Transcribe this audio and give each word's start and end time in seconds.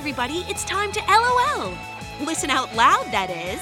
everybody, 0.00 0.46
it's 0.48 0.64
time 0.64 0.90
to 0.90 1.00
LOL. 1.10 1.74
Listen 2.22 2.48
out 2.48 2.74
loud, 2.74 3.04
that 3.12 3.28
is. 3.28 3.60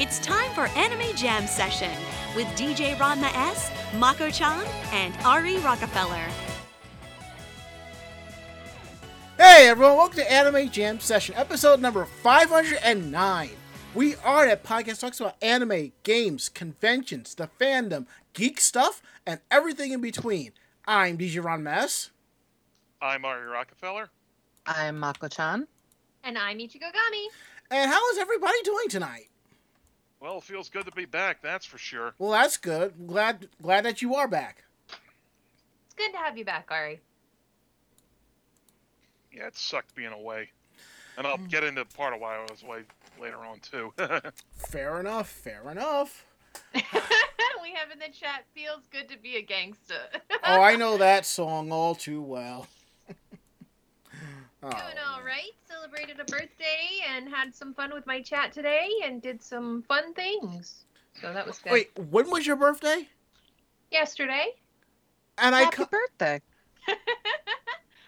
It's 0.00 0.20
time 0.20 0.48
for 0.52 0.68
Anime 0.78 1.16
Jam 1.16 1.48
Session 1.48 1.90
with 2.36 2.46
DJ 2.56 2.94
Ranma 2.94 3.28
S, 3.34 3.72
Mako 3.96 4.30
chan, 4.30 4.64
and 4.92 5.12
Ari 5.26 5.58
Rockefeller. 5.58 6.28
Hey 9.36 9.66
everyone, 9.66 9.96
welcome 9.96 10.18
to 10.18 10.32
Anime 10.32 10.70
Jam 10.70 11.00
Session, 11.00 11.34
episode 11.34 11.80
number 11.80 12.04
509. 12.04 13.50
We 13.96 14.14
are 14.24 14.46
that 14.46 14.62
podcast 14.62 15.00
talks 15.00 15.18
about 15.18 15.34
anime, 15.42 15.90
games, 16.04 16.48
conventions, 16.48 17.34
the 17.34 17.50
fandom, 17.60 18.06
geek 18.32 18.60
stuff, 18.60 19.02
and 19.26 19.40
everything 19.50 19.90
in 19.90 20.00
between. 20.00 20.52
I'm 20.86 21.18
DJ 21.18 21.42
Ranma 21.42 21.78
S. 21.78 22.10
I'm 23.02 23.24
Ari 23.24 23.48
Rockefeller. 23.48 24.10
I'm 24.66 24.98
Mako-chan. 24.98 25.66
And 26.22 26.38
I'm 26.38 26.58
Ichigo 26.58 26.80
Gami. 26.80 27.26
And 27.70 27.90
how 27.90 28.10
is 28.10 28.18
everybody 28.18 28.56
doing 28.62 28.88
tonight? 28.88 29.28
Well, 30.20 30.38
it 30.38 30.44
feels 30.44 30.70
good 30.70 30.86
to 30.86 30.92
be 30.92 31.04
back, 31.04 31.42
that's 31.42 31.66
for 31.66 31.76
sure. 31.76 32.14
Well, 32.18 32.30
that's 32.30 32.56
good. 32.56 33.06
Glad 33.06 33.48
glad 33.60 33.84
that 33.84 34.00
you 34.00 34.14
are 34.14 34.26
back. 34.26 34.64
It's 34.88 35.94
good 35.94 36.12
to 36.12 36.18
have 36.18 36.38
you 36.38 36.46
back, 36.46 36.68
Ari. 36.70 37.00
Yeah, 39.32 39.48
it 39.48 39.56
sucked 39.56 39.94
being 39.94 40.12
away. 40.12 40.50
And 41.18 41.26
I'll 41.26 41.36
get 41.36 41.62
into 41.62 41.84
part 41.84 42.14
of 42.14 42.20
why 42.20 42.36
I 42.36 42.40
was 42.50 42.62
away 42.62 42.82
later 43.20 43.44
on, 43.44 43.60
too. 43.60 43.92
Fair 44.56 44.98
enough, 44.98 45.28
fair 45.28 45.70
enough. 45.70 46.24
we 46.74 46.80
have 47.72 47.90
in 47.92 47.98
the 47.98 48.12
chat, 48.12 48.44
feels 48.54 48.86
good 48.90 49.08
to 49.10 49.18
be 49.18 49.36
a 49.36 49.42
gangster. 49.42 50.00
Oh, 50.44 50.60
I 50.60 50.76
know 50.76 50.96
that 50.98 51.26
song 51.26 51.70
all 51.70 51.94
too 51.94 52.22
well. 52.22 52.66
Oh. 54.64 54.70
Doing 54.70 54.96
all 55.06 55.22
right. 55.22 55.50
Celebrated 55.68 56.20
a 56.20 56.24
birthday 56.24 56.88
and 57.14 57.28
had 57.28 57.54
some 57.54 57.74
fun 57.74 57.92
with 57.92 58.06
my 58.06 58.22
chat 58.22 58.50
today 58.52 58.88
and 59.04 59.20
did 59.20 59.42
some 59.42 59.82
fun 59.82 60.14
things. 60.14 60.84
So 61.20 61.32
that 61.32 61.46
was 61.46 61.58
good. 61.58 61.72
Wait, 61.72 61.90
when 62.10 62.30
was 62.30 62.46
your 62.46 62.56
birthday? 62.56 63.06
Yesterday. 63.90 64.46
And 65.38 65.54
I 65.54 65.64
Happy 65.64 65.76
co- 65.76 65.86
birthday. 65.86 66.40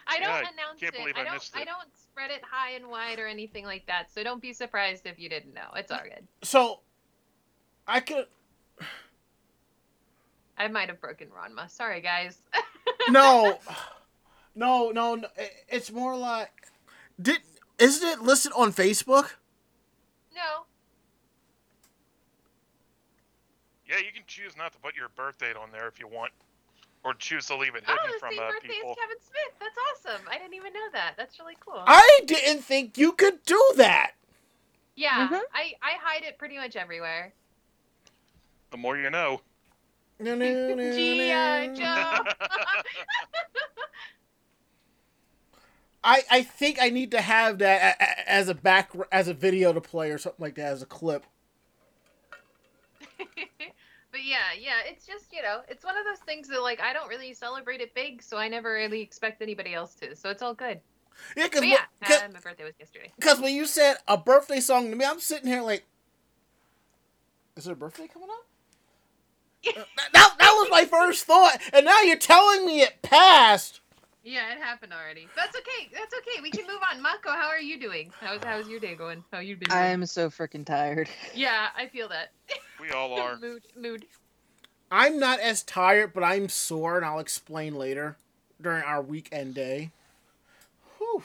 I 0.08 0.18
don't 0.18 0.28
Yeah, 0.28 0.38
announce 0.40 0.80
can't 0.80 0.94
it. 0.94 1.16
I 1.16 1.20
I 1.20 1.24
don't 1.24 1.34
missed 1.34 1.56
I 1.56 1.64
don't 1.64 1.88
spread 1.96 2.30
it 2.30 2.40
high 2.48 2.70
and 2.72 2.88
wide 2.88 3.18
or 3.18 3.26
anything 3.26 3.64
like 3.64 3.86
that. 3.86 4.10
So 4.12 4.22
don't 4.22 4.40
be 4.40 4.52
surprised 4.52 5.06
if 5.06 5.18
you 5.18 5.28
didn't 5.28 5.52
know. 5.52 5.68
It's 5.74 5.90
all 5.92 5.98
good. 6.02 6.26
so 6.42 6.80
I 7.86 8.00
could 8.00 8.26
I 10.56 10.68
might 10.68 10.88
have 10.88 11.00
broken 11.00 11.28
Ranma. 11.28 11.68
Sorry 11.70 12.00
guys. 12.00 12.38
no, 13.10 13.58
no, 14.56 14.90
no, 14.90 15.14
no. 15.14 15.28
It's 15.68 15.92
more 15.92 16.16
like 16.16 16.50
did 17.20 17.38
isn't 17.78 18.08
it 18.08 18.22
listed 18.22 18.52
on 18.56 18.72
Facebook? 18.72 19.30
no. 20.34 20.64
yeah, 23.88 23.98
you 23.98 24.12
can 24.12 24.22
choose 24.26 24.56
not 24.56 24.72
to 24.72 24.78
put 24.78 24.96
your 24.96 25.08
birth 25.10 25.38
date 25.38 25.56
on 25.56 25.70
there 25.70 25.86
if 25.88 26.00
you 26.00 26.08
want. 26.08 26.32
Or 27.04 27.14
choose 27.14 27.46
to 27.46 27.56
leave 27.56 27.76
it 27.76 27.84
Oh, 27.86 27.92
hidden 27.92 28.10
the 28.14 28.18
from 28.18 28.30
same 28.32 28.40
uh, 28.40 28.50
birthday 28.50 28.66
people. 28.68 28.90
as 28.90 28.96
Kevin 28.96 29.16
Smith. 29.20 29.54
That's 29.60 29.76
awesome. 30.16 30.26
I 30.28 30.38
didn't 30.38 30.54
even 30.54 30.72
know 30.72 30.88
that. 30.92 31.14
That's 31.16 31.38
really 31.38 31.56
cool. 31.64 31.80
I 31.86 32.20
didn't 32.26 32.62
think 32.64 32.98
you 32.98 33.12
could 33.12 33.44
do 33.44 33.62
that. 33.76 34.12
Yeah, 34.96 35.28
Mhm. 35.28 35.40
I, 35.54 35.74
I 35.82 35.92
hide 36.02 36.24
it 36.24 36.36
pretty 36.36 36.56
much 36.56 36.74
everywhere. 36.74 37.32
The 38.72 38.76
more 38.76 38.96
you 38.96 39.08
know. 39.10 39.40
No, 40.18 40.34
no, 40.34 40.74
no, 40.74 40.92
G.I. 40.92 41.66
no. 41.68 41.74
Joe. 41.74 42.24
I 46.06 46.22
I 46.30 46.42
think 46.42 46.78
I 46.80 46.88
need 46.88 47.10
to 47.10 47.20
have 47.20 47.58
that 47.58 47.96
as 48.26 48.48
a 48.48 48.54
back 48.54 48.92
as 49.10 49.26
a 49.28 49.34
video 49.34 49.72
to 49.72 49.80
play 49.80 50.10
or 50.12 50.18
something 50.18 50.42
like 50.42 50.54
that 50.54 50.72
as 50.72 50.80
a 50.80 50.86
clip. 50.86 51.26
but 53.18 54.24
yeah, 54.24 54.52
yeah, 54.58 54.80
it's 54.86 55.04
just, 55.06 55.32
you 55.32 55.42
know, 55.42 55.60
it's 55.68 55.84
one 55.84 55.96
of 55.96 56.04
those 56.04 56.20
things 56.20 56.48
that, 56.48 56.62
like, 56.62 56.80
I 56.80 56.92
don't 56.92 57.08
really 57.08 57.34
celebrate 57.34 57.80
it 57.80 57.94
big, 57.94 58.22
so 58.22 58.36
I 58.36 58.48
never 58.48 58.72
really 58.72 59.00
expect 59.00 59.42
anybody 59.42 59.74
else 59.74 59.94
to. 59.96 60.14
So 60.14 60.30
it's 60.30 60.42
all 60.42 60.54
good. 60.54 60.80
Yeah, 61.36 61.44
because 61.44 61.60
But 61.60 61.68
yeah, 61.68 61.84
uh, 62.04 62.28
my 62.32 62.40
birthday 62.40 62.64
was 62.64 62.74
yesterday. 62.78 63.10
because 63.16 63.40
when 63.40 63.54
you 63.54 63.66
said 63.66 63.96
a 64.06 64.16
birthday 64.18 64.60
song 64.60 64.90
to 64.90 64.96
me, 64.96 65.04
I'm 65.04 65.18
sitting 65.20 65.48
here 65.48 65.62
like, 65.62 65.84
is 67.56 67.64
there 67.64 67.72
a 67.72 67.76
birthday 67.76 68.06
coming 68.06 68.28
up? 68.30 68.44
Uh, 69.76 69.82
that, 70.12 70.34
that 70.38 70.52
was 70.52 70.68
my 70.70 70.84
first 70.84 71.24
thought, 71.24 71.58
and 71.72 71.84
now 71.84 72.00
you're 72.02 72.16
telling 72.16 72.64
me 72.64 72.82
it 72.82 73.02
passed. 73.02 73.80
Yeah, 74.26 74.50
it 74.52 74.58
happened 74.58 74.92
already. 74.92 75.28
That's 75.36 75.56
okay. 75.56 75.88
That's 75.94 76.12
okay. 76.12 76.42
We 76.42 76.50
can 76.50 76.66
move 76.66 76.80
on. 76.92 77.00
Mako, 77.00 77.30
how 77.30 77.46
are 77.46 77.60
you 77.60 77.78
doing? 77.78 78.10
How's 78.20 78.42
how's 78.42 78.66
your 78.68 78.80
day 78.80 78.96
going? 78.96 79.22
How 79.32 79.38
you 79.38 79.54
been? 79.56 79.68
doing? 79.68 79.80
I'm 79.80 80.04
so 80.06 80.28
freaking 80.30 80.66
tired. 80.66 81.08
Yeah, 81.34 81.68
I 81.76 81.86
feel 81.86 82.08
that. 82.08 82.32
we 82.80 82.90
all 82.90 83.14
are. 83.20 83.36
mood, 83.40 83.62
mood. 83.76 84.04
I'm 84.90 85.20
not 85.20 85.38
as 85.38 85.62
tired, 85.62 86.12
but 86.12 86.24
I'm 86.24 86.48
sore, 86.48 86.96
and 86.96 87.06
I'll 87.06 87.20
explain 87.20 87.76
later 87.76 88.16
during 88.60 88.82
our 88.82 89.00
weekend 89.00 89.54
day. 89.54 89.90
Whew. 90.98 91.22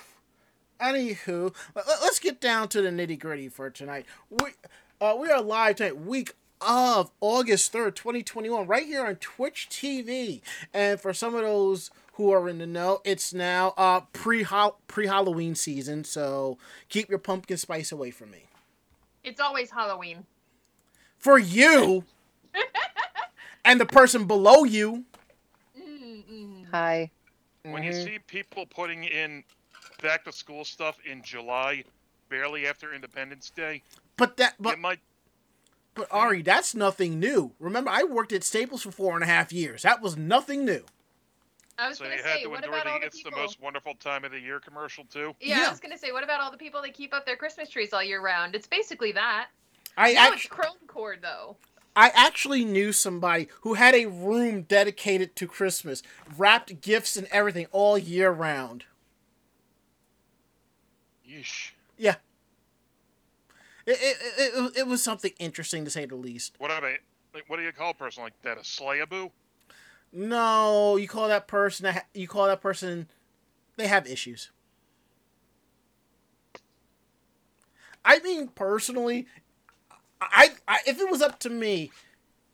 Anywho, 0.79 1.55
let- 1.75 1.87
let- 1.87 2.01
let's 2.03 2.19
get 2.19 2.39
down 2.39 2.67
to 2.69 2.83
the 2.83 2.89
nitty 2.89 3.17
gritty 3.17 3.49
for 3.49 3.71
tonight. 3.71 4.05
We 4.29 4.51
uh, 4.99 5.15
we 5.19 5.31
are 5.31 5.41
live 5.41 5.77
tonight, 5.77 5.99
week 5.99 6.35
of 6.61 7.09
August 7.19 7.71
third, 7.71 7.95
twenty 7.95 8.21
twenty 8.21 8.51
one, 8.51 8.67
right 8.67 8.85
here 8.85 9.03
on 9.03 9.15
Twitch 9.15 9.69
TV. 9.71 10.41
And 10.71 10.99
for 11.01 11.13
some 11.15 11.33
of 11.33 11.41
those 11.41 11.89
who 12.13 12.31
are 12.31 12.47
in 12.49 12.57
the 12.57 12.67
know, 12.67 13.01
it's 13.03 13.33
now 13.33 13.73
uh 13.77 14.01
pre 14.13 14.45
pre 14.87 15.07
Halloween 15.07 15.55
season, 15.55 16.03
so 16.03 16.57
keep 16.89 17.09
your 17.09 17.19
pumpkin 17.19 17.57
spice 17.57 17.91
away 17.91 18.11
from 18.11 18.31
me. 18.31 18.45
It's 19.23 19.39
always 19.39 19.71
Halloween. 19.71 20.25
For 21.17 21.37
you 21.37 22.05
and 23.65 23.79
the 23.79 23.85
person 23.85 24.25
below 24.25 24.63
you. 24.63 25.05
Mm-mm. 25.79 26.65
Hi. 26.71 27.11
When 27.63 27.83
you 27.83 27.91
Mhm. 27.91 28.03
see 28.03 28.19
people 28.19 28.65
putting 28.65 29.03
in 29.03 29.43
back 30.01 30.23
to 30.25 30.31
school 30.31 30.65
stuff 30.65 30.97
in 31.05 31.21
July, 31.21 31.83
barely 32.29 32.65
after 32.65 32.93
Independence 32.93 33.51
Day, 33.51 33.83
But 34.17 34.37
that 34.37 34.55
but 34.59 34.73
it 34.73 34.79
might. 34.79 34.99
But 35.93 36.07
Ari, 36.09 36.41
that's 36.41 36.73
nothing 36.73 37.19
new. 37.19 37.53
Remember, 37.59 37.89
I 37.91 38.03
worked 38.03 38.31
at 38.31 38.43
Staples 38.43 38.81
for 38.83 38.91
four 38.91 39.13
and 39.15 39.23
a 39.23 39.27
half 39.27 39.51
years. 39.51 39.81
That 39.83 40.01
was 40.01 40.15
nothing 40.17 40.63
new. 40.65 40.85
I 41.77 41.87
was 41.89 41.97
So 41.97 42.03
gonna 42.05 42.17
you 42.17 42.23
had 42.23 42.33
say, 42.37 42.43
to 42.43 42.49
what 42.49 42.63
endure 42.63 42.73
about 42.79 42.87
all 42.87 42.93
the 42.95 42.99
the 43.01 43.05
"It's 43.07 43.17
people? 43.17 43.31
the 43.31 43.37
most 43.37 43.59
wonderful 43.61 43.95
time 43.95 44.23
of 44.25 44.31
the 44.31 44.39
year" 44.39 44.59
commercial 44.59 45.05
too. 45.05 45.33
Yeah, 45.39 45.59
Yeah. 45.61 45.67
I 45.67 45.69
was 45.71 45.79
gonna 45.79 45.97
say, 45.97 46.11
what 46.11 46.23
about 46.23 46.41
all 46.41 46.51
the 46.51 46.57
people 46.57 46.81
that 46.83 46.93
keep 46.93 47.13
up 47.13 47.25
their 47.25 47.35
Christmas 47.37 47.69
trees 47.69 47.93
all 47.93 48.03
year 48.03 48.21
round? 48.21 48.55
It's 48.55 48.67
basically 48.67 49.11
that. 49.13 49.47
I 49.97 50.13
Now 50.13 50.27
act- 50.27 50.35
it's 50.35 50.45
chrome 50.47 50.77
cord 50.87 51.19
though. 51.21 51.57
I 51.95 52.09
actually 52.15 52.63
knew 52.63 52.93
somebody 52.93 53.49
who 53.61 53.73
had 53.73 53.93
a 53.95 54.05
room 54.05 54.61
dedicated 54.61 55.35
to 55.35 55.47
Christmas, 55.47 56.01
wrapped 56.37 56.79
gifts 56.81 57.17
and 57.17 57.27
everything 57.31 57.67
all 57.73 57.97
year 57.97 58.31
round. 58.31 58.85
Yeesh. 61.27 61.71
Yeah. 61.97 62.15
It, 63.85 63.97
it, 64.01 64.17
it, 64.37 64.53
it, 64.63 64.77
it 64.79 64.87
was 64.87 65.03
something 65.03 65.31
interesting 65.39 65.83
to 65.85 65.91
say 65.91 66.05
the 66.05 66.15
least. 66.15 66.55
What 66.59 66.71
about 66.71 66.83
like, 67.33 67.45
what 67.47 67.57
do 67.57 67.63
you 67.63 67.71
call 67.71 67.91
a 67.91 67.93
person 67.93 68.23
like 68.23 68.39
that? 68.43 68.57
A 68.57 68.61
slayaboo? 68.61 69.31
No, 70.13 70.97
you 70.97 71.07
call 71.07 71.27
that 71.29 71.47
person 71.47 71.93
you 72.13 72.27
call 72.27 72.47
that 72.47 72.61
person 72.61 73.07
they 73.77 73.87
have 73.87 74.07
issues. 74.07 74.51
I 78.03 78.19
mean, 78.19 78.47
personally, 78.49 79.27
I, 80.19 80.49
I 80.67 80.79
if 80.87 80.99
it 80.99 81.09
was 81.09 81.21
up 81.21 81.39
to 81.39 81.49
me, 81.49 81.91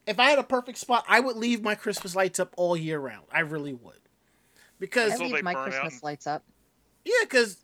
if 0.05 0.19
I 0.19 0.29
had 0.29 0.39
a 0.39 0.43
perfect 0.43 0.77
spot, 0.77 1.05
I 1.07 1.19
would 1.19 1.35
leave 1.35 1.63
my 1.63 1.75
Christmas 1.75 2.15
lights 2.15 2.39
up 2.39 2.53
all 2.57 2.77
year 2.77 2.99
round. 2.99 3.25
I 3.31 3.39
really 3.39 3.73
would, 3.73 3.99
because 4.79 5.13
I 5.13 5.23
leave 5.23 5.43
my 5.43 5.53
burn 5.53 5.73
out 5.73 5.81
Christmas 5.81 6.03
lights 6.03 6.27
up. 6.27 6.43
yeah, 7.05 7.13
because 7.21 7.57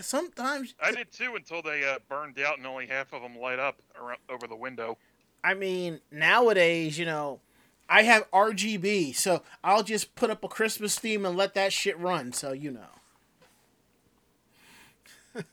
sometimes 0.00 0.74
I 0.82 0.92
did 0.92 1.12
too 1.12 1.34
until 1.36 1.60
they 1.60 1.84
uh, 1.84 1.98
burned 2.08 2.38
out 2.40 2.58
and 2.58 2.66
only 2.66 2.86
half 2.86 3.12
of 3.12 3.22
them 3.22 3.36
light 3.36 3.58
up 3.58 3.80
around, 4.00 4.18
over 4.28 4.46
the 4.46 4.56
window. 4.56 4.96
I 5.44 5.54
mean, 5.54 6.00
nowadays, 6.10 6.98
you 6.98 7.04
know, 7.04 7.40
I 7.88 8.02
have 8.02 8.30
RGB, 8.30 9.14
so 9.16 9.42
I'll 9.64 9.82
just 9.82 10.14
put 10.14 10.30
up 10.30 10.44
a 10.44 10.48
Christmas 10.48 10.98
theme 10.98 11.24
and 11.24 11.36
let 11.36 11.54
that 11.54 11.72
shit 11.72 11.98
run, 11.98 12.32
so 12.32 12.52
you 12.52 12.70
know. 12.70 12.98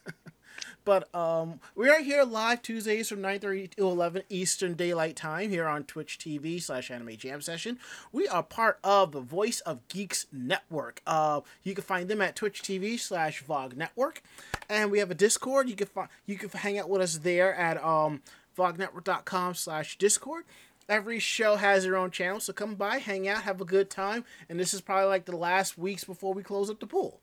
but 0.84 1.14
um 1.14 1.60
we 1.74 1.88
are 1.88 2.00
here 2.00 2.24
live 2.24 2.60
Tuesdays 2.62 3.08
from 3.08 3.20
9:30 3.20 3.76
to 3.76 3.86
11 3.86 4.22
Eastern 4.28 4.74
Daylight 4.74 5.14
Time 5.16 5.50
here 5.50 5.66
on 5.66 5.84
Twitch 5.84 6.18
TV 6.18 6.60
slash 6.60 6.90
Anime 6.90 7.16
Jam 7.16 7.40
Session. 7.40 7.78
We 8.12 8.26
are 8.28 8.42
part 8.42 8.78
of 8.82 9.12
the 9.12 9.20
Voice 9.20 9.60
of 9.60 9.86
Geeks 9.88 10.26
Network. 10.32 11.02
Uh, 11.06 11.42
you 11.62 11.74
can 11.74 11.84
find 11.84 12.08
them 12.08 12.20
at 12.20 12.36
Twitch 12.36 12.62
TV 12.62 12.98
slash 12.98 13.42
Vog 13.44 13.76
Network, 13.76 14.22
and 14.68 14.90
we 14.90 14.98
have 14.98 15.10
a 15.10 15.14
Discord. 15.14 15.68
You 15.68 15.76
can 15.76 15.86
find 15.86 16.08
you 16.26 16.36
can 16.36 16.50
hang 16.50 16.78
out 16.78 16.90
with 16.90 17.00
us 17.00 17.18
there 17.18 17.54
at 17.54 17.82
um 17.82 18.22
vognetwork.com 18.56 19.54
slash 19.54 19.98
discord 19.98 20.44
every 20.88 21.18
show 21.18 21.56
has 21.56 21.84
their 21.84 21.96
own 21.96 22.10
channel 22.10 22.40
so 22.40 22.52
come 22.52 22.74
by 22.74 22.98
hang 22.98 23.28
out 23.28 23.42
have 23.42 23.60
a 23.60 23.64
good 23.64 23.90
time 23.90 24.24
and 24.48 24.58
this 24.60 24.74
is 24.74 24.80
probably 24.80 25.06
like 25.08 25.24
the 25.24 25.36
last 25.36 25.76
weeks 25.78 26.04
before 26.04 26.34
we 26.34 26.42
close 26.42 26.70
up 26.70 26.80
the 26.80 26.86
pool 26.86 27.20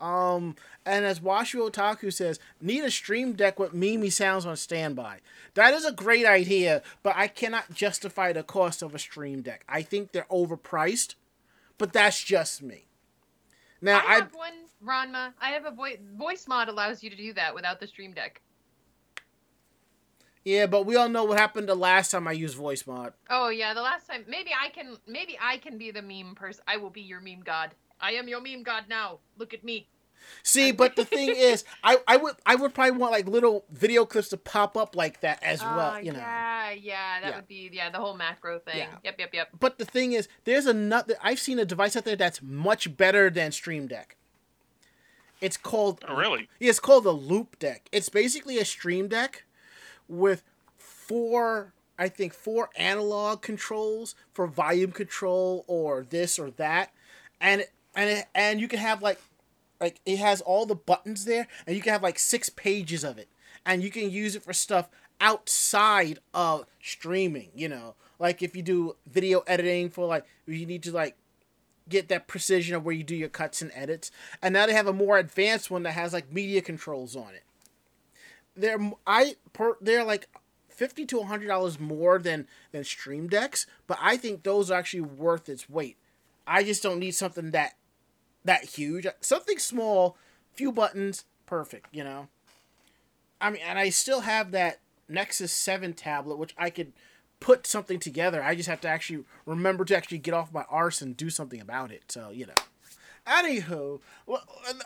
Um, 0.00 0.56
and 0.84 1.04
as 1.04 1.20
Washu 1.20 1.70
Otaku 1.70 2.12
says, 2.12 2.40
need 2.60 2.84
a 2.84 2.90
stream 2.90 3.34
deck 3.34 3.58
with 3.58 3.72
Mimi 3.72 4.10
sounds 4.10 4.44
on 4.46 4.56
standby. 4.56 5.20
That 5.54 5.74
is 5.74 5.84
a 5.84 5.92
great 5.92 6.26
idea, 6.26 6.82
but 7.04 7.14
I 7.16 7.28
cannot 7.28 7.72
justify 7.72 8.32
the 8.32 8.42
cost 8.42 8.82
of 8.82 8.94
a 8.94 8.98
stream 8.98 9.42
deck. 9.42 9.64
I 9.68 9.82
think 9.82 10.12
they're 10.12 10.26
overpriced, 10.30 11.14
but 11.78 11.92
that's 11.92 12.22
just 12.24 12.62
me. 12.62 12.86
Now 13.80 14.00
I 14.00 14.04
I, 14.06 14.14
have 14.16 14.34
one, 14.34 14.54
Ranma. 14.84 15.34
I 15.40 15.50
have 15.50 15.66
a 15.66 15.70
voice 15.70 15.98
voice 16.16 16.48
mod 16.48 16.68
allows 16.68 17.02
you 17.02 17.10
to 17.10 17.16
do 17.16 17.32
that 17.34 17.54
without 17.54 17.80
the 17.80 17.86
stream 17.86 18.12
deck. 18.12 18.40
Yeah, 20.44 20.66
but 20.66 20.86
we 20.86 20.96
all 20.96 21.08
know 21.08 21.24
what 21.24 21.38
happened 21.38 21.68
the 21.68 21.74
last 21.74 22.10
time 22.10 22.26
I 22.26 22.32
used 22.32 22.56
voice 22.56 22.86
mod. 22.86 23.12
Oh 23.30 23.48
yeah, 23.48 23.74
the 23.74 23.82
last 23.82 24.08
time 24.08 24.24
maybe 24.28 24.50
I 24.58 24.68
can 24.70 24.96
maybe 25.06 25.38
I 25.40 25.58
can 25.58 25.78
be 25.78 25.90
the 25.90 26.02
meme 26.02 26.34
person. 26.34 26.62
I 26.66 26.76
will 26.78 26.90
be 26.90 27.00
your 27.02 27.20
meme 27.20 27.42
god. 27.44 27.74
I 28.00 28.12
am 28.12 28.26
your 28.28 28.40
meme 28.40 28.64
god 28.64 28.84
now. 28.88 29.18
Look 29.38 29.54
at 29.54 29.62
me. 29.62 29.88
See, 30.44 30.70
but 30.72 30.94
the 30.96 31.04
thing 31.04 31.28
is, 31.36 31.64
I, 31.82 31.98
I 32.06 32.16
would 32.16 32.34
I 32.46 32.54
would 32.56 32.74
probably 32.74 32.98
want 32.98 33.12
like 33.12 33.26
little 33.26 33.64
video 33.70 34.04
clips 34.04 34.28
to 34.30 34.36
pop 34.36 34.76
up 34.76 34.96
like 34.96 35.20
that 35.20 35.42
as 35.42 35.60
well, 35.62 35.94
Ah, 35.94 35.98
you 35.98 36.12
know. 36.12 36.18
Yeah, 36.18 36.70
yeah, 36.72 37.20
that 37.20 37.28
Yeah. 37.30 37.36
would 37.36 37.48
be 37.48 37.70
yeah 37.72 37.90
the 37.90 37.98
whole 37.98 38.16
macro 38.16 38.58
thing. 38.58 38.78
Yeah. 38.78 38.86
Yep, 39.04 39.16
yep, 39.20 39.34
yep. 39.34 39.48
But 39.58 39.78
the 39.78 39.84
thing 39.84 40.12
is, 40.12 40.28
there's 40.44 40.66
another. 40.66 41.14
I've 41.22 41.40
seen 41.40 41.58
a 41.60 41.64
device 41.64 41.96
out 41.96 42.04
there 42.04 42.16
that's 42.16 42.42
much 42.42 42.96
better 42.96 43.30
than 43.30 43.52
Stream 43.52 43.86
Deck. 43.86 44.16
It's 45.40 45.56
called. 45.56 46.04
Oh, 46.08 46.14
really? 46.16 46.48
Yeah, 46.60 46.70
it's 46.70 46.80
called 46.80 47.04
the 47.04 47.14
Loupedeck. 47.14 47.80
It's 47.90 48.08
basically 48.08 48.58
a 48.58 48.64
Stream 48.64 49.08
Deck 49.08 49.44
with 50.08 50.42
four, 50.76 51.72
I 51.98 52.08
think, 52.08 52.34
four 52.34 52.70
analog 52.76 53.42
controls 53.42 54.14
for 54.32 54.46
volume 54.46 54.92
control 54.92 55.64
or 55.66 56.04
this 56.08 56.38
or 56.38 56.50
that, 56.52 56.92
and 57.40 57.64
and 57.94 58.10
it, 58.10 58.26
and 58.34 58.60
you 58.60 58.68
can 58.68 58.78
have 58.78 59.02
like 59.02 59.20
like 59.80 60.00
it 60.06 60.18
has 60.18 60.40
all 60.40 60.66
the 60.66 60.74
buttons 60.74 61.24
there, 61.24 61.48
and 61.66 61.76
you 61.76 61.82
can 61.82 61.92
have 61.92 62.02
like 62.02 62.18
six 62.18 62.48
pages 62.48 63.04
of 63.04 63.18
it, 63.18 63.28
and 63.66 63.82
you 63.82 63.90
can 63.90 64.10
use 64.10 64.36
it 64.36 64.42
for 64.42 64.52
stuff 64.52 64.88
outside 65.20 66.18
of 66.34 66.66
streaming. 66.82 67.50
You 67.54 67.68
know, 67.68 67.94
like 68.18 68.42
if 68.42 68.56
you 68.56 68.62
do 68.62 68.96
video 69.06 69.40
editing 69.46 69.90
for 69.90 70.06
like 70.06 70.24
you 70.46 70.66
need 70.66 70.82
to 70.84 70.92
like 70.92 71.16
get 71.88 72.08
that 72.08 72.26
precision 72.26 72.76
of 72.76 72.84
where 72.84 72.94
you 72.94 73.04
do 73.04 73.16
your 73.16 73.28
cuts 73.28 73.62
and 73.62 73.70
edits. 73.74 74.10
And 74.40 74.54
now 74.54 74.66
they 74.66 74.72
have 74.72 74.86
a 74.86 74.92
more 74.92 75.18
advanced 75.18 75.70
one 75.70 75.82
that 75.82 75.92
has 75.92 76.12
like 76.12 76.32
media 76.32 76.62
controls 76.62 77.16
on 77.16 77.34
it. 77.34 77.42
They're 78.54 78.78
I 79.06 79.36
per, 79.52 79.76
they're 79.80 80.04
like 80.04 80.28
fifty 80.68 81.06
to 81.06 81.22
hundred 81.22 81.48
dollars 81.48 81.78
more 81.78 82.18
than 82.18 82.46
than 82.72 82.84
Stream 82.84 83.28
Decks, 83.28 83.66
but 83.86 83.98
I 84.00 84.16
think 84.16 84.42
those 84.42 84.70
are 84.70 84.78
actually 84.78 85.02
worth 85.02 85.48
its 85.48 85.68
weight. 85.68 85.96
I 86.46 86.64
just 86.64 86.82
don't 86.82 86.98
need 86.98 87.14
something 87.14 87.50
that 87.52 87.74
that 88.44 88.64
huge. 88.64 89.06
Something 89.20 89.58
small, 89.58 90.16
few 90.52 90.72
buttons, 90.72 91.24
perfect. 91.46 91.86
You 91.92 92.04
know. 92.04 92.28
I 93.40 93.50
mean, 93.50 93.62
and 93.66 93.78
I 93.78 93.90
still 93.90 94.20
have 94.20 94.52
that 94.52 94.80
Nexus 95.08 95.52
Seven 95.52 95.94
tablet, 95.94 96.36
which 96.36 96.54
I 96.56 96.70
could 96.70 96.92
put 97.40 97.66
something 97.66 97.98
together. 97.98 98.42
I 98.42 98.54
just 98.54 98.68
have 98.68 98.80
to 98.82 98.88
actually 98.88 99.24
remember 99.46 99.84
to 99.84 99.96
actually 99.96 100.18
get 100.18 100.34
off 100.34 100.52
my 100.52 100.64
arse 100.70 101.02
and 101.02 101.16
do 101.16 101.28
something 101.30 101.60
about 101.60 101.90
it. 101.90 102.04
So 102.10 102.30
you 102.30 102.46
know. 102.46 102.54
Anywho, 103.26 104.00
well, 104.26 104.42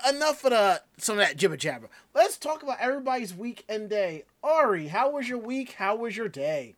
enough 0.08 0.44
of 0.44 0.50
the 0.50 0.82
some 0.98 1.18
of 1.18 1.26
that 1.26 1.36
jibber 1.36 1.56
jabber. 1.56 1.88
Let's 2.14 2.36
talk 2.36 2.62
about 2.62 2.78
everybody's 2.80 3.34
week 3.34 3.64
and 3.68 3.88
day. 3.88 4.24
Ari, 4.42 4.88
how 4.88 5.10
was 5.10 5.28
your 5.28 5.38
week? 5.38 5.72
How 5.72 5.96
was 5.96 6.16
your 6.16 6.28
day? 6.28 6.74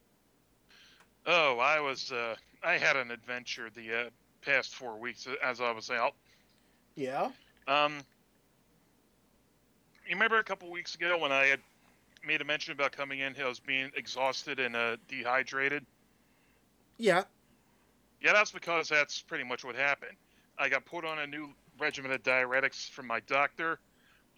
Oh, 1.27 1.59
I 1.59 1.81
was. 1.81 2.13
Uh, 2.13 2.37
I 2.63 2.75
had 2.75 2.97
an 2.97 3.11
adventure 3.11 3.71
the 3.75 3.93
uh, 3.93 4.11
past 4.43 4.75
four 4.75 4.97
weeks 4.99 5.27
as 5.45 5.61
I 5.61 5.73
was 5.73 5.91
out. 5.91 6.15
Yeah. 6.95 7.31
Um, 7.67 7.99
you 10.07 10.15
remember 10.15 10.39
a 10.39 10.45
couple 10.45 10.71
weeks 10.71 10.95
ago 10.95 11.19
when 11.19 11.33
I 11.33 11.47
had 11.47 11.61
made 12.25 12.41
a 12.41 12.45
mention 12.45 12.73
about 12.73 12.93
coming 12.93 13.21
in, 13.21 13.35
I 13.41 13.47
was 13.47 13.61
being 13.61 13.91
exhausted 13.97 14.59
and 14.59 14.75
uh, 14.75 14.97
dehydrated. 15.09 15.85
Yeah. 16.99 17.25
Yeah, 18.21 18.33
that's 18.33 18.51
because 18.51 18.89
that's 18.89 19.21
pretty 19.21 19.45
much 19.45 19.65
what 19.65 19.77
happened. 19.77 20.17
I 20.59 20.69
got 20.69 20.85
put 20.87 21.05
on 21.05 21.19
a 21.19 21.27
new 21.27 21.55
regimen 21.79 22.13
of 22.13 22.23
diuretics 22.23 22.91
from 22.91 23.07
my 23.07 23.21
doctor. 23.21 23.79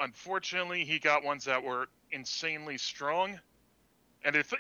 Unfortunately, 0.01 0.85
he 0.85 0.99
got 0.99 1.25
ones 1.25 1.45
that 1.45 1.63
were 1.63 1.89
insanely 2.11 2.79
strong, 2.79 3.39
and 4.25 4.37
if 4.37 4.53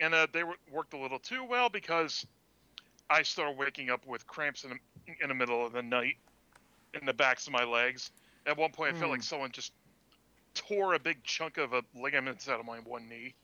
and 0.00 0.14
uh, 0.14 0.26
they 0.32 0.44
were, 0.44 0.56
worked 0.70 0.94
a 0.94 0.98
little 0.98 1.18
too 1.18 1.44
well 1.44 1.68
because 1.68 2.26
I 3.10 3.22
started 3.22 3.58
waking 3.58 3.90
up 3.90 4.06
with 4.06 4.26
cramps 4.26 4.64
in 4.64 4.70
the, 4.70 5.14
in 5.22 5.28
the 5.28 5.34
middle 5.34 5.64
of 5.64 5.72
the 5.72 5.82
night 5.82 6.16
in 6.94 7.06
the 7.06 7.12
backs 7.14 7.46
of 7.46 7.52
my 7.52 7.64
legs. 7.64 8.10
At 8.46 8.56
one 8.58 8.72
point, 8.72 8.90
I 8.90 8.92
felt 8.92 9.10
Hmm. 9.10 9.12
like 9.12 9.22
someone 9.22 9.50
just 9.52 9.72
tore 10.54 10.94
a 10.94 10.98
big 10.98 11.22
chunk 11.24 11.58
of 11.58 11.72
a 11.72 11.82
ligaments 11.94 12.48
out 12.48 12.60
of 12.60 12.66
my 12.66 12.78
one 12.78 13.08
knee. 13.08 13.34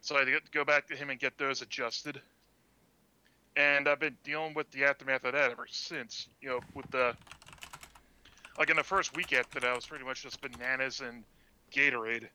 So 0.00 0.16
I 0.16 0.20
had 0.20 0.26
to 0.26 0.50
go 0.52 0.64
back 0.64 0.88
to 0.88 0.96
him 0.96 1.10
and 1.10 1.18
get 1.18 1.38
those 1.38 1.62
adjusted 1.62 2.20
and 3.56 3.88
I've 3.88 4.00
been 4.00 4.16
dealing 4.24 4.54
with 4.54 4.70
the 4.70 4.84
aftermath 4.84 5.24
of 5.24 5.32
that 5.32 5.50
ever 5.50 5.66
since. 5.70 6.28
You 6.40 6.48
know, 6.50 6.60
with 6.74 6.90
the 6.90 7.16
like 8.58 8.70
in 8.70 8.76
the 8.76 8.84
first 8.84 9.16
week 9.16 9.32
after 9.32 9.60
that, 9.60 9.68
I 9.70 9.74
was 9.74 9.86
pretty 9.86 10.04
much 10.04 10.22
just 10.22 10.40
bananas 10.40 11.00
and 11.00 11.24
Gatorade. 11.72 12.28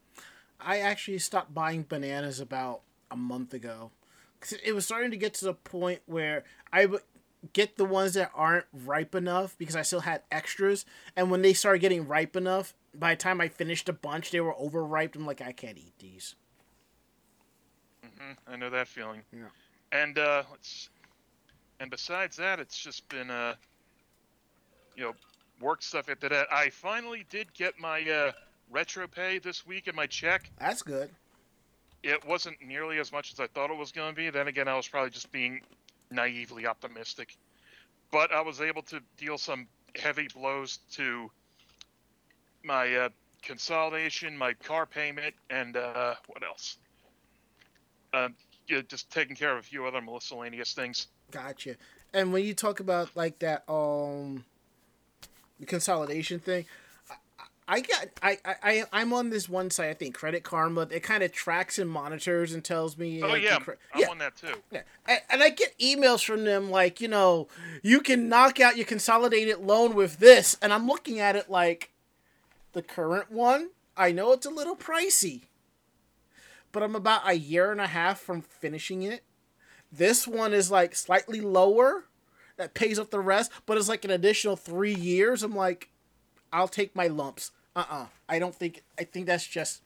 I 0.60 0.78
actually 0.80 1.18
stopped 1.18 1.54
buying 1.54 1.86
bananas 1.88 2.40
about 2.40 2.82
a 3.10 3.16
month 3.16 3.54
ago. 3.54 3.90
'Cause 4.40 4.52
it 4.64 4.72
was 4.72 4.84
starting 4.86 5.10
to 5.10 5.16
get 5.18 5.34
to 5.34 5.44
the 5.46 5.54
point 5.54 6.02
where 6.06 6.44
I 6.72 6.86
would 6.86 7.02
get 7.52 7.76
the 7.76 7.84
ones 7.84 8.14
that 8.14 8.30
aren't 8.34 8.66
ripe 8.72 9.14
enough 9.14 9.56
because 9.58 9.76
I 9.76 9.82
still 9.82 10.00
had 10.00 10.22
extras. 10.30 10.84
And 11.16 11.30
when 11.30 11.42
they 11.42 11.52
started 11.54 11.78
getting 11.80 12.06
ripe 12.06 12.36
enough, 12.36 12.74
by 12.94 13.14
the 13.14 13.18
time 13.20 13.40
I 13.40 13.48
finished 13.48 13.88
a 13.88 13.92
bunch, 13.94 14.30
they 14.30 14.40
were 14.40 14.54
overripe. 14.56 15.14
I'm 15.14 15.26
like, 15.26 15.40
I 15.40 15.52
can't 15.52 15.78
eat 15.78 15.98
these. 15.98 16.34
hmm 18.02 18.32
I 18.46 18.56
know 18.56 18.70
that 18.70 18.88
feeling. 18.88 19.22
Yeah. 19.32 19.48
And 19.92 20.18
uh, 20.18 20.44
let's 20.50 20.88
and 21.80 21.90
besides 21.90 22.36
that, 22.36 22.60
it's 22.60 22.78
just 22.78 23.08
been 23.08 23.30
uh, 23.30 23.54
you 24.94 25.04
know, 25.04 25.14
work 25.60 25.82
stuff 25.82 26.08
after 26.08 26.28
that. 26.28 26.52
I 26.52 26.68
finally 26.70 27.24
did 27.30 27.52
get 27.54 27.78
my 27.80 28.02
uh, 28.02 28.32
retro 28.70 29.08
pay 29.08 29.38
this 29.38 29.66
week 29.66 29.88
in 29.88 29.96
my 29.96 30.06
check. 30.06 30.50
That's 30.60 30.82
good. 30.82 31.10
It 32.02 32.24
wasn't 32.26 32.56
nearly 32.64 32.98
as 32.98 33.12
much 33.12 33.32
as 33.32 33.40
I 33.40 33.46
thought 33.46 33.70
it 33.70 33.76
was 33.76 33.92
going 33.92 34.14
to 34.14 34.16
be. 34.16 34.30
Then 34.30 34.46
again, 34.46 34.68
I 34.68 34.76
was 34.76 34.86
probably 34.88 35.10
just 35.10 35.32
being 35.32 35.62
naively 36.10 36.66
optimistic. 36.66 37.36
But 38.10 38.32
I 38.32 38.42
was 38.42 38.60
able 38.60 38.82
to 38.82 39.00
deal 39.16 39.38
some 39.38 39.66
heavy 39.96 40.28
blows 40.34 40.78
to 40.92 41.30
my 42.64 42.94
uh, 42.94 43.08
consolidation, 43.42 44.36
my 44.36 44.52
car 44.54 44.86
payment, 44.86 45.34
and 45.48 45.76
uh, 45.76 46.14
what 46.26 46.42
else? 46.42 46.76
Uh, 48.12 48.28
just 48.66 49.10
taking 49.10 49.36
care 49.36 49.52
of 49.52 49.58
a 49.58 49.62
few 49.62 49.86
other 49.86 50.00
miscellaneous 50.00 50.74
things. 50.74 51.06
Gotcha. 51.30 51.76
And 52.12 52.32
when 52.32 52.44
you 52.44 52.54
talk 52.54 52.80
about 52.80 53.10
like 53.14 53.38
that, 53.40 53.64
um, 53.68 54.44
consolidation 55.66 56.40
thing, 56.40 56.66
I, 57.08 57.44
I 57.68 57.80
got 57.80 58.08
I, 58.22 58.38
I 58.44 58.84
I'm 58.92 59.12
on 59.12 59.30
this 59.30 59.48
one 59.48 59.70
site. 59.70 59.90
I 59.90 59.94
think 59.94 60.14
Credit 60.14 60.42
Karma. 60.42 60.88
It 60.90 61.02
kind 61.04 61.22
of 61.22 61.32
tracks 61.32 61.78
and 61.78 61.88
monitors 61.88 62.52
and 62.52 62.64
tells 62.64 62.98
me. 62.98 63.22
Oh 63.22 63.34
yeah, 63.34 63.58
cre- 63.58 63.72
I'm 63.94 64.00
yeah. 64.00 64.08
on 64.08 64.18
that 64.18 64.36
too. 64.36 64.54
Yeah, 64.72 64.82
and, 65.06 65.20
and 65.30 65.42
I 65.42 65.50
get 65.50 65.78
emails 65.78 66.24
from 66.24 66.44
them 66.44 66.70
like, 66.70 67.00
you 67.00 67.08
know, 67.08 67.48
you 67.82 68.00
can 68.00 68.28
knock 68.28 68.58
out 68.58 68.76
your 68.76 68.86
consolidated 68.86 69.58
loan 69.60 69.94
with 69.94 70.18
this, 70.18 70.56
and 70.60 70.72
I'm 70.72 70.86
looking 70.86 71.20
at 71.20 71.36
it 71.36 71.48
like, 71.48 71.92
the 72.72 72.82
current 72.82 73.30
one. 73.30 73.70
I 73.96 74.12
know 74.12 74.32
it's 74.32 74.46
a 74.46 74.50
little 74.50 74.76
pricey, 74.76 75.42
but 76.72 76.82
I'm 76.82 76.94
about 76.94 77.28
a 77.28 77.34
year 77.34 77.70
and 77.70 77.80
a 77.80 77.86
half 77.86 78.18
from 78.18 78.40
finishing 78.40 79.02
it. 79.02 79.22
This 79.92 80.26
one 80.26 80.52
is 80.52 80.70
like 80.70 80.94
slightly 80.94 81.40
lower, 81.40 82.04
that 82.60 82.74
pays 82.74 82.98
off 82.98 83.10
the 83.10 83.20
rest, 83.20 83.50
but 83.64 83.78
it's 83.78 83.88
like 83.88 84.04
an 84.04 84.10
additional 84.10 84.54
three 84.54 84.94
years. 84.94 85.42
I'm 85.42 85.56
like, 85.56 85.88
I'll 86.52 86.68
take 86.68 86.94
my 86.94 87.06
lumps. 87.06 87.52
Uh 87.74 87.84
uh 87.88 88.06
I 88.28 88.38
don't 88.38 88.54
think. 88.54 88.82
I 88.98 89.04
think 89.04 89.26
that's 89.26 89.46
just 89.46 89.82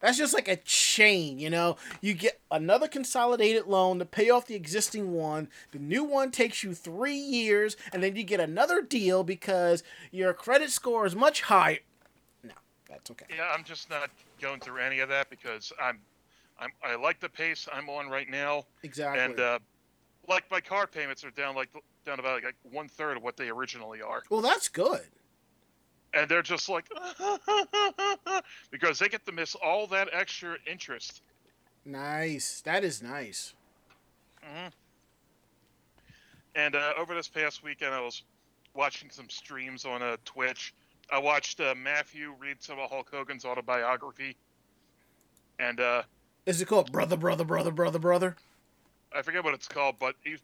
that's 0.00 0.18
just 0.18 0.34
like 0.34 0.48
a 0.48 0.56
chain, 0.56 1.38
you 1.38 1.50
know. 1.50 1.76
You 2.00 2.14
get 2.14 2.40
another 2.50 2.88
consolidated 2.88 3.66
loan 3.66 3.98
to 3.98 4.04
pay 4.04 4.30
off 4.30 4.46
the 4.46 4.54
existing 4.54 5.12
one. 5.12 5.48
The 5.72 5.78
new 5.78 6.04
one 6.04 6.30
takes 6.30 6.62
you 6.62 6.74
three 6.74 7.16
years, 7.16 7.76
and 7.92 8.02
then 8.02 8.16
you 8.16 8.22
get 8.22 8.40
another 8.40 8.82
deal 8.82 9.24
because 9.24 9.82
your 10.10 10.32
credit 10.32 10.70
score 10.70 11.06
is 11.06 11.14
much 11.14 11.42
higher. 11.42 11.78
No, 12.42 12.52
that's 12.88 13.10
okay. 13.10 13.26
Yeah, 13.34 13.50
I'm 13.54 13.64
just 13.64 13.90
not 13.90 14.10
going 14.40 14.60
through 14.60 14.78
any 14.78 15.00
of 15.00 15.08
that 15.10 15.28
because 15.30 15.72
I'm, 15.80 15.98
I'm 16.60 16.70
I 16.84 16.94
like 16.96 17.18
the 17.20 17.28
pace 17.28 17.66
I'm 17.72 17.88
on 17.88 18.08
right 18.08 18.28
now. 18.28 18.64
Exactly. 18.82 19.22
and 19.22 19.40
uh, 19.40 19.58
like 20.28 20.44
my 20.50 20.60
car 20.60 20.86
payments 20.86 21.24
are 21.24 21.30
down 21.30 21.54
like 21.56 21.70
down 22.06 22.18
about 22.20 22.42
like 22.44 22.54
one 22.70 22.88
third 22.88 23.16
of 23.16 23.22
what 23.22 23.36
they 23.36 23.48
originally 23.48 24.00
are, 24.02 24.22
well, 24.30 24.40
that's 24.40 24.68
good. 24.68 25.02
and 26.14 26.28
they're 26.28 26.42
just 26.42 26.68
like 26.68 26.86
because 28.70 28.98
they 28.98 29.08
get 29.08 29.24
to 29.26 29.32
miss 29.32 29.54
all 29.54 29.86
that 29.88 30.08
extra 30.12 30.56
interest. 30.70 31.22
Nice. 31.84 32.60
That 32.62 32.84
is 32.84 33.02
nice. 33.02 33.54
hmm 34.42 34.68
And 36.54 36.74
uh, 36.74 36.92
over 36.98 37.14
this 37.14 37.28
past 37.28 37.62
weekend, 37.62 37.94
I 37.94 38.00
was 38.00 38.22
watching 38.74 39.10
some 39.10 39.28
streams 39.30 39.84
on 39.84 40.02
uh, 40.02 40.16
Twitch. 40.24 40.74
I 41.12 41.18
watched 41.18 41.60
uh, 41.60 41.74
Matthew 41.76 42.34
read 42.38 42.56
some 42.62 42.78
of 42.78 42.90
Hulk 42.90 43.08
Hogan's 43.12 43.44
autobiography, 43.44 44.36
and 45.58 45.80
uh, 45.80 46.02
Is 46.50 46.60
it 46.60 46.64
called 46.66 46.90
Brother, 46.90 47.16
Brother, 47.16 47.44
Brother, 47.44 47.70
Brother, 47.70 48.00
Brother? 48.00 48.36
I 49.14 49.22
forget 49.22 49.44
what 49.44 49.54
it's 49.54 49.68
called, 49.68 49.94
but 50.00 50.16
he 50.24 50.36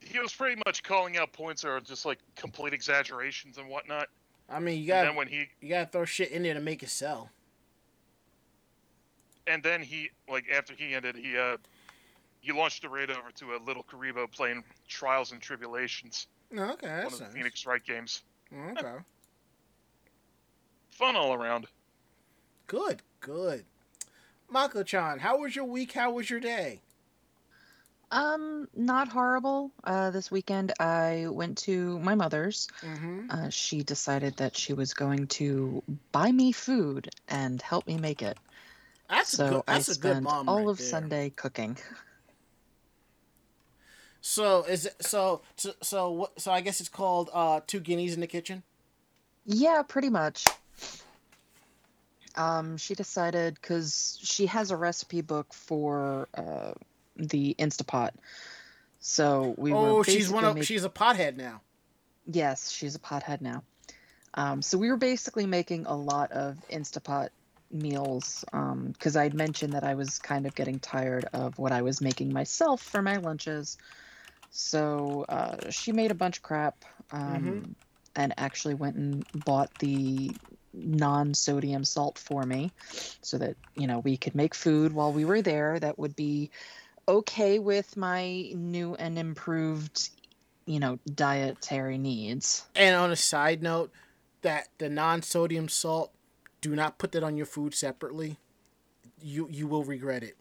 he 0.00 0.18
was 0.18 0.34
pretty 0.34 0.60
much 0.66 0.82
calling 0.82 1.16
out 1.16 1.32
points 1.32 1.62
that 1.62 1.70
are 1.70 1.80
just 1.80 2.04
like 2.04 2.18
complete 2.36 2.74
exaggerations 2.74 3.56
and 3.56 3.70
whatnot. 3.70 4.08
I 4.50 4.60
mean, 4.60 4.78
you 4.82 4.86
gotta 4.86 5.06
then 5.08 5.16
when 5.16 5.28
he 5.28 5.48
you 5.62 5.70
gotta 5.70 5.86
throw 5.86 6.04
shit 6.04 6.30
in 6.30 6.42
there 6.42 6.52
to 6.52 6.60
make 6.60 6.82
it 6.82 6.90
sell. 6.90 7.30
and 9.46 9.62
then 9.62 9.80
he 9.80 10.10
like 10.28 10.44
after 10.54 10.74
he 10.74 10.94
ended, 10.94 11.16
he 11.16 11.38
uh 11.38 11.56
he 12.42 12.52
launched 12.52 12.82
the 12.82 12.88
raid 12.90 13.10
over 13.10 13.30
to 13.36 13.54
a 13.54 13.58
little 13.64 13.82
Karibo 13.82 14.30
playing 14.30 14.62
Trials 14.88 15.32
and 15.32 15.40
Tribulations, 15.40 16.26
Oh, 16.54 16.72
Okay, 16.72 17.02
one 17.02 17.14
of 17.14 17.18
the 17.18 17.24
nice. 17.24 17.32
Phoenix 17.32 17.64
Wright 17.64 17.82
games. 17.82 18.24
Okay, 18.54 18.92
Fun 20.90 21.16
all 21.16 21.32
around. 21.32 21.66
good, 22.66 23.00
good. 23.20 23.64
Mako-chan, 24.48 25.18
how 25.18 25.38
was 25.38 25.56
your 25.56 25.64
week? 25.64 25.92
How 25.92 26.10
was 26.12 26.30
your 26.30 26.40
day? 26.40 26.80
Um, 28.12 28.68
not 28.74 29.08
horrible. 29.08 29.72
Uh, 29.82 30.10
this 30.10 30.30
weekend 30.30 30.72
I 30.78 31.26
went 31.28 31.58
to 31.58 31.98
my 31.98 32.14
mother's. 32.14 32.68
Mm-hmm. 32.80 33.30
Uh, 33.30 33.50
she 33.50 33.82
decided 33.82 34.36
that 34.36 34.56
she 34.56 34.72
was 34.72 34.94
going 34.94 35.26
to 35.28 35.82
buy 36.12 36.30
me 36.30 36.52
food 36.52 37.10
and 37.28 37.60
help 37.60 37.86
me 37.86 37.96
make 37.96 38.22
it. 38.22 38.38
That's 39.10 39.32
a 39.34 39.36
so 39.36 39.50
good. 39.50 39.62
I 39.66 39.74
That's 39.74 39.88
a 39.88 39.98
good 39.98 40.10
spent 40.12 40.24
mom 40.24 40.48
all 40.48 40.58
right 40.58 40.68
of 40.68 40.78
there. 40.78 40.86
Sunday 40.86 41.30
cooking. 41.30 41.76
So 44.20 44.62
is 44.64 44.86
it 44.86 44.96
so 45.00 45.42
so 45.56 45.72
so 45.82 46.10
what? 46.10 46.40
So 46.40 46.50
I 46.52 46.60
guess 46.60 46.80
it's 46.80 46.88
called 46.88 47.30
uh, 47.32 47.60
two 47.66 47.80
guineas 47.80 48.14
in 48.14 48.20
the 48.20 48.26
kitchen. 48.26 48.62
Yeah, 49.44 49.82
pretty 49.86 50.10
much. 50.10 50.44
Um, 52.36 52.76
she 52.76 52.94
decided 52.94 53.54
because 53.54 54.18
she 54.22 54.46
has 54.46 54.70
a 54.70 54.76
recipe 54.76 55.20
book 55.20 55.52
for 55.54 56.28
uh, 56.34 56.72
the 57.16 57.54
Instapot. 57.58 58.10
So 59.00 59.54
we 59.56 59.72
were. 59.72 59.78
oh, 59.78 60.02
she's 60.02 60.30
one 60.30 60.44
of 60.44 60.54
mak- 60.54 60.64
she's 60.64 60.84
a 60.84 60.90
pothead 60.90 61.36
now. 61.36 61.60
Yes, 62.26 62.70
she's 62.70 62.94
a 62.94 62.98
pothead 62.98 63.40
now. 63.40 63.62
Um, 64.34 64.60
so 64.60 64.76
we 64.76 64.90
were 64.90 64.96
basically 64.96 65.46
making 65.46 65.86
a 65.86 65.96
lot 65.96 66.32
of 66.32 66.56
Instapot 66.70 67.30
meals 67.70 68.44
because 68.92 69.16
I'd 69.16 69.34
mentioned 69.34 69.72
that 69.72 69.84
I 69.84 69.94
was 69.94 70.18
kind 70.18 70.46
of 70.46 70.54
getting 70.54 70.78
tired 70.78 71.26
of 71.32 71.58
what 71.58 71.72
I 71.72 71.82
was 71.82 72.00
making 72.00 72.32
myself 72.32 72.82
for 72.82 73.02
my 73.02 73.16
lunches. 73.16 73.78
So 74.50 75.24
uh, 75.28 75.70
she 75.70 75.92
made 75.92 76.10
a 76.10 76.14
bunch 76.14 76.38
of 76.38 76.42
crap 76.42 76.84
um, 77.12 77.74
and 78.14 78.34
actually 78.36 78.74
went 78.74 78.96
and 78.96 79.24
bought 79.44 79.70
the 79.78 80.30
non-sodium 80.76 81.84
salt 81.84 82.18
for 82.18 82.44
me 82.44 82.70
so 83.22 83.38
that 83.38 83.56
you 83.74 83.86
know 83.86 84.00
we 84.00 84.16
could 84.16 84.34
make 84.34 84.54
food 84.54 84.92
while 84.92 85.12
we 85.12 85.24
were 85.24 85.42
there 85.42 85.78
that 85.80 85.98
would 85.98 86.14
be 86.16 86.50
okay 87.08 87.58
with 87.58 87.96
my 87.96 88.50
new 88.54 88.94
and 88.96 89.18
improved 89.18 90.10
you 90.66 90.80
know 90.80 90.98
dietary 91.14 91.98
needs 91.98 92.66
And 92.74 92.94
on 92.94 93.10
a 93.10 93.16
side 93.16 93.62
note, 93.62 93.92
that 94.42 94.68
the 94.78 94.88
non-sodium 94.88 95.68
salt, 95.68 96.12
do 96.60 96.74
not 96.74 96.98
put 96.98 97.12
that 97.12 97.22
on 97.24 97.36
your 97.36 97.46
food 97.46 97.74
separately. 97.74 98.38
You 99.22 99.48
you 99.50 99.66
will 99.66 99.84
regret 99.84 100.22
it. 100.22 100.36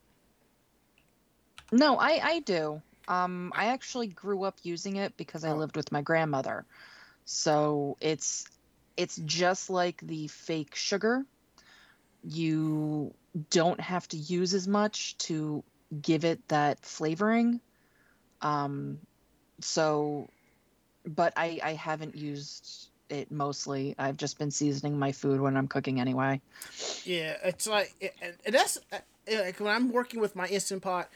no 1.71 1.97
i 1.97 2.19
i 2.23 2.39
do 2.41 2.81
um 3.07 3.51
i 3.55 3.65
actually 3.67 4.07
grew 4.07 4.43
up 4.43 4.55
using 4.63 4.95
it 4.97 5.15
because 5.17 5.43
i 5.43 5.51
Oh. 5.51 5.55
lived 5.55 5.75
with 5.75 5.91
my 5.91 6.01
grandmother 6.01 6.65
so 7.25 7.97
it's 8.01 8.45
it's 8.97 9.17
just 9.17 9.69
like 9.69 9.99
the 10.01 10.27
fake 10.27 10.75
sugar 10.75 11.25
you 12.23 13.13
don't 13.49 13.79
have 13.79 14.07
to 14.07 14.17
use 14.17 14.53
as 14.53 14.67
much 14.67 15.17
to 15.17 15.63
give 16.01 16.25
it 16.25 16.45
that 16.47 16.79
flavoring 16.79 17.59
um 18.41 18.99
so 19.59 20.29
but 21.05 21.33
i 21.35 21.59
i 21.63 21.73
haven't 21.73 22.15
used 22.15 22.89
it 23.09 23.31
mostly 23.31 23.93
i've 23.99 24.17
just 24.17 24.39
been 24.39 24.49
seasoning 24.49 24.97
my 24.97 25.11
food 25.11 25.39
when 25.39 25.55
i'm 25.55 25.67
cooking 25.67 25.99
anyway 25.99 26.41
Yeah, 27.05 27.37
it's 27.43 27.67
like, 27.67 27.93
and 28.21 28.53
that's 28.53 28.79
uh, 28.91 28.97
like 29.31 29.59
when 29.59 29.73
I'm 29.73 29.91
working 29.91 30.19
with 30.19 30.35
my 30.35 30.47
instant 30.47 30.81
pot. 30.81 31.09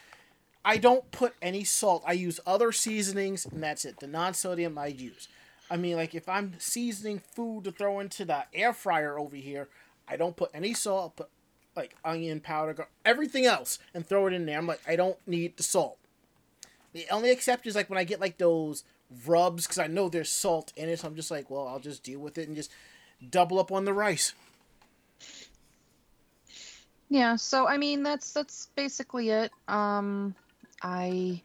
I 0.64 0.76
don't 0.76 1.10
put 1.10 1.34
any 1.40 1.64
salt. 1.64 2.02
I 2.06 2.12
use 2.12 2.38
other 2.46 2.70
seasonings, 2.70 3.46
and 3.46 3.62
that's 3.62 3.84
it. 3.86 3.98
The 3.98 4.06
non-sodium 4.06 4.76
I 4.76 4.88
use. 4.88 5.26
I 5.70 5.76
mean, 5.76 5.96
like 5.96 6.14
if 6.14 6.28
I'm 6.28 6.54
seasoning 6.58 7.20
food 7.20 7.64
to 7.64 7.72
throw 7.72 8.00
into 8.00 8.24
the 8.24 8.44
air 8.52 8.72
fryer 8.72 9.18
over 9.18 9.36
here, 9.36 9.68
I 10.08 10.16
don't 10.16 10.36
put 10.36 10.50
any 10.52 10.74
salt. 10.74 11.00
I'll 11.00 11.10
put 11.10 11.28
like 11.76 11.94
onion 12.04 12.40
powder, 12.40 12.88
everything 13.04 13.46
else, 13.46 13.78
and 13.94 14.04
throw 14.04 14.26
it 14.26 14.32
in 14.32 14.46
there. 14.46 14.58
I'm 14.58 14.66
like, 14.66 14.80
I 14.86 14.96
don't 14.96 15.16
need 15.26 15.56
the 15.56 15.62
salt. 15.62 15.98
The 16.92 17.06
only 17.10 17.30
exception 17.30 17.68
is 17.68 17.76
like 17.76 17.88
when 17.88 17.98
I 17.98 18.04
get 18.04 18.20
like 18.20 18.38
those 18.38 18.82
rubs, 19.26 19.66
because 19.66 19.78
I 19.78 19.86
know 19.86 20.08
there's 20.08 20.30
salt 20.30 20.72
in 20.76 20.88
it. 20.88 20.98
So 20.98 21.08
I'm 21.08 21.14
just 21.14 21.30
like, 21.30 21.48
well, 21.48 21.68
I'll 21.68 21.78
just 21.78 22.02
deal 22.02 22.18
with 22.18 22.36
it 22.38 22.48
and 22.48 22.56
just 22.56 22.72
double 23.30 23.60
up 23.60 23.70
on 23.70 23.84
the 23.84 23.92
rice. 23.92 24.34
Yeah, 27.08 27.36
so 27.36 27.66
I 27.66 27.76
mean 27.76 28.02
that's 28.02 28.32
that's 28.32 28.66
basically 28.76 29.30
it. 29.30 29.52
Um 29.68 30.34
I 30.82 31.42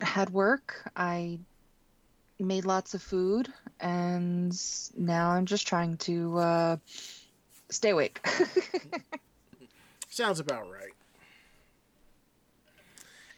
had 0.00 0.30
work. 0.30 0.90
I 0.96 1.38
made 2.38 2.64
lots 2.64 2.94
of 2.94 3.02
food 3.02 3.52
and 3.80 4.56
now 4.96 5.30
I'm 5.30 5.46
just 5.46 5.66
trying 5.66 5.96
to 5.98 6.38
uh 6.38 6.76
stay 7.70 7.90
awake. 7.90 8.26
Sounds 10.10 10.40
about 10.40 10.70
right. 10.70 10.92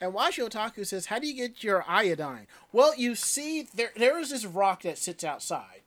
And 0.01 0.15
Washu 0.15 0.49
Otaku 0.49 0.87
says, 0.87 1.07
"How 1.07 1.19
do 1.19 1.27
you 1.27 1.35
get 1.35 1.63
your 1.63 1.85
iodine?" 1.87 2.47
Well, 2.73 2.95
you 2.97 3.15
see, 3.15 3.69
there 3.75 3.93
there 3.97 4.19
is 4.19 4.31
this 4.31 4.47
rock 4.47 4.83
that 4.83 4.97
sits 4.97 5.25
outside. 5.25 5.83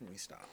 Let 0.00 0.10
me 0.10 0.16
stop. 0.16 0.48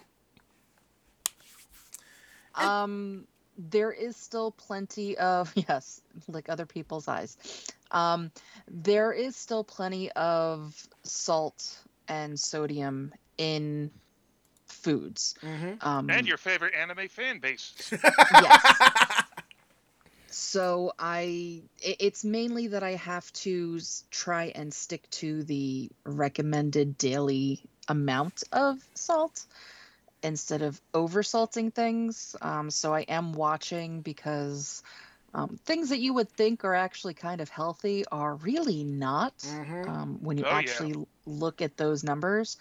um 2.55 3.27
there 3.57 3.91
is 3.91 4.15
still 4.15 4.51
plenty 4.51 5.17
of 5.17 5.51
yes, 5.69 6.01
like 6.27 6.49
other 6.49 6.65
people's 6.65 7.07
eyes. 7.07 7.37
Um 7.91 8.31
there 8.67 9.11
is 9.11 9.35
still 9.35 9.63
plenty 9.63 10.11
of 10.13 10.75
salt 11.03 11.79
and 12.07 12.39
sodium 12.39 13.13
in 13.37 13.91
foods. 14.67 15.35
Mm-hmm. 15.41 15.87
Um 15.87 16.09
And 16.09 16.27
your 16.27 16.37
favorite 16.37 16.73
anime 16.73 17.07
fan 17.07 17.39
base. 17.39 17.73
yes. 18.31 19.23
So 20.29 20.93
I, 20.99 21.63
i- 21.85 21.95
it's 21.99 22.23
mainly 22.23 22.67
that 22.67 22.83
I 22.83 22.91
have 22.91 23.31
to 23.33 23.79
try 24.11 24.51
and 24.55 24.73
stick 24.73 25.09
to 25.11 25.43
the 25.43 25.89
recommended 26.05 26.97
daily 26.97 27.61
amount 27.87 28.43
of 28.51 28.77
salt 28.93 29.45
instead 30.21 30.61
of 30.61 30.79
over 30.93 31.23
salting 31.23 31.71
things. 31.71 32.35
Um, 32.41 32.69
so 32.69 32.93
I 32.93 33.01
am 33.01 33.33
watching 33.33 34.01
because 34.01 34.83
um, 35.37 35.57
things 35.65 35.89
that 35.91 35.99
you 35.99 36.13
would 36.15 36.31
think 36.31 36.65
are 36.65 36.75
actually 36.75 37.15
kind 37.15 37.41
of 37.41 37.49
healthy 37.49 38.05
are 38.11 38.35
really 38.37 38.83
not 38.83 39.33
Mhm. 39.43 39.87
um, 39.87 40.19
when 40.21 40.37
you 40.37 40.45
Oh, 40.45 40.61
actually 40.61 40.93
l- 40.93 41.09
look 41.25 41.61
at 41.61 41.77
those 41.77 42.03
numbers. 42.03 42.57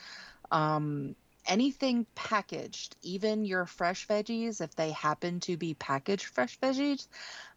Um, 0.50 1.16
anything 1.46 2.06
packaged, 2.14 2.96
even 3.02 3.44
your 3.44 3.66
fresh 3.66 4.08
veggies, 4.08 4.60
if 4.60 4.76
they 4.76 4.92
happen 4.92 5.40
to 5.40 5.56
be 5.56 5.74
packaged 5.74 6.26
fresh 6.26 6.58
veggies, 6.60 7.08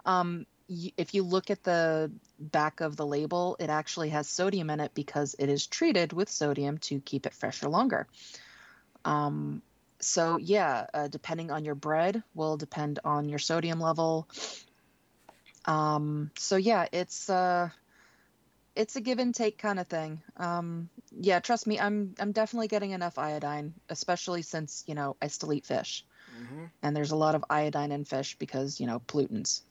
um, 0.05 0.45
y- 0.69 0.93
if 0.97 1.13
you 1.15 1.23
look 1.23 1.51
at 1.51 1.63
the 1.63 2.11
back 2.39 2.81
of 2.81 2.97
the 2.97 3.05
label, 3.05 3.57
it 3.59 3.69
actually 3.69 4.09
has 4.09 4.29
sodium 4.29 4.69
in 4.71 4.79
it 4.81 4.93
because 4.95 5.35
it 5.39 5.49
is 5.49 5.67
treated 5.67 6.13
with 6.13 6.29
sodium 6.29 6.77
to 6.79 7.01
keep 7.01 7.25
it 7.27 7.33
fresher 7.33 7.69
longer. 7.69 8.07
Um, 9.05 9.63
so 10.01 10.37
yeah, 10.37 10.87
uh, 10.93 11.07
depending 11.07 11.51
on 11.51 11.65
your 11.65 11.75
bread 11.75 12.23
will 12.33 12.57
depend 12.57 12.99
on 13.05 13.29
your 13.29 13.39
sodium 13.39 13.79
level. 13.79 14.27
Um, 15.69 16.31
so 16.35 16.55
yeah, 16.55 16.87
it's 16.91 17.29
uh, 17.29 17.69
it's 18.75 18.95
a 18.95 19.01
give 19.01 19.19
and 19.19 19.35
take 19.35 19.59
kind 19.59 19.79
of 19.79 19.87
thing. 19.87 20.21
Um, 20.37 20.89
yeah, 21.11 21.39
trust 21.39 21.67
me, 21.67 21.79
I'm 21.79 22.15
I'm 22.19 22.31
definitely 22.31 22.67
getting 22.69 22.91
enough 22.91 23.19
iodine, 23.19 23.75
especially 23.89 24.41
since 24.41 24.83
you 24.87 24.95
know 24.95 25.15
I 25.21 25.27
still 25.27 25.53
eat 25.53 25.67
fish, 25.67 26.03
Mhm. 26.33 26.71
and 26.81 26.95
there's 26.95 27.11
a 27.11 27.15
lot 27.15 27.35
of 27.35 27.45
iodine 27.51 27.91
in 27.91 28.03
fish 28.03 28.35
because 28.39 28.79
you 28.79 28.87
know 28.87 28.99
pollutants. 29.07 29.61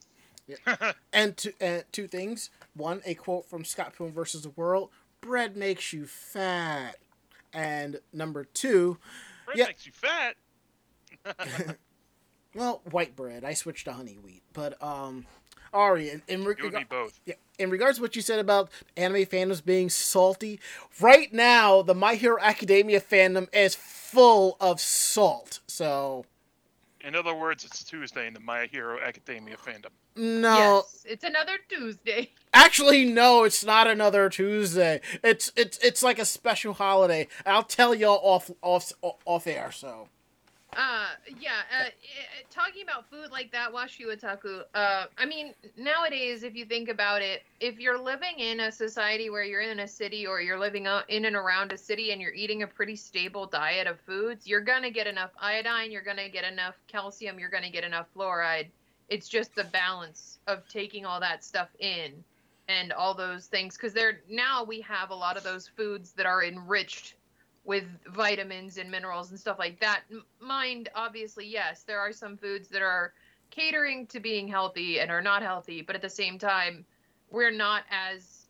And 1.12 1.36
two, 1.36 1.52
uh, 1.60 1.80
two 1.90 2.06
things. 2.06 2.50
One, 2.74 3.00
a 3.04 3.14
quote 3.14 3.48
from 3.48 3.64
Scott 3.64 3.94
Pilgrim 3.96 4.14
versus 4.14 4.42
the 4.42 4.50
World: 4.50 4.90
"Bread 5.20 5.56
makes 5.56 5.92
you 5.92 6.06
fat." 6.06 6.96
And 7.52 8.00
number 8.12 8.44
two, 8.44 8.98
Bread 9.46 9.58
Yeah. 9.58 9.66
makes 9.66 9.86
you 9.86 9.92
fat. 9.92 10.36
well, 12.54 12.82
white 12.90 13.16
bread. 13.16 13.42
I 13.42 13.54
switched 13.54 13.86
to 13.86 13.92
honey 13.92 14.18
wheat, 14.22 14.42
but 14.52 14.80
um, 14.82 15.26
Ari, 15.72 16.10
in, 16.10 16.22
in, 16.28 16.42
It 16.42 16.62
would 16.62 16.74
be 16.74 16.84
both. 16.84 17.18
yeah, 17.26 17.34
in 17.58 17.70
regards 17.70 17.98
to 17.98 18.02
what 18.02 18.16
you 18.16 18.22
said 18.22 18.38
about 18.38 18.70
anime 18.96 19.24
fandoms 19.26 19.64
being 19.64 19.88
salty, 19.90 20.60
right 21.00 21.32
now 21.32 21.82
the 21.82 21.94
My 21.94 22.14
Hero 22.14 22.38
Academia 22.40 23.00
fandom 23.00 23.52
is 23.54 23.74
full 23.74 24.56
of 24.60 24.80
salt. 24.80 25.60
So 25.66 26.24
In 27.00 27.14
other 27.14 27.34
words, 27.34 27.64
it's 27.64 27.84
Tuesday 27.84 28.26
in 28.26 28.34
the 28.34 28.40
My 28.40 28.66
Hero 28.66 28.98
Academia 29.00 29.56
fandom. 29.56 29.90
no, 30.16 30.56
Yes, 30.84 31.04
it's 31.06 31.24
another 31.24 31.58
Tuesday. 31.68 32.30
actually 32.54 33.04
no, 33.04 33.44
it's 33.44 33.64
not 33.64 33.86
another 33.86 34.28
Tuesday. 34.28 35.00
It's 35.22 35.52
it's 35.56 35.78
it's 35.78 36.02
like 36.02 36.18
a 36.18 36.24
special 36.24 36.72
holiday. 36.74 37.28
I'll 37.46 37.62
tell 37.62 37.94
y'all 37.94 38.20
off 38.22 38.50
off 38.62 38.92
off 39.24 39.46
air. 39.46 39.70
So 39.72 40.08
Uh, 40.76 41.08
yeah. 41.26 41.62
Uh, 41.72 41.88
talking 42.50 42.82
about 42.82 43.08
food 43.10 43.30
like 43.32 43.50
that, 43.52 43.72
Washi 43.72 44.06
Otaku. 44.06 44.62
Uh, 44.74 45.06
I 45.16 45.26
mean, 45.26 45.54
nowadays, 45.76 46.44
if 46.44 46.54
you 46.54 46.66
think 46.66 46.88
about 46.88 47.22
it, 47.22 47.42
if 47.60 47.80
you're 47.80 48.00
living 48.00 48.38
in 48.38 48.60
a 48.60 48.70
society 48.70 49.28
where 49.30 49.42
you're 49.42 49.60
in 49.62 49.80
a 49.80 49.88
city 49.88 50.26
or 50.26 50.40
you're 50.40 50.58
living 50.58 50.86
in 51.08 51.24
and 51.24 51.36
around 51.36 51.72
a 51.72 51.78
city 51.78 52.12
and 52.12 52.20
you're 52.20 52.34
eating 52.34 52.62
a 52.62 52.66
pretty 52.66 52.96
stable 52.96 53.46
diet 53.46 53.86
of 53.88 54.00
foods, 54.00 54.46
you're 54.46 54.60
gonna 54.60 54.90
get 54.90 55.06
enough 55.06 55.30
iodine, 55.40 55.90
you're 55.90 56.02
gonna 56.02 56.28
get 56.28 56.44
enough 56.44 56.76
calcium, 56.86 57.38
you're 57.38 57.50
gonna 57.50 57.70
get 57.70 57.84
enough 57.84 58.06
fluoride. 58.14 58.68
It's 59.08 59.28
just 59.28 59.54
the 59.56 59.64
balance 59.64 60.38
of 60.46 60.68
taking 60.68 61.06
all 61.06 61.18
that 61.20 61.42
stuff 61.42 61.70
in 61.80 62.24
and 62.68 62.92
all 62.92 63.14
those 63.14 63.46
things 63.46 63.76
because 63.76 63.94
there 63.94 64.20
now 64.28 64.62
we 64.62 64.80
have 64.82 65.10
a 65.10 65.14
lot 65.14 65.36
of 65.36 65.42
those 65.42 65.66
foods 65.66 66.12
that 66.12 66.26
are 66.26 66.44
enriched 66.44 67.14
with 67.68 67.84
vitamins 68.06 68.78
and 68.78 68.90
minerals 68.90 69.28
and 69.28 69.38
stuff 69.38 69.58
like 69.58 69.78
that. 69.78 70.00
Mind, 70.40 70.88
obviously, 70.94 71.46
yes, 71.46 71.82
there 71.82 72.00
are 72.00 72.12
some 72.12 72.34
foods 72.34 72.66
that 72.68 72.80
are 72.80 73.12
catering 73.50 74.06
to 74.06 74.20
being 74.20 74.48
healthy 74.48 75.00
and 75.00 75.10
are 75.10 75.20
not 75.20 75.42
healthy, 75.42 75.82
but 75.82 75.94
at 75.94 76.00
the 76.00 76.08
same 76.08 76.38
time, 76.38 76.82
we're 77.30 77.50
not 77.50 77.82
as 77.90 78.46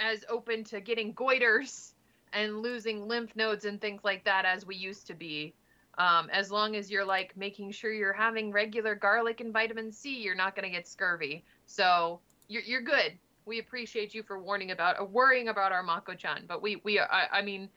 as 0.00 0.24
open 0.28 0.64
to 0.64 0.80
getting 0.80 1.14
goiters 1.14 1.92
and 2.32 2.60
losing 2.60 3.06
lymph 3.06 3.36
nodes 3.36 3.66
and 3.66 3.80
things 3.80 4.02
like 4.02 4.24
that 4.24 4.44
as 4.44 4.66
we 4.66 4.74
used 4.74 5.06
to 5.06 5.14
be. 5.14 5.54
Um, 5.96 6.28
as 6.32 6.50
long 6.50 6.74
as 6.74 6.90
you're 6.90 7.04
like 7.04 7.36
making 7.36 7.70
sure 7.70 7.92
you're 7.92 8.12
having 8.12 8.50
regular 8.50 8.96
garlic 8.96 9.40
and 9.40 9.52
vitamin 9.52 9.92
C, 9.92 10.20
you're 10.20 10.34
not 10.34 10.56
going 10.56 10.64
to 10.64 10.76
get 10.76 10.88
scurvy. 10.88 11.44
So 11.66 12.18
you're, 12.48 12.62
you're 12.62 12.82
good. 12.82 13.12
We 13.44 13.60
appreciate 13.60 14.12
you 14.12 14.24
for 14.24 14.40
warning 14.40 14.72
about, 14.72 15.00
uh, 15.00 15.04
worrying 15.04 15.48
about 15.48 15.70
our 15.70 15.84
Mako-chan. 15.84 16.46
But 16.48 16.60
we, 16.60 16.80
we, 16.82 16.98
I, 16.98 17.28
I 17.32 17.42
mean, 17.42 17.70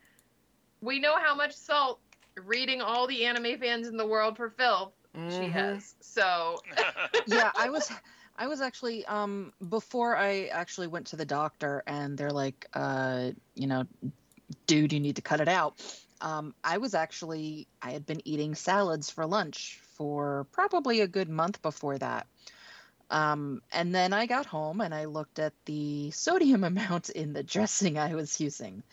we 0.82 1.00
know 1.00 1.18
how 1.18 1.36
much 1.36 1.54
salt 1.54 2.02
reading 2.38 2.82
all 2.82 3.08
the 3.08 3.26
anime 3.26 3.60
fans 3.60 3.88
in 3.88 3.98
the 3.98 4.08
world 4.08 4.38
for 4.38 4.50
filth 4.50 4.94
she 5.28 5.50
Mhm. 5.50 5.50
has. 5.50 5.96
So 6.02 6.64
yeah, 7.26 7.52
I 7.56 7.70
was 7.70 7.92
I 8.38 8.48
was 8.48 8.62
actually 8.62 9.06
um 9.06 9.54
before 9.68 10.16
I 10.16 10.46
actually 10.46 10.88
went 10.88 11.08
to 11.08 11.16
the 11.18 11.26
doctor 11.26 11.84
and 11.88 12.18
they're 12.18 12.32
like 12.32 12.66
uh 12.74 13.32
you 13.56 13.68
know 13.68 13.86
dude 14.68 14.94
you 14.94 15.00
need 15.00 15.16
to 15.18 15.22
cut 15.22 15.42
it 15.42 15.48
out. 15.48 15.82
Um 16.22 16.54
I 16.64 16.78
was 16.78 16.94
actually 16.94 17.68
I 17.82 17.92
had 17.92 18.06
been 18.06 18.22
eating 18.28 18.56
salads 18.56 19.10
for 19.10 19.26
lunch 19.26 19.80
for 19.98 20.46
probably 20.52 21.02
a 21.02 21.08
good 21.08 21.30
month 21.30 21.62
before 21.62 21.98
that. 21.98 22.28
Um 23.10 23.62
and 23.72 23.94
then 23.94 24.14
I 24.14 24.26
got 24.26 24.46
home 24.46 24.82
and 24.82 24.94
I 24.94 25.06
looked 25.06 25.40
at 25.40 25.54
the 25.66 26.12
sodium 26.12 26.64
amount 26.72 27.10
in 27.10 27.34
the 27.34 27.44
dressing 27.44 27.98
I 27.98 28.16
was 28.16 28.40
using. 28.40 28.84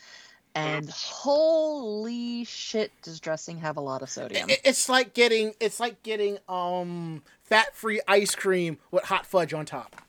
And 0.57 0.89
holy 0.91 2.45
shit, 2.45 2.91
does 3.03 3.21
dressing 3.21 3.59
have 3.59 3.77
a 3.77 3.81
lot 3.81 4.03
of 4.03 4.09
sodium? 4.09 4.49
It's 4.49 4.89
like 4.89 5.13
getting 5.13 5.53
it's 5.61 5.79
like 5.79 6.03
getting 6.03 6.39
um 6.49 7.23
fat 7.45 7.75
free 7.75 8.01
ice 8.09 8.35
cream 8.35 8.79
with 8.91 9.05
hot 9.05 9.27
fudge 9.27 9.53
on 9.53 9.67
top. 9.67 10.01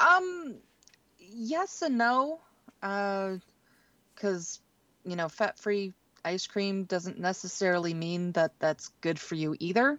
Um, 0.00 0.56
yes 1.18 1.82
and 1.82 1.98
no. 1.98 2.40
Uh, 2.82 3.36
because 4.14 4.60
you 5.04 5.16
know, 5.16 5.28
fat-free 5.28 5.92
ice 6.24 6.46
cream 6.46 6.84
doesn't 6.84 7.18
necessarily 7.18 7.94
mean 7.94 8.32
that 8.32 8.52
that's 8.58 8.90
good 9.00 9.18
for 9.18 9.36
you 9.36 9.56
either. 9.60 9.98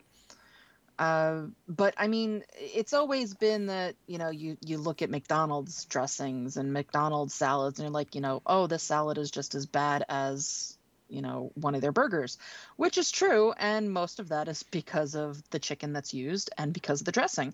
Uh, 0.99 1.43
but 1.67 1.93
I 1.97 2.07
mean, 2.07 2.43
it's 2.55 2.93
always 2.93 3.33
been 3.35 3.67
that 3.67 3.95
you 4.07 4.17
know, 4.17 4.29
you 4.29 4.57
you 4.65 4.77
look 4.77 5.01
at 5.01 5.09
McDonald's 5.09 5.85
dressings 5.85 6.57
and 6.57 6.73
McDonald's 6.73 7.35
salads, 7.35 7.79
and 7.79 7.85
you're 7.85 7.93
like, 7.93 8.15
you 8.15 8.21
know, 8.21 8.41
oh, 8.45 8.67
this 8.67 8.83
salad 8.83 9.17
is 9.17 9.29
just 9.29 9.53
as 9.53 9.65
bad 9.67 10.03
as 10.09 10.77
you 11.07 11.21
know 11.21 11.51
one 11.53 11.75
of 11.75 11.81
their 11.81 11.91
burgers, 11.91 12.37
which 12.77 12.97
is 12.97 13.11
true, 13.11 13.53
and 13.57 13.91
most 13.91 14.19
of 14.19 14.29
that 14.29 14.47
is 14.47 14.63
because 14.63 15.13
of 15.15 15.41
the 15.51 15.59
chicken 15.59 15.93
that's 15.93 16.13
used 16.13 16.49
and 16.57 16.73
because 16.73 17.01
of 17.01 17.05
the 17.05 17.11
dressing. 17.11 17.53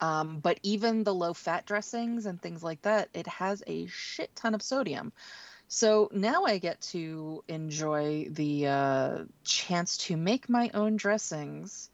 Um, 0.00 0.40
but 0.40 0.58
even 0.64 1.04
the 1.04 1.14
low 1.14 1.32
fat 1.32 1.64
dressings 1.64 2.26
and 2.26 2.42
things 2.42 2.64
like 2.64 2.82
that, 2.82 3.08
it 3.14 3.28
has 3.28 3.62
a 3.68 3.86
shit 3.86 4.34
ton 4.34 4.56
of 4.56 4.62
sodium. 4.62 5.12
So 5.68 6.10
now 6.12 6.44
I 6.44 6.58
get 6.58 6.80
to 6.90 7.44
enjoy 7.46 8.26
the 8.28 8.66
uh, 8.66 9.18
chance 9.44 9.96
to 9.98 10.16
make 10.16 10.48
my 10.48 10.70
own 10.74 10.96
dressings 10.96 11.88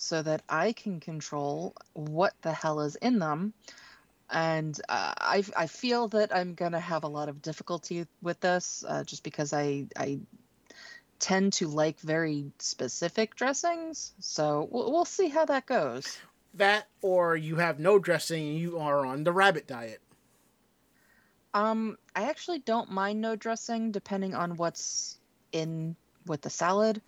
so 0.00 0.22
that 0.22 0.42
I 0.48 0.72
can 0.72 0.98
control 0.98 1.74
what 1.92 2.32
the 2.40 2.52
hell 2.52 2.80
is 2.80 2.96
in 2.96 3.18
them. 3.18 3.52
And 4.30 4.80
uh, 4.88 5.12
I, 5.18 5.44
I 5.54 5.66
feel 5.66 6.08
that 6.08 6.34
I'm 6.34 6.54
going 6.54 6.72
to 6.72 6.80
have 6.80 7.04
a 7.04 7.08
lot 7.08 7.28
of 7.28 7.42
difficulty 7.42 8.06
with 8.22 8.40
this 8.40 8.82
uh, 8.88 9.04
just 9.04 9.22
because 9.22 9.52
I, 9.52 9.88
I 9.98 10.20
tend 11.18 11.52
to 11.54 11.68
like 11.68 12.00
very 12.00 12.50
specific 12.58 13.36
dressings. 13.36 14.12
So 14.20 14.68
we'll, 14.70 14.90
we'll 14.90 15.04
see 15.04 15.28
how 15.28 15.44
that 15.44 15.66
goes. 15.66 16.18
That 16.54 16.88
or 17.02 17.36
you 17.36 17.56
have 17.56 17.78
no 17.78 17.98
dressing 17.98 18.48
and 18.48 18.58
you 18.58 18.78
are 18.78 19.04
on 19.04 19.22
the 19.22 19.32
rabbit 19.32 19.66
diet. 19.66 20.00
Um, 21.52 21.98
I 22.16 22.30
actually 22.30 22.60
don't 22.60 22.90
mind 22.90 23.20
no 23.20 23.36
dressing 23.36 23.90
depending 23.90 24.34
on 24.34 24.56
what's 24.56 25.18
in 25.52 25.94
with 26.26 26.40
the 26.40 26.50
salad. 26.50 27.02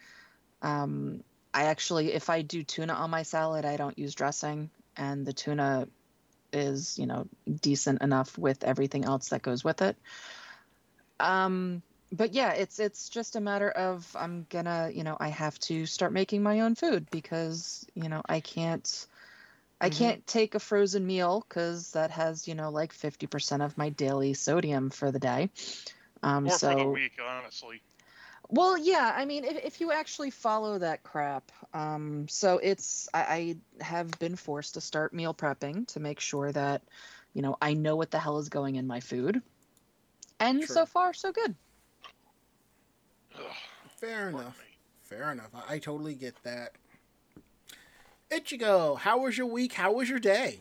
Um, 0.60 1.24
I 1.54 1.64
actually, 1.64 2.12
if 2.12 2.30
I 2.30 2.42
do 2.42 2.62
tuna 2.62 2.94
on 2.94 3.10
my 3.10 3.22
salad, 3.22 3.64
I 3.64 3.76
don't 3.76 3.98
use 3.98 4.14
dressing, 4.14 4.70
and 4.96 5.26
the 5.26 5.32
tuna 5.32 5.88
is, 6.52 6.98
you 6.98 7.06
know, 7.06 7.28
decent 7.60 8.02
enough 8.02 8.38
with 8.38 8.64
everything 8.64 9.04
else 9.04 9.30
that 9.30 9.42
goes 9.42 9.64
with 9.64 9.82
it. 9.82 9.96
Um, 11.20 11.82
but 12.12 12.32
yeah, 12.32 12.52
it's 12.52 12.78
it's 12.78 13.08
just 13.08 13.36
a 13.36 13.40
matter 13.40 13.70
of 13.70 14.14
I'm 14.18 14.46
gonna, 14.50 14.90
you 14.92 15.04
know, 15.04 15.16
I 15.18 15.28
have 15.28 15.58
to 15.60 15.86
start 15.86 16.12
making 16.12 16.42
my 16.42 16.60
own 16.60 16.74
food 16.74 17.10
because, 17.10 17.86
you 17.94 18.08
know, 18.08 18.22
I 18.28 18.40
can't 18.40 19.06
I 19.80 19.88
Mhm. 19.88 19.90
can't 19.90 20.26
take 20.26 20.54
a 20.54 20.60
frozen 20.60 21.06
meal 21.06 21.44
because 21.48 21.92
that 21.92 22.10
has, 22.10 22.48
you 22.48 22.54
know, 22.54 22.70
like 22.70 22.92
50% 22.92 23.62
of 23.62 23.78
my 23.78 23.90
daily 23.90 24.34
sodium 24.34 24.90
for 24.90 25.10
the 25.10 25.18
day. 25.20 25.50
Um, 26.22 26.46
or 26.46 26.50
so, 26.50 26.68
for 26.68 26.74
the 26.74 26.86
week, 26.86 27.18
honestly. 27.20 27.82
Well, 28.52 28.76
yeah, 28.76 29.12
I 29.16 29.24
mean, 29.24 29.44
if, 29.44 29.64
if 29.64 29.80
you 29.80 29.92
actually 29.92 30.30
follow 30.30 30.78
that 30.78 31.02
crap, 31.02 31.50
um, 31.72 32.28
so 32.28 32.58
it's, 32.58 33.08
I, 33.14 33.56
I 33.80 33.82
have 33.82 34.10
been 34.18 34.36
forced 34.36 34.74
to 34.74 34.82
start 34.82 35.14
meal 35.14 35.32
prepping 35.32 35.86
to 35.88 36.00
make 36.00 36.20
sure 36.20 36.52
that, 36.52 36.82
you 37.32 37.40
know, 37.40 37.56
I 37.62 37.72
know 37.72 37.96
what 37.96 38.10
the 38.10 38.18
hell 38.18 38.38
is 38.38 38.50
going 38.50 38.76
in 38.76 38.86
my 38.86 39.00
food. 39.00 39.40
And 40.38 40.62
Sure. 40.62 40.76
so 40.76 40.86
far, 40.86 41.14
so 41.14 41.32
good. 41.32 41.54
Fair 43.96 44.30
pardon 44.30 44.40
enough. 44.40 44.58
me. 44.58 44.64
Fair 45.00 45.32
enough. 45.32 45.50
I, 45.54 45.74
I 45.74 45.78
totally 45.78 46.14
get 46.14 46.34
that. 46.42 46.72
Ichigo, 48.30 48.98
how 48.98 49.20
was 49.20 49.38
your 49.38 49.46
week? 49.46 49.72
How 49.72 49.92
was 49.92 50.10
your 50.10 50.18
day? 50.18 50.60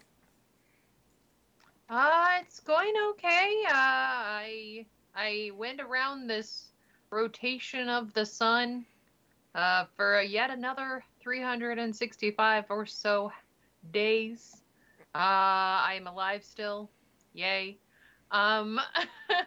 Uh, 1.89 2.27
it's 2.39 2.61
going 2.61 2.93
okay. 3.09 3.63
Uh, 3.67 3.73
I 3.73 4.85
I 5.13 5.51
went 5.57 5.81
around 5.81 6.27
this 6.27 6.70
rotation 7.11 7.89
of 7.89 8.13
the 8.13 8.25
sun 8.25 8.85
uh, 9.53 9.85
for 9.95 10.21
yet 10.21 10.49
another 10.49 11.03
365 11.21 12.65
or 12.69 12.85
so 12.85 13.31
days. 13.91 14.61
Uh, 15.13 15.17
I'm 15.17 16.07
alive 16.07 16.43
still. 16.43 16.89
Yay. 17.33 17.77
Um, 18.31 18.79
uh, 19.29 19.43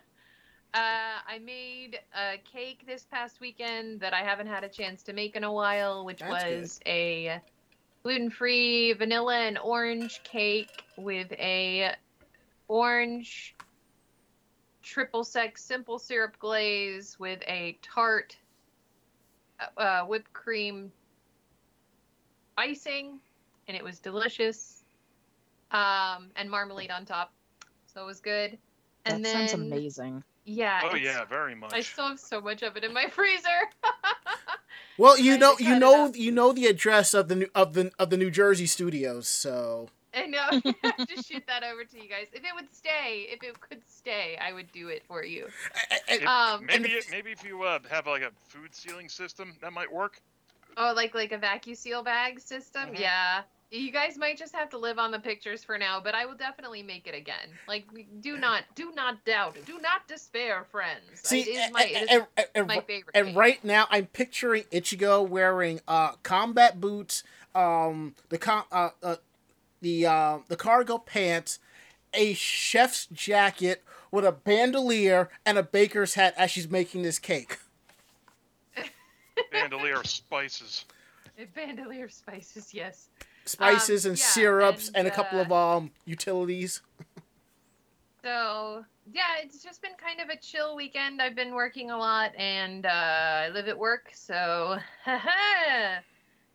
I 0.74 1.38
made 1.44 2.00
a 2.14 2.37
cake 2.53 2.85
this 2.87 3.07
past 3.11 3.40
weekend 3.40 4.00
that 4.00 4.12
I 4.12 4.22
haven't 4.22 4.48
had 4.48 4.62
a 4.62 4.68
chance 4.68 5.03
to 5.05 5.12
make 5.12 5.37
in 5.37 5.44
a 5.44 5.53
while, 5.53 6.05
which 6.05 6.20
That's 6.20 6.44
good. 6.44 6.61
was 6.61 6.81
a 6.87 7.40
gluten-free 8.03 8.92
vanilla 8.92 9.38
and 9.38 9.59
orange 9.59 10.20
cake 10.22 10.85
with 10.98 11.33
a 11.33 11.94
orange 12.68 13.54
triple 14.85 15.25
sec 15.25 15.57
simple 15.59 15.99
syrup 15.99 16.38
glaze 16.38 17.18
with 17.18 17.40
a 17.49 17.79
tart 17.83 18.37
uh, 19.59 19.81
uh, 19.81 20.05
whipped 20.05 20.33
cream 20.33 20.92
icing 22.57 23.18
and 23.66 23.77
it 23.77 23.83
was 23.83 23.99
delicious 23.99 24.85
um, 25.70 26.29
and 26.37 26.51
marmalade 26.51 26.90
on 26.90 27.05
top 27.05 27.33
so 27.87 28.03
it 28.03 28.07
was 28.07 28.20
good 28.20 28.59
That 29.05 29.14
and 29.14 29.25
then 29.25 29.49
sounds 29.49 29.55
amazing. 29.55 30.23
yeah 30.44 30.81
Oh 30.85 30.94
yeah, 30.94 31.25
very 31.25 31.55
much. 31.55 31.73
I 31.73 31.81
still 31.81 32.09
have 32.09 32.20
so 32.20 32.40
much 32.40 32.62
of 32.62 32.77
it 32.77 32.85
in 32.85 32.92
my 32.92 33.07
freezer. 33.11 33.49
Well, 34.97 35.18
you 35.18 35.38
know, 35.38 35.57
you 35.59 35.77
know, 35.79 36.12
you 36.14 36.31
know 36.31 36.53
the 36.53 36.66
address 36.66 37.14
of 37.14 37.29
the 37.29 37.35
new 37.35 37.49
of 37.55 37.73
the 37.75 37.90
of 37.99 38.11
the 38.11 38.16
New 38.16 38.31
Jersey 38.31 38.66
studios. 38.66 39.27
So 39.27 39.88
I 40.16 40.27
know. 40.27 40.61
Just 41.07 41.29
shoot 41.29 41.44
that 41.46 41.62
over 41.64 41.85
to 41.85 41.96
you 42.03 42.09
guys. 42.09 42.27
If 42.33 42.44
it 42.44 42.55
would 42.55 42.72
stay, 42.74 43.27
if 43.31 43.42
it 43.42 43.61
could 43.61 43.83
stay, 43.88 44.37
I 44.40 44.53
would 44.53 44.70
do 44.72 44.88
it 44.88 45.03
for 45.07 45.24
you. 45.24 45.46
If- 46.09 46.27
Um, 46.27 46.66
maybe 46.66 46.90
it, 46.90 47.07
maybe 47.11 47.33
if 47.33 47.44
you 47.44 47.62
uh, 47.62 47.79
have 47.90 48.07
like 48.07 48.22
a 48.22 48.31
food 48.48 48.74
sealing 48.74 49.09
system, 49.09 49.55
that 49.61 49.72
might 49.72 49.92
work. 49.92 50.20
Oh, 50.77 50.92
like 50.94 51.14
like 51.14 51.33
a 51.33 51.38
vacuum 51.38 51.77
seal 51.77 52.03
bag 52.03 52.40
system? 52.40 52.90
Mhm. 52.90 52.98
Yeah. 53.00 53.42
You 53.70 53.90
guys 53.90 54.16
might 54.16 54.38
just 54.38 54.55
have 54.55 54.70
to 54.70 54.79
live 54.79 55.00
on 55.00 55.11
the 55.11 55.18
pictures 55.18 55.64
for 55.64 55.77
now, 55.79 55.98
but 55.98 56.14
I 56.14 56.27
will 56.27 56.37
definitely 56.37 56.83
make 56.85 57.09
it 57.09 57.14
again. 57.14 57.48
Like, 57.66 57.87
do 58.20 58.37
not, 58.37 58.62
do 58.77 58.92
not 58.92 59.24
doubt, 59.24 59.57
do 59.66 59.81
not 59.81 60.07
despair, 60.07 60.64
friends. 60.70 61.03
see, 61.24 61.40
it 61.40 61.48
is 61.48 61.72
my, 61.72 61.83
it 61.83 61.90
is 62.05 62.09
and- 62.11 62.27
and- 62.37 62.46
and- 62.55 62.66
my 62.68 62.81
favorite. 62.81 63.16
and 63.16 63.27
game. 63.29 63.37
right 63.37 63.64
now 63.64 63.87
I'm 63.90 64.07
picturing 64.07 64.64
Ichigo 64.64 65.27
wearing 65.27 65.81
uh 65.88 66.12
combat 66.22 66.81
boots, 66.81 67.24
um 67.55 68.14
the 68.29 68.38
com 68.38 68.64
uh, 68.70 68.90
uh 69.03 69.16
the 69.85 70.07
uh, 70.07 70.38
the 70.49 70.57
cargo 70.57 70.99
pants, 70.99 71.61
a 72.14 72.33
chef's 72.33 73.07
jacket 73.07 73.85
with 74.11 74.25
a 74.25 74.33
bandolier 74.33 75.29
and 75.44 75.59
a 75.59 75.62
baker's 75.62 76.14
hat 76.14 76.35
as 76.37 76.51
she's 76.51 76.68
making 76.68 77.03
this 77.03 77.18
cake. 77.18 77.59
Bandolier 79.53 80.03
spices. 80.05 80.87
Bandolier 81.55 82.09
spices, 82.09 82.73
yes. 82.73 83.09
Spices 83.44 84.07
Um, 84.07 84.12
and 84.12 84.18
yeah, 84.18 84.25
syrups 84.25 84.88
and, 84.88 84.97
and, 84.97 85.09
a 85.09 85.11
couple 85.11 85.38
uh, 85.38 85.42
of 85.42 85.53
um 85.53 85.90
utilities. 86.07 86.81
So 88.23 88.85
yeah, 89.12 89.42
it's 89.42 89.62
just 89.62 89.83
been 89.83 89.97
kind 90.03 90.20
of 90.20 90.31
a 90.31 90.37
chill 90.38 90.75
weekend. 90.77 91.20
I've 91.20 91.35
been 91.37 91.53
working 91.53 91.90
a 91.90 91.99
lot, 91.99 92.35
and 92.37 92.87
uh, 92.87 92.88
I 92.88 93.49
live 93.51 93.68
at 93.68 93.79
work, 93.79 94.11
so 94.14 94.79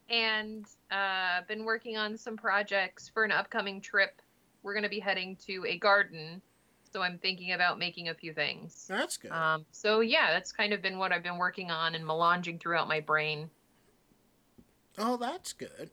and 0.10 0.66
uh, 0.92 1.42
been 1.48 1.66
working 1.66 1.98
on 1.98 2.18
some 2.18 2.38
projects 2.38 3.10
for 3.10 3.24
an 3.24 3.32
upcoming 3.32 3.82
trip. 3.82 4.22
We're 4.64 4.74
gonna 4.74 4.90
be 4.90 5.00
heading 5.00 5.38
to 5.48 5.66
a 5.68 5.78
garden, 5.78 6.42
so 6.92 7.02
I'm 7.02 7.18
thinking 7.18 7.54
about 7.54 7.80
making 7.80 8.10
a 8.10 8.14
few 8.14 8.34
things. 8.34 8.86
That's 8.88 9.18
good. 9.18 9.32
Um, 9.32 9.66
so 9.72 10.02
yeah, 10.02 10.32
that's 10.32 10.52
kind 10.52 10.74
of 10.74 10.82
been 10.82 10.98
what 10.98 11.12
I've 11.12 11.24
been 11.24 11.38
working 11.38 11.72
on 11.72 11.96
and 11.96 12.04
melanging 12.06 12.60
throughout 12.60 12.88
my 12.88 13.00
brain. 13.00 13.50
Oh, 14.98 15.18
that's 15.18 15.54
good. 15.54 15.90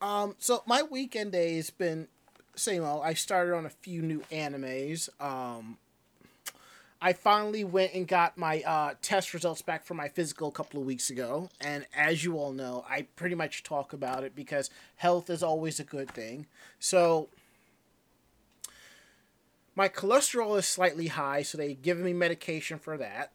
Um, 0.00 0.36
so 0.38 0.62
my 0.66 0.82
weekend 0.82 1.32
day 1.32 1.56
has 1.56 1.70
been 1.70 2.08
same 2.54 2.84
old. 2.84 3.02
I 3.04 3.14
started 3.14 3.54
on 3.54 3.66
a 3.66 3.70
few 3.70 4.02
new 4.02 4.20
animes. 4.30 5.08
Um, 5.20 5.78
I 7.00 7.12
finally 7.12 7.62
went 7.62 7.94
and 7.94 8.08
got 8.08 8.36
my 8.36 8.60
uh, 8.62 8.94
test 9.02 9.32
results 9.32 9.62
back 9.62 9.84
for 9.84 9.94
my 9.94 10.08
physical 10.08 10.48
a 10.48 10.52
couple 10.52 10.80
of 10.80 10.86
weeks 10.86 11.10
ago, 11.10 11.48
and 11.60 11.86
as 11.96 12.24
you 12.24 12.36
all 12.36 12.52
know, 12.52 12.84
I 12.88 13.02
pretty 13.14 13.36
much 13.36 13.62
talk 13.62 13.92
about 13.92 14.24
it 14.24 14.34
because 14.34 14.68
health 14.96 15.30
is 15.30 15.42
always 15.42 15.78
a 15.78 15.84
good 15.84 16.10
thing. 16.10 16.46
So 16.80 17.28
my 19.76 19.88
cholesterol 19.88 20.58
is 20.58 20.66
slightly 20.66 21.06
high, 21.06 21.42
so 21.42 21.56
they 21.56 21.74
give 21.74 21.98
me 21.98 22.12
medication 22.12 22.80
for 22.80 22.96
that. 22.96 23.30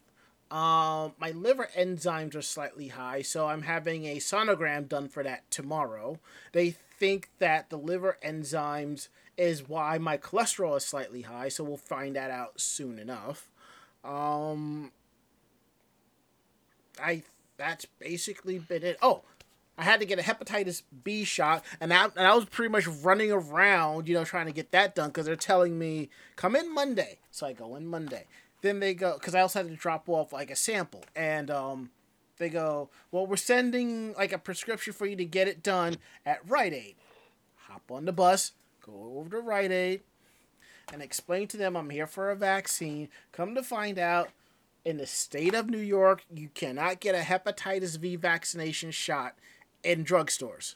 Um, 0.52 1.14
my 1.18 1.32
liver 1.32 1.70
enzymes 1.76 2.36
are 2.36 2.42
slightly 2.42 2.90
high, 2.90 3.22
so 3.22 3.48
I'm 3.48 3.62
having 3.62 4.06
a 4.06 4.18
sonogram 4.18 4.90
done 4.90 5.08
for 5.08 5.24
that 5.24 5.50
tomorrow. 5.50 6.20
They 6.52 6.72
think 6.72 7.30
that 7.40 7.70
the 7.70 7.78
liver 7.78 8.18
enzymes 8.24 9.08
is 9.38 9.68
why 9.68 9.98
my 9.98 10.18
cholesterol 10.18 10.76
is 10.78 10.86
slightly 10.86 11.22
high, 11.22 11.48
so 11.48 11.64
we'll 11.64 11.78
find 11.78 12.18
that 12.18 12.30
out 12.30 12.60
soon 12.60 13.00
enough. 13.00 13.50
Um, 14.04 14.92
I 17.02 17.24
that's 17.58 17.86
basically 17.86 18.60
been 18.60 18.84
it. 18.84 18.98
Oh, 19.02 19.24
I 19.78 19.84
had 19.84 20.00
to 20.02 20.06
get 20.06 20.20
a 20.20 20.22
hepatitis 20.22 20.84
B 21.04 21.24
shot, 21.24 21.64
and 21.80 21.94
I, 21.94 22.06
and 22.06 22.28
I 22.28 22.36
was 22.36 22.46
pretty 22.46 22.72
much 22.72 22.88
running 22.88 23.32
around, 23.32 24.08
you 24.08 24.14
know, 24.14 24.24
trying 24.24 24.46
to 24.46 24.52
get 24.52 24.72
that 24.72 24.94
done 24.94 25.10
because 25.10 25.26
they're 25.26 25.36
telling 25.36 25.80
me 25.80 26.10
come 26.36 26.56
in 26.56 26.74
Monday, 26.74 27.20
so 27.32 27.48
I 27.48 27.54
go 27.54 27.76
in 27.76 27.88
Monday. 27.88 28.26
Then 28.62 28.80
they 28.80 28.94
go 28.94 29.14
because 29.14 29.36
I 29.36 29.42
also 29.42 29.60
had 29.60 29.70
to 29.70 29.76
drop 29.76 30.08
off 30.08 30.32
like 30.32 30.52
a 30.52 30.56
sample, 30.56 31.04
and 31.16 31.50
um, 31.50 31.90
they 32.38 32.50
go, 32.50 32.90
well, 33.12 33.26
we're 33.26 33.36
sending 33.36 34.14
like 34.14 34.32
a 34.32 34.38
prescription 34.38 34.94
for 34.94 35.06
you 35.06 35.16
to 35.16 35.26
get 35.26 35.48
it 35.48 35.64
done 35.64 35.98
at 36.26 36.48
Rite 36.48 36.74
Aid. 36.74 36.96
Hop 37.68 37.90
on 37.90 38.06
the 38.06 38.14
bus, 38.14 38.52
go 38.86 39.16
over 39.18 39.30
to 39.32 39.40
Rite 39.40 39.72
Aid, 39.72 40.02
and 40.92 41.02
explain 41.02 41.48
to 41.50 41.58
them 41.58 41.76
I'm 41.76 41.90
here 41.90 42.08
for 42.08 42.32
a 42.32 42.36
vaccine. 42.36 43.10
Come 43.32 43.56
to 43.56 43.64
find 43.64 43.98
out, 43.98 44.30
in 44.86 44.98
the 44.98 45.08
state 45.08 45.54
of 45.54 45.70
New 45.70 45.78
York, 45.78 46.26
you 46.34 46.50
cannot 46.50 47.00
get 47.00 47.16
a 47.16 47.20
hepatitis 47.20 48.00
B 48.00 48.16
vaccination 48.16 48.92
shot 48.92 49.36
in 49.84 50.04
drugstores. 50.04 50.76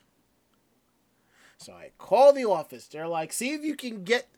So 1.57 1.73
I 1.73 1.91
call 1.97 2.33
the 2.33 2.45
office. 2.45 2.87
They're 2.87 3.07
like, 3.07 3.33
"See 3.33 3.53
if 3.53 3.63
you 3.63 3.75
can 3.75 4.03
get 4.03 4.29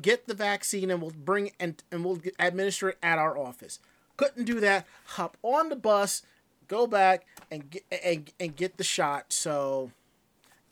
get 0.00 0.26
the 0.26 0.34
vaccine, 0.34 0.90
and 0.90 1.00
we'll 1.00 1.10
bring 1.10 1.52
and 1.58 1.82
and 1.90 2.04
we'll 2.04 2.20
administer 2.38 2.90
it 2.90 2.98
at 3.02 3.18
our 3.18 3.36
office." 3.36 3.80
Couldn't 4.16 4.44
do 4.44 4.60
that. 4.60 4.86
Hop 5.04 5.36
on 5.42 5.68
the 5.68 5.76
bus, 5.76 6.22
go 6.68 6.86
back 6.86 7.26
and 7.50 7.70
get 7.70 7.84
and, 7.90 8.30
and 8.38 8.56
get 8.56 8.76
the 8.76 8.84
shot. 8.84 9.32
So, 9.32 9.90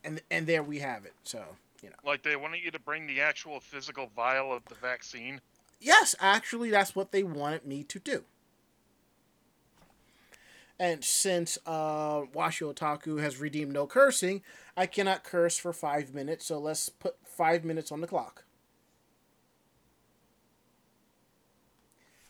and 0.05 0.21
and 0.31 0.47
there 0.47 0.63
we 0.63 0.81
have 0.81 1.05
it. 1.05 1.15
So 1.25 1.57
you 1.85 1.91
know, 1.91 1.97
Like 2.05 2.23
they 2.23 2.35
wanted 2.35 2.63
you 2.65 2.71
to 2.71 2.79
bring 2.79 3.07
the 3.07 3.21
actual 3.21 3.61
physical 3.61 4.11
vial 4.17 4.53
of 4.53 4.65
the 4.65 4.75
vaccine. 4.75 5.41
yes, 5.81 6.15
actually, 6.19 6.71
that's 6.71 6.97
what 6.97 7.13
they 7.13 7.23
wanted 7.23 7.67
me 7.67 7.83
to 7.85 7.99
do. 7.99 8.25
And 10.79 11.05
since 11.05 11.59
uh, 11.67 12.23
Washi 12.23 12.75
Otaku 12.75 13.21
has 13.21 13.39
redeemed 13.39 13.73
no 13.73 13.87
cursing, 13.87 14.43
I 14.77 14.87
cannot 14.87 15.23
curse 15.23 15.57
for 15.59 15.73
five 15.73 16.15
minutes. 16.15 16.47
So 16.47 16.59
let's 16.59 16.89
put 16.89 17.17
five 17.25 17.65
minutes 17.65 17.93
on 17.93 18.01
the 18.01 18.07
clock. 18.09 18.45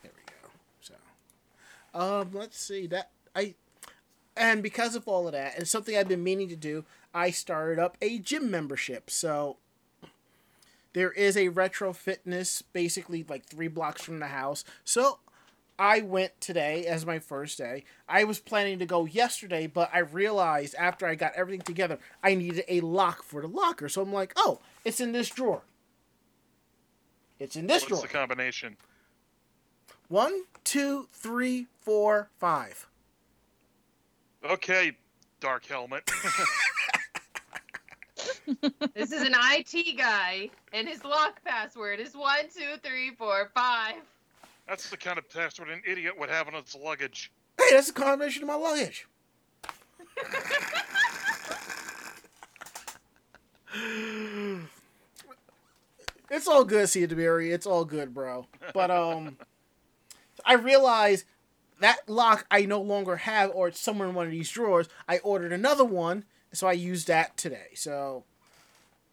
There 0.02 0.12
we 0.14 0.22
go. 0.26 0.50
So, 0.82 0.94
um, 1.98 2.30
let's 2.34 2.60
see 2.60 2.86
that 2.88 3.10
I, 3.34 3.54
and 4.36 4.62
because 4.62 4.94
of 4.94 5.08
all 5.08 5.26
of 5.26 5.32
that, 5.32 5.56
and 5.56 5.66
something 5.66 5.96
I've 5.96 6.08
been 6.08 6.24
meaning 6.24 6.48
to 6.50 6.56
do, 6.56 6.84
I 7.14 7.30
started 7.30 7.78
up 7.78 7.96
a 8.02 8.18
gym 8.18 8.50
membership. 8.50 9.08
So 9.08 9.58
there 10.92 11.12
is 11.12 11.36
a 11.36 11.48
retro 11.48 11.92
fitness 11.92 12.62
basically 12.62 13.24
like 13.28 13.46
three 13.46 13.68
blocks 13.68 14.02
from 14.02 14.18
the 14.18 14.26
house. 14.26 14.64
So 14.84 15.20
I 15.78 16.00
went 16.00 16.40
today 16.40 16.86
as 16.86 17.06
my 17.06 17.18
first 17.18 17.58
day. 17.58 17.84
I 18.08 18.24
was 18.24 18.38
planning 18.38 18.78
to 18.80 18.86
go 18.86 19.06
yesterday, 19.06 19.66
but 19.66 19.90
I 19.92 20.00
realized 20.00 20.74
after 20.76 21.06
I 21.06 21.14
got 21.14 21.32
everything 21.34 21.62
together, 21.62 21.98
I 22.22 22.34
needed 22.34 22.64
a 22.68 22.80
lock 22.80 23.22
for 23.22 23.40
the 23.40 23.48
locker. 23.48 23.88
So 23.88 24.02
I'm 24.02 24.12
like, 24.12 24.32
oh, 24.36 24.60
it's 24.84 25.00
in 25.00 25.12
this 25.12 25.28
drawer. 25.28 25.62
It's 27.38 27.56
in 27.56 27.66
this 27.66 27.82
What's 27.82 27.86
drawer. 27.86 28.00
What's 28.00 28.12
the 28.12 28.18
combination? 28.18 28.76
One, 30.08 30.44
two, 30.62 31.08
three, 31.12 31.66
four, 31.80 32.28
five. 32.38 32.86
Okay, 34.44 34.92
Dark 35.40 35.66
Helmet. 35.66 36.08
This 38.94 39.12
is 39.12 39.22
an 39.22 39.34
IT 39.34 39.96
guy, 39.96 40.50
and 40.72 40.88
his 40.88 41.04
lock 41.04 41.42
password 41.44 42.00
is 42.00 42.14
one, 42.14 42.44
two, 42.54 42.76
three, 42.82 43.10
four, 43.16 43.50
five. 43.54 43.96
That's 44.68 44.88
the 44.90 44.96
kind 44.96 45.18
of 45.18 45.28
password 45.30 45.68
an 45.68 45.82
idiot 45.86 46.18
would 46.18 46.30
have 46.30 46.46
on 46.48 46.54
his 46.54 46.74
luggage. 46.74 47.32
Hey, 47.58 47.68
that's 47.72 47.90
a 47.90 47.92
combination 47.92 48.42
of 48.42 48.48
my 48.48 48.54
luggage. 48.54 49.06
it's 56.30 56.48
all 56.48 56.64
good, 56.64 56.88
Theodore. 56.88 57.40
It's 57.40 57.66
all 57.66 57.84
good, 57.84 58.14
bro. 58.14 58.46
But 58.72 58.90
um, 58.90 59.36
I 60.44 60.54
realized 60.54 61.24
that 61.80 62.08
lock 62.08 62.46
I 62.50 62.66
no 62.66 62.80
longer 62.80 63.16
have, 63.16 63.50
or 63.54 63.68
it's 63.68 63.80
somewhere 63.80 64.08
in 64.08 64.14
one 64.14 64.26
of 64.26 64.32
these 64.32 64.50
drawers. 64.50 64.88
I 65.08 65.18
ordered 65.18 65.52
another 65.52 65.84
one, 65.84 66.24
so 66.52 66.66
I 66.66 66.72
used 66.72 67.06
that 67.08 67.36
today. 67.36 67.68
So, 67.74 68.24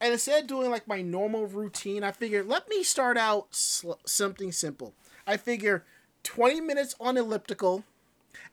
and 0.01 0.13
instead 0.13 0.43
of 0.43 0.47
doing 0.47 0.71
like 0.71 0.87
my 0.87 1.01
normal 1.01 1.47
routine, 1.47 2.03
I 2.03 2.11
figured 2.11 2.47
let 2.47 2.67
me 2.69 2.83
start 2.83 3.17
out 3.17 3.55
sl- 3.55 3.93
something 4.05 4.51
simple. 4.51 4.93
I 5.27 5.37
figure 5.37 5.85
20 6.23 6.61
minutes 6.61 6.95
on 6.99 7.17
elliptical 7.17 7.85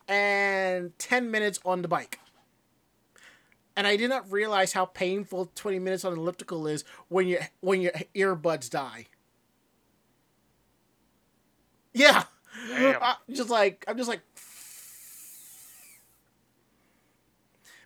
and 0.08 0.98
10 0.98 1.30
minutes 1.30 1.61
on 1.64 1.82
the 1.82 1.88
bike. 1.88 2.20
And 3.76 3.87
I 3.87 3.96
did 3.96 4.11
not 4.11 4.30
realize 4.30 4.72
how 4.72 4.84
painful 4.87 5.50
20 5.54 5.78
minutes 5.78 6.04
on 6.04 6.12
elliptical 6.14 6.66
is 6.66 6.84
when 7.08 7.28
your 7.28 7.40
when 7.61 7.80
your 7.80 7.92
earbuds 8.14 8.68
die. 8.68 9.06
Yeah. 11.92 12.24
I'm 12.74 13.16
just 13.34 13.50
like 13.50 13.84
I'm 13.88 13.96
just 13.96 14.08
like 14.08 14.20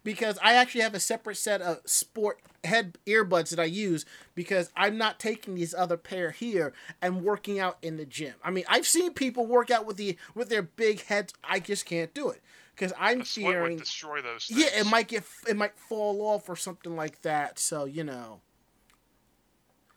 because 0.05 0.39
I 0.43 0.55
actually 0.55 0.81
have 0.83 0.95
a 0.95 1.01
separate 1.01 1.37
set 1.37 1.61
of 1.63 1.79
sport 1.85 2.41
head 2.65 2.99
earbuds 3.07 3.51
that 3.51 3.61
I 3.61 3.65
use 3.65 4.05
because 4.35 4.71
I'm 4.77 4.97
not 4.97 5.19
taking 5.19 5.55
these 5.55 5.75
other 5.75 5.97
pair 5.97 6.31
here 6.31 6.73
and 7.01 7.23
working 7.23 7.59
out 7.59 7.79
in 7.83 7.97
the 7.97 8.05
gym. 8.05 8.35
I 8.45 8.51
mean, 8.51 8.65
I've 8.69 8.87
seen 8.87 9.13
people 9.15 9.47
work 9.47 9.71
out 9.71 9.87
with 9.87 9.97
the 9.97 10.17
with 10.35 10.49
their 10.49 10.63
big 10.63 11.03
heads. 11.05 11.33
I 11.45 11.61
just 11.61 11.85
can't 11.87 12.13
do 12.15 12.31
it. 12.31 12.41
because 12.75 12.93
I'm 12.99 13.21
The 13.21 13.25
fearing. 13.25 13.77
destroy 13.79 14.23
those 14.23 14.47
things. 14.47 14.61
Yeah, 14.61 14.81
it 14.81 14.87
might 14.87 15.09
get 15.09 15.25
it 15.49 15.57
might 15.57 15.77
fall 15.79 16.23
off 16.23 16.49
or 16.49 16.57
something 16.57 16.97
like 16.97 17.23
that. 17.23 17.59
So 17.59 17.85
you 17.85 18.05
know. 18.05 18.41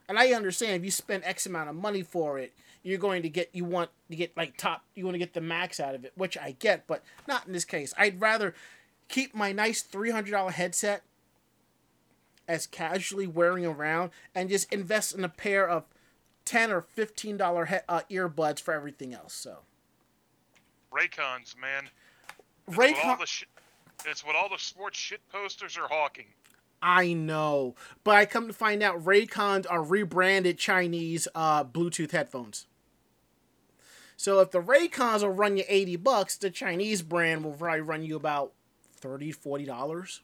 And 0.07 0.19
I 0.19 0.33
understand 0.33 0.73
if 0.75 0.85
you 0.85 0.91
spend 0.91 1.23
X 1.23 1.45
amount 1.47 1.69
of 1.69 1.75
money 1.75 2.03
for 2.03 2.37
it, 2.37 2.53
you're 2.83 2.99
going 2.99 3.23
to 3.23 3.29
get 3.29 3.49
you 3.53 3.65
want 3.65 3.89
to 4.11 4.15
get 4.15 4.37
like 4.37 4.55
top 4.55 4.83
you 4.93 5.03
want 5.03 5.15
to 5.15 5.19
get 5.19 5.33
the 5.33 5.41
max 5.41 5.79
out 5.79 5.95
of 5.95 6.05
it, 6.05 6.13
which 6.15 6.37
I 6.37 6.51
get, 6.59 6.85
but 6.85 7.03
not 7.27 7.47
in 7.47 7.53
this 7.53 7.65
case. 7.65 7.91
I'd 7.97 8.21
rather 8.21 8.53
keep 9.07 9.35
my 9.35 9.51
nice 9.51 9.81
three 9.81 10.11
hundred 10.11 10.31
dollar 10.31 10.51
headset 10.51 11.03
as 12.47 12.67
casually 12.67 13.27
wearing 13.27 13.65
around 13.65 14.11
and 14.33 14.49
just 14.49 14.71
invest 14.71 15.15
in 15.15 15.23
a 15.23 15.29
pair 15.29 15.67
of 15.67 15.85
ten 16.45 16.71
or 16.71 16.81
fifteen 16.81 17.37
dollar 17.37 17.65
he- 17.65 17.77
uh, 17.89 18.01
earbuds 18.11 18.59
for 18.61 18.73
everything 18.73 19.13
else. 19.13 19.33
So 19.33 19.59
Raycons, 20.91 21.57
man. 21.57 21.89
It's 22.67 22.77
what 22.77 22.89
all 22.95 23.15
Raycon, 23.15 23.19
the 23.19 23.25
shi- 23.25 23.45
it's 24.05 24.25
what 24.25 24.35
all 24.35 24.49
the 24.49 24.57
sports 24.57 24.97
shit 24.97 25.21
posters 25.29 25.77
are 25.77 25.87
hawking. 25.87 26.25
I 26.81 27.13
know, 27.13 27.73
but 28.03 28.15
I 28.15 28.25
come 28.25 28.47
to 28.47 28.53
find 28.53 28.83
out 28.83 29.03
Raycons 29.03 29.65
are 29.69 29.81
rebranded 29.81 30.57
Chinese 30.59 31.27
uh, 31.33 31.63
Bluetooth 31.63 32.11
headphones. 32.11 32.67
So 34.17 34.39
if 34.39 34.51
the 34.51 34.61
Raycons 34.61 35.21
will 35.21 35.29
run 35.29 35.57
you 35.57 35.63
80 35.67 35.95
bucks, 35.97 36.37
the 36.37 36.49
Chinese 36.49 37.01
brand 37.01 37.43
will 37.43 37.53
probably 37.53 37.81
run 37.81 38.03
you 38.03 38.15
about 38.15 38.53
30 39.05 39.31
40 39.31 39.65
dollars. 39.65 40.21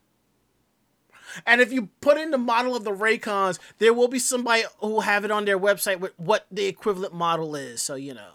And 1.46 1.62
if 1.62 1.72
you 1.72 1.90
put 2.02 2.18
in 2.18 2.32
the 2.32 2.38
model 2.38 2.76
of 2.76 2.84
the 2.84 2.92
Raycons, 2.92 3.60
there 3.78 3.94
will 3.94 4.08
be 4.08 4.20
somebody 4.20 4.64
who 4.80 4.88
will 4.88 5.02
have 5.02 5.24
it 5.24 5.32
on 5.32 5.46
their 5.46 5.60
website 5.60 6.00
with 6.00 6.20
what 6.20 6.48
the 6.52 6.66
equivalent 6.66 7.14
model 7.14 7.56
is, 7.56 7.82
so 7.82 7.96
you 7.96 8.14
know. 8.16 8.32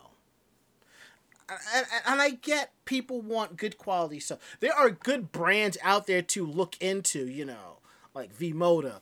And, 1.49 1.87
and 2.07 2.23
I 2.23 2.31
get 2.31 2.73
people 2.85 3.21
want 3.21 3.57
good 3.57 3.77
quality 3.77 4.21
stuff. 4.21 4.39
There 4.61 4.73
are 4.73 4.91
good 4.91 5.31
brands 5.31 5.77
out 5.83 6.07
there 6.07 6.23
to 6.23 6.47
look 6.47 6.77
into, 6.81 7.27
you 7.29 7.45
know, 7.45 7.79
like 8.15 8.33
V-Moda, 8.33 9.01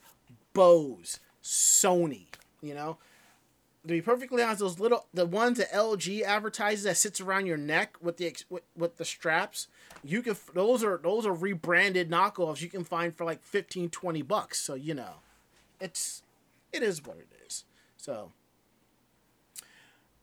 Bose, 0.54 1.20
Sony, 1.42 2.26
you 2.62 2.74
know. 2.74 2.98
To 3.86 3.92
be 3.92 4.00
perfectly 4.00 4.42
honest, 4.42 4.60
those 4.60 4.80
little 4.80 5.06
the 5.12 5.26
ones 5.26 5.58
that 5.58 5.70
LG 5.70 6.22
advertises 6.22 6.84
that 6.84 6.96
sits 6.96 7.20
around 7.20 7.44
your 7.44 7.58
neck 7.58 7.96
with 8.00 8.16
the 8.16 8.34
with, 8.48 8.62
with 8.74 8.96
the 8.96 9.04
straps, 9.04 9.68
you 10.02 10.22
can 10.22 10.36
those 10.54 10.82
are 10.82 10.98
those 11.02 11.26
are 11.26 11.34
rebranded 11.34 12.10
knockoffs 12.10 12.62
you 12.62 12.70
can 12.70 12.82
find 12.82 13.14
for 13.14 13.26
like 13.26 13.42
15 13.42 13.90
20 13.90 14.22
bucks. 14.22 14.58
So, 14.58 14.72
you 14.74 14.94
know, 14.94 15.16
it's 15.80 16.22
it 16.72 16.82
is 16.82 17.04
what 17.04 17.18
it 17.18 17.28
is. 17.46 17.64
So, 17.98 18.32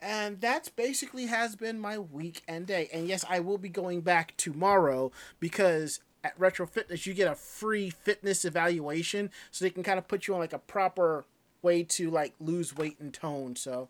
and 0.01 0.41
that's 0.41 0.69
basically 0.69 1.27
has 1.27 1.55
been 1.55 1.79
my 1.79 1.99
week 1.99 2.41
and 2.47 2.65
day. 2.65 2.89
And 2.91 3.07
yes, 3.07 3.23
I 3.29 3.41
will 3.41 3.59
be 3.59 3.69
going 3.69 4.01
back 4.01 4.33
tomorrow 4.37 5.11
because 5.39 5.99
at 6.23 6.39
Retro 6.39 6.65
Fitness 6.65 7.05
you 7.05 7.13
get 7.13 7.31
a 7.31 7.35
free 7.35 7.89
fitness 7.91 8.43
evaluation, 8.43 9.29
so 9.51 9.63
they 9.63 9.69
can 9.69 9.83
kind 9.83 9.99
of 9.99 10.07
put 10.07 10.27
you 10.27 10.33
on 10.33 10.39
like 10.39 10.53
a 10.53 10.59
proper 10.59 11.25
way 11.61 11.83
to 11.83 12.09
like 12.09 12.33
lose 12.39 12.75
weight 12.75 12.99
and 12.99 13.13
tone. 13.13 13.55
So 13.55 13.89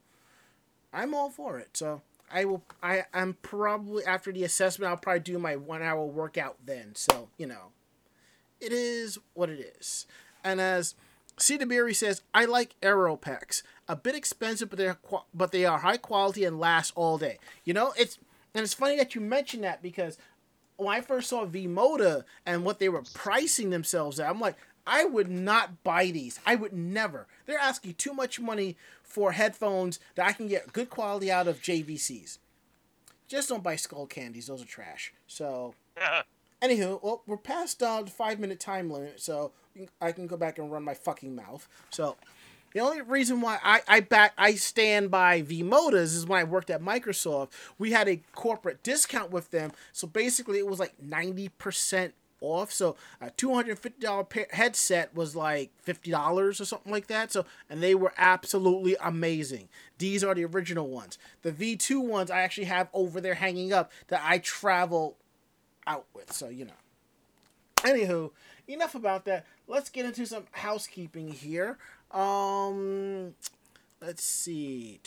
I'm 0.93 1.13
all 1.13 1.29
for 1.29 1.59
it. 1.59 1.77
So 1.77 2.01
I 2.31 2.45
will. 2.45 2.63
I 2.81 3.05
I'm 3.13 3.37
probably 3.41 4.05
after 4.05 4.31
the 4.31 4.43
assessment 4.43 4.89
I'll 4.89 4.97
probably 4.97 5.21
do 5.21 5.39
my 5.39 5.55
one 5.55 5.81
hour 5.81 6.05
workout 6.05 6.57
then. 6.65 6.95
So 6.95 7.29
you 7.37 7.47
know, 7.47 7.71
it 8.59 8.71
is 8.71 9.19
what 9.33 9.49
it 9.49 9.75
is. 9.79 10.05
And 10.43 10.59
as 10.59 10.95
Cedar 11.37 11.65
Berry 11.65 11.93
says, 11.93 12.21
I 12.33 12.45
like 12.45 12.75
Aeropex. 12.81 13.63
A 13.87 13.95
bit 13.95 14.15
expensive, 14.15 14.69
but 14.69 14.77
they're 14.77 14.97
but 15.33 15.51
they 15.51 15.65
are 15.65 15.79
high 15.79 15.97
quality 15.97 16.45
and 16.45 16.59
last 16.59 16.93
all 16.95 17.17
day. 17.17 17.39
You 17.65 17.73
know, 17.73 17.93
it's 17.97 18.17
and 18.53 18.63
it's 18.63 18.73
funny 18.73 18.97
that 18.97 19.15
you 19.15 19.21
mention 19.21 19.61
that 19.61 19.81
because 19.81 20.17
when 20.77 20.95
I 20.95 21.01
first 21.01 21.29
saw 21.29 21.45
V 21.45 21.67
Moda 21.67 22.23
and 22.45 22.63
what 22.63 22.79
they 22.79 22.89
were 22.89 23.03
pricing 23.13 23.69
themselves 23.69 24.19
at, 24.19 24.29
I'm 24.29 24.39
like, 24.39 24.55
I 24.85 25.05
would 25.05 25.29
not 25.29 25.83
buy 25.83 26.11
these. 26.11 26.39
I 26.45 26.55
would 26.55 26.73
never. 26.73 27.27
They're 27.45 27.59
asking 27.59 27.95
too 27.95 28.13
much 28.13 28.39
money 28.39 28.77
for 29.03 29.33
headphones 29.33 29.99
that 30.15 30.25
I 30.25 30.31
can 30.33 30.47
get 30.47 30.73
good 30.73 30.89
quality 30.89 31.31
out 31.31 31.47
of 31.47 31.61
JVCs. 31.61 32.39
Just 33.27 33.49
don't 33.49 33.63
buy 33.63 33.75
skull 33.75 34.07
candies; 34.07 34.47
those 34.47 34.61
are 34.61 34.65
trash. 34.65 35.13
So 35.27 35.75
Anywho, 36.61 37.01
well, 37.01 37.23
we're 37.25 37.37
past 37.37 37.81
uh, 37.81 38.03
the 38.03 38.11
five 38.11 38.39
minute 38.39 38.59
time 38.59 38.89
limit, 38.89 39.19
so 39.19 39.51
I 39.99 40.11
can 40.11 40.27
go 40.27 40.37
back 40.37 40.59
and 40.59 40.71
run 40.71 40.83
my 40.83 40.93
fucking 40.93 41.35
mouth. 41.35 41.67
So, 41.89 42.17
the 42.73 42.81
only 42.81 43.01
reason 43.01 43.41
why 43.41 43.57
I, 43.63 43.81
I 43.87 43.99
back 44.01 44.33
I 44.37 44.53
stand 44.53 45.09
by 45.09 45.41
V 45.41 45.63
Modas 45.63 46.15
is 46.15 46.27
when 46.27 46.39
I 46.39 46.43
worked 46.43 46.69
at 46.69 46.81
Microsoft. 46.81 47.49
We 47.79 47.91
had 47.91 48.07
a 48.07 48.21
corporate 48.33 48.83
discount 48.83 49.31
with 49.31 49.49
them, 49.49 49.71
so 49.91 50.05
basically 50.05 50.59
it 50.59 50.67
was 50.67 50.79
like 50.79 50.93
ninety 51.01 51.49
percent 51.49 52.13
off. 52.41 52.71
So 52.71 52.97
a 53.21 53.29
two 53.29 53.53
hundred 53.53 53.79
fifty 53.79 54.01
dollar 54.01 54.27
headset 54.49 55.15
was 55.15 55.35
like 55.35 55.71
fifty 55.81 56.11
dollars 56.11 56.59
or 56.59 56.65
something 56.65 56.91
like 56.91 57.07
that. 57.07 57.31
So 57.31 57.45
and 57.69 57.81
they 57.81 57.95
were 57.95 58.13
absolutely 58.17 58.97
amazing. 59.01 59.69
These 59.97 60.23
are 60.23 60.35
the 60.35 60.45
original 60.45 60.89
ones. 60.89 61.17
The 61.43 61.51
V 61.51 61.77
two 61.77 62.01
ones 62.01 62.29
I 62.29 62.41
actually 62.41 62.65
have 62.65 62.89
over 62.93 63.21
there 63.21 63.35
hanging 63.35 63.71
up 63.71 63.91
that 64.07 64.21
I 64.23 64.39
travel 64.39 65.17
out 65.87 66.07
with. 66.13 66.33
So, 66.33 66.49
you 66.49 66.65
know. 66.65 66.73
Anywho, 67.77 68.31
enough 68.67 68.95
about 68.95 69.25
that. 69.25 69.45
Let's 69.67 69.89
get 69.89 70.05
into 70.05 70.25
some 70.25 70.45
housekeeping 70.51 71.31
here. 71.31 71.77
Um 72.11 73.35
let's 74.01 74.23
see. 74.23 74.99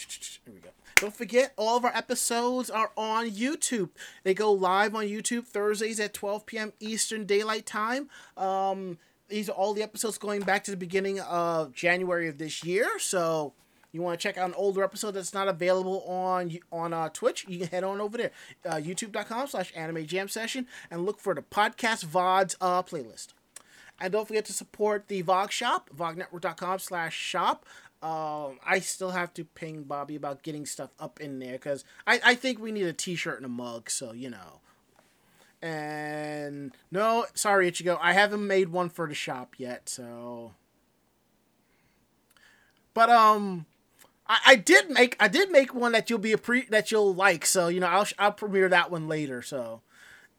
Here 0.45 0.55
we 0.55 0.61
go. 0.61 0.71
Don't 0.97 1.15
forget 1.15 1.53
all 1.57 1.77
of 1.77 1.85
our 1.85 1.95
episodes 1.95 2.71
are 2.71 2.93
on 2.97 3.31
YouTube. 3.31 3.91
They 4.23 4.35
go 4.35 4.53
live 4.53 4.95
on 4.95 5.05
YouTube 5.05 5.47
Thursdays 5.47 6.01
at 6.01 6.15
12 6.15 6.47
p.m. 6.47 6.73
Eastern 6.81 7.27
Daylight 7.27 7.67
Time. 7.67 8.09
Um 8.37 8.99
these 9.29 9.49
are 9.49 9.53
all 9.53 9.73
the 9.73 9.83
episodes 9.83 10.19
going 10.19 10.43
back 10.43 10.65
to 10.65 10.71
the 10.71 10.77
beginning 10.77 11.19
of 11.21 11.73
January 11.73 12.29
of 12.29 12.39
this 12.39 12.63
year. 12.63 12.99
So 12.99 13.55
you 13.91 14.03
want 14.03 14.19
to 14.19 14.23
check 14.23 14.37
out 14.37 14.49
an 14.49 14.55
older 14.57 14.83
episode 14.83 15.13
that's 15.13 15.33
not 15.33 15.49
available 15.49 16.03
on 16.03 16.59
on 16.71 16.93
uh, 16.93 17.09
Twitch, 17.11 17.47
you 17.49 17.59
can 17.61 17.69
head 17.69 17.85
on 17.85 18.01
over 18.01 18.19
there, 18.19 18.33
uh, 18.67 18.75
youtube.com 18.75 19.47
slash 19.47 19.73
anime 19.77 20.05
jam 20.05 20.29
session, 20.29 20.67
and 20.91 21.07
look 21.07 21.21
for 21.21 21.35
the 21.35 21.43
podcast 21.43 22.05
VODs 22.05 22.57
uh, 22.61 22.83
playlist. 22.83 23.29
And 24.01 24.13
don't 24.13 24.27
forget 24.27 24.45
to 24.47 24.53
support 24.53 25.07
the 25.07 25.23
VOG 25.23 25.53
shop, 25.53 25.89
vognetwork.com 25.97 26.81
slash 26.81 27.17
shop. 27.17 27.65
Um, 28.05 28.59
I 28.63 28.81
still 28.81 29.13
have 29.13 29.33
to 29.33 29.47
ping 29.47 29.85
Bobby 29.85 30.15
about 30.15 30.43
getting 30.43 30.67
stuff 30.67 30.91
up 31.01 31.23
in 31.23 31.39
there 31.39 31.53
because 31.53 31.85
I, 32.07 32.21
I 32.23 32.35
think 32.35 32.59
we 32.59 32.71
need 32.71 32.85
a 32.85 32.93
t 32.93 33.15
shirt 33.15 33.39
and 33.39 33.47
a 33.47 33.49
mug, 33.49 33.89
so 33.89 34.13
you 34.13 34.29
know. 34.29 34.61
And 35.63 36.73
no, 36.91 37.25
sorry, 37.33 37.73
Ichigo, 37.73 37.99
I 38.03 38.13
haven't 38.13 38.47
made 38.47 38.69
one 38.69 38.91
for 38.91 39.09
the 39.09 39.15
shop 39.15 39.55
yet, 39.57 39.89
so. 39.89 40.53
But 42.93 43.09
um, 43.09 43.65
I, 44.27 44.39
I 44.49 44.57
did 44.57 44.91
make 44.91 45.17
I 45.19 45.29
did 45.29 45.51
make 45.51 45.75
one 45.75 45.93
that 45.93 46.11
you'll 46.11 46.19
be 46.19 46.33
a 46.33 46.39
pre 46.39 46.67
that 46.67 46.93
you'll 46.93 47.15
like. 47.15 47.47
So 47.47 47.69
you 47.69 47.81
know 47.81 47.87
I'll 47.87 48.07
I'll 48.19 48.33
premiere 48.33 48.69
that 48.69 48.91
one 48.91 49.09
later. 49.09 49.41
So 49.41 49.81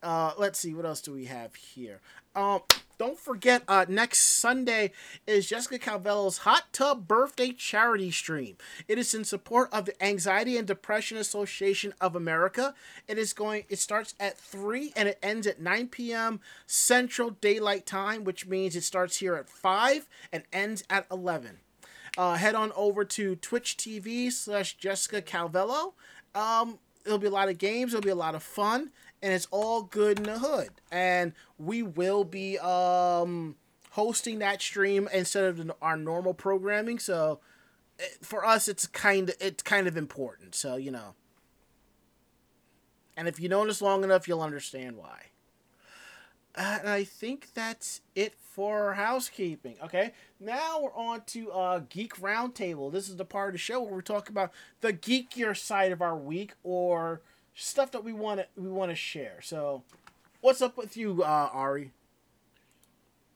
uh, 0.04 0.34
let's 0.38 0.60
see 0.60 0.76
what 0.76 0.86
else 0.86 1.02
do 1.02 1.14
we 1.14 1.26
have 1.26 1.56
here. 1.56 2.00
Um, 2.36 2.62
don't 2.98 3.20
forget 3.20 3.64
uh, 3.68 3.86
next 3.88 4.20
Sunday 4.20 4.92
is 5.28 5.48
Jessica 5.48 5.80
Calvello's 5.80 6.40
Hot 6.40 6.66
Tub 6.72 7.08
Birthday 7.08 7.52
Charity 7.52 8.12
Stream. 8.12 8.58
It 8.88 8.98
is 8.98 9.14
in 9.14 9.24
support 9.24 9.70
of 9.74 9.86
the 9.86 10.04
Anxiety 10.04 10.58
and 10.58 10.68
Depression 10.68 11.18
Association 11.18 11.94
of 12.00 12.16
America. 12.16 12.74
It 13.08 13.18
is 13.18 13.34
going. 13.34 13.64
It 13.70 13.80
starts 13.80 14.14
at 14.20 14.38
three 14.38 14.94
and 14.96 15.10
it 15.10 15.20
ends 15.22 15.48
at 15.48 15.62
nine 15.62 15.88
p.m. 15.88 16.40
Central 16.66 17.32
Daylight 17.32 17.86
Time, 17.86 18.24
which 18.24 18.48
means 18.48 18.76
it 18.76 18.84
starts 18.84 19.18
here 19.18 19.36
at 19.36 19.50
five 19.50 20.08
and 20.32 20.44
ends 20.54 20.84
at 20.90 21.06
eleven 21.12 21.60
uh, 22.18 22.36
head 22.36 22.56
on 22.56 22.72
over 22.76 23.04
to 23.06 23.36
Twitch 23.36 23.78
TV 23.78 24.32
slash 24.32 24.78
Jessica 24.78 25.22
Calvello. 25.22 25.94
Um, 26.34 26.80
it'll 27.06 27.18
be 27.18 27.28
a 27.28 27.32
lot 27.32 27.50
of 27.50 27.58
games. 27.58 27.94
It'll 27.94 28.04
be 28.04 28.10
a 28.10 28.16
lot 28.16 28.36
of 28.36 28.44
fun, 28.44 28.92
and 29.26 29.34
it's 29.34 29.48
all 29.50 29.82
good 29.82 30.20
in 30.20 30.26
the 30.26 30.38
hood. 30.38 30.70
And 30.92 31.34
we 31.58 31.82
will 31.82 32.24
be 32.24 32.60
um, 32.60 33.56
hosting 33.90 34.38
that 34.38 34.62
stream 34.62 35.10
instead 35.12 35.46
of 35.46 35.72
our 35.82 35.98
normal 35.98 36.36
programming. 36.36 37.00
So 37.00 37.40
for 38.22 38.46
us, 38.46 38.68
it's 38.68 38.86
kind 38.86 39.30
of 39.30 39.36
it's 39.40 39.64
kind 39.64 39.88
of 39.88 39.98
important. 39.98 40.54
So 40.54 40.76
you 40.76 40.92
know. 40.92 41.16
And 43.18 43.28
if 43.28 43.40
you 43.40 43.50
know 43.50 43.66
this 43.66 43.82
long 43.82 44.04
enough, 44.04 44.28
you'll 44.28 44.44
understand 44.44 44.96
why. 44.96 45.30
And 46.54 46.88
I 46.88 47.04
think 47.04 47.54
that's 47.54 48.02
it 48.14 48.36
for 48.38 48.94
housekeeping. 48.94 49.78
Okay, 49.84 50.14
now 50.40 50.82
we're 50.82 50.94
on 50.94 51.22
to 51.28 51.52
uh, 51.52 51.80
Geek 51.90 52.18
Roundtable. 52.18 52.92
This 52.92 53.10
is 53.10 53.16
the 53.16 53.26
part 53.26 53.50
of 53.50 53.54
the 53.54 53.58
show 53.58 53.82
where 53.82 53.96
we 53.96 54.04
talk 54.04 54.30
about 54.30 54.52
the 54.82 54.94
geekier 54.94 55.58
side 55.58 55.92
of 55.92 56.02
our 56.02 56.16
week 56.16 56.54
or 56.64 57.22
stuff 57.56 57.92
that 57.92 58.04
we 58.04 58.14
want 58.14 58.42
to 58.42 58.48
we 58.62 58.70
want 58.70 58.92
to 58.92 58.96
share. 58.96 59.42
So, 59.42 59.84
what's 60.42 60.62
up 60.62 60.78
with 60.78 60.96
you, 60.98 61.24
uh, 61.24 61.50
Ari? 61.54 61.92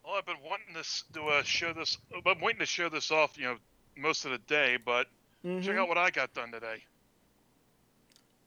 Well, 0.05 0.15
I've 0.15 0.25
been 0.25 0.41
wanting 0.43 0.73
this 0.73 1.03
to 1.13 1.23
uh, 1.27 1.43
show 1.43 1.73
this. 1.73 1.97
I'm 2.25 2.39
waiting 2.41 2.59
to 2.59 2.65
show 2.65 2.89
this 2.89 3.11
off, 3.11 3.37
you 3.37 3.45
know, 3.45 3.57
most 3.97 4.25
of 4.25 4.31
the 4.31 4.37
day. 4.39 4.77
But 4.83 5.07
Mhm. 5.45 5.63
check 5.63 5.77
out 5.77 5.87
what 5.87 5.97
I 5.97 6.09
got 6.09 6.33
done 6.33 6.51
today. 6.51 6.83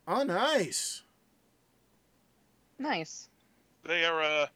Oh, 0.07 0.23
nice. 0.23 1.03
Nice. 2.79 3.29
they 3.85 4.05
are 4.05 4.23
uh, 4.23 4.47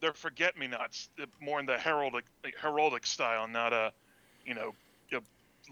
they're 0.00 0.12
forget 0.12 0.56
me 0.56 0.66
nots, 0.68 1.08
more 1.40 1.60
in 1.60 1.66
the 1.66 1.76
heraldic 1.76 2.22
like, 2.44 2.56
heraldic 2.56 3.06
style, 3.06 3.46
not 3.48 3.72
uh, 3.72 3.90
you 4.44 4.54
know, 4.54 4.74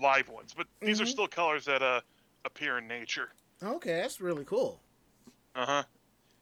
live 0.00 0.28
ones. 0.28 0.52
But 0.56 0.66
these 0.80 1.00
are 1.00 1.04
Mhm. 1.04 1.08
still 1.08 1.28
colors 1.28 1.64
that 1.66 1.82
uh 1.82 2.00
appear 2.44 2.78
in 2.78 2.86
nature. 2.88 3.30
Okay, 3.62 4.00
that's 4.00 4.20
really 4.20 4.44
cool. 4.44 4.80
Uh 5.54 5.66
huh. 5.66 5.82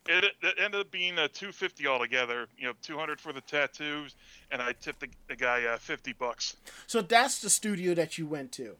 It, 0.06 0.24
it 0.42 0.54
ended 0.58 0.82
up 0.82 0.90
being 0.90 1.18
a 1.18 1.28
250 1.28 1.86
altogether. 1.86 2.46
You 2.58 2.66
know, 2.66 2.72
200 2.82 3.20
for 3.20 3.32
the 3.32 3.40
tattoos, 3.40 4.14
and 4.50 4.60
I 4.60 4.72
tipped 4.72 5.00
the, 5.00 5.08
the 5.28 5.36
guy 5.36 5.64
uh, 5.64 5.78
50 5.78 6.12
bucks. 6.14 6.56
So 6.86 7.00
that's 7.00 7.40
the 7.40 7.48
studio 7.48 7.94
that 7.94 8.18
you 8.18 8.26
went 8.26 8.52
to. 8.52 8.76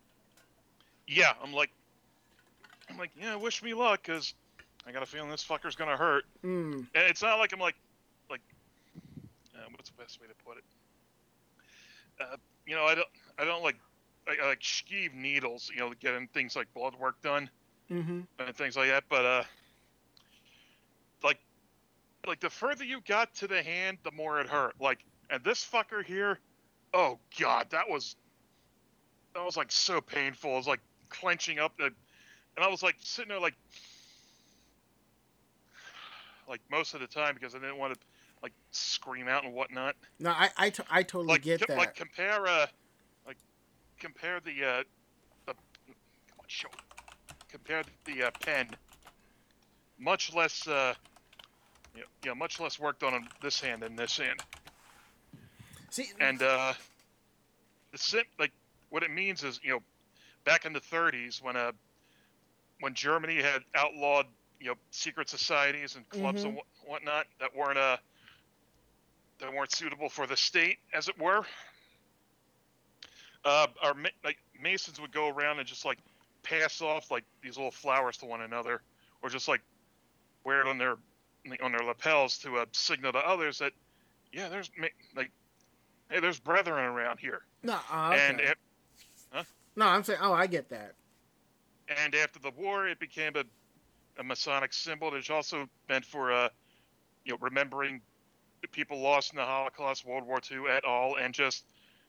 Yeah, 1.07 1.33
I'm 1.43 1.53
like, 1.53 1.71
I'm 2.91 2.99
like, 2.99 3.11
yeah, 3.19 3.37
wish 3.37 3.63
me 3.63 3.75
luck, 3.75 4.03
cause 4.03 4.35
I 4.87 4.93
got 4.93 5.03
a 5.03 5.07
feeling 5.07 5.31
this 5.31 5.45
fucker's 5.45 5.77
gonna 5.77 5.97
hurt. 5.97 6.25
Hmm. 6.43 6.81
And 6.95 7.05
it's 7.09 7.23
not 7.23 7.39
like 7.39 7.53
I'm 7.53 7.61
like, 7.61 7.77
like, 8.31 8.43
uh, 9.55 9.61
what's 9.71 9.91
the 9.91 9.97
best 9.97 10.21
way 10.21 10.27
to 10.27 10.35
put 10.45 10.59
it? 10.59 10.65
Uh, 12.21 12.37
you 12.67 12.75
know, 12.75 12.85
I 12.85 12.95
don't, 12.95 13.09
I 13.39 13.45
don't 13.45 13.63
like, 13.63 13.77
I, 14.29 14.37
I 14.43 14.49
like 14.49 14.61
skeeve 14.61 15.15
needles. 15.15 15.71
You 15.73 15.81
know, 15.81 15.93
getting 16.01 16.27
things 16.29 16.55
like 16.55 16.73
blood 16.75 16.95
work 16.99 17.21
done 17.23 17.49
Mm-hmm. 17.91 18.21
and 18.39 18.57
things 18.57 18.77
like 18.77 18.89
that. 18.89 19.05
But 19.09 19.25
uh, 19.25 19.43
like, 21.23 21.39
like 22.27 22.41
the 22.41 22.51
further 22.51 22.85
you 22.85 23.01
got 23.07 23.35
to 23.37 23.47
the 23.47 23.63
hand, 23.63 23.99
the 24.05 24.11
more 24.13 24.41
it 24.41 24.47
hurt. 24.47 24.75
Like, 24.81 25.05
and 25.31 25.43
this 25.45 25.65
fucker 25.65 26.05
here, 26.05 26.39
oh 26.93 27.19
god, 27.39 27.67
that 27.71 27.89
was, 27.89 28.17
that 29.35 29.45
was 29.45 29.57
like 29.57 29.71
so 29.71 30.01
painful. 30.01 30.53
It 30.53 30.57
was 30.57 30.67
like 30.67 30.81
clenching 31.11 31.59
up 31.59 31.77
the, 31.77 31.85
and 31.87 32.65
I 32.65 32.69
was 32.69 32.83
like 32.83 32.97
sitting 33.01 33.29
there 33.29 33.41
like, 33.41 33.55
like 36.49 36.61
most 36.71 36.95
of 36.95 37.01
the 37.01 37.07
time 37.07 37.35
because 37.35 37.55
I 37.55 37.59
didn't 37.59 37.79
want 37.79 37.95
to 37.95 38.01
like 38.43 38.53
scream 38.71 39.29
out 39.29 39.45
and 39.45 39.55
whatnot. 39.55 39.97
No, 40.21 40.31
I 40.31 40.51
I, 40.57 40.71
t- 40.71 40.83
I 40.91 41.03
totally 41.03 41.33
Like, 41.33 41.43
get 41.43 41.61
co- 41.61 41.67
that. 41.69 41.79
like 41.79 41.95
compare 41.97 42.47
uh, 42.47 42.67
like 43.27 43.39
compare 43.99 44.41
the 44.41 44.51
uh, 44.65 44.83
the 45.47 45.55
come 45.55 46.39
on, 46.39 46.45
show. 46.47 46.69
Compare 47.55 47.85
the 48.05 48.25
uh, 48.25 48.31
pen. 48.41 48.67
Much 49.97 50.35
less 50.35 50.67
uh, 50.67 50.93
you 51.95 52.01
know, 52.01 52.07
you 52.25 52.31
know, 52.31 52.35
much 52.35 52.59
less 52.59 52.81
worked 52.81 53.05
on 53.05 53.15
on 53.15 53.29
this 53.43 53.61
hand 53.61 53.83
than 53.83 53.95
this 53.95 54.19
hand. 54.19 54.41
See, 55.91 56.09
And 56.19 56.43
uh, 56.43 56.73
the 57.93 57.99
sim 57.99 58.25
like 58.41 58.51
what 58.91 59.05
it 59.05 59.13
means 59.13 59.45
is 59.45 59.61
you 59.63 59.71
know, 59.71 59.79
back 60.45 60.65
in 60.65 60.73
the 60.73 60.81
30s 60.81 61.41
when 61.41 61.55
uh, 61.55 61.71
when 62.81 62.93
Germany 62.93 63.41
had 63.41 63.63
outlawed 63.77 64.27
you 64.59 64.67
know 64.67 64.75
secret 64.91 65.29
societies 65.29 65.95
and 65.95 66.09
clubs 66.09 66.43
and 66.43 66.57
what, 66.57 66.67
whatnot 66.85 67.27
that 67.39 67.55
weren't 67.55 67.79
uh 67.79 67.99
that 69.39 69.53
weren't 69.53 69.71
suitable 69.71 70.09
for 70.09 70.27
the 70.27 70.37
state, 70.37 70.79
as 70.93 71.09
it 71.09 71.17
were. 71.21 71.45
Uh, 73.45 73.69
our 73.81 73.95
like 74.25 74.39
masons 74.61 75.01
would 75.01 75.13
go 75.13 75.29
around 75.29 75.61
and 75.61 75.69
just 75.69 75.85
like 75.85 75.99
pass 76.45 76.81
off 76.81 77.11
like 77.11 77.25
these 77.43 77.57
little 77.57 77.73
flowers 77.73 78.17
to 78.19 78.27
one 78.27 78.43
another, 78.43 78.83
or 79.23 79.29
just 79.29 79.49
like 79.49 79.63
wear 80.45 80.61
it 80.61 80.69
on 80.69 80.79
their 80.79 80.97
on 81.63 81.73
their 81.73 81.85
lapels 81.85 82.39
to 82.39 82.59
uh, 82.59 82.67
signal 82.73 83.13
to 83.13 83.19
others 83.19 83.59
that 83.59 83.73
yeah, 84.33 84.49
there's 84.49 84.71
like 85.17 85.31
hey, 86.11 86.21
there's 86.21 86.39
brethren 86.39 86.85
around 86.85 87.19
here. 87.19 87.43
no, 87.63 87.79
uh, 87.93 88.11
okay. 88.13 88.29
And 88.29 88.41
af- 88.41 89.55
no, 89.77 89.87
I'm 89.87 90.05
saying, 90.05 90.21
oh, 90.23 90.33
I 90.33 90.47
get 90.47 90.69
that. 90.69 90.95
and 91.89 92.15
after 92.15 92.39
the 92.39 92.53
war, 92.57 92.87
it 92.87 93.01
became 93.01 93.33
a, 93.35 93.43
a 94.21 94.23
Masonic 94.23 94.73
symbol. 94.73 95.13
It's 95.17 95.31
also 95.31 95.69
meant 95.89 96.05
for 96.05 96.33
uh, 96.33 96.49
you 97.25 97.33
know 97.33 97.39
remembering 97.41 98.01
the 98.63 98.69
people 98.69 99.01
lost 99.01 99.33
in 99.33 99.37
the 99.37 99.45
Holocaust, 99.45 100.07
World 100.07 100.25
War 100.27 100.41
II, 100.51 100.71
at 100.71 100.85
all, 100.85 101.17
and 101.17 101.35
just 101.35 101.65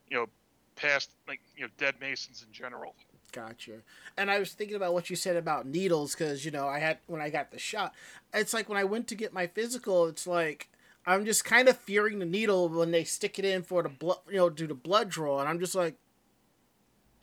you 0.09 0.17
know 0.17 0.27
past 0.75 1.11
like 1.27 1.41
you 1.55 1.63
know 1.63 1.69
dead 1.77 1.95
Masons 1.99 2.45
in 2.45 2.53
general. 2.53 2.95
Gotcha. 3.35 3.81
And 4.17 4.31
I 4.31 4.39
was 4.39 4.53
thinking 4.53 4.77
about 4.77 4.93
what 4.93 5.09
you 5.09 5.17
said 5.17 5.35
about 5.35 5.65
needles 5.67 6.15
because 6.15 6.45
you 6.45 6.51
know 6.51 6.67
I 6.67 6.79
had 6.79 6.99
when 7.07 7.19
I 7.21 7.29
got 7.29 7.51
the 7.51 7.59
shot. 7.59 7.93
It's 8.33 8.53
like 8.53 8.69
when 8.69 8.77
I 8.77 8.85
went 8.85 9.07
to 9.09 9.15
get 9.15 9.33
my 9.33 9.45
physical. 9.45 10.05
It's 10.07 10.25
like 10.25 10.69
I'm 11.05 11.25
just 11.25 11.43
kind 11.43 11.67
of 11.67 11.77
fearing 11.77 12.19
the 12.19 12.25
needle 12.25 12.69
when 12.69 12.91
they 12.91 13.03
stick 13.03 13.37
it 13.37 13.43
in 13.45 13.61
for 13.63 13.83
the 13.83 13.89
blood, 13.89 14.19
you 14.29 14.37
know, 14.37 14.49
do 14.49 14.67
the 14.67 14.73
blood 14.73 15.09
draw, 15.09 15.39
and 15.41 15.49
I'm 15.49 15.59
just 15.59 15.75
like, 15.75 15.95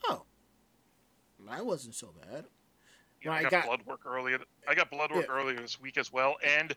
oh, 0.06 0.22
that 1.48 1.64
wasn't 1.64 1.94
so 1.94 2.12
bad. 2.30 2.44
You 3.22 3.30
know, 3.30 3.36
I 3.36 3.38
I 3.38 3.42
got, 3.44 3.50
got- 3.50 3.64
blood 3.66 3.86
work 3.86 4.00
earlier. 4.06 4.38
I 4.68 4.74
got 4.74 4.90
blood 4.90 5.10
work 5.12 5.26
Yeah. 5.28 5.34
earlier 5.34 5.60
this 5.60 5.80
week 5.80 5.96
as 5.96 6.12
well, 6.12 6.36
and 6.44 6.76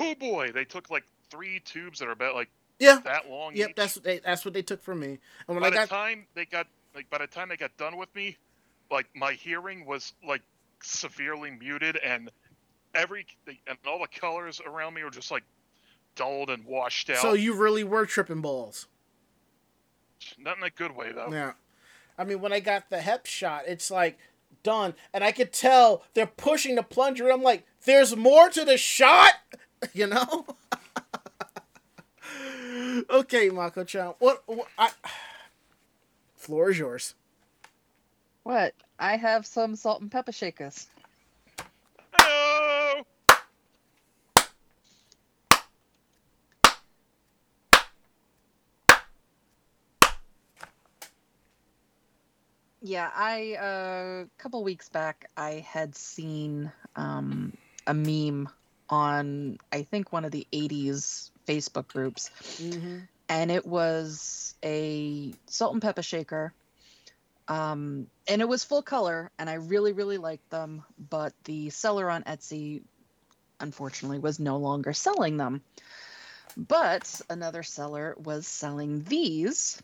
oh 0.00 0.14
boy, 0.14 0.52
they 0.52 0.64
took 0.64 0.90
like 0.90 1.04
three 1.30 1.60
tubes 1.60 1.98
that 1.98 2.08
are 2.08 2.12
about 2.12 2.34
like 2.34 2.48
Yeah. 2.78 3.00
that 3.04 3.28
long. 3.28 3.54
Yep. 3.54 3.70
each. 3.70 3.76
That's 3.76 3.96
what 3.96 4.04
they, 4.04 4.18
that's 4.20 4.44
what 4.44 4.54
they 4.54 4.62
took 4.62 4.82
from 4.82 5.00
me. 5.00 5.18
And 5.48 5.56
when 5.56 5.60
by 5.60 5.66
I 5.66 5.70
the 5.70 5.76
got 5.76 5.88
time 5.88 6.26
they 6.34 6.46
got 6.46 6.66
like 6.96 7.08
by 7.10 7.18
the 7.18 7.26
time 7.26 7.50
they 7.50 7.56
got 7.56 7.76
done 7.76 7.96
with 7.96 8.12
me, 8.14 8.36
like 8.90 9.06
my 9.14 9.34
hearing 9.34 9.84
was 9.84 10.14
like 10.26 10.42
severely 10.82 11.50
muted 11.50 11.96
and 11.96 12.30
every 12.94 13.26
and 13.46 13.78
all 13.86 14.00
the 14.00 14.08
colors 14.18 14.60
around 14.66 14.94
me 14.94 15.04
were 15.04 15.10
just 15.10 15.30
like 15.30 15.44
dulled 16.16 16.48
and 16.50 16.64
washed 16.64 17.10
out. 17.10 17.18
so 17.18 17.34
you 17.34 17.54
really 17.54 17.84
were 17.84 18.06
tripping 18.06 18.40
balls. 18.40 18.88
Not 20.38 20.56
in 20.56 20.64
a 20.64 20.70
good 20.70 20.96
way 20.96 21.12
though. 21.12 21.28
Yeah. 21.30 21.52
I 22.18 22.24
mean, 22.24 22.40
when 22.40 22.52
I 22.52 22.60
got 22.60 22.88
the 22.88 23.02
hep 23.02 23.26
shot, 23.26 23.64
it's 23.66 23.90
like 23.90 24.18
done, 24.62 24.94
and 25.12 25.22
I 25.22 25.32
could 25.32 25.52
tell 25.52 26.02
they're 26.14 26.26
pushing 26.26 26.76
the 26.76 26.82
plunger. 26.82 27.30
I'm 27.30 27.42
like, 27.42 27.64
there's 27.84 28.16
more 28.16 28.48
to 28.48 28.64
the 28.64 28.78
shot, 28.78 29.34
you 29.92 30.06
know. 30.06 30.46
okay, 33.10 33.50
Mako 33.50 33.84
Chan. 33.84 34.14
What? 34.18 34.42
what 34.46 34.68
I, 34.78 34.90
floor 36.46 36.70
is 36.70 36.78
yours. 36.78 37.14
What? 38.44 38.72
I 39.00 39.16
have 39.16 39.44
some 39.44 39.74
salt 39.74 40.00
and 40.00 40.10
pepper 40.10 40.30
shakers. 40.30 40.86
Hello! 42.12 43.02
Yeah, 52.80 53.10
I 53.16 53.56
a 53.60 54.22
uh, 54.22 54.24
couple 54.38 54.62
weeks 54.62 54.88
back 54.88 55.28
I 55.36 55.66
had 55.68 55.96
seen 55.96 56.70
um, 56.94 57.52
a 57.88 57.92
meme 57.92 58.48
on 58.88 59.58
I 59.72 59.82
think 59.82 60.12
one 60.12 60.24
of 60.24 60.30
the 60.30 60.46
80s 60.52 61.30
Facebook 61.48 61.88
groups 61.88 62.30
Mm-hmm. 62.62 62.98
And 63.28 63.50
it 63.50 63.66
was 63.66 64.54
a 64.64 65.34
salt 65.46 65.72
and 65.72 65.82
pepper 65.82 66.02
shaker 66.02 66.52
um, 67.48 68.08
and 68.26 68.40
it 68.42 68.48
was 68.48 68.64
full 68.64 68.82
color 68.82 69.30
and 69.38 69.48
I 69.48 69.54
really 69.54 69.92
really 69.92 70.18
liked 70.18 70.48
them 70.50 70.82
but 70.98 71.32
the 71.44 71.70
seller 71.70 72.10
on 72.10 72.22
Etsy 72.24 72.82
unfortunately 73.60 74.18
was 74.18 74.38
no 74.38 74.56
longer 74.56 74.92
selling 74.92 75.36
them 75.36 75.62
but 76.56 77.20
another 77.28 77.62
seller 77.62 78.14
was 78.18 78.46
selling 78.46 79.02
these 79.04 79.80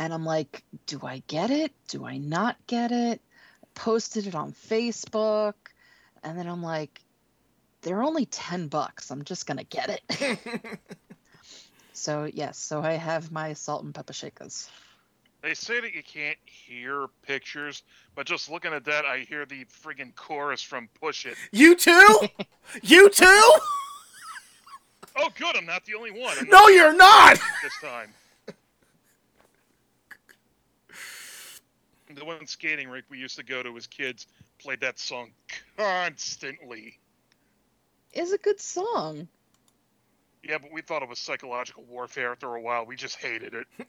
and 0.00 0.14
I'm 0.14 0.24
like, 0.24 0.64
do 0.86 0.98
I 1.02 1.22
get 1.26 1.50
it? 1.50 1.72
Do 1.88 2.06
I 2.06 2.16
not 2.16 2.56
get 2.66 2.90
it? 2.90 3.20
Posted 3.74 4.26
it 4.26 4.34
on 4.34 4.52
Facebook, 4.52 5.52
and 6.24 6.38
then 6.38 6.46
I'm 6.46 6.62
like, 6.62 7.02
they're 7.82 8.02
only 8.02 8.24
10 8.24 8.68
bucks. 8.68 9.10
I'm 9.10 9.24
just 9.24 9.46
gonna 9.46 9.64
get 9.64 10.00
it. 10.08 10.38
so, 12.00 12.24
yes, 12.32 12.56
so 12.58 12.80
I 12.82 12.92
have 12.92 13.30
my 13.30 13.52
salt 13.52 13.84
and 13.84 13.94
pepper 13.94 14.12
shakers. 14.12 14.70
They 15.42 15.54
say 15.54 15.80
that 15.80 15.94
you 15.94 16.02
can't 16.02 16.36
hear 16.44 17.06
pictures, 17.22 17.82
but 18.14 18.26
just 18.26 18.50
looking 18.50 18.72
at 18.72 18.84
that, 18.84 19.04
I 19.06 19.18
hear 19.20 19.46
the 19.46 19.64
friggin' 19.66 20.14
chorus 20.14 20.62
from 20.62 20.88
Push 21.00 21.26
It. 21.26 21.36
you 21.52 21.74
too? 21.74 22.18
you 22.82 23.08
too? 23.10 23.52
Oh, 25.16 25.28
good, 25.38 25.56
I'm 25.56 25.66
not 25.66 25.84
the 25.86 25.94
only 25.94 26.10
one. 26.10 26.36
I'm 26.38 26.46
No, 26.48 26.60
not 26.60 26.72
you're 26.72 26.92
not. 26.94 27.38
this 27.62 27.72
time. 27.82 28.12
The 32.14 32.24
one 32.24 32.46
skating 32.46 32.88
rink 32.88 33.04
we 33.08 33.18
used 33.18 33.36
to 33.36 33.44
go 33.44 33.62
to 33.62 33.76
as 33.76 33.86
kids 33.86 34.26
played 34.58 34.80
that 34.80 34.98
song 34.98 35.30
constantly. 35.76 36.98
Is 38.12 38.32
a 38.32 38.38
good 38.38 38.60
song. 38.60 39.28
Yeah, 40.42 40.58
but 40.58 40.72
we 40.72 40.80
thought 40.80 41.02
it 41.02 41.08
was 41.08 41.18
psychological 41.18 41.84
warfare 41.84 42.32
after 42.32 42.54
a 42.54 42.60
while. 42.60 42.86
We 42.86 42.96
just 42.96 43.16
hated 43.16 43.54
it. 43.54 43.66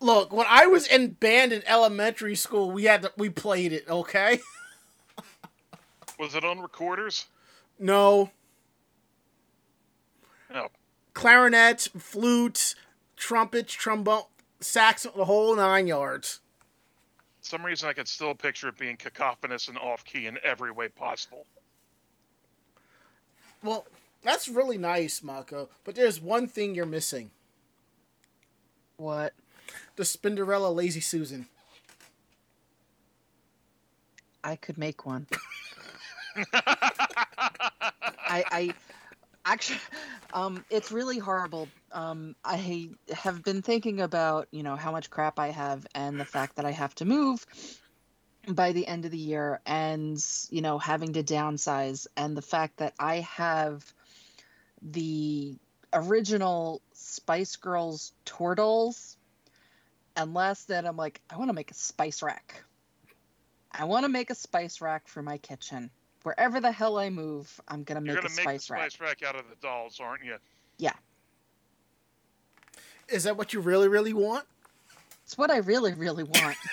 Look, 0.00 0.32
when 0.32 0.46
I 0.48 0.66
was 0.66 0.86
in 0.86 1.12
band 1.12 1.52
in 1.52 1.62
elementary 1.66 2.34
school, 2.34 2.70
we 2.70 2.84
had 2.84 3.02
to, 3.02 3.12
we 3.16 3.28
played 3.30 3.72
it. 3.72 3.88
Okay. 3.88 4.40
Was 6.18 6.34
it 6.34 6.44
on 6.44 6.60
recorders? 6.60 7.26
No. 7.78 8.30
No. 10.52 10.68
clarinets, 11.14 11.88
flutes, 11.88 12.74
trumpets, 13.16 13.72
trombone, 13.72 14.24
sax, 14.60 15.04
the 15.16 15.24
whole 15.24 15.56
nine 15.56 15.86
yards. 15.86 16.40
some 17.40 17.64
reason 17.64 17.88
I 17.88 17.94
could 17.94 18.06
still 18.06 18.34
picture 18.34 18.68
it 18.68 18.76
being 18.76 18.96
cacophonous 18.96 19.68
and 19.68 19.78
off 19.78 20.04
key 20.04 20.26
in 20.26 20.38
every 20.44 20.70
way 20.70 20.88
possible. 20.88 21.46
Well, 23.62 23.86
that's 24.22 24.48
really 24.48 24.78
nice, 24.78 25.22
Mako. 25.22 25.68
But 25.84 25.94
there's 25.94 26.20
one 26.20 26.46
thing 26.46 26.74
you're 26.74 26.86
missing: 26.86 27.30
What? 28.96 29.34
the 29.96 30.02
Spinderella 30.02 30.74
Lazy 30.74 31.00
Susan. 31.00 31.46
I 34.44 34.56
could 34.56 34.78
make 34.78 35.06
one. 35.06 35.26
I, 36.52 38.44
I 38.50 38.74
actually, 39.44 39.78
um, 40.32 40.64
it's 40.70 40.90
really 40.90 41.18
horrible. 41.18 41.68
Um, 41.92 42.34
I 42.44 42.90
have 43.12 43.44
been 43.44 43.62
thinking 43.62 44.00
about, 44.00 44.48
you 44.50 44.62
know, 44.62 44.74
how 44.74 44.90
much 44.90 45.10
crap 45.10 45.38
I 45.38 45.48
have 45.48 45.86
and 45.94 46.18
the 46.18 46.24
fact 46.24 46.56
that 46.56 46.64
I 46.64 46.72
have 46.72 46.94
to 46.96 47.04
move 47.04 47.46
by 48.48 48.72
the 48.72 48.86
end 48.88 49.04
of 49.04 49.12
the 49.12 49.18
year 49.18 49.60
and, 49.64 50.24
you 50.50 50.62
know, 50.62 50.78
having 50.78 51.12
to 51.12 51.22
downsize 51.22 52.08
and 52.16 52.36
the 52.36 52.42
fact 52.42 52.78
that 52.78 52.94
I 52.98 53.16
have 53.20 53.84
the 54.82 55.56
original 55.92 56.80
Spice 56.92 57.56
Girls 57.56 58.12
turtles. 58.24 58.56
dolls. 58.56 59.16
And 60.16 60.34
last 60.34 60.68
then 60.68 60.86
I'm 60.86 60.96
like, 60.96 61.20
I 61.30 61.36
want 61.36 61.48
to 61.48 61.54
make 61.54 61.70
a 61.70 61.74
spice 61.74 62.22
rack. 62.22 62.62
I 63.72 63.84
want 63.84 64.04
to 64.04 64.08
make 64.10 64.30
a 64.30 64.34
spice 64.34 64.80
rack 64.80 65.08
for 65.08 65.22
my 65.22 65.38
kitchen. 65.38 65.90
Wherever 66.22 66.60
the 66.60 66.70
hell 66.70 66.98
I 66.98 67.08
move, 67.08 67.60
I'm 67.66 67.82
gonna 67.82 68.00
You're 68.00 68.16
make 68.16 68.22
gonna 68.22 68.34
a 68.34 68.36
make 68.36 68.42
spice 68.42 68.66
the 68.68 68.74
rack. 68.74 68.90
spice 68.90 69.00
rack 69.00 69.22
out 69.22 69.36
of 69.36 69.48
the 69.48 69.56
dolls, 69.62 69.98
aren't 70.00 70.24
you? 70.24 70.36
Yeah. 70.78 70.92
Is 73.08 73.24
that 73.24 73.36
what 73.36 73.52
you 73.52 73.60
really, 73.60 73.88
really 73.88 74.12
want? 74.12 74.44
It's 75.24 75.38
what 75.38 75.50
I 75.50 75.58
really, 75.58 75.94
really 75.94 76.24
want. 76.24 76.56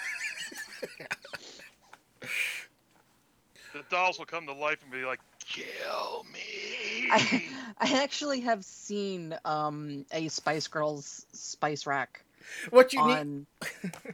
The 3.71 3.83
dolls 3.89 4.17
will 4.17 4.25
come 4.25 4.45
to 4.47 4.53
life 4.53 4.79
and 4.81 4.91
be 4.91 5.05
like, 5.05 5.19
"Kill 5.49 6.25
me." 6.31 7.09
I, 7.11 7.43
I 7.79 8.03
actually 8.03 8.41
have 8.41 8.63
seen 8.63 9.35
um, 9.45 10.05
a 10.11 10.27
Spice 10.27 10.67
Girls 10.67 11.25
spice 11.33 11.85
rack 11.85 12.21
What 12.69 12.93
you 12.93 13.03
need? 13.03 13.11
on 13.13 13.45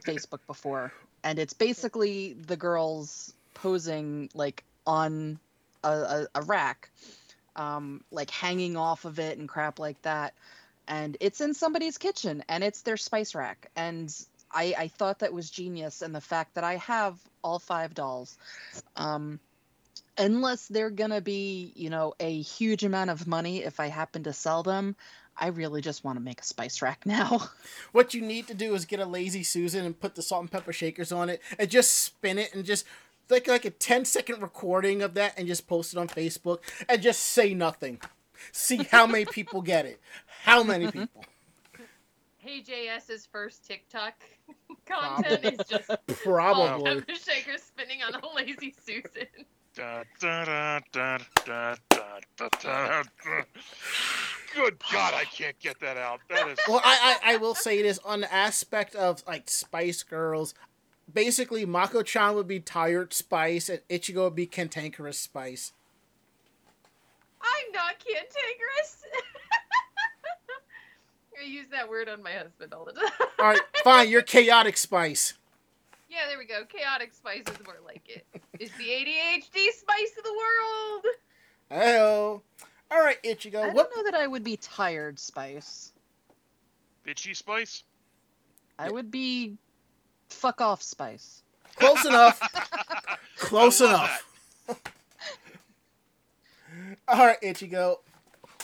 Facebook 0.06 0.40
before, 0.46 0.92
and 1.22 1.38
it's 1.38 1.52
basically 1.52 2.32
the 2.34 2.56
girls 2.56 3.32
posing 3.54 4.30
like 4.34 4.64
on 4.86 5.38
a, 5.84 5.88
a, 5.88 6.26
a 6.36 6.42
rack, 6.42 6.90
um, 7.56 8.02
like 8.10 8.30
hanging 8.30 8.76
off 8.76 9.04
of 9.04 9.18
it 9.18 9.38
and 9.38 9.48
crap 9.48 9.78
like 9.78 10.00
that. 10.02 10.34
And 10.88 11.16
it's 11.20 11.40
in 11.40 11.52
somebody's 11.54 11.98
kitchen, 11.98 12.44
and 12.48 12.62
it's 12.62 12.82
their 12.82 12.96
spice 12.96 13.34
rack. 13.34 13.70
And 13.76 14.14
I, 14.52 14.74
I 14.78 14.88
thought 14.88 15.18
that 15.18 15.32
was 15.32 15.50
genius, 15.50 16.00
and 16.02 16.14
the 16.14 16.20
fact 16.20 16.54
that 16.54 16.64
I 16.64 16.76
have 16.76 17.18
all 17.42 17.58
five 17.58 17.92
dolls, 17.94 18.38
um, 18.96 19.40
unless 20.18 20.68
they're 20.68 20.90
gonna 20.90 21.20
be, 21.20 21.72
you 21.76 21.90
know, 21.90 22.14
a 22.20 22.40
huge 22.40 22.84
amount 22.84 23.10
of 23.10 23.26
money 23.26 23.62
if 23.62 23.80
I 23.80 23.88
happen 23.88 24.22
to 24.24 24.32
sell 24.32 24.62
them. 24.62 24.96
I 25.38 25.48
really 25.48 25.82
just 25.82 26.02
want 26.02 26.16
to 26.16 26.22
make 26.24 26.40
a 26.40 26.44
spice 26.44 26.80
rack 26.80 27.02
now. 27.06 27.50
What 27.92 28.14
you 28.14 28.22
need 28.22 28.46
to 28.48 28.54
do 28.54 28.74
is 28.74 28.84
get 28.84 29.00
a 29.00 29.04
lazy 29.06 29.42
Susan 29.42 29.84
and 29.84 29.98
put 29.98 30.14
the 30.14 30.22
salt 30.22 30.42
and 30.42 30.50
pepper 30.50 30.72
shakers 30.72 31.12
on 31.12 31.28
it 31.28 31.42
and 31.58 31.70
just 31.70 31.92
spin 32.04 32.38
it 32.38 32.54
and 32.54 32.64
just 32.64 32.86
like 33.28 33.46
like 33.48 33.64
a 33.64 33.70
10 33.70 34.04
second 34.04 34.40
recording 34.40 35.02
of 35.02 35.14
that 35.14 35.34
and 35.38 35.46
just 35.46 35.66
post 35.66 35.92
it 35.92 35.98
on 35.98 36.08
Facebook 36.08 36.60
and 36.88 37.02
just 37.02 37.22
say 37.22 37.54
nothing. 37.54 38.00
See 38.52 38.84
how 38.90 39.06
many 39.06 39.24
people 39.24 39.60
get 39.62 39.86
it. 39.86 40.00
How 40.42 40.62
many 40.62 40.86
people? 40.90 41.24
Hey 42.38 42.62
JS's 42.62 43.26
first 43.26 43.66
TikTok 43.66 44.14
content 44.86 45.44
is 45.44 45.66
just 45.68 45.90
Probably. 46.22 47.00
pepper 47.00 47.14
shaker 47.14 47.58
spinning 47.58 48.02
on 48.02 48.14
a 48.14 48.34
lazy 48.34 48.72
Susan. 48.84 49.26
Good 54.54 54.78
God, 54.90 55.14
I 55.14 55.24
can't 55.24 55.58
get 55.58 55.78
that 55.80 55.98
out. 55.98 56.20
That 56.30 56.48
is 56.48 56.58
well, 56.66 56.80
I, 56.82 57.18
I, 57.22 57.34
I 57.34 57.36
will 57.36 57.54
say 57.54 57.78
it 57.78 57.84
is 57.84 57.98
on 58.04 58.22
the 58.22 58.32
aspect 58.32 58.94
of 58.94 59.22
like 59.26 59.50
Spice 59.50 60.02
Girls. 60.02 60.54
Basically, 61.12 61.66
Mako 61.66 62.02
Chan 62.02 62.34
would 62.34 62.48
be 62.48 62.58
tired 62.58 63.12
Spice, 63.12 63.68
and 63.68 63.80
Ichigo 63.90 64.24
would 64.24 64.34
be 64.34 64.46
cantankerous 64.46 65.18
Spice. 65.18 65.72
I'm 67.42 67.72
not 67.72 67.98
cantankerous. 67.98 69.02
I 71.40 71.44
use 71.44 71.66
that 71.70 71.88
word 71.88 72.08
on 72.08 72.22
my 72.22 72.32
husband 72.32 72.72
all 72.72 72.86
the 72.86 72.92
time. 72.92 73.10
all 73.38 73.46
right, 73.46 73.60
fine. 73.84 74.08
You're 74.08 74.22
chaotic 74.22 74.78
Spice. 74.78 75.34
Yeah, 76.08 76.28
there 76.28 76.38
we 76.38 76.46
go. 76.46 76.64
Chaotic 76.64 77.12
spice 77.12 77.42
is 77.48 77.66
more 77.66 77.76
like 77.84 78.02
it. 78.08 78.26
It's 78.58 78.76
the 78.76 78.84
ADHD 78.84 79.70
spice 79.72 80.12
of 80.18 80.24
the 80.24 80.32
world. 80.32 81.04
Hello. 81.70 82.42
All 82.90 83.00
right, 83.00 83.18
I 83.24 83.28
Ichigo. 83.28 83.52
don't 83.52 83.74
What? 83.74 83.90
know 83.96 84.04
that 84.04 84.14
I 84.14 84.26
would 84.28 84.44
be 84.44 84.56
tired, 84.56 85.18
Spice. 85.18 85.92
Bitchy 87.04 87.34
Spice? 87.34 87.82
I 88.78 88.90
would 88.90 89.10
be 89.10 89.56
fuck 90.28 90.60
off, 90.60 90.82
Spice. 90.82 91.42
Close 91.76 92.04
enough. 92.04 92.40
Close 93.38 93.80
enough. 93.80 94.22
All 97.08 97.26
right, 97.26 97.40
Ichigo. 97.42 97.96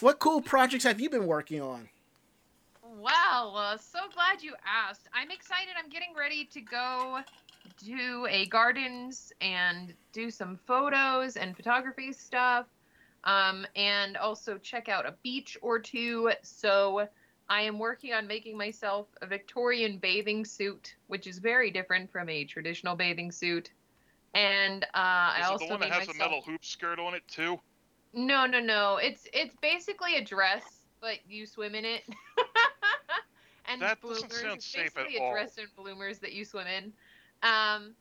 What 0.00 0.18
cool 0.20 0.40
projects 0.40 0.84
have 0.84 1.00
you 1.00 1.10
been 1.10 1.26
working 1.26 1.60
on? 1.60 1.88
Wow, 3.00 3.54
uh, 3.56 3.76
so 3.78 4.00
glad 4.12 4.42
you 4.42 4.54
asked. 4.66 5.08
I'm 5.14 5.30
excited. 5.30 5.74
I'm 5.82 5.88
getting 5.88 6.14
ready 6.18 6.44
to 6.46 6.60
go 6.60 7.20
do 7.82 8.26
a 8.28 8.46
gardens 8.46 9.32
and 9.40 9.94
do 10.12 10.30
some 10.30 10.58
photos 10.66 11.36
and 11.36 11.56
photography 11.56 12.12
stuff, 12.12 12.66
um, 13.24 13.66
and 13.76 14.18
also 14.18 14.58
check 14.58 14.90
out 14.90 15.06
a 15.06 15.14
beach 15.22 15.56
or 15.62 15.78
two. 15.78 16.32
So 16.42 17.08
I 17.48 17.62
am 17.62 17.78
working 17.78 18.12
on 18.12 18.26
making 18.26 18.58
myself 18.58 19.06
a 19.22 19.26
Victorian 19.26 19.96
bathing 19.96 20.44
suit, 20.44 20.94
which 21.06 21.26
is 21.26 21.38
very 21.38 21.70
different 21.70 22.12
from 22.12 22.28
a 22.28 22.44
traditional 22.44 22.94
bathing 22.94 23.32
suit. 23.32 23.70
And 24.34 24.84
uh, 24.84 24.88
I 24.94 25.42
also 25.44 25.64
the 25.64 25.70
one 25.70 25.80
that 25.80 25.90
has 25.90 26.08
myself... 26.08 26.16
a 26.16 26.18
metal 26.18 26.42
hoop 26.42 26.64
skirt 26.64 26.98
on 26.98 27.14
it 27.14 27.22
too? 27.26 27.58
No, 28.12 28.44
no, 28.44 28.60
no. 28.60 28.96
It's 28.96 29.26
it's 29.32 29.56
basically 29.62 30.16
a 30.16 30.24
dress, 30.24 30.62
but 31.00 31.18
you 31.26 31.46
swim 31.46 31.74
in 31.74 31.86
it. 31.86 32.02
and 33.66 33.80
That 33.80 34.00
doesn't 34.00 34.28
bloomers. 34.28 34.40
sound 34.42 34.56
it's 34.56 34.66
safe 34.66 34.86
at 34.86 34.94
basically 34.94 35.16
a 35.18 35.22
all. 35.22 35.32
dress 35.32 35.58
and 35.58 35.68
bloomers 35.76 36.18
that 36.20 36.32
you 36.32 36.44
swim 36.44 36.66
in. 36.66 36.92
Um, 37.42 37.94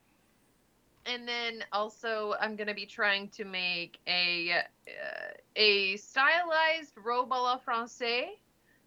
and 1.05 1.27
then 1.27 1.63
also 1.71 2.35
I'm 2.39 2.55
gonna 2.55 2.73
be 2.75 2.85
trying 2.85 3.27
to 3.29 3.45
make 3.45 3.99
a 4.07 4.51
uh, 4.87 5.33
a 5.55 5.97
stylized 5.97 6.93
robe 7.03 7.29
à 7.31 7.41
la 7.41 7.57
française, 7.59 8.37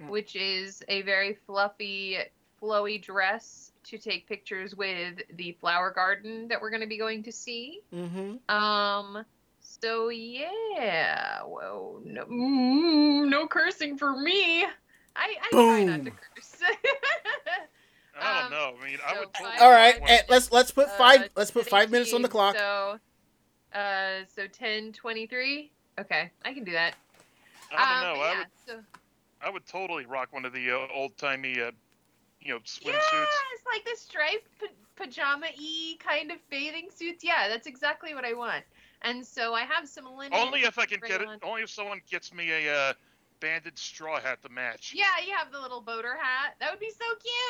Mm. 0.03 0.09
which 0.09 0.35
is 0.35 0.83
a 0.89 1.03
very 1.03 1.35
fluffy, 1.47 2.19
flowy 2.61 3.01
dress 3.01 3.71
to 3.85 3.97
take 3.97 4.27
pictures 4.27 4.75
with 4.75 5.23
the 5.37 5.53
flower 5.61 5.93
garden 5.93 6.49
that 6.49 6.61
we're 6.61 6.71
gonna 6.71 6.87
be 6.89 6.99
going 6.99 7.23
to 7.23 7.31
see. 7.31 7.81
Mm-hmm. 7.93 8.53
Um. 8.53 9.25
So 9.61 10.09
yeah. 10.09 11.43
Well, 11.47 12.01
no, 12.05 12.25
mm, 12.25 13.29
no 13.29 13.47
cursing 13.47 13.97
for 13.99 14.17
me. 14.17 14.67
I 15.17 15.35
I 15.43 15.51
try 15.51 15.85
not 15.85 16.05
to 16.05 16.11
Boom. 16.11 16.19
curse. 16.35 16.55
I 18.21 18.35
don't 18.43 18.45
Um, 18.47 18.51
know. 18.51 18.75
I 18.81 18.87
mean, 18.89 18.99
I 19.05 19.15
so 19.15 19.21
would. 19.21 19.37
five- 19.37 19.61
All 19.61 19.71
right, 19.71 20.01
Well, 20.01 20.11
eh, 20.11 20.23
let's 20.29 20.53
let's 20.53 20.71
put 20.71 20.89
five. 20.91 21.23
Uh, 21.23 21.29
let's 21.37 21.51
put 21.51 21.67
five 21.67 21.91
minutes 21.91 22.13
on 22.15 22.23
the 22.23 22.29
18, 22.29 22.31
clock. 22.31 22.57
So, 22.57 22.99
uh, 23.79 24.25
so 24.35 24.47
ten 24.47 24.93
twenty 24.93 25.27
three. 25.27 25.73
Okay, 25.99 26.31
I 26.45 26.55
can 26.55 26.65
do 26.65 26.73
that. 26.73 26.95
I 27.77 28.01
don't 28.01 28.09
um, 28.09 28.17
know. 28.17 28.23
I 28.23 28.33
yeah, 28.33 28.39
would. 28.39 28.47
so, 28.67 28.81
I 29.43 29.51
would 29.51 29.67
totally 29.67 30.07
rock 30.07 30.29
one 30.33 30.45
of 30.45 30.53
the 30.53 30.71
uh, 30.71 30.87
old 30.95 31.17
timey, 31.19 31.61
uh, 31.61 31.71
you 32.41 32.53
know, 32.55 32.61
yeah, 32.83 32.93
swimsuits. 32.93 33.27
it's 33.53 33.65
like 33.67 33.85
the 33.85 33.97
striped 33.97 34.49
pa- 34.61 35.05
pajama 35.05 35.47
y 35.59 35.95
kind 35.99 36.31
of 36.31 36.39
bathing 36.51 36.89
suits. 36.95 37.25
Yeah, 37.25 37.49
that's 37.49 37.67
exactly 37.67 38.15
what 38.15 38.25
I 38.25 38.33
want. 38.33 38.65
And 39.03 39.27
so 39.27 39.55
I 39.55 39.63
have 39.63 39.89
some 39.89 40.07
linen. 40.17 40.33
Only 40.39 40.61
if 40.61 40.79
I 40.79 40.87
can 40.87 41.01
get 41.07 41.21
it. 41.21 41.29
on. 41.29 41.39
Only 41.43 41.63
if 41.63 41.71
someone 41.71 42.01
gets 42.11 42.33
me 42.33 42.51
a 42.51 42.73
uh, 42.75 42.93
banded 43.41 43.79
straw 43.79 44.21
hat 44.21 44.43
to 44.43 44.49
match. 44.49 44.93
Yeah, 44.95 45.05
you 45.27 45.35
have 45.35 45.53
the 45.53 45.61
little 45.61 45.81
boater 45.81 46.17
hat. 46.21 46.55
That 46.61 46.71
would 46.71 46.81
be 46.81 46.91
so 46.91 47.05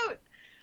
cute. 0.09 0.20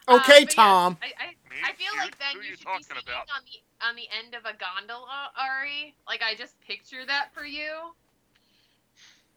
Okay, 0.10 0.18
Um, 0.42 0.46
but 0.46 0.58
yeah, 0.58 0.64
Tom. 0.64 0.98
I, 1.02 1.06
I, 1.06 1.70
I 1.70 1.74
feel 1.74 1.94
You? 1.94 2.00
like 2.00 2.18
then 2.18 2.36
Who 2.36 2.42
you 2.42 2.50
you 2.50 2.56
should 2.56 2.60
be 2.60 2.66
talking 2.66 2.84
sitting 2.84 3.04
about? 3.08 3.28
on 3.36 3.44
the 3.46 3.88
on 3.88 3.96
the 3.96 4.08
end 4.18 4.34
of 4.34 4.46
a 4.46 4.58
gondola, 4.58 5.32
Ari. 5.38 5.96
Like 6.08 6.22
I 6.24 6.36
just 6.36 6.60
picture 6.62 7.06
that 7.06 7.30
for 7.34 7.46
you. 7.46 7.94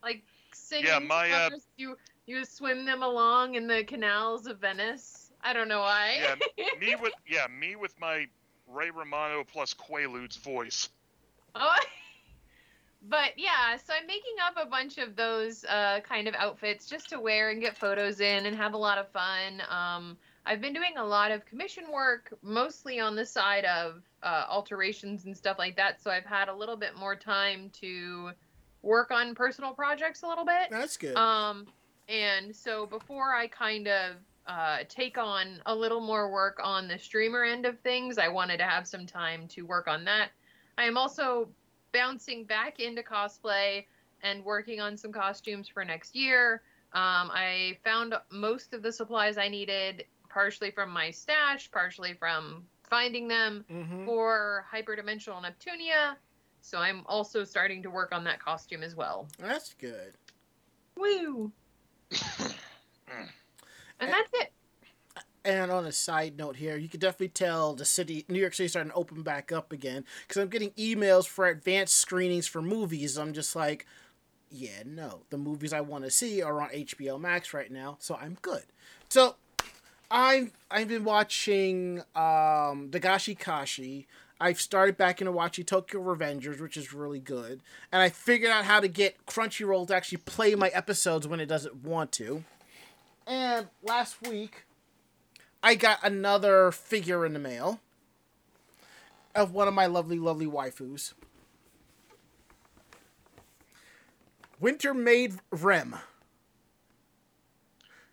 Like 0.02 0.22
singing. 0.52 0.86
Yeah, 0.86 0.98
my, 1.00 1.30
uh, 1.30 1.50
you 1.76 1.96
you 2.26 2.44
swim 2.44 2.84
them 2.86 3.02
along 3.02 3.54
in 3.54 3.66
the 3.66 3.84
canals 3.84 4.46
of 4.46 4.58
Venice. 4.60 5.30
I 5.42 5.52
don't 5.52 5.68
know 5.68 5.80
why. 5.80 6.18
Yeah, 6.56 6.64
me 6.80 6.96
with 7.00 7.12
yeah, 7.28 7.46
me 7.48 7.76
with 7.76 7.98
my 8.00 8.26
Ray 8.66 8.90
Romano 8.90 9.44
plus 9.44 9.74
Quaalude's 9.74 10.36
voice. 10.36 10.88
Oh. 11.54 11.76
But 13.06 13.32
yeah, 13.36 13.76
so 13.76 13.92
I'm 13.98 14.06
making 14.06 14.36
up 14.46 14.54
a 14.56 14.68
bunch 14.68 14.98
of 14.98 15.14
those 15.14 15.64
uh, 15.64 16.00
kind 16.00 16.26
of 16.26 16.34
outfits 16.34 16.86
just 16.86 17.10
to 17.10 17.20
wear 17.20 17.50
and 17.50 17.60
get 17.60 17.76
photos 17.76 18.20
in 18.20 18.46
and 18.46 18.56
have 18.56 18.72
a 18.72 18.78
lot 18.78 18.96
of 18.96 19.08
fun. 19.08 19.62
Um, 19.68 20.16
I've 20.46 20.60
been 20.60 20.72
doing 20.72 20.96
a 20.96 21.04
lot 21.04 21.30
of 21.30 21.44
commission 21.44 21.84
work, 21.92 22.32
mostly 22.42 23.00
on 23.00 23.14
the 23.14 23.26
side 23.26 23.64
of 23.66 24.02
uh, 24.22 24.44
alterations 24.48 25.26
and 25.26 25.36
stuff 25.36 25.58
like 25.58 25.76
that. 25.76 26.02
So 26.02 26.10
I've 26.10 26.24
had 26.24 26.48
a 26.48 26.54
little 26.54 26.76
bit 26.76 26.96
more 26.96 27.14
time 27.16 27.70
to 27.80 28.30
work 28.82 29.10
on 29.10 29.34
personal 29.34 29.72
projects 29.72 30.22
a 30.22 30.26
little 30.26 30.44
bit. 30.44 30.70
That's 30.70 30.96
good. 30.96 31.16
Um, 31.16 31.66
and 32.08 32.54
so 32.54 32.86
before 32.86 33.34
I 33.34 33.48
kind 33.48 33.88
of 33.88 34.16
uh, 34.46 34.78
take 34.88 35.18
on 35.18 35.60
a 35.66 35.74
little 35.74 36.00
more 36.00 36.30
work 36.30 36.58
on 36.62 36.88
the 36.88 36.98
streamer 36.98 37.44
end 37.44 37.66
of 37.66 37.78
things, 37.80 38.18
I 38.18 38.28
wanted 38.28 38.58
to 38.58 38.64
have 38.64 38.86
some 38.86 39.06
time 39.06 39.48
to 39.48 39.62
work 39.62 39.88
on 39.88 40.04
that. 40.04 40.30
I 40.76 40.84
am 40.84 40.96
also 40.98 41.48
bouncing 41.94 42.44
back 42.44 42.80
into 42.80 43.02
cosplay 43.02 43.86
and 44.22 44.44
working 44.44 44.80
on 44.80 44.98
some 44.98 45.12
costumes 45.12 45.68
for 45.68 45.84
next 45.84 46.14
year. 46.14 46.60
Um, 46.92 47.30
I 47.32 47.78
found 47.82 48.14
most 48.30 48.74
of 48.74 48.82
the 48.82 48.92
supplies 48.92 49.38
I 49.38 49.48
needed, 49.48 50.04
partially 50.28 50.70
from 50.70 50.90
my 50.90 51.10
stash, 51.10 51.70
partially 51.70 52.14
from 52.14 52.64
finding 52.82 53.28
them 53.28 53.64
hmm 53.70 54.04
for 54.04 54.66
hyperdimensional 54.70 55.42
Neptunia. 55.42 56.16
So 56.60 56.76
I'm 56.76 57.04
also 57.06 57.42
starting 57.42 57.82
to 57.84 57.90
work 57.90 58.12
on 58.12 58.22
that 58.24 58.38
costume 58.38 58.82
as 58.82 58.94
well. 58.94 59.26
That's 59.38 59.72
good. 59.74 60.12
Woo! 60.98 61.50
and 62.10 62.20
that's 64.00 64.28
it. 64.34 64.52
And 65.44 65.70
on 65.70 65.84
a 65.84 65.92
side 65.92 66.38
note 66.38 66.56
here, 66.56 66.76
you 66.78 66.88
can 66.88 67.00
definitely 67.00 67.28
tell 67.28 67.74
the 67.74 67.84
city, 67.84 68.24
New 68.28 68.38
York 68.38 68.54
City, 68.54 68.68
starting 68.68 68.92
to 68.92 68.96
open 68.96 69.22
back 69.22 69.52
up 69.52 69.72
again 69.72 70.04
because 70.26 70.40
I'm 70.40 70.48
getting 70.48 70.70
emails 70.70 71.26
for 71.26 71.46
advanced 71.46 71.98
screenings 71.98 72.46
for 72.46 72.62
movies. 72.62 73.18
I'm 73.18 73.34
just 73.34 73.54
like, 73.54 73.86
yeah, 74.50 74.82
no, 74.86 75.20
the 75.28 75.36
movies 75.36 75.74
I 75.74 75.82
want 75.82 76.04
to 76.04 76.10
see 76.10 76.40
are 76.40 76.62
on 76.62 76.70
HBO 76.70 77.20
Max 77.20 77.52
right 77.52 77.70
now, 77.70 77.96
so 78.00 78.14
I'm 78.14 78.38
good. 78.40 78.62
So, 79.10 79.36
I've 80.10 80.52
I've 80.70 80.88
been 80.88 81.04
watching 81.04 82.00
um, 82.14 82.88
Dagashi 82.90 83.38
Kashi. 83.38 84.06
I've 84.40 84.60
started 84.60 84.96
back 84.96 85.20
into 85.20 85.32
watching 85.32 85.64
Tokyo 85.64 86.00
Revengers, 86.00 86.60
which 86.60 86.76
is 86.76 86.92
really 86.92 87.20
good, 87.20 87.60
and 87.92 88.00
I 88.00 88.08
figured 88.08 88.50
out 88.50 88.64
how 88.64 88.80
to 88.80 88.88
get 88.88 89.26
Crunchyroll 89.26 89.88
to 89.88 89.94
actually 89.94 90.18
play 90.18 90.54
my 90.54 90.68
episodes 90.68 91.26
when 91.26 91.40
it 91.40 91.46
doesn't 91.46 91.82
want 91.82 92.12
to. 92.12 92.44
And 93.26 93.68
last 93.82 94.26
week, 94.26 94.64
I 95.64 95.76
got 95.76 95.98
another 96.02 96.70
figure 96.70 97.24
in 97.24 97.32
the 97.32 97.38
mail 97.38 97.80
of 99.34 99.54
one 99.54 99.66
of 99.66 99.72
my 99.72 99.86
lovely, 99.86 100.18
lovely 100.18 100.44
waifus. 100.44 101.14
Winter 104.60 104.92
Maid 104.92 105.36
Rem. 105.50 105.96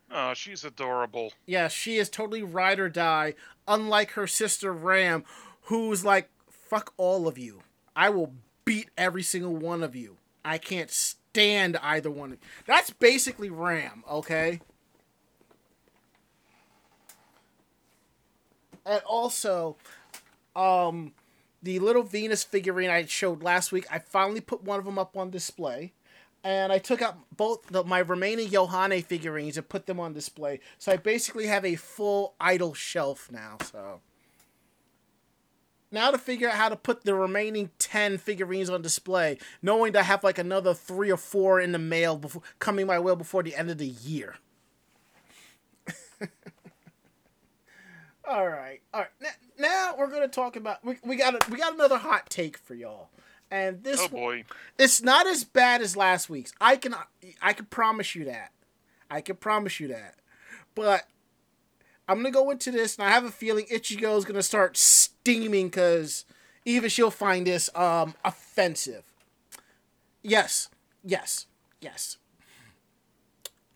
Oh, 0.10 0.34
she's 0.34 0.64
adorable. 0.64 1.34
Yeah, 1.46 1.68
she 1.68 1.98
is 1.98 2.10
totally 2.10 2.42
ride 2.42 2.80
or 2.80 2.88
die, 2.88 3.36
unlike 3.68 4.12
her 4.12 4.28
sister 4.28 4.72
Ram, 4.72 5.26
who's 5.64 6.06
like, 6.06 6.30
fuck 6.50 6.94
all 6.96 7.28
of 7.28 7.38
you. 7.38 7.64
I 7.98 8.10
will 8.12 8.34
beat 8.64 8.90
every 8.98 9.24
single 9.24 9.58
one 9.58 9.84
of 9.84 9.94
you. 9.94 10.16
I 10.46 10.58
can't 10.58 10.90
stand 10.90 11.76
either 11.84 12.10
one. 12.10 12.38
That's 12.66 12.92
basically 12.92 13.50
Ram, 13.50 14.06
okay? 14.10 14.62
And 18.86 19.02
also, 19.06 19.78
um, 20.56 21.14
the 21.64 21.80
little 21.80 22.04
Venus 22.04 22.44
figurine 22.44 22.90
I 22.90 23.06
showed 23.06 23.44
last 23.44 23.72
week, 23.72 23.86
I 23.92 24.00
finally 24.00 24.42
put 24.42 24.64
one 24.64 24.80
of 24.80 24.86
them 24.86 24.98
up 24.98 25.16
on 25.16 25.30
display. 25.30 25.94
And 26.44 26.74
I 26.74 26.80
took 26.80 27.04
out 27.04 27.18
both 27.38 27.68
the, 27.68 27.84
my 27.84 28.00
remaining 28.00 28.48
Yohane 28.48 29.06
figurines 29.06 29.58
and 29.58 29.70
put 29.70 29.86
them 29.86 30.00
on 30.00 30.14
display. 30.14 30.60
So 30.80 30.92
I 30.92 30.98
basically 30.98 31.46
have 31.46 31.64
a 31.64 31.76
full 31.76 32.34
idol 32.40 32.74
shelf 32.74 33.30
now. 33.32 33.58
So 33.72 34.02
now 35.92 36.10
to 36.10 36.18
figure 36.18 36.50
out 36.50 36.56
how 36.56 36.70
to 36.70 36.76
put 36.76 37.04
the 37.04 37.14
remaining 37.14 37.70
10 37.78 38.18
figurines 38.18 38.72
on 38.72 38.82
display, 38.82 39.38
knowing 39.62 39.92
that 39.92 40.00
I 40.00 40.04
have 40.04 40.24
like 40.24 40.40
another 40.40 40.74
three 40.74 41.12
or 41.12 41.18
four 41.18 41.60
in 41.60 41.74
the 41.74 41.80
mail 41.80 42.18
before 42.18 42.42
coming 42.58 42.88
my 42.88 42.98
way 42.98 43.14
before 43.14 43.44
the 43.44 43.56
end 43.56 43.70
of 43.70 43.78
the 43.78 43.88
year. 43.88 44.36
All 48.28 48.48
right, 48.48 48.82
all 48.94 49.02
right. 49.02 49.10
N- 49.22 49.28
now 49.60 49.96
we're 49.98 50.10
gonna 50.10 50.28
talk 50.28 50.56
about 50.56 50.84
we, 50.84 50.98
we 51.04 51.16
got 51.16 51.36
a, 51.36 51.52
we 51.52 51.58
got 51.58 51.74
another 51.74 51.98
hot 51.98 52.30
take 52.30 52.58
for 52.58 52.74
y'all, 52.76 53.10
and 53.50 53.84
this 53.84 54.00
Oh 54.02 54.08
boy. 54.08 54.44
it's 54.78 55.02
not 55.02 55.28
as 55.28 55.44
bad 55.44 55.82
as 55.82 55.98
last 55.98 56.30
week's. 56.30 56.54
I 56.62 56.76
can 56.76 56.96
I 57.42 57.54
can 57.54 57.66
promise 57.66 58.16
you 58.16 58.26
that. 58.26 58.52
I 59.10 59.22
can 59.22 59.36
promise 59.36 59.80
you 59.80 59.88
that. 59.90 60.16
But 60.76 61.08
I'm 62.08 62.18
gonna 62.18 62.32
go 62.32 62.50
into 62.52 62.72
this, 62.72 62.96
and 62.98 63.06
I 63.08 63.10
have 63.12 63.26
a 63.26 63.32
feeling 63.32 63.66
Ichigo 63.66 64.18
is 64.18 64.26
gonna 64.26 64.44
start 64.44 64.78
steaming 64.78 65.68
because 65.68 66.26
even 66.66 66.90
she'll 66.90 67.10
find 67.12 67.48
this 67.48 67.70
um 67.76 68.14
offensive. 68.24 69.04
Yes, 70.24 70.70
yes, 71.04 71.48
yes. 71.82 72.18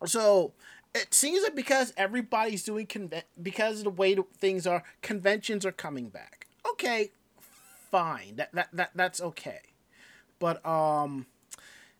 So 0.05 0.53
it 0.95 1.13
seems 1.13 1.43
that 1.43 1.55
because 1.55 1.93
everybody's 1.97 2.63
doing 2.63 2.87
conven- 2.87 3.23
because 3.41 3.79
of 3.79 3.83
the 3.83 3.89
way 3.91 4.15
things 4.37 4.65
are, 4.65 4.83
conventions 5.03 5.65
are 5.65 5.71
coming 5.71 6.09
back. 6.09 6.47
Okay, 6.67 7.11
fine. 7.91 8.37
That 8.37 8.51
that, 8.53 8.69
that 8.73 8.91
that's 8.95 9.21
okay 9.21 9.59
but 10.39 10.65
um 10.65 11.25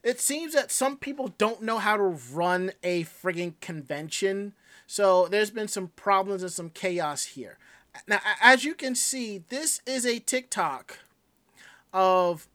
it 0.04 0.20
seems 0.22 0.54
that 0.54 0.72
some 0.72 0.98
people 0.98 1.34
don't 1.38 1.64
know 1.64 1.80
how 1.80 1.98
to 1.98 2.04
run 2.04 2.72
a 2.84 3.04
frigging 3.04 3.54
convention 3.62 4.54
so 4.88 5.28
there's 5.28 5.52
been 5.52 5.68
some 5.68 5.88
problems 5.96 6.44
and 6.44 6.52
some 6.52 6.70
chaos 6.70 7.24
here 7.26 7.58
now 8.08 8.20
as 8.42 8.64
you 8.64 8.74
can 8.74 8.96
see 8.96 9.44
this 9.50 9.82
is 9.86 10.06
a 10.06 10.20
tiktok 10.20 11.00
of 11.94 12.48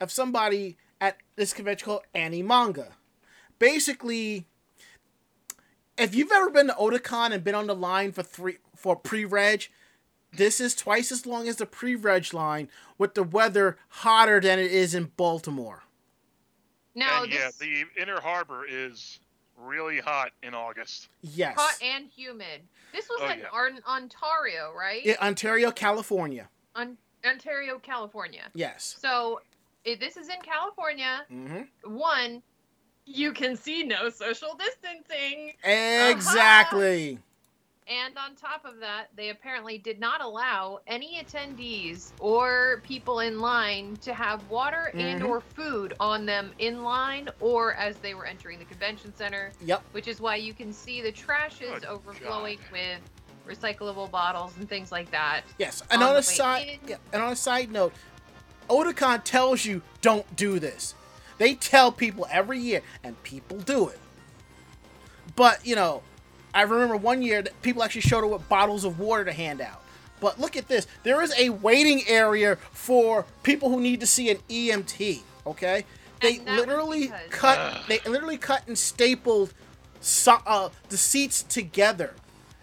of 0.00 0.10
somebody 0.10 0.76
at 1.00 1.18
this 1.36 1.52
convention 1.52 1.86
called 1.86 2.02
Anime 2.14 2.46
Manga 2.46 2.88
basically 3.58 4.46
if 5.98 6.14
you've 6.14 6.32
ever 6.32 6.50
been 6.50 6.66
to 6.68 6.72
otakon 6.74 7.32
and 7.32 7.44
been 7.44 7.54
on 7.54 7.66
the 7.66 7.74
line 7.74 8.12
for 8.12 8.22
three 8.22 8.58
for 8.76 8.96
pre-reg 8.96 9.68
this 10.34 10.60
is 10.60 10.74
twice 10.74 11.12
as 11.12 11.26
long 11.26 11.46
as 11.46 11.56
the 11.56 11.66
pre-reg 11.66 12.32
line 12.32 12.68
with 12.96 13.14
the 13.14 13.22
weather 13.22 13.76
hotter 13.88 14.40
than 14.40 14.58
it 14.58 14.72
is 14.72 14.94
in 14.94 15.12
Baltimore. 15.16 15.82
Now, 16.94 17.24
and 17.24 17.32
yeah, 17.32 17.50
the 17.60 17.84
inner 18.00 18.18
harbor 18.18 18.64
is 18.66 19.20
really 19.58 19.98
hot 20.00 20.30
in 20.42 20.54
August. 20.54 21.08
Yes. 21.20 21.54
hot 21.58 21.74
and 21.82 22.06
humid. 22.08 22.62
This 22.94 23.08
was 23.10 23.20
Oh, 23.22 23.28
in 23.28 23.40
yeah. 23.40 23.44
Ar- 23.52 23.70
Ontario, 23.86 24.72
right? 24.74 25.04
In 25.04 25.16
Ontario, 25.20 25.70
California. 25.70 26.48
On- 26.74 26.96
Ontario, 27.26 27.78
California. 27.78 28.44
Yes. 28.54 28.96
So 29.00 29.40
if 29.84 30.00
this 30.00 30.16
is 30.16 30.28
in 30.30 30.40
California. 30.42 31.26
Mm-hmm. 31.30 31.94
One, 31.94 32.42
you 33.06 33.32
can 33.32 33.56
see 33.56 33.82
no 33.82 34.08
social 34.10 34.54
distancing. 34.58 35.52
Exactly. 35.64 37.18
And 37.88 38.16
on 38.16 38.36
top 38.36 38.64
of 38.64 38.78
that, 38.78 39.08
they 39.16 39.30
apparently 39.30 39.76
did 39.76 39.98
not 39.98 40.20
allow 40.20 40.78
any 40.86 41.20
attendees 41.22 42.12
or 42.20 42.80
people 42.84 43.20
in 43.20 43.40
line 43.40 43.96
to 44.02 44.14
have 44.14 44.48
water 44.48 44.92
and 44.94 45.20
Mhm. 45.20 45.28
or 45.28 45.40
food 45.40 45.94
on 45.98 46.24
them 46.24 46.54
in 46.60 46.84
line 46.84 47.28
or 47.40 47.74
as 47.74 47.96
they 47.96 48.14
were 48.14 48.24
entering 48.24 48.60
the 48.60 48.64
convention 48.66 49.12
center, 49.16 49.52
Yep. 49.62 49.82
which 49.92 50.06
is 50.06 50.20
why 50.20 50.36
you 50.36 50.54
can 50.54 50.72
see 50.72 51.02
the 51.02 51.10
trash 51.10 51.60
is 51.60 51.70
Good 51.70 51.84
overflowing 51.86 52.58
God. 52.58 52.72
with 52.72 53.00
recyclable 53.58 54.08
bottles 54.08 54.56
and 54.58 54.68
things 54.68 54.92
like 54.92 55.10
that. 55.10 55.42
Yes. 55.58 55.82
And 55.90 56.02
On 56.04 56.10
on, 56.10 56.16
a 56.16 56.22
side, 56.22 56.68
in. 56.84 56.88
yeah, 56.88 56.96
and 57.12 57.20
on 57.20 57.32
a 57.32 57.36
side 57.36 57.72
note, 57.72 57.92
Otakon 58.70 59.24
tells 59.24 59.64
you 59.64 59.82
don't 60.00 60.36
do 60.36 60.60
this. 60.60 60.94
They 61.42 61.54
tell 61.56 61.90
people 61.90 62.24
every 62.30 62.60
year, 62.60 62.82
and 63.02 63.20
people 63.24 63.58
do 63.58 63.88
it. 63.88 63.98
But 65.34 65.66
you 65.66 65.74
know, 65.74 66.04
I 66.54 66.62
remember 66.62 66.96
one 66.96 67.20
year 67.20 67.42
that 67.42 67.60
people 67.62 67.82
actually 67.82 68.02
showed 68.02 68.22
up 68.24 68.30
with 68.30 68.48
bottles 68.48 68.84
of 68.84 69.00
water 69.00 69.24
to 69.24 69.32
hand 69.32 69.60
out. 69.60 69.82
But 70.20 70.38
look 70.38 70.56
at 70.56 70.68
this. 70.68 70.86
There 71.02 71.20
is 71.20 71.34
a 71.36 71.48
waiting 71.50 72.02
area 72.06 72.54
for 72.70 73.26
people 73.42 73.70
who 73.70 73.80
need 73.80 73.98
to 73.98 74.06
see 74.06 74.30
an 74.30 74.38
EMT. 74.48 75.22
Okay, 75.44 75.84
they 76.20 76.36
And 76.36 76.46
that 76.46 76.50
was 76.58 76.60
literally 76.60 77.00
because- 77.08 77.20
cut. 77.30 77.58
Ugh. 77.58 77.80
They 77.88 77.98
literally 78.08 78.38
cut 78.38 78.62
and 78.68 78.78
stapled 78.78 79.52
so, 80.00 80.38
uh, 80.46 80.68
the 80.90 80.96
seats 80.96 81.42
together. 81.42 82.14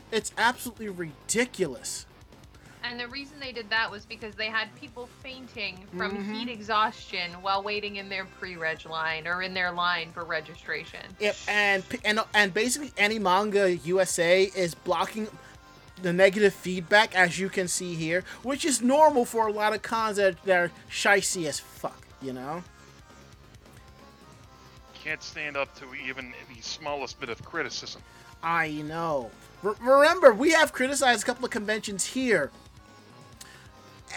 It's 0.10 0.32
absolutely 0.38 0.88
ridiculous. 0.88 2.06
And 2.84 3.00
the 3.00 3.08
reason 3.08 3.40
they 3.40 3.52
did 3.52 3.70
that 3.70 3.92
was 3.92 4.06
because 4.06 4.36
they 4.36 4.48
had 4.48 4.74
people 4.80 5.10
fainting 5.22 5.86
from 5.98 6.18
Mhm. 6.18 6.34
heat 6.34 6.50
exhaustion 6.50 7.34
while 7.42 7.62
waiting 7.62 7.98
in 7.98 8.08
their 8.10 8.26
pre-reg 8.40 8.86
line 8.86 9.28
or 9.28 9.42
in 9.42 9.54
their 9.54 9.72
line 9.72 10.12
for 10.14 10.24
registration. 10.24 11.02
Yep, 11.20 11.36
and 11.48 11.84
and 12.06 12.20
and 12.34 12.54
basically, 12.54 12.94
Anime 12.98 13.24
Manga 13.24 13.76
USA 13.78 14.44
is 14.44 14.74
blocking 14.76 15.28
the 16.02 16.14
negative 16.14 16.54
feedback, 16.54 17.14
as 17.14 17.38
you 17.38 17.50
can 17.50 17.68
see 17.68 17.96
here, 17.96 18.24
which 18.44 18.64
is 18.64 18.82
normal 18.82 19.26
for 19.26 19.48
a 19.48 19.52
lot 19.52 19.74
of 19.74 19.82
cons 19.82 20.16
that, 20.16 20.42
that 20.46 20.58
are 20.58 20.72
shicey 20.90 21.46
as 21.48 21.60
fuck. 21.60 22.08
You 22.22 22.32
know. 22.34 22.64
Can't 25.04 25.22
stand 25.24 25.58
up 25.58 25.74
to 25.80 25.94
even 25.96 26.34
the 26.54 26.62
smallest 26.62 27.20
bit 27.20 27.30
of 27.30 27.44
criticism. 27.44 28.02
I 28.44 28.70
know. 28.70 29.32
R- 29.64 29.76
remember, 29.82 30.34
we 30.34 30.52
have 30.52 30.72
criticized 30.72 31.24
a 31.24 31.26
couple 31.26 31.46
of 31.46 31.52
conventions 31.52 32.06
here, 32.06 32.52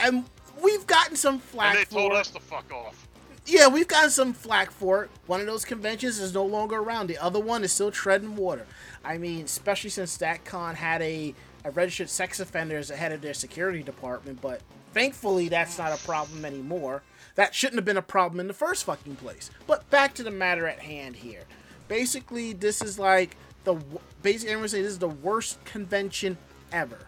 and 0.01 0.24
we've 0.62 0.86
gotten 0.86 1.16
some 1.16 1.38
flack 1.38 1.74
And 1.74 1.80
they 1.80 1.84
for. 1.84 1.95
told 2.01 2.12
us 2.12 2.28
to 2.30 2.40
fuck 2.40 2.70
off. 2.72 3.07
yeah, 3.47 3.66
we've 3.68 3.88
gotten 3.88 4.11
some 4.11 4.32
flack 4.32 4.70
for 4.70 5.05
it. 5.05 5.11
One 5.26 5.40
of 5.40 5.47
those 5.47 5.64
conventions 5.64 6.18
is 6.18 6.32
no 6.34 6.45
longer 6.45 6.76
around. 6.76 7.09
The 7.09 7.18
other 7.18 7.40
one 7.40 7.64
is 7.64 7.72
still 7.72 7.90
treading 7.90 8.36
water. 8.36 8.66
I 9.05 9.18
mean, 9.18 9.45
especially 9.45 9.90
since 9.90 10.16
that 10.18 10.45
con 10.45 10.76
had 10.76 11.03
a, 11.03 11.34
a 11.64 11.70
registered 11.70 12.11
sex 12.11 12.38
offender 12.40 12.76
as 12.76 12.88
the 12.88 12.97
head 12.97 13.12
of 13.12 13.20
their 13.20 13.34
security 13.34 13.82
department, 13.82 14.40
but 14.40 14.61
thankfully 14.93 15.49
that's 15.49 15.78
not 15.78 15.93
a 15.93 16.05
problem 16.05 16.45
anymore. 16.45 17.03
That 17.34 17.55
shouldn't 17.55 17.76
have 17.78 17.84
been 17.86 17.97
a 17.97 18.03
problem 18.03 18.40
in 18.40 18.47
the 18.47 18.53
first 18.55 18.84
fucking 18.84 19.16
place. 19.16 19.51
But 19.66 19.88
back 19.90 20.14
to 20.14 20.22
the 20.22 20.30
matter 20.30 20.66
at 20.66 20.80
hand 20.80 21.16
here. 21.16 21.45
Basically, 21.88 22.53
this 22.53 22.82
is 22.82 22.99
like 22.99 23.36
the 23.64 23.74
basically 24.22 24.53
everyone 24.53 24.68
say 24.68 24.82
this 24.82 24.93
is 24.93 24.99
the 24.99 25.09
worst 25.09 25.64
convention 25.64 26.36
ever. 26.72 26.99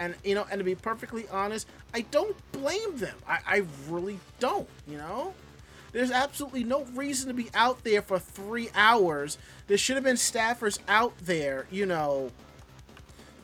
And 0.00 0.14
you 0.24 0.34
know, 0.34 0.46
and 0.50 0.58
to 0.58 0.64
be 0.64 0.74
perfectly 0.74 1.26
honest, 1.30 1.68
I 1.94 2.00
don't 2.00 2.34
blame 2.52 2.96
them. 2.96 3.16
I, 3.28 3.38
I 3.46 3.62
really 3.88 4.18
don't, 4.40 4.68
you 4.88 4.96
know? 4.96 5.34
There's 5.92 6.10
absolutely 6.10 6.64
no 6.64 6.84
reason 6.94 7.28
to 7.28 7.34
be 7.34 7.50
out 7.52 7.84
there 7.84 8.00
for 8.00 8.18
three 8.18 8.70
hours. 8.74 9.36
There 9.66 9.76
should 9.76 9.96
have 9.96 10.04
been 10.04 10.16
staffers 10.16 10.78
out 10.88 11.12
there, 11.18 11.66
you 11.70 11.84
know, 11.84 12.30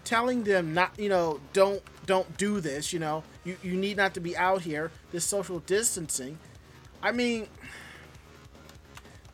telling 0.04 0.44
them 0.44 0.72
not, 0.72 0.98
you 0.98 1.10
know, 1.10 1.40
don't 1.52 1.82
don't 2.06 2.38
do 2.38 2.60
this. 2.60 2.90
You 2.92 3.00
know, 3.00 3.22
you 3.44 3.58
you 3.62 3.74
need 3.76 3.98
not 3.98 4.14
to 4.14 4.20
be 4.20 4.34
out 4.34 4.62
here. 4.62 4.90
This 5.12 5.24
social 5.26 5.58
distancing. 5.58 6.38
I 7.02 7.12
mean, 7.12 7.48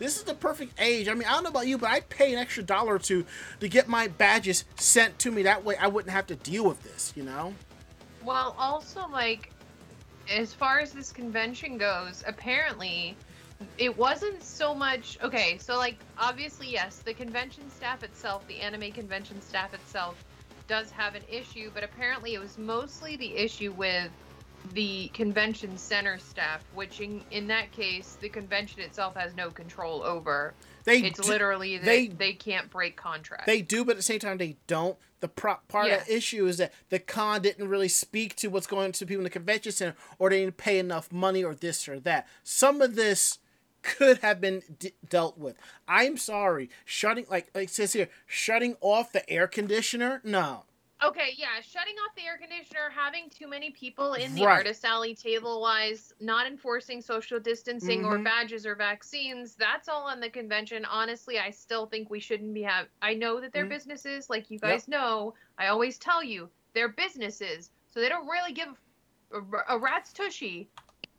this 0.03 0.17
is 0.17 0.25
the 0.25 0.35
perfect 0.35 0.75
age. 0.81 1.09
I 1.09 1.15
mean, 1.15 1.29
I 1.29 1.33
don't 1.33 1.45
know 1.45 1.51
about 1.51 1.69
you, 1.69 1.79
but 1.79 1.91
I'd 1.91 2.09
pay 2.09 2.33
an 2.33 2.39
extra 2.41 2.65
dollar 2.65 2.95
or 2.95 2.99
two 2.99 3.25
to 3.61 3.69
get 3.69 3.87
my 3.89 4.09
badges 4.09 4.65
sent 4.75 5.19
to 5.21 5.31
me. 5.31 5.45
That 5.45 5.65
way, 5.65 5.77
I 5.77 5.87
wouldn't 5.87 6.13
have 6.13 6.27
to 6.27 6.35
deal 6.35 6.65
with 6.65 6.83
this. 6.83 7.13
You 7.15 7.23
know. 7.23 7.55
Well, 8.25 8.57
also 8.59 9.07
like 9.09 9.53
as 10.29 10.53
far 10.53 10.81
as 10.81 10.93
this 10.93 11.13
convention 11.13 11.79
goes, 11.79 12.25
apparently 12.27 13.17
it 13.79 13.97
wasn't 13.97 14.43
so 14.43 14.75
much 14.75 15.17
okay 15.23 15.57
so 15.57 15.77
like 15.77 15.97
obviously 16.19 16.69
yes 16.69 16.99
the 16.99 17.15
convention 17.15 17.71
staff 17.71 18.03
itself 18.03 18.45
the 18.49 18.59
anime 18.59 18.91
convention 18.91 19.41
staff 19.41 19.73
itself 19.73 20.25
does 20.67 20.91
have 20.91 21.15
an 21.15 21.23
issue 21.31 21.71
but 21.73 21.85
apparently 21.85 22.35
it 22.35 22.41
was 22.41 22.59
mostly 22.59 23.15
the 23.15 23.37
issue 23.37 23.71
with 23.73 24.11
the 24.75 25.09
convention 25.09 25.77
center 25.77 26.19
staff 26.19 26.63
which 26.75 27.01
in, 27.01 27.23
in 27.31 27.47
that 27.49 27.71
case 27.73 28.17
the 28.21 28.29
convention 28.29 28.81
itself 28.81 29.15
has 29.17 29.35
no 29.37 29.51
control 29.51 30.03
over 30.03 30.55
They 30.85 30.99
it's 31.03 31.21
do- 31.21 31.29
literally 31.29 31.79
that 31.79 31.85
they- 31.85 32.07
they, 32.09 32.33
can't 32.33 32.71
break 32.71 32.97
contracts 32.97 33.47
They 33.47 33.63
do, 33.63 33.85
but 33.85 33.93
at 33.93 33.97
the 33.99 34.03
same 34.03 34.19
time, 34.21 34.39
they 34.39 34.57
don't. 34.67 34.97
The 35.21 35.29
pro- 35.29 35.59
part 35.69 35.89
of 35.91 36.05
the 36.07 36.17
issue 36.17 36.47
is 36.47 36.57
that 36.59 36.73
the 36.89 36.99
con 36.99 37.43
didn't 37.43 37.69
really 37.69 37.89
speak 37.89 38.35
to 38.37 38.49
what's 38.49 38.67
going 38.67 38.91
to 38.93 39.07
people 39.07 39.21
in 39.21 39.25
the 39.25 39.31
convention 39.31 39.71
center, 39.71 39.95
or 40.19 40.31
they 40.31 40.41
didn't 40.41 40.57
pay 40.57 40.79
enough 40.81 41.13
money, 41.13 41.45
or 41.45 41.55
this 41.55 41.87
or 41.89 42.01
that. 42.01 42.27
Some 42.43 42.83
of 42.83 42.97
this 42.97 43.39
could 43.83 44.19
have 44.19 44.41
been 44.41 44.63
d- 44.81 44.95
dealt 45.09 45.39
with. 45.39 45.55
I'm 45.87 46.17
sorry, 46.17 46.71
shutting 46.85 47.27
like 47.31 47.51
like 47.55 47.65
it 47.69 47.71
says 47.71 47.93
here, 47.93 48.09
shutting 48.27 48.77
off 48.81 49.13
the 49.13 49.29
air 49.31 49.47
conditioner. 49.47 50.21
No, 50.25 50.65
Okay, 51.05 51.35
yeah, 51.37 51.61
shutting 51.61 51.95
off 52.05 52.15
the 52.15 52.23
air 52.23 52.39
conditioner, 52.39 52.89
having 52.95 53.29
too 53.29 53.49
many 53.49 53.71
people 53.71 54.15
in 54.15 54.35
the 54.35 54.43
Right. 54.45 54.59
artist 54.59 54.85
alley 54.85 55.15
table 55.15 55.61
wise, 55.61 56.13
not 56.21 56.47
enforcing 56.47 57.01
social 57.01 57.41
distancing 57.41 58.05
or 58.05 58.19
Mhm. 58.19 58.25
badges 58.25 58.65
or 58.67 58.77
vaccines, 58.77 59.57
that's 59.57 59.89
all 59.89 60.05
on 60.05 60.21
the 60.21 60.31
convention. 60.31 60.85
Honestly, 60.85 61.41
I 61.41 61.51
still 61.51 61.87
think 61.87 62.09
we 62.09 62.21
shouldn't 62.21 62.55
be 62.55 62.63
have 62.63 62.89
I 63.01 63.15
know 63.15 63.41
that 63.41 63.53
they're 63.53 63.67
Mhm. 63.67 63.71
businesses, 63.71 64.31
like 64.31 64.51
you 64.51 64.59
guys 64.61 64.87
know. 64.87 65.35
I 65.59 65.69
always 65.69 65.99
tell 65.99 66.23
you, 66.23 66.49
they're 66.73 66.89
businesses, 66.89 67.71
so 67.89 68.01
they 68.01 68.09
don't 68.09 68.29
really 68.29 68.53
give 68.53 68.69
a, 69.33 69.75
a 69.75 69.79
rat's 69.79 70.13
tushy 70.13 70.69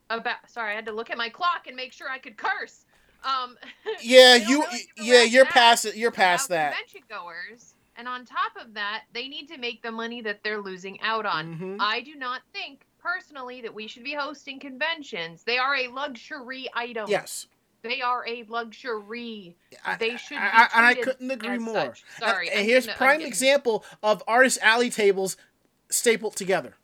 about 0.10 0.50
sorry, 0.50 0.72
I 0.72 0.76
had 0.76 0.86
to 0.86 0.94
look 0.94 1.10
at 1.10 1.18
my 1.18 1.30
clock 1.30 1.68
and 1.68 1.76
make 1.76 1.92
sure 1.92 2.10
I 2.10 2.20
could 2.20 2.38
curse. 2.38 2.86
Um 3.24 3.58
yeah, 4.02 4.36
you, 4.36 4.62
really 4.64 4.90
yeah, 4.98 5.24
you're 5.24 5.46
past 5.46 5.86
it. 5.86 5.96
You're 5.98 6.12
past 6.12 6.48
that. 6.50 6.74
Convention 6.74 7.02
goers, 7.10 7.73
and 7.96 8.08
on 8.08 8.26
top 8.26 8.54
of 8.60 8.74
that, 8.74 9.04
they 9.14 9.28
need 9.28 9.48
to 9.50 9.58
make 9.58 9.82
the 9.82 9.92
money 9.92 10.22
that 10.22 10.44
they're 10.44 10.62
losing 10.62 11.00
out 11.02 11.26
on. 11.26 11.56
Mhm. 11.58 11.78
I 11.80 12.02
do 12.02 12.16
not 12.16 12.42
think 12.52 12.86
personally 13.00 13.62
that 13.62 13.74
we 13.74 13.88
should 13.88 14.04
be 14.04 14.14
hosting 14.14 14.60
conventions. 14.60 15.44
They 15.44 15.58
are 15.58 15.76
a 15.76 15.88
luxury 15.90 16.68
item. 16.74 17.10
Yes, 17.10 17.48
They 17.82 18.02
are 18.02 18.26
a 18.26 18.44
luxury. 18.44 19.58
I- 19.84 19.96
They 19.98 20.16
should 20.16 20.36
be 20.38 20.38
I, 20.38 20.64
I- 20.64 20.70
and 20.78 20.86
I 20.86 20.94
couldn't 20.96 21.30
agree 21.32 21.58
more. 21.58 21.74
such. 21.96 22.04
Sorry, 22.18 22.48
and, 22.50 22.60
and 22.60 22.66
here's 22.66 22.88
I'm 22.88 22.96
prime 22.96 23.20
example 23.22 23.84
of 24.02 24.24
artist 24.28 24.58
alley 24.62 24.90
tables 24.90 25.36
stapled 25.90 26.36
together. 26.38 26.76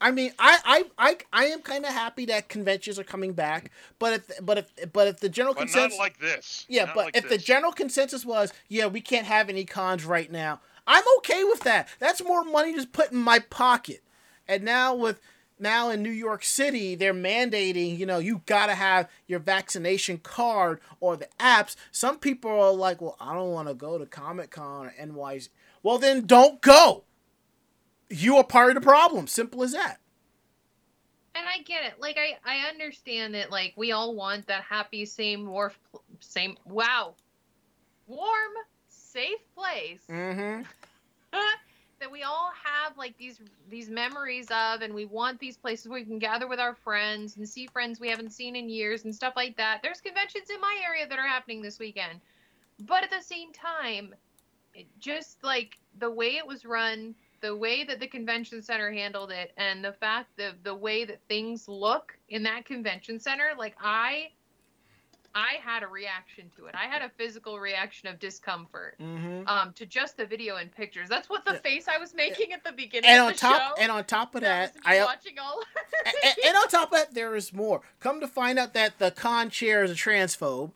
I 0.00 0.10
mean, 0.10 0.32
I 0.38 0.58
I 0.64 0.84
I, 1.10 1.16
I 1.32 1.44
am 1.46 1.60
kind 1.60 1.84
of 1.84 1.92
happy 1.92 2.24
that 2.26 2.48
conventions 2.48 2.98
are 2.98 3.04
coming 3.04 3.32
back, 3.32 3.70
but 3.98 4.14
if 4.14 4.44
but 4.44 4.58
if 4.58 4.92
but 4.92 5.08
if 5.08 5.20
the 5.20 5.28
general 5.28 5.54
But 5.54 5.62
consensus 5.62 5.98
like 5.98 6.18
this. 6.18 6.64
yeah, 6.68 6.86
Not 6.86 6.94
but 6.94 7.04
like 7.06 7.16
if 7.16 7.28
the 7.28 7.38
general 7.38 7.72
consensus 7.72 8.24
was 8.24 8.52
yeah 8.68 8.86
we 8.86 9.00
can't 9.00 9.26
have 9.26 9.48
any 9.48 9.64
cons 9.64 10.04
right 10.04 10.30
now, 10.30 10.60
I'm 10.86 11.04
okay 11.18 11.44
with 11.44 11.60
that. 11.60 11.88
That's 11.98 12.24
more 12.24 12.44
money 12.44 12.74
just 12.74 12.92
put 12.92 13.12
in 13.12 13.18
my 13.18 13.40
pocket. 13.40 14.02
And 14.48 14.64
now 14.64 14.94
with 14.94 15.20
now 15.58 15.90
in 15.90 16.02
New 16.02 16.10
York 16.10 16.42
City, 16.42 16.94
they're 16.94 17.12
mandating, 17.12 17.98
you 17.98 18.06
know, 18.06 18.18
you 18.18 18.40
gotta 18.46 18.74
have 18.74 19.08
your 19.26 19.38
vaccination 19.38 20.18
card 20.18 20.80
or 21.00 21.16
the 21.16 21.28
apps. 21.38 21.76
Some 21.92 22.18
people 22.18 22.50
are 22.50 22.72
like, 22.72 23.02
well, 23.02 23.16
I 23.20 23.34
don't 23.34 23.52
want 23.52 23.68
to 23.68 23.74
go 23.74 23.98
to 23.98 24.06
Comic 24.06 24.50
Con 24.50 24.86
or 24.86 24.94
NYC. 24.98 25.50
Well, 25.82 25.98
then 25.98 26.26
don't 26.26 26.60
go. 26.62 27.04
You 28.10 28.36
are 28.36 28.44
part 28.44 28.70
of 28.70 28.74
the 28.82 28.86
problem. 28.86 29.26
Simple 29.26 29.62
as 29.62 29.72
that. 29.72 30.00
And 31.34 31.46
I 31.46 31.62
get 31.62 31.84
it. 31.84 32.00
Like 32.00 32.18
I, 32.18 32.36
I 32.44 32.68
understand 32.68 33.34
that. 33.34 33.50
Like 33.50 33.72
we 33.76 33.92
all 33.92 34.14
want 34.14 34.46
that 34.48 34.62
happy, 34.62 35.06
same 35.06 35.46
warm, 35.46 35.72
same 36.18 36.56
wow, 36.64 37.14
warm, 38.06 38.52
safe 38.88 39.38
place. 39.54 40.02
Mm-hmm. 40.10 40.62
that 42.00 42.10
we 42.10 42.22
all 42.22 42.50
have 42.64 42.96
like 42.96 43.16
these 43.18 43.38
these 43.68 43.90
memories 43.90 44.46
of 44.50 44.80
and 44.80 44.92
we 44.92 45.04
want 45.04 45.38
these 45.38 45.56
places 45.56 45.86
where 45.86 46.00
we 46.00 46.04
can 46.04 46.18
gather 46.18 46.48
with 46.48 46.58
our 46.58 46.74
friends 46.74 47.36
and 47.36 47.48
see 47.48 47.66
friends 47.66 48.00
we 48.00 48.08
haven't 48.08 48.32
seen 48.32 48.56
in 48.56 48.68
years 48.68 49.04
and 49.04 49.14
stuff 49.14 49.34
like 49.36 49.56
that 49.56 49.80
there's 49.82 50.00
conventions 50.00 50.48
in 50.48 50.60
my 50.60 50.76
area 50.82 51.06
that 51.06 51.18
are 51.18 51.26
happening 51.26 51.60
this 51.60 51.78
weekend 51.78 52.18
but 52.86 53.04
at 53.04 53.10
the 53.10 53.22
same 53.22 53.52
time 53.52 54.14
it 54.74 54.86
just 54.98 55.44
like 55.44 55.78
the 55.98 56.10
way 56.10 56.36
it 56.36 56.46
was 56.46 56.64
run 56.64 57.14
the 57.42 57.56
way 57.56 57.84
that 57.84 58.00
the 58.00 58.06
convention 58.06 58.62
center 58.62 58.92
handled 58.92 59.30
it 59.30 59.52
and 59.56 59.84
the 59.84 59.92
fact 59.94 60.28
that 60.36 60.62
the 60.64 60.74
way 60.74 61.04
that 61.04 61.20
things 61.28 61.66
look 61.68 62.16
in 62.28 62.42
that 62.42 62.64
convention 62.64 63.18
center 63.20 63.50
like 63.58 63.74
i 63.80 64.28
i 65.34 65.54
had 65.64 65.82
a 65.82 65.86
reaction 65.86 66.50
to 66.56 66.66
it 66.66 66.74
i 66.74 66.84
had 66.86 67.02
a 67.02 67.10
physical 67.16 67.58
reaction 67.58 68.08
of 68.08 68.18
discomfort 68.18 68.96
Mm-hmm. 69.00 69.46
um 69.46 69.72
to 69.74 69.86
just 69.86 70.16
the 70.16 70.26
video 70.26 70.56
and 70.56 70.70
pictures. 70.72 71.08
That's 71.08 71.28
what 71.30 71.44
the 71.44 71.52
Yeah. 71.54 71.58
face 71.60 71.86
I 71.88 71.98
was 71.98 72.14
making 72.14 72.52
at 72.52 72.62
the 72.64 72.72
beginning 72.72 73.08
And 73.10 73.20
of 73.20 73.26
on 73.28 73.32
the 73.32 73.38
top 73.38 73.60
show. 73.76 73.82
and 73.82 73.92
on 73.92 74.04
top 74.04 74.34
of 74.34 74.42
that 74.42 74.74
that, 74.74 74.74
was 74.74 74.84
me 74.84 75.00
I 75.00 75.04
watching 75.04 75.38
all. 75.38 75.60
and, 76.24 76.34
and 76.46 76.56
on 76.56 76.68
top 76.68 76.92
of 76.92 76.98
that, 76.98 77.14
there 77.14 77.34
is 77.36 77.52
more. 77.52 77.80
Come 78.00 78.20
to 78.20 78.28
find 78.28 78.58
out 78.58 78.74
that 78.74 78.98
the 78.98 79.10
con 79.10 79.48
chair 79.50 79.82
is 79.84 79.90
a 79.90 79.94
transphobe. 79.94 80.72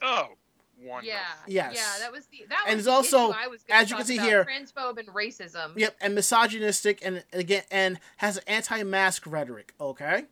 Oh, 0.00 0.37
wonderful. 0.80 1.08
yeah, 1.46 1.70
Yes. 1.70 1.74
yeah, 1.76 1.98
that 2.04 2.12
was 2.12 2.26
the 2.26 2.44
that 2.48 2.64
And 2.66 2.76
was 2.76 2.86
it's 2.86 2.86
the 2.86 2.92
also, 2.92 3.30
issue 3.30 3.38
I 3.40 3.46
was 3.48 3.62
gonna 3.64 3.80
as 3.80 3.90
you 3.90 3.96
can 3.96 4.02
talk 4.04 4.06
see 4.08 4.16
about, 4.18 4.28
here- 4.28 4.44
transphobe 4.44 4.98
and 4.98 5.08
racism. 5.08 5.72
Yep, 5.76 5.96
and 6.00 6.14
misogynistic, 6.14 7.00
and 7.04 7.24
again, 7.32 7.62
and 7.70 7.98
has 8.18 8.36
an 8.38 8.44
anti-mask 8.46 9.24
rhetoric. 9.26 9.74
Okay. 9.80 10.24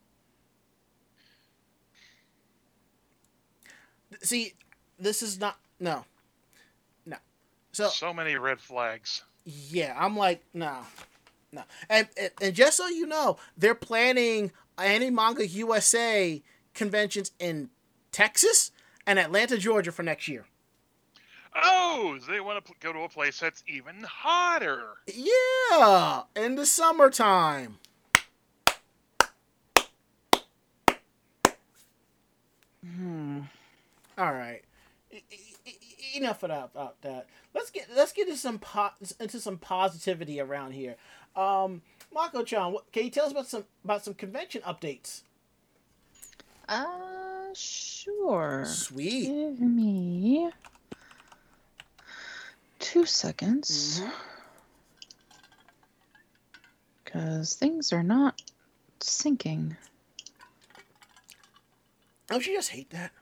See, 4.22 4.55
this 4.99 5.22
is 5.22 5.38
not 5.38 5.59
no, 5.78 6.05
no. 7.05 7.16
So 7.72 7.88
So 7.88 8.12
many 8.14 8.36
red 8.36 8.61
flags. 8.61 9.22
yeah, 9.44 9.94
I'm 9.99 10.16
like 10.16 10.42
no, 10.55 10.78
no, 11.53 11.62
and 11.88 12.09
and, 12.18 12.30
and 12.40 12.55
just 12.55 12.76
so 12.76 12.86
you 12.88 13.07
know, 13.07 13.36
they're 13.57 13.74
planning 13.74 14.53
Anime 14.78 15.14
Manga 15.14 15.47
USA 15.47 16.42
conventions 16.74 17.30
in 17.38 17.70
Texas 18.12 18.70
and 19.07 19.19
Atlanta, 19.19 19.57
Georgia 19.59 19.93
for 19.93 20.03
next 20.03 20.29
year. 20.29 20.45
Oh, 21.55 22.19
they 22.29 22.41
want 22.41 22.65
to 22.67 22.73
go 22.81 22.93
to 22.93 23.01
a 23.01 23.09
place 23.09 23.41
that's 23.41 23.65
even 23.67 24.05
hotter. 24.07 24.95
Yeah, 25.07 26.23
in 26.37 26.55
the 26.57 26.67
summertime. 26.67 27.79
Hmm. 32.85 33.41
All 34.19 34.33
right. 34.33 34.63
E- 35.11 35.23
e- 35.31 35.37
e- 35.67 35.73
Enough 36.19 36.45
of 36.45 36.51
about 36.51 37.01
that. 37.03 37.27
Let's 37.55 37.71
get 37.71 37.89
let's 37.95 38.13
get 38.13 38.27
into 38.29 38.39
some 38.39 38.59
po- 38.59 38.91
into 39.21 39.39
some 39.41 39.59
positivity 39.59 40.41
around 40.41 40.73
here. 40.73 40.97
Um, 41.35 41.83
Mako 42.13 42.43
Chan, 42.43 42.75
can 42.93 43.05
you 43.05 43.11
tell 43.11 43.27
us 43.27 43.33
about 43.33 43.47
some 43.49 43.65
about 43.85 44.05
some 44.05 44.15
convention 44.15 44.63
updates? 44.63 45.23
Uh, 46.69 47.36
sure. 47.57 48.65
Sweet. 48.67 49.27
Give 49.27 49.61
me 49.61 50.51
two 52.79 53.07
seconds. 53.07 54.01
Mhm. 54.01 54.13
Because 57.05 57.55
things 57.55 57.93
are 57.93 58.03
not 58.03 58.43
syncing. 59.01 59.77
Don't 62.29 62.47
you 62.47 62.55
just 62.55 62.71
hate 62.71 62.91
that? 62.91 63.13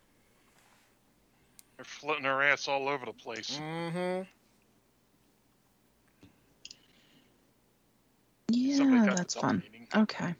They're 1.76 1.84
floating 1.84 2.22
their 2.22 2.42
ass 2.42 2.68
all 2.68 2.88
over 2.88 3.04
the 3.04 3.12
place. 3.12 3.58
Mm-hmm. 3.58 4.22
Yeah, 8.48 9.14
that's 9.14 9.34
fun. 9.34 9.62
meeting. 9.64 9.88
Okay. 9.94 10.34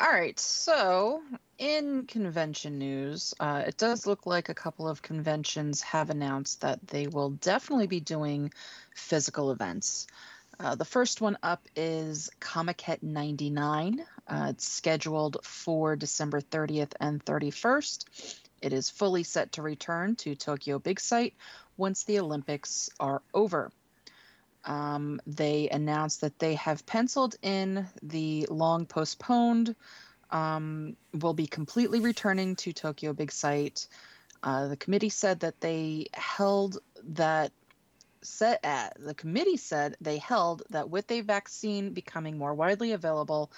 All 0.00 0.10
right. 0.10 0.38
So, 0.38 1.22
in 1.62 2.06
convention 2.06 2.76
news, 2.76 3.34
uh, 3.38 3.62
it 3.64 3.76
does 3.76 4.04
look 4.04 4.26
like 4.26 4.48
a 4.48 4.54
couple 4.54 4.88
of 4.88 5.00
conventions 5.00 5.80
have 5.80 6.10
announced 6.10 6.62
that 6.62 6.84
they 6.88 7.06
will 7.06 7.30
definitely 7.30 7.86
be 7.86 8.00
doing 8.00 8.52
physical 8.96 9.52
events. 9.52 10.08
Uh, 10.58 10.74
the 10.74 10.84
first 10.84 11.20
one 11.20 11.38
up 11.40 11.64
is 11.76 12.30
Comiket 12.40 13.04
99. 13.04 14.04
Uh, 14.26 14.46
it's 14.50 14.66
scheduled 14.66 15.36
for 15.44 15.94
December 15.94 16.40
30th 16.40 16.94
and 16.98 17.24
31st. 17.24 18.40
It 18.60 18.72
is 18.72 18.90
fully 18.90 19.22
set 19.22 19.52
to 19.52 19.62
return 19.62 20.16
to 20.16 20.34
Tokyo 20.34 20.80
Big 20.80 20.98
Sight 20.98 21.34
once 21.76 22.02
the 22.02 22.18
Olympics 22.18 22.90
are 22.98 23.22
over 23.32 23.70
um, 24.64 25.20
they 25.26 25.68
announced 25.68 26.20
that 26.20 26.38
they 26.38 26.54
have 26.54 26.86
penciled 26.86 27.34
in 27.42 27.86
the 28.02 28.46
long 28.48 28.86
postponed 28.86 29.74
um, 30.32 30.96
will 31.12 31.34
be 31.34 31.46
completely 31.46 32.00
returning 32.00 32.56
to 32.56 32.72
Tokyo 32.72 33.12
Big 33.12 33.30
Sight. 33.30 33.86
Uh, 34.42 34.68
the 34.68 34.76
committee 34.76 35.10
said 35.10 35.40
that 35.40 35.60
they 35.60 36.06
held 36.14 36.78
that 37.04 37.52
set 38.22 38.60
at 38.64 38.96
the 39.00 39.14
committee 39.14 39.56
said 39.56 39.96
they 40.00 40.18
held 40.18 40.62
that 40.70 40.88
with 40.88 41.10
a 41.10 41.20
vaccine 41.22 41.92
becoming 41.92 42.38
more 42.38 42.54
widely 42.54 42.92
available 42.92 43.50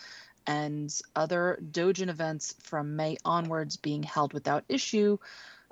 and 0.47 1.01
other 1.15 1.59
Dojin 1.71 2.09
events 2.09 2.55
from 2.63 2.97
May 2.97 3.17
onwards 3.25 3.77
being 3.77 4.03
held 4.03 4.33
without 4.33 4.65
issue, 4.69 5.19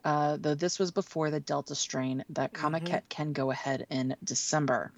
uh, 0.04 0.38
though 0.40 0.54
this 0.54 0.78
was 0.78 0.90
before 0.90 1.30
the 1.30 1.40
Delta 1.40 1.74
strain, 1.74 2.24
that 2.30 2.52
Comiket 2.52 3.02
can 3.08 3.32
go 3.32 3.50
ahead 3.50 3.86
in 3.90 4.16
December. 4.24 4.92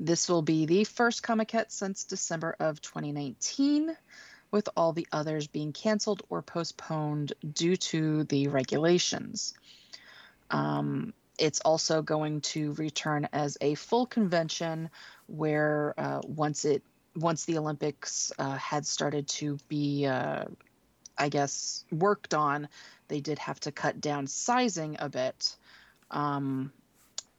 This 0.00 0.28
will 0.28 0.42
be 0.42 0.64
the 0.64 0.84
first 0.84 1.22
Comiket 1.22 1.70
since 1.70 2.04
December 2.04 2.56
of 2.58 2.80
2019, 2.80 3.94
with 4.50 4.68
all 4.76 4.92
the 4.92 5.06
others 5.12 5.46
being 5.46 5.72
canceled 5.72 6.22
or 6.28 6.42
postponed 6.42 7.32
due 7.52 7.76
to 7.76 8.24
the 8.24 8.48
regulations. 8.48 9.54
Um, 10.50 11.12
it's 11.38 11.60
also 11.60 12.02
going 12.02 12.40
to 12.40 12.72
return 12.74 13.28
as 13.32 13.58
a 13.60 13.74
full 13.74 14.06
convention 14.06 14.90
where 15.26 15.94
uh, 15.96 16.20
once 16.26 16.64
it 16.64 16.82
once 17.14 17.44
the 17.44 17.58
Olympics 17.58 18.32
uh, 18.38 18.56
had 18.56 18.86
started 18.86 19.26
to 19.26 19.58
be, 19.66 20.06
uh, 20.06 20.44
I 21.16 21.28
guess, 21.28 21.84
worked 21.90 22.32
on, 22.32 22.68
they 23.08 23.20
did 23.20 23.40
have 23.40 23.58
to 23.60 23.72
cut 23.72 24.00
down 24.00 24.28
sizing 24.28 24.96
a 25.00 25.08
bit. 25.08 25.56
Um, 26.12 26.72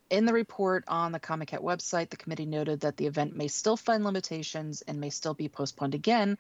in 0.09 0.25
the 0.25 0.33
report 0.33 0.83
on 0.87 1.11
the 1.11 1.19
Comic 1.19 1.51
Comiket 1.51 1.63
website, 1.63 2.09
the 2.09 2.17
committee 2.17 2.45
noted 2.45 2.81
that 2.81 2.97
the 2.97 3.05
event 3.05 3.35
may 3.35 3.47
still 3.47 3.77
find 3.77 4.03
limitations 4.03 4.81
and 4.81 4.99
may 4.99 5.11
still 5.11 5.33
be 5.33 5.47
postponed 5.47 5.95
again 5.95 6.37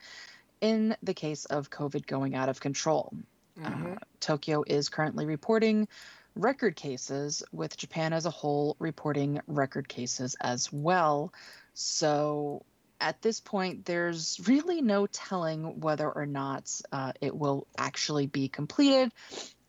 in 0.61 0.95
the 1.03 1.13
case 1.13 1.45
of 1.45 1.69
COVID 1.69 2.05
going 2.05 2.35
out 2.35 2.49
of 2.49 2.59
control. 2.59 3.13
Mhm. 3.57 3.95
Uh, 3.95 3.99
Tokyo 4.19 4.63
is 4.65 4.89
currently 4.89 5.25
reporting 5.25 5.87
record 6.35 6.75
cases, 6.75 7.43
with 7.51 7.75
Japan 7.75 8.13
as 8.13 8.25
a 8.25 8.29
whole 8.29 8.75
reporting 8.79 9.41
record 9.47 9.87
cases 9.87 10.35
as 10.39 10.71
well. 10.71 11.33
So 11.73 12.63
at 13.01 13.21
this 13.21 13.39
point, 13.39 13.85
there's 13.85 14.39
really 14.47 14.81
no 14.81 15.07
telling 15.07 15.79
whether 15.79 16.09
or 16.09 16.25
not 16.25 16.81
uh, 16.91 17.13
it 17.21 17.35
will 17.35 17.67
actually 17.77 18.27
be 18.27 18.47
completed 18.47 19.11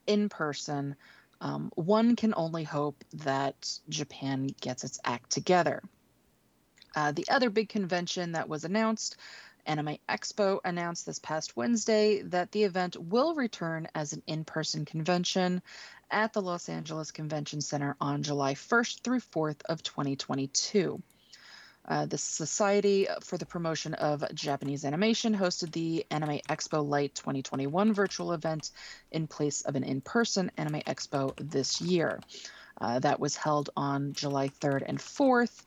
in 0.06 0.28
person. 0.28 0.96
Um, 1.40 1.70
one 1.74 2.16
can 2.16 2.34
only 2.36 2.64
hope 2.64 3.02
that 3.14 3.78
Japan 3.88 4.48
gets 4.60 4.84
its 4.84 5.00
act 5.04 5.30
together. 5.30 5.82
Uh, 6.94 7.12
the 7.12 7.26
other 7.30 7.50
big 7.50 7.68
convention 7.68 8.32
that 8.32 8.48
was 8.48 8.64
announced, 8.64 9.16
Anime 9.70 9.98
Expo, 10.08 10.58
announced 10.64 11.06
this 11.06 11.20
past 11.20 11.56
Wednesday 11.56 12.22
that 12.22 12.50
the 12.50 12.64
event 12.64 12.96
will 12.96 13.36
return 13.36 13.86
as 13.94 14.12
an 14.12 14.20
in 14.26 14.44
person 14.44 14.84
convention 14.84 15.62
at 16.10 16.32
the 16.32 16.42
Los 16.42 16.68
Angeles 16.68 17.12
Convention 17.12 17.60
Center 17.60 17.94
on 18.00 18.24
July 18.24 18.54
1st 18.54 19.02
through 19.02 19.20
4th 19.20 19.62
of 19.66 19.80
2022. 19.84 21.00
Uh, 21.86 22.04
the 22.06 22.18
Society 22.18 23.06
for 23.22 23.38
the 23.38 23.46
Promotion 23.46 23.94
of 23.94 24.24
Japanese 24.34 24.84
Animation 24.84 25.36
hosted 25.36 25.70
the 25.70 26.04
Anime 26.10 26.40
Expo 26.48 26.84
Light 26.84 27.14
2021 27.14 27.92
virtual 27.92 28.32
event 28.32 28.72
in 29.12 29.28
place 29.28 29.62
of 29.62 29.76
an 29.76 29.84
in 29.84 30.00
person 30.00 30.50
Anime 30.56 30.80
Expo 30.80 31.32
this 31.38 31.80
year. 31.80 32.18
Uh, 32.80 32.98
that 32.98 33.20
was 33.20 33.36
held 33.36 33.70
on 33.76 34.14
July 34.14 34.48
3rd 34.48 34.82
and 34.86 34.98
4th. 34.98 35.62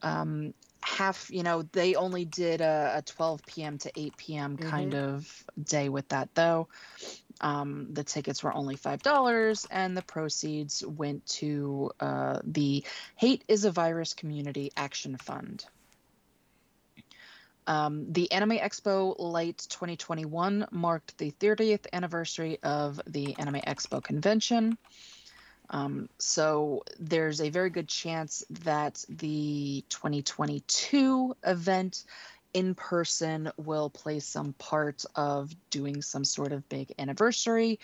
Um, 0.00 0.54
half, 0.82 1.30
you 1.30 1.42
know, 1.42 1.62
they 1.62 1.94
only 1.94 2.24
did 2.24 2.60
a, 2.60 2.94
a 2.96 3.02
12 3.02 3.44
p.m. 3.46 3.78
to 3.78 3.92
8 3.94 4.16
p.m. 4.16 4.56
kind 4.56 4.94
of 4.94 5.44
day 5.62 5.88
with 5.88 6.08
that, 6.08 6.34
though. 6.34 6.68
Um, 7.40 7.88
the 7.92 8.04
tickets 8.04 8.42
were 8.42 8.52
only 8.52 8.76
$5, 8.76 9.66
and 9.70 9.96
the 9.96 10.02
proceeds 10.02 10.84
went 10.84 11.24
to 11.26 11.90
uh, 12.00 12.40
the 12.44 12.84
Hate 13.16 13.44
is 13.48 13.64
a 13.64 13.70
Virus 13.70 14.14
Community 14.14 14.72
Action 14.76 15.16
Fund. 15.16 15.64
Um, 17.68 18.12
the 18.12 18.32
Anime 18.32 18.58
Expo 18.58 19.14
Light 19.18 19.58
2021 19.68 20.68
marked 20.70 21.18
the 21.18 21.32
30th 21.32 21.86
anniversary 21.92 22.58
of 22.62 22.98
the 23.06 23.38
Anime 23.38 23.60
Expo 23.60 24.02
convention. 24.02 24.78
Um, 25.70 26.08
so 26.18 26.84
there's 26.98 27.40
a 27.40 27.50
very 27.50 27.70
good 27.70 27.88
chance 27.88 28.44
that 28.64 29.04
the 29.08 29.84
2022 29.88 31.36
event 31.44 32.04
in 32.54 32.74
person 32.74 33.52
will 33.58 33.90
play 33.90 34.20
some 34.20 34.54
part 34.54 35.04
of 35.14 35.54
doing 35.70 36.00
some 36.02 36.24
sort 36.24 36.52
of 36.52 36.68
big 36.68 36.92
anniversary, 36.98 37.78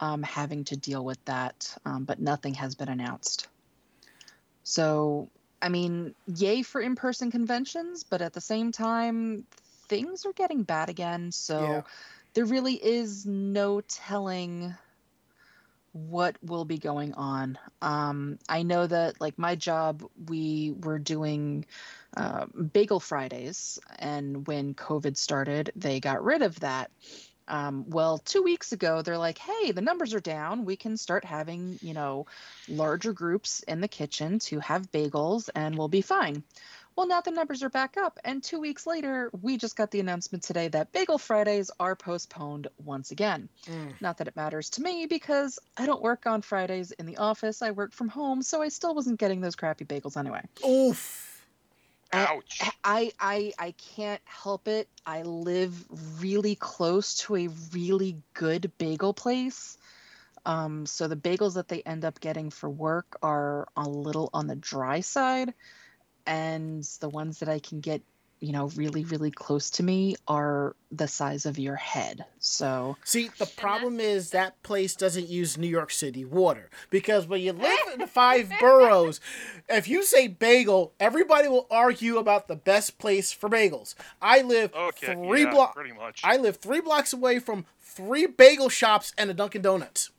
um, 0.00 0.22
having 0.22 0.64
to 0.64 0.76
deal 0.76 1.04
with 1.04 1.22
that, 1.24 1.76
um, 1.84 2.04
but 2.04 2.20
nothing 2.20 2.54
has 2.54 2.74
been 2.74 2.88
announced. 2.88 3.48
So, 4.62 5.28
I 5.60 5.68
mean, 5.68 6.14
yay 6.26 6.62
for 6.62 6.80
in 6.80 6.94
person 6.94 7.30
conventions, 7.30 8.04
but 8.04 8.22
at 8.22 8.32
the 8.32 8.40
same 8.40 8.72
time, 8.72 9.44
things 9.88 10.24
are 10.24 10.32
getting 10.32 10.62
bad 10.62 10.88
again. 10.88 11.32
So 11.32 11.58
Yeah. 11.60 11.82
there 12.34 12.44
really 12.44 12.74
is 12.74 13.26
no 13.26 13.80
telling 13.80 14.74
what 15.94 16.36
will 16.42 16.64
be 16.64 16.78
going 16.78 17.14
on. 17.14 17.56
Um, 17.80 18.38
I 18.48 18.64
know 18.64 18.84
that, 18.84 19.20
like, 19.20 19.38
my 19.38 19.54
job, 19.54 20.04
we 20.28 20.74
were 20.82 20.98
doing 20.98 21.66
uh, 22.16 22.46
Bagel 22.46 22.98
Fridays, 22.98 23.78
and 24.00 24.44
when 24.46 24.74
COVID 24.74 25.16
started, 25.16 25.70
they 25.76 26.00
got 26.00 26.24
rid 26.24 26.42
of 26.42 26.58
that. 26.60 26.90
Um, 27.46 27.84
well, 27.88 28.18
two 28.18 28.42
weeks 28.42 28.72
ago, 28.72 29.02
they're 29.02 29.18
like, 29.18 29.38
hey, 29.38 29.70
the 29.70 29.82
numbers 29.82 30.14
are 30.14 30.20
down. 30.20 30.64
We 30.64 30.76
can 30.76 30.96
start 30.96 31.24
having, 31.24 31.78
you 31.80 31.94
know, 31.94 32.26
larger 32.68 33.12
groups 33.12 33.62
in 33.68 33.80
the 33.80 33.88
kitchen 33.88 34.40
to 34.40 34.58
have 34.58 34.90
bagels, 34.90 35.48
and 35.54 35.78
we'll 35.78 35.88
be 35.88 36.00
fine. 36.00 36.42
Well, 36.96 37.08
now 37.08 37.20
the 37.20 37.32
numbers 37.32 37.62
are 37.64 37.70
back 37.70 37.96
up, 37.96 38.20
and 38.24 38.42
two 38.42 38.60
weeks 38.60 38.86
later, 38.86 39.30
we 39.42 39.56
just 39.56 39.76
got 39.76 39.90
the 39.90 39.98
announcement 39.98 40.44
today 40.44 40.68
that 40.68 40.92
Bagel 40.92 41.18
Fridays 41.18 41.70
are 41.80 41.96
postponed 41.96 42.68
once 42.84 43.10
again. 43.10 43.48
Mm. 43.66 44.00
Not 44.00 44.18
that 44.18 44.28
it 44.28 44.36
matters 44.36 44.70
to 44.70 44.82
me 44.82 45.06
because 45.06 45.58
I 45.76 45.86
don't 45.86 46.02
work 46.02 46.26
on 46.26 46.40
Fridays 46.40 46.92
in 46.92 47.06
the 47.06 47.16
office. 47.16 47.62
I 47.62 47.72
work 47.72 47.92
from 47.92 48.08
home, 48.08 48.42
so 48.42 48.62
I 48.62 48.68
still 48.68 48.94
wasn't 48.94 49.18
getting 49.18 49.40
those 49.40 49.56
crappy 49.56 49.84
bagels 49.84 50.16
anyway. 50.16 50.42
Oof. 50.64 51.34
Ouch. 52.12 52.60
I 52.84 53.10
I 53.18 53.52
I 53.58 53.74
can't 53.96 54.22
help 54.24 54.68
it. 54.68 54.88
I 55.04 55.22
live 55.22 55.74
really 56.20 56.54
close 56.54 57.16
to 57.22 57.34
a 57.34 57.48
really 57.72 58.18
good 58.34 58.70
bagel 58.78 59.12
place. 59.12 59.76
Um, 60.46 60.86
so 60.86 61.08
the 61.08 61.16
bagels 61.16 61.54
that 61.54 61.68
they 61.68 61.82
end 61.82 62.04
up 62.04 62.20
getting 62.20 62.50
for 62.50 62.68
work 62.68 63.16
are 63.22 63.66
a 63.76 63.88
little 63.88 64.30
on 64.32 64.46
the 64.46 64.54
dry 64.54 65.00
side, 65.00 65.54
and 66.26 66.82
the 67.00 67.08
ones 67.08 67.38
that 67.40 67.48
I 67.48 67.58
can 67.58 67.80
get, 67.80 68.02
you 68.40 68.52
know, 68.52 68.68
really 68.76 69.04
really 69.04 69.30
close 69.30 69.70
to 69.70 69.82
me 69.82 70.16
are 70.28 70.74
the 70.90 71.08
size 71.08 71.46
of 71.46 71.58
your 71.58 71.76
head. 71.76 72.24
So 72.38 72.96
See, 73.04 73.30
the 73.38 73.46
problem 73.46 74.00
is 74.00 74.30
that 74.30 74.62
place 74.62 74.94
doesn't 74.94 75.28
use 75.28 75.56
New 75.56 75.68
York 75.68 75.90
City 75.90 76.24
water 76.24 76.70
because 76.90 77.26
when 77.26 77.40
you 77.40 77.52
live 77.68 77.78
in 77.92 78.00
the 78.00 78.06
five 78.06 78.52
boroughs, 78.60 79.20
if 79.68 79.88
you 79.88 80.02
say 80.02 80.28
bagel, 80.28 80.92
everybody 81.00 81.48
will 81.48 81.66
argue 81.70 82.18
about 82.18 82.48
the 82.48 82.56
best 82.56 82.98
place 82.98 83.32
for 83.32 83.48
bagels. 83.48 83.94
I 84.20 84.42
live 84.42 84.72
Okay. 84.74 85.14
three 85.14 85.42
yeah, 85.44 85.50
blocks. 85.50 85.74
Pretty 85.74 85.92
much. 85.92 86.20
I 86.24 86.36
live 86.36 86.56
three 86.56 86.80
blocks 86.80 87.12
away 87.12 87.38
from 87.38 87.64
three 87.80 88.26
bagel 88.26 88.68
shops 88.68 89.12
and 89.16 89.30
a 89.30 89.34
Dunkin' 89.34 89.62
Donuts. 89.62 90.10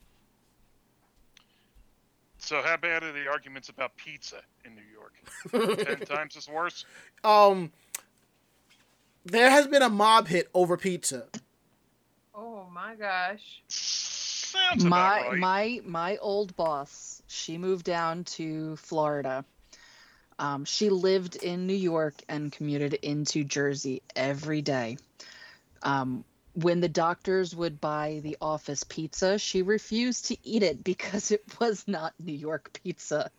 So 2.38 2.62
how 2.62 2.78
bad 2.78 3.03
are 3.03 3.12
the 3.12 3.28
arguments 3.28 3.70
about 3.70 3.95
pizza 3.97 4.41
in 4.66 4.76
New 4.76 4.82
York? 4.82 4.95
Ten 5.51 5.99
times 5.99 6.38
as 6.38 6.47
worse. 6.47 6.86
Um, 7.24 7.72
there 9.26 9.49
has 9.49 9.68
been 9.68 9.82
a 9.82 9.89
mob 9.89 10.28
hit 10.28 10.49
over 10.53 10.78
pizza. 10.78 11.26
Oh 12.34 12.68
my 12.74 12.95
gosh. 12.95 13.64
Sounds 13.68 14.86
my 14.86 14.97
right. 14.97 15.38
my 15.38 15.82
my 15.86 16.18
old 16.18 16.56
boss 16.56 17.16
she 17.28 17.58
moved 17.58 17.86
down 17.86 18.24
to 18.24 18.76
florida 18.78 19.43
um, 20.38 20.66
she 20.66 20.89
lived 20.89 21.36
in 21.36 21.68
new 21.68 21.74
york 21.74 22.14
and 22.30 22.51
commuted 22.51 22.93
into 22.93 23.43
jersey 23.43 24.01
every 24.16 24.62
day 24.62 24.97
um, 25.84 26.24
when 26.53 26.80
the 26.80 26.89
doctors 26.89 27.56
would 27.56 27.82
buy 27.82 28.22
the 28.24 28.38
office 28.41 28.84
pizza 28.86 29.38
she 29.38 29.62
refused 29.62 30.28
to 30.28 30.38
eat 30.43 30.64
it 30.64 30.84
because 30.84 31.32
it 31.32 31.43
was 31.60 31.84
not 31.88 32.14
new 32.20 32.34
york 32.34 32.80
pizza 32.82 33.30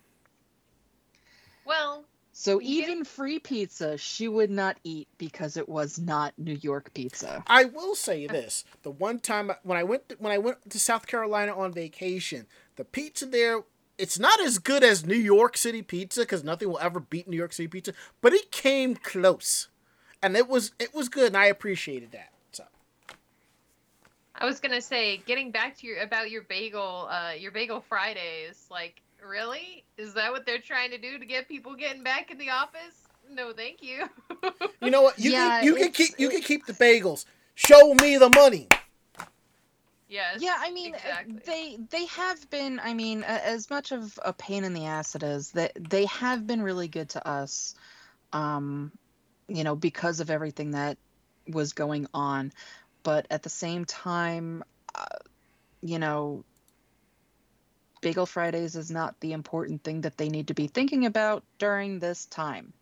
Well, 1.66 2.04
so 2.32 2.60
Yeah. 2.60 2.82
even 2.82 3.04
free 3.04 3.38
pizza 3.38 3.96
she 3.96 4.28
would 4.28 4.50
not 4.50 4.76
eat 4.84 5.08
because 5.16 5.56
it 5.56 5.68
was 5.68 5.98
not 5.98 6.34
new 6.36 6.58
york 6.60 6.92
pizza 6.92 7.42
I 7.46 7.64
will 7.64 7.94
say 7.94 8.26
this: 8.26 8.64
the 8.82 8.90
one 8.90 9.20
time 9.20 9.50
when 9.62 9.78
I 9.78 9.84
went 9.84 10.10
to, 10.10 10.16
when 10.16 10.32
I 10.32 10.38
went 10.38 10.68
to 10.70 10.78
South 10.78 11.06
Carolina 11.06 11.56
on 11.56 11.72
vacation, 11.72 12.46
the 12.76 12.84
pizza 12.84 13.24
there 13.24 13.62
it's 13.98 14.18
not 14.18 14.40
as 14.40 14.58
good 14.58 14.84
as 14.84 15.06
New 15.06 15.16
York 15.16 15.56
City 15.56 15.80
pizza 15.80 16.20
because 16.20 16.44
nothing 16.44 16.68
will 16.68 16.78
ever 16.78 17.00
beat 17.00 17.26
New 17.26 17.36
York 17.36 17.52
City 17.52 17.68
pizza, 17.68 17.94
but 18.20 18.32
it 18.34 18.50
came 18.50 18.94
close, 18.94 19.68
and 20.22 20.36
it 20.36 20.48
was 20.48 20.72
it 20.78 20.94
was 20.94 21.08
good, 21.08 21.28
and 21.28 21.36
I 21.36 21.46
appreciated 21.46 22.12
that. 22.12 22.32
So 22.52 22.64
I 24.34 24.44
was 24.44 24.60
gonna 24.60 24.82
say, 24.82 25.18
getting 25.18 25.50
back 25.50 25.78
to 25.78 25.86
your 25.86 26.02
about 26.02 26.30
your 26.30 26.42
bagel, 26.42 27.08
uh, 27.10 27.32
your 27.32 27.52
bagel 27.52 27.80
Fridays. 27.80 28.66
Like, 28.70 29.00
really? 29.26 29.84
Is 29.96 30.14
that 30.14 30.32
what 30.32 30.46
they're 30.46 30.58
trying 30.60 30.90
to 30.90 30.98
do 30.98 31.18
to 31.18 31.26
get 31.26 31.48
people 31.48 31.74
getting 31.74 32.02
back 32.02 32.30
in 32.30 32.38
the 32.38 32.50
office? 32.50 33.08
No, 33.30 33.52
thank 33.52 33.82
you. 33.82 34.04
you 34.80 34.90
know 34.90 35.02
what? 35.02 35.18
You 35.18 35.30
Yeah, 35.32 35.60
can 35.60 35.64
you 35.64 35.74
can 35.74 35.92
keep 35.92 36.18
you 36.18 36.28
can 36.28 36.40
keep 36.42 36.66
the 36.66 36.72
bagels. 36.74 37.24
Show 37.54 37.94
me 37.94 38.16
the 38.18 38.28
money. 38.30 38.68
yes. 40.08 40.40
Yeah, 40.40 40.56
I 40.58 40.70
mean, 40.70 40.94
uh, 40.94 40.98
exactly. 40.98 41.40
they 41.44 41.78
they 41.90 42.06
have 42.06 42.48
been. 42.50 42.80
I 42.82 42.94
mean, 42.94 43.22
a- 43.22 43.46
as 43.46 43.70
much 43.70 43.92
of 43.92 44.18
a 44.24 44.32
pain 44.32 44.64
in 44.64 44.74
the 44.74 44.84
ass 44.86 45.14
it 45.14 45.22
is, 45.22 45.52
that 45.52 45.72
they 45.78 46.06
have 46.06 46.46
been 46.46 46.62
really 46.62 46.88
good 46.88 47.08
to 47.10 47.26
us. 47.26 47.74
Um, 48.32 48.92
you 49.48 49.64
know, 49.64 49.76
because 49.76 50.20
of 50.20 50.30
everything 50.30 50.72
that 50.72 50.98
was 51.48 51.72
going 51.72 52.06
on, 52.12 52.52
but 53.02 53.26
at 53.30 53.42
the 53.44 53.48
same 53.48 53.84
time, 53.84 54.64
uh, 54.94 55.04
you 55.82 55.98
know, 55.98 56.44
Bagel 58.06 58.24
Fridays 58.24 58.76
is 58.76 58.88
not 58.88 59.18
the 59.18 59.32
important 59.32 59.82
thing 59.82 60.02
that 60.02 60.16
they 60.16 60.28
need 60.28 60.46
to 60.46 60.54
be 60.54 60.68
thinking 60.68 61.06
about 61.06 61.42
during 61.58 61.98
this 61.98 62.24
time. 62.26 62.72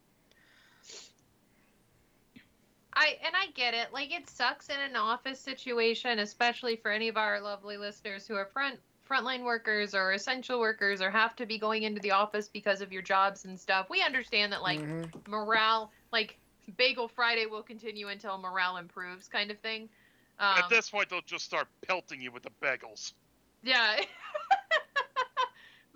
I 2.92 3.16
and 3.24 3.34
I 3.34 3.46
get 3.54 3.72
it. 3.72 3.90
Like 3.90 4.12
it 4.12 4.28
sucks 4.28 4.68
in 4.68 4.78
an 4.78 4.96
office 4.96 5.40
situation, 5.40 6.18
especially 6.18 6.76
for 6.76 6.90
any 6.90 7.08
of 7.08 7.16
our 7.16 7.40
lovely 7.40 7.78
listeners 7.78 8.26
who 8.26 8.34
are 8.34 8.44
front 8.44 8.78
frontline 9.10 9.44
workers 9.44 9.94
or 9.94 10.12
essential 10.12 10.60
workers 10.60 11.00
or 11.00 11.10
have 11.10 11.34
to 11.36 11.46
be 11.46 11.56
going 11.56 11.84
into 11.84 12.02
the 12.02 12.10
office 12.10 12.48
because 12.48 12.82
of 12.82 12.92
your 12.92 13.00
jobs 13.00 13.46
and 13.46 13.58
stuff. 13.58 13.86
We 13.88 14.02
understand 14.02 14.52
that 14.52 14.60
like 14.60 14.80
Mhm. 14.80 15.26
morale, 15.26 15.90
like 16.12 16.38
Bagel 16.76 17.08
Friday 17.08 17.46
will 17.46 17.62
continue 17.62 18.08
until 18.08 18.36
morale 18.36 18.76
improves, 18.76 19.26
kind 19.26 19.50
of 19.50 19.58
thing. 19.60 19.88
Um, 20.38 20.58
At 20.58 20.68
this 20.68 20.90
point, 20.90 21.08
they'll 21.08 21.22
just 21.22 21.46
start 21.46 21.68
pelting 21.86 22.20
you 22.20 22.30
with 22.30 22.42
the 22.42 22.50
bagels. 22.62 23.14
yeah. 23.62 24.00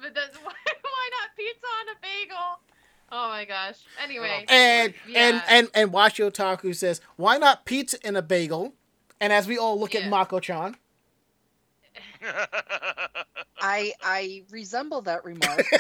but 0.01 0.14
that's 0.14 0.36
why, 0.42 0.53
why 0.82 1.11
not 1.20 1.36
pizza 1.36 1.66
on 1.80 1.88
a 1.88 1.96
bagel? 2.03 2.61
Oh 3.11 3.28
my 3.28 3.44
gosh. 3.44 3.76
Anyway. 4.03 4.44
Oh. 4.49 4.53
And 4.53 4.94
and 5.07 5.36
Yeah. 5.36 5.42
and 5.49 5.70
and 5.74 5.92
Washu 5.92 6.30
Otaku 6.30 6.74
says, 6.74 7.01
why 7.16 7.38
not 7.38 7.64
pizza 7.64 7.96
in 8.07 8.16
a 8.16 8.22
bagel? 8.22 8.74
And 9.20 9.32
as 9.32 9.46
we 9.49 9.59
all 9.59 9.78
look 9.80 9.94
at 9.94 10.03
Yeah. 10.03 10.09
Mako-chan, 10.11 10.76
I 13.61 13.92
I 14.03 14.42
resemble 14.51 15.03
that 15.03 15.24
remark. 15.24 15.66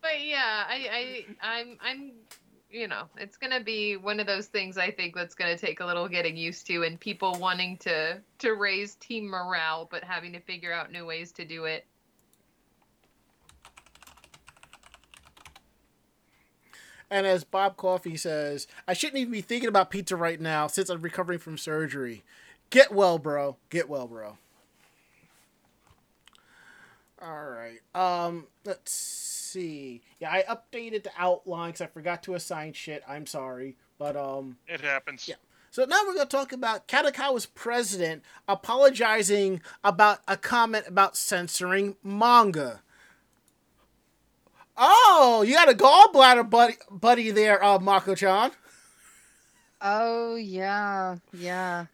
but 0.00 0.20
yeah, 0.24 0.64
I, 0.68 1.24
I, 1.42 1.58
I'm, 1.60 1.78
I'm, 1.82 2.12
you 2.72 2.88
know, 2.88 3.04
it's 3.16 3.36
gonna 3.36 3.60
be 3.60 3.96
one 3.96 4.18
of 4.18 4.26
those 4.26 4.46
things. 4.46 4.78
I 4.78 4.90
think 4.90 5.14
that's 5.14 5.34
gonna 5.34 5.58
take 5.58 5.80
a 5.80 5.86
little 5.86 6.08
getting 6.08 6.36
used 6.36 6.66
to, 6.68 6.82
and 6.82 6.98
people 6.98 7.36
wanting 7.38 7.76
to 7.78 8.20
to 8.38 8.52
raise 8.52 8.94
team 8.96 9.28
morale, 9.28 9.86
but 9.90 10.02
having 10.02 10.32
to 10.32 10.40
figure 10.40 10.72
out 10.72 10.90
new 10.90 11.04
ways 11.04 11.32
to 11.32 11.44
do 11.44 11.66
it. 11.66 11.86
and 17.12 17.26
as 17.26 17.44
Bob 17.44 17.76
Coffee 17.76 18.16
says, 18.16 18.66
I 18.88 18.94
shouldn't 18.94 19.18
even 19.18 19.32
be 19.32 19.42
thinking 19.42 19.68
about 19.68 19.90
pizza 19.90 20.16
right 20.16 20.40
now 20.40 20.66
since 20.66 20.88
I'm 20.88 21.02
recovering 21.02 21.38
from 21.38 21.58
surgery. 21.58 22.24
Get 22.70 22.90
well, 22.90 23.18
bro. 23.18 23.58
Get 23.68 23.86
well, 23.86 24.06
bro. 24.06 24.38
All 27.20 27.50
right. 27.50 27.80
Um, 27.94 28.46
let's 28.64 29.41
see. 29.52 30.02
Yeah, 30.20 30.30
I 30.30 30.44
updated 30.48 31.04
the 31.04 31.12
outline 31.18 31.70
because 31.70 31.82
I 31.82 31.86
forgot 31.86 32.22
to 32.24 32.34
assign 32.34 32.72
shit. 32.72 33.02
I'm 33.08 33.26
sorry, 33.26 33.76
but 33.98 34.16
um. 34.16 34.56
it 34.66 34.80
happens. 34.80 35.28
Yeah. 35.28 35.36
So 35.70 35.84
now 35.86 36.00
we're 36.06 36.14
going 36.14 36.26
to 36.26 36.36
talk 36.36 36.52
about 36.52 36.86
Kadokawa's 36.86 37.46
president 37.46 38.22
apologizing 38.46 39.62
about 39.82 40.18
a 40.28 40.36
comment 40.36 40.84
about 40.86 41.16
censoring 41.16 41.96
manga. 42.02 42.82
Oh, 44.76 45.42
you 45.46 45.54
got 45.54 45.70
a 45.70 45.74
gallbladder 45.74 46.48
buddy, 46.48 46.74
buddy 46.90 47.30
there, 47.30 47.62
uh, 47.64 47.78
Mako-chan. 47.78 48.50
Oh 49.80 50.36
yeah, 50.36 51.16
yeah. 51.32 51.86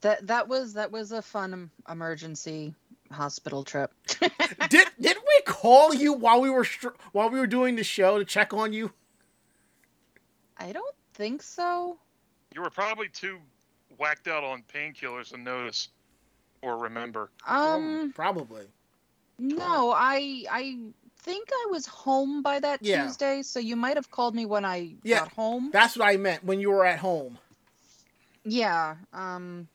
That 0.00 0.26
that 0.26 0.48
was 0.48 0.74
that 0.74 0.90
was 0.90 1.12
a 1.12 1.22
fun 1.22 1.70
emergency 1.88 2.74
hospital 3.12 3.64
trip. 3.64 3.92
did 4.68 4.88
did 5.00 5.16
we 5.16 5.42
call 5.46 5.94
you 5.94 6.12
while 6.12 6.40
we 6.40 6.50
were 6.50 6.64
str- 6.64 6.88
while 7.12 7.30
we 7.30 7.38
were 7.38 7.46
doing 7.46 7.76
the 7.76 7.84
show 7.84 8.18
to 8.18 8.24
check 8.24 8.52
on 8.54 8.72
you? 8.72 8.92
I 10.56 10.72
don't 10.72 10.94
think 11.14 11.42
so. 11.42 11.98
You 12.54 12.62
were 12.62 12.70
probably 12.70 13.08
too 13.08 13.38
whacked 13.98 14.28
out 14.28 14.44
on 14.44 14.62
painkillers 14.72 15.30
to 15.30 15.36
notice 15.38 15.88
or 16.62 16.76
remember. 16.78 17.30
Um, 17.46 18.12
probably. 18.14 18.64
no, 19.38 19.92
I 19.96 20.44
I 20.50 20.78
think 21.22 21.48
I 21.52 21.66
was 21.70 21.86
home 21.86 22.42
by 22.42 22.60
that 22.60 22.82
Yeah. 22.82 23.04
Tuesday, 23.04 23.42
so 23.42 23.58
you 23.60 23.76
might 23.76 23.96
have 23.96 24.10
called 24.10 24.34
me 24.34 24.46
when 24.46 24.64
I 24.64 24.94
Yeah. 25.02 25.20
got 25.20 25.32
home. 25.32 25.70
That's 25.72 25.96
what 25.96 26.08
I 26.08 26.16
meant 26.16 26.44
when 26.44 26.60
you 26.60 26.70
were 26.70 26.84
at 26.84 26.98
home. 26.98 27.38
Yeah. 28.44 28.96
Um 29.12 29.68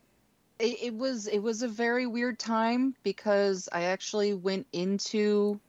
it, 0.60 0.84
it 0.84 0.94
was 0.94 1.28
it 1.28 1.40
was 1.40 1.62
a 1.62 1.68
very 1.68 2.08
weird 2.08 2.40
time 2.40 2.96
because 3.04 3.68
I 3.72 3.84
actually 3.84 4.34
went 4.34 4.68
into 4.72 5.60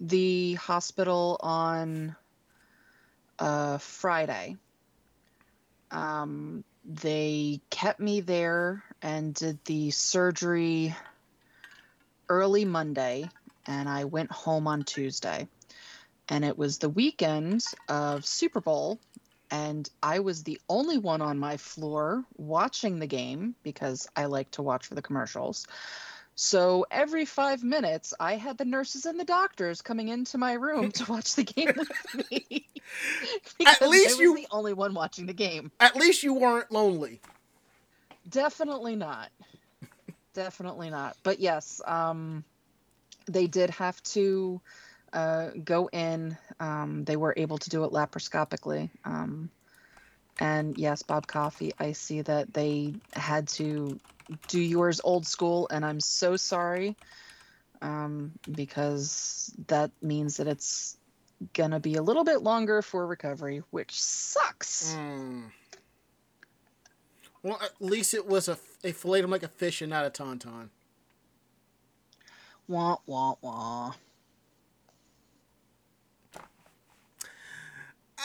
the 0.00 0.54
hospital 0.54 1.38
on 1.40 2.16
uh 3.38 3.78
Friday. 3.78 4.56
Um 5.90 6.64
they 6.84 7.60
kept 7.70 7.98
me 7.98 8.20
there 8.20 8.84
and 9.02 9.34
did 9.34 9.58
the 9.64 9.90
surgery 9.90 10.94
early 12.28 12.64
Monday 12.64 13.28
and 13.66 13.88
I 13.88 14.04
went 14.04 14.30
home 14.30 14.66
on 14.66 14.84
Tuesday. 14.84 15.48
And 16.28 16.44
it 16.44 16.58
was 16.58 16.78
the 16.78 16.88
weekend 16.88 17.64
of 17.88 18.26
Super 18.26 18.60
Bowl 18.60 18.98
and 19.50 19.88
I 20.02 20.20
was 20.20 20.42
the 20.42 20.60
only 20.68 20.98
one 20.98 21.22
on 21.22 21.38
my 21.38 21.56
floor 21.56 22.24
watching 22.36 22.98
the 22.98 23.06
game 23.06 23.54
because 23.62 24.08
I 24.16 24.26
like 24.26 24.50
to 24.52 24.62
watch 24.62 24.86
for 24.86 24.94
the 24.94 25.02
commercials. 25.02 25.66
So 26.34 26.84
every 26.90 27.24
five 27.24 27.64
minutes, 27.64 28.12
I 28.20 28.36
had 28.36 28.58
the 28.58 28.64
nurses 28.64 29.06
and 29.06 29.18
the 29.18 29.24
doctors 29.24 29.80
coming 29.80 30.08
into 30.08 30.36
my 30.36 30.52
room 30.52 30.92
to 30.92 31.10
watch 31.10 31.34
the 31.34 31.44
game 31.44 31.72
with 31.76 32.30
me. 32.30 32.66
at 33.66 33.80
least 33.88 34.06
I 34.06 34.10
was 34.10 34.20
you- 34.20 34.36
the 34.36 34.46
only 34.50 34.74
one 34.74 34.92
watching 34.92 35.26
the 35.26 35.32
game. 35.32 35.70
At 35.80 35.96
least 35.96 36.22
you 36.22 36.34
weren't 36.34 36.70
lonely. 36.70 37.20
Definitely 38.28 38.96
not. 38.96 39.30
Definitely 40.34 40.90
not. 40.90 41.16
But 41.22 41.40
yes, 41.40 41.80
um, 41.86 42.44
they 43.26 43.46
did 43.46 43.70
have 43.70 44.02
to 44.02 44.60
uh, 45.16 45.50
go 45.64 45.88
in. 45.88 46.36
Um, 46.60 47.04
they 47.04 47.16
were 47.16 47.34
able 47.36 47.58
to 47.58 47.70
do 47.70 47.84
it 47.84 47.90
laparoscopically. 47.90 48.90
Um, 49.04 49.50
and 50.38 50.76
yes, 50.76 51.02
Bob 51.02 51.26
Coffee, 51.26 51.72
I 51.78 51.92
see 51.92 52.20
that 52.20 52.52
they 52.52 52.94
had 53.14 53.48
to 53.48 53.98
do 54.48 54.60
yours 54.60 55.00
old 55.02 55.26
school, 55.26 55.68
and 55.70 55.84
I'm 55.84 56.00
so 56.00 56.36
sorry 56.36 56.96
um, 57.80 58.32
because 58.50 59.54
that 59.68 59.90
means 60.02 60.36
that 60.36 60.46
it's 60.46 60.98
gonna 61.54 61.80
be 61.80 61.94
a 61.94 62.02
little 62.02 62.24
bit 62.24 62.42
longer 62.42 62.82
for 62.82 63.06
recovery, 63.06 63.62
which 63.70 63.98
sucks. 63.98 64.94
Mm. 64.94 65.44
Well, 67.42 67.58
at 67.62 67.72
least 67.80 68.12
it 68.12 68.26
was 68.26 68.48
a 68.48 68.58
they 68.82 68.92
filleted 68.92 69.24
him 69.24 69.30
like 69.30 69.42
a 69.42 69.48
fish 69.48 69.80
and 69.80 69.90
not 69.90 70.04
a 70.04 70.10
tauntaun. 70.10 70.68
Wah 72.68 72.96
wah 73.06 73.36
wah. 73.40 73.94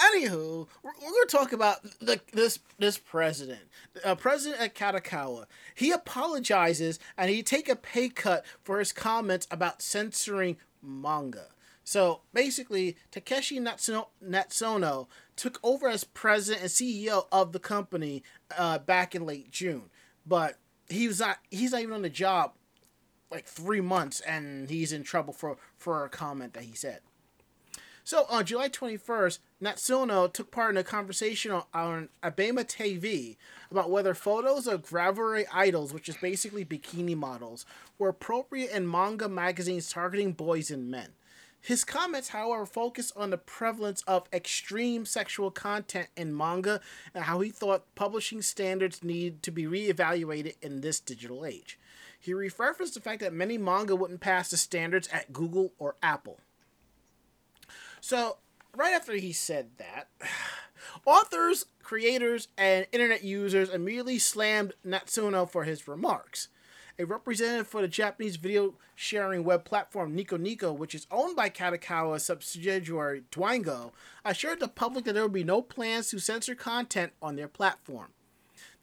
Anywho, 0.02 0.68
we're, 0.82 0.92
we're 1.02 1.12
going 1.12 1.28
to 1.28 1.38
talk 1.38 1.54
about 1.54 1.84
the, 2.00 2.20
this 2.34 2.60
this 2.80 2.98
president, 2.98 3.62
uh, 4.04 4.16
President 4.16 4.60
at 4.60 4.74
Kadokawa. 4.74 5.46
He 5.76 5.92
apologizes 5.92 6.98
and 7.18 7.30
he 7.30 7.44
take 7.44 7.70
a 7.70 7.76
pay 7.76 8.10
cut 8.10 8.44
for 8.64 8.80
his 8.80 8.92
comments 8.92 9.48
about 9.52 9.82
censoring 9.82 10.58
manga. 10.82 11.48
So 11.84 12.22
basically, 12.34 12.98
Takeshi 13.12 13.60
Natsuno, 13.60 14.08
Natsuno 14.24 15.08
took 15.36 15.60
over 15.64 15.88
as 15.88 16.04
president 16.04 16.64
and 16.64 16.72
CEO 16.72 17.26
of 17.32 17.52
the 17.52 17.60
company 17.60 18.24
uh, 18.58 18.80
back 18.80 19.14
in 19.14 19.26
late 19.26 19.52
June, 19.52 19.90
but 20.26 20.58
he 20.90 21.08
was 21.08 21.20
not 21.20 21.38
he's 21.52 21.74
not 21.74 21.82
even 21.82 21.94
on 21.94 22.02
the 22.02 22.10
job 22.10 22.54
like 23.30 23.46
three 23.46 23.82
months, 23.82 24.20
and 24.22 24.70
he's 24.70 24.92
in 24.92 25.04
trouble 25.04 25.34
for 25.34 25.58
for 25.78 26.06
a 26.06 26.10
comment 26.10 26.54
that 26.54 26.64
he 26.64 26.76
said. 26.76 27.02
So 28.04 28.26
on 28.30 28.46
July 28.46 28.70
21st, 28.70 29.40
Natsuno 29.62 30.32
took 30.32 30.50
part 30.50 30.72
in 30.72 30.78
a 30.78 30.84
conversation 30.84 31.52
on, 31.74 32.10
Abema 32.24 32.66
TV 32.66 33.38
about 33.70 33.92
whether 33.92 34.14
photos 34.14 34.68
of 34.68 34.84
Gravure 34.84 35.46
idols, 35.54 35.94
which 35.94 36.10
is 36.10 36.18
basically 36.18 36.66
bikini 36.66 37.16
models, 37.16 37.66
were 38.00 38.10
appropriate 38.10 38.72
in 38.72 38.90
manga 38.90 39.30
magazines 39.30 39.92
targeting 39.92 40.34
boys 40.34 40.72
and 40.72 40.90
men. 40.90 41.10
His 41.62 41.84
comments, 41.84 42.30
however, 42.30 42.66
focused 42.66 43.14
on 43.16 43.30
the 43.30 43.38
prevalence 43.38 44.02
of 44.08 44.28
extreme 44.34 45.06
sexual 45.06 45.52
content 45.52 46.08
in 46.18 46.36
manga 46.36 46.82
and 47.14 47.26
how 47.26 47.40
he 47.42 47.52
thought 47.52 47.94
publishing 47.94 48.42
standards 48.42 49.04
need 49.04 49.44
to 49.44 49.52
be 49.52 49.66
reevaluated 49.66 50.56
in 50.64 50.82
this 50.82 51.00
digital 51.00 51.46
age. 51.46 51.78
He 52.20 52.34
referenced 52.34 52.96
the 52.96 53.00
fact 53.00 53.20
that 53.22 53.32
many 53.32 53.60
manga 53.60 53.96
wouldn't 53.96 54.22
pass 54.22 54.50
the 54.50 54.58
standards 54.58 55.08
at 55.10 55.32
Google 55.32 55.74
or 55.78 55.96
Apple. 56.02 56.40
So, 58.02 58.38
right 58.76 58.94
after 58.94 59.14
he 59.14 59.32
said 59.32 59.70
that, 59.78 60.10
authors, 61.06 61.68
creators, 61.84 62.48
and 62.58 62.88
internet 62.92 63.24
users 63.24 63.70
immediately 63.70 64.18
slammed 64.18 64.74
Natsuno 64.86 65.50
for 65.50 65.64
his 65.64 65.88
remarks. 65.88 66.48
A 67.00 67.06
representative 67.06 67.68
for 67.68 67.82
the 67.82 67.88
Japanese 67.88 68.36
video 68.36 68.74
sharing 68.96 69.44
web 69.44 69.66
platform 69.66 70.16
Nico 70.16 70.36
Nico, 70.36 70.74
which 70.74 70.96
is 70.96 71.08
owned 71.10 71.36
by 71.36 71.50
Kadokawa's 71.50 72.26
subsidiary 72.26 73.24
Dwango, 73.32 73.92
assured 74.26 74.60
the 74.60 74.68
public 74.68 75.06
that 75.06 75.14
there 75.14 75.24
would 75.24 75.32
be 75.32 75.44
no 75.44 75.62
plans 75.62 76.10
to 76.10 76.20
censor 76.20 76.56
content 76.56 77.14
on 77.22 77.36
their 77.36 77.48
platform. 77.48 78.10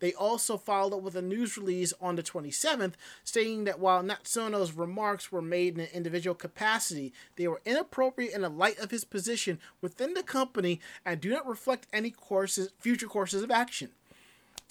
They 0.00 0.12
also 0.12 0.56
followed 0.56 0.96
up 0.96 1.02
with 1.02 1.16
a 1.16 1.22
news 1.22 1.56
release 1.56 1.92
on 2.00 2.16
the 2.16 2.22
27th 2.22 2.94
stating 3.24 3.64
that 3.64 3.80
while 3.80 4.02
Natsuno's 4.02 4.72
remarks 4.72 5.32
were 5.32 5.42
made 5.42 5.74
in 5.74 5.80
an 5.80 5.90
individual 5.92 6.34
capacity, 6.34 7.12
they 7.36 7.48
were 7.48 7.60
inappropriate 7.64 8.34
in 8.34 8.42
the 8.42 8.48
light 8.48 8.78
of 8.78 8.90
his 8.90 9.04
position 9.04 9.58
within 9.80 10.14
the 10.14 10.22
company 10.22 10.80
and 11.04 11.20
do 11.20 11.30
not 11.30 11.46
reflect 11.46 11.86
any 11.92 12.10
courses, 12.10 12.70
future 12.78 13.06
courses 13.06 13.42
of 13.42 13.50
action. 13.50 13.90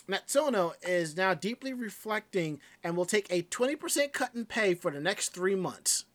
Natsuno 0.08 0.74
is 0.84 1.18
now 1.18 1.34
deeply 1.34 1.74
reflecting 1.74 2.62
and 2.84 2.96
will 2.96 3.06
take 3.06 3.28
a 3.30 3.44
20% 3.44 4.14
cut 4.14 4.34
in 4.34 4.46
pay 4.46 4.74
for 4.74 4.90
the 4.90 5.02
next 5.02 5.30
three 5.30 5.56
months. 5.56 6.06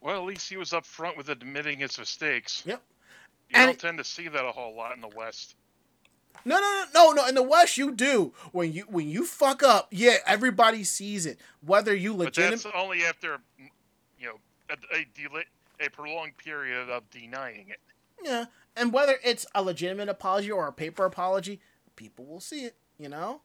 Well, 0.00 0.18
at 0.18 0.24
least 0.24 0.48
he 0.48 0.56
was 0.56 0.70
upfront 0.70 1.16
with 1.16 1.28
admitting 1.28 1.78
his 1.78 1.98
mistakes. 1.98 2.62
Yep. 2.66 2.82
You 3.50 3.56
And 3.56 3.68
don't 3.68 3.80
tend 3.80 3.98
to 3.98 4.04
see 4.04 4.28
that 4.28 4.44
a 4.44 4.52
whole 4.52 4.74
lot 4.74 4.94
in 4.94 5.00
the 5.00 5.08
West. 5.08 5.56
No, 6.44 6.58
no, 6.58 6.84
no, 6.94 7.10
no, 7.10 7.12
no. 7.22 7.28
In 7.28 7.34
the 7.34 7.42
West, 7.42 7.76
you 7.76 7.92
do. 7.94 8.32
When 8.52 8.72
you 8.72 8.84
when 8.88 9.08
you 9.08 9.26
fuck 9.26 9.62
up, 9.62 9.88
yeah, 9.90 10.16
everybody 10.26 10.84
sees 10.84 11.26
it. 11.26 11.38
Whether 11.64 11.94
you 11.94 12.12
But 12.14 12.26
legitimate, 12.26 12.62
that's 12.62 12.74
only 12.74 13.04
after, 13.04 13.38
you 14.18 14.26
know, 14.26 14.36
a, 14.70 14.96
a, 14.96 15.06
deli- 15.14 15.44
a 15.84 15.90
prolonged 15.90 16.36
period 16.38 16.88
of 16.88 17.08
denying 17.10 17.68
it. 17.68 17.80
yeah, 18.22 18.46
and 18.76 18.92
whether 18.92 19.16
it's 19.22 19.46
a 19.54 19.62
legitimate 19.62 20.08
apology 20.08 20.50
or 20.50 20.66
a 20.66 20.72
paper 20.72 21.04
apology, 21.04 21.60
people 21.96 22.24
will 22.24 22.40
see 22.40 22.64
it. 22.64 22.76
You 22.98 23.08
know. 23.10 23.42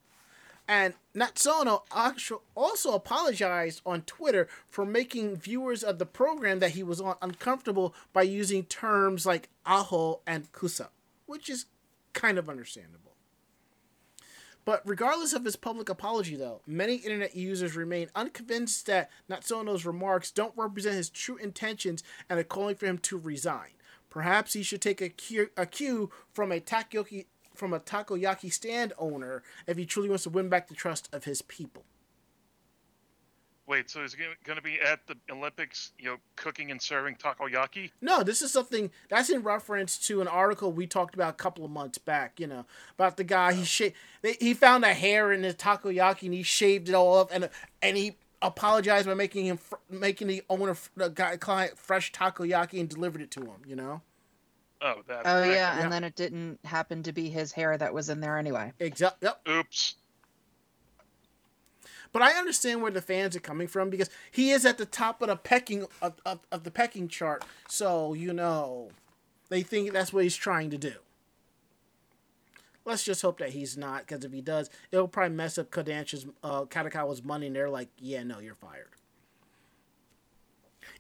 And 0.68 0.96
Natsuno 1.16 1.84
actu- 1.96 2.42
also 2.56 2.94
apologized 2.94 3.82
on 3.86 4.02
Twitter 4.02 4.48
for 4.68 4.84
making 4.84 5.36
viewers 5.36 5.84
of 5.84 6.00
the 6.00 6.08
program 6.08 6.58
that 6.60 6.72
he 6.72 6.82
was 6.82 7.00
on 7.00 7.18
uncomfortable 7.22 7.94
by 8.14 8.24
using 8.24 8.64
terms 8.64 9.28
like 9.28 9.50
aho 9.64 10.22
and 10.26 10.52
kusa, 10.54 10.88
which 11.28 11.52
is 11.52 11.66
kind 12.16 12.40
of 12.40 12.50
understandable. 12.50 13.12
But 14.66 14.82
regardless 14.84 15.34
of 15.34 15.46
his 15.46 15.56
public 15.56 15.90
apology, 15.90 16.36
though, 16.36 16.62
many 16.66 16.96
internet 16.96 17.36
users 17.36 17.76
remain 17.76 18.10
unconvinced 18.16 18.88
that 18.88 19.12
Natsuno's 19.30 19.86
remarks 19.86 20.32
don't 20.32 20.58
represent 20.58 20.96
his 20.96 21.12
true 21.12 21.38
intentions 21.38 22.04
and 22.28 22.40
are 22.40 22.44
calling 22.44 22.74
for 22.74 22.88
him 22.88 22.98
to 23.00 23.18
resign. 23.20 23.70
Perhaps 24.10 24.54
he 24.54 24.64
should 24.64 24.82
take 24.82 25.02
a 25.02 25.10
cue, 25.10 25.52
a 25.56 25.68
cue 25.68 26.10
from 26.34 26.52
a 26.52 26.60
takoyaki 26.60 27.26
from 27.54 27.74
a 27.74 27.80
takoyaki 27.80 28.52
stand 28.52 28.92
owner 28.98 29.42
if 29.66 29.78
he 29.78 29.86
truly 29.86 30.10
wants 30.10 30.24
to 30.24 30.30
win 30.30 30.50
back 30.50 30.68
the 30.68 30.74
trust 30.74 31.08
of 31.14 31.24
his 31.24 31.42
people. 31.42 31.86
Wait, 33.68 33.90
so 33.90 34.02
he's 34.02 34.16
going 34.16 34.56
to 34.58 34.62
be 34.62 34.80
at 34.80 35.00
the 35.08 35.16
Olympics, 35.32 35.92
you 35.98 36.06
know, 36.06 36.18
cooking 36.36 36.70
and 36.70 36.80
serving 36.80 37.16
takoyaki? 37.16 37.90
No, 38.00 38.22
this 38.22 38.44
is 38.44 38.52
something 38.52 38.92
that's 39.10 39.32
in 39.32 39.42
reference 39.42 39.98
to 40.08 40.22
an 40.22 40.28
article 40.28 40.72
we 40.72 40.86
talked 40.86 41.16
about 41.16 41.32
a 41.32 41.38
couple 41.38 41.66
of 41.66 41.72
months 41.72 41.98
back. 41.98 42.40
You 42.40 42.46
know 42.48 42.66
about 42.98 43.18
the 43.18 43.24
guy 43.24 43.54
he 43.54 43.64
sha- 43.66 43.90
they, 44.22 44.34
he 44.40 44.54
found 44.54 44.86
a 44.86 44.94
hair 44.94 45.32
in 45.32 45.42
his 45.44 45.56
takoyaki 45.56 46.24
and 46.24 46.34
he 46.36 46.44
shaved 46.44 46.90
it 46.90 46.94
all 46.96 47.18
up 47.18 47.30
and 47.34 47.50
and 47.82 47.98
he 47.98 48.18
apologized 48.42 49.08
by 49.08 49.16
making 49.16 49.46
him 49.48 49.58
fr- 49.58 49.76
making 49.90 50.28
the 50.28 50.44
owner 50.50 50.76
the 50.96 51.10
guy 51.10 51.36
client 51.38 51.76
fresh 51.78 52.12
takoyaki 52.12 52.80
and 52.80 52.88
delivered 52.90 53.22
it 53.22 53.32
to 53.32 53.42
him. 53.42 53.62
You 53.66 53.76
know 53.78 54.02
Oh, 54.82 55.02
that. 55.08 55.22
Oh 55.26 55.40
that- 55.42 55.48
yeah, 55.48 55.54
yeah. 55.78 55.84
and 55.84 55.92
then 55.92 56.04
it 56.04 56.16
didn't 56.16 56.60
happen 56.66 57.02
to 57.04 57.12
be 57.14 57.30
his 57.30 57.52
hair 57.52 57.76
that 57.76 57.94
was 57.96 58.10
in 58.10 58.20
there 58.20 58.38
anyway. 58.38 58.74
exactly. 58.80 59.28
Yep. 59.28 59.48
Oops. 59.50 59.96
But 62.16 62.22
I 62.22 62.40
understand 62.40 62.82
where 62.82 62.92
the 62.94 63.02
fans 63.02 63.36
are 63.36 63.42
coming 63.42 63.68
from 63.68 63.90
because 63.90 64.10
he 64.32 64.52
is 64.52 64.66
at 64.66 64.78
the 64.78 64.86
top 64.86 65.22
of 65.22 65.28
the 65.28 65.36
pecking 65.36 65.86
of, 66.02 66.14
of, 66.26 66.40
of 66.50 66.64
the 66.64 66.72
pecking 66.72 67.10
chart. 67.10 67.44
So 67.68 68.14
you 68.14 68.32
know, 68.32 68.92
they 69.50 69.64
think 69.64 69.92
that's 69.92 70.14
what 70.14 70.24
he's 70.24 70.38
trying 70.38 70.70
to 70.70 70.78
do. 70.78 70.94
Let's 72.86 73.04
just 73.04 73.22
hope 73.22 73.40
that 73.40 73.50
he's 73.50 73.76
not, 73.76 74.08
because 74.08 74.24
if 74.24 74.32
he 74.32 74.40
does, 74.40 74.70
it'll 74.94 75.10
probably 75.10 75.36
mess 75.36 75.58
up 75.58 75.72
Kodansha's 75.72 76.26
uh, 76.42 76.64
Kadokawa's 76.64 77.22
money, 77.22 77.48
and 77.48 77.56
they're 77.58 77.70
like, 77.70 77.90
"Yeah, 78.00 78.24
no, 78.24 78.40
you're 78.40 78.56
fired." 78.56 78.88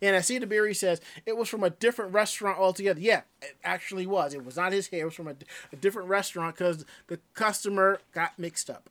And 0.01 0.18
I 0.18 0.20
see 0.20 0.38
the 0.38 0.45
Beery 0.45 0.74
says 0.74 0.99
it 1.26 1.38
was 1.38 1.47
from 1.47 1.63
a 1.63 1.70
different 1.70 2.11
restaurant 2.11 2.59
altogether. 2.59 2.99
Yeah, 2.99 3.22
it 3.41 3.55
actually 3.63 4.05
was. 4.05 4.34
It 4.34 4.43
was 4.43 4.57
not 4.57 4.74
his 4.74 4.89
hair. 4.89 5.03
It 5.03 5.05
was 5.05 5.13
from 5.13 5.30
a, 5.30 5.36
a 5.72 5.78
different 5.78 6.09
restaurant 6.09 6.57
because 6.57 6.84
the 7.07 7.22
customer 7.36 8.01
got 8.11 8.38
mixed 8.38 8.70
up. 8.70 8.89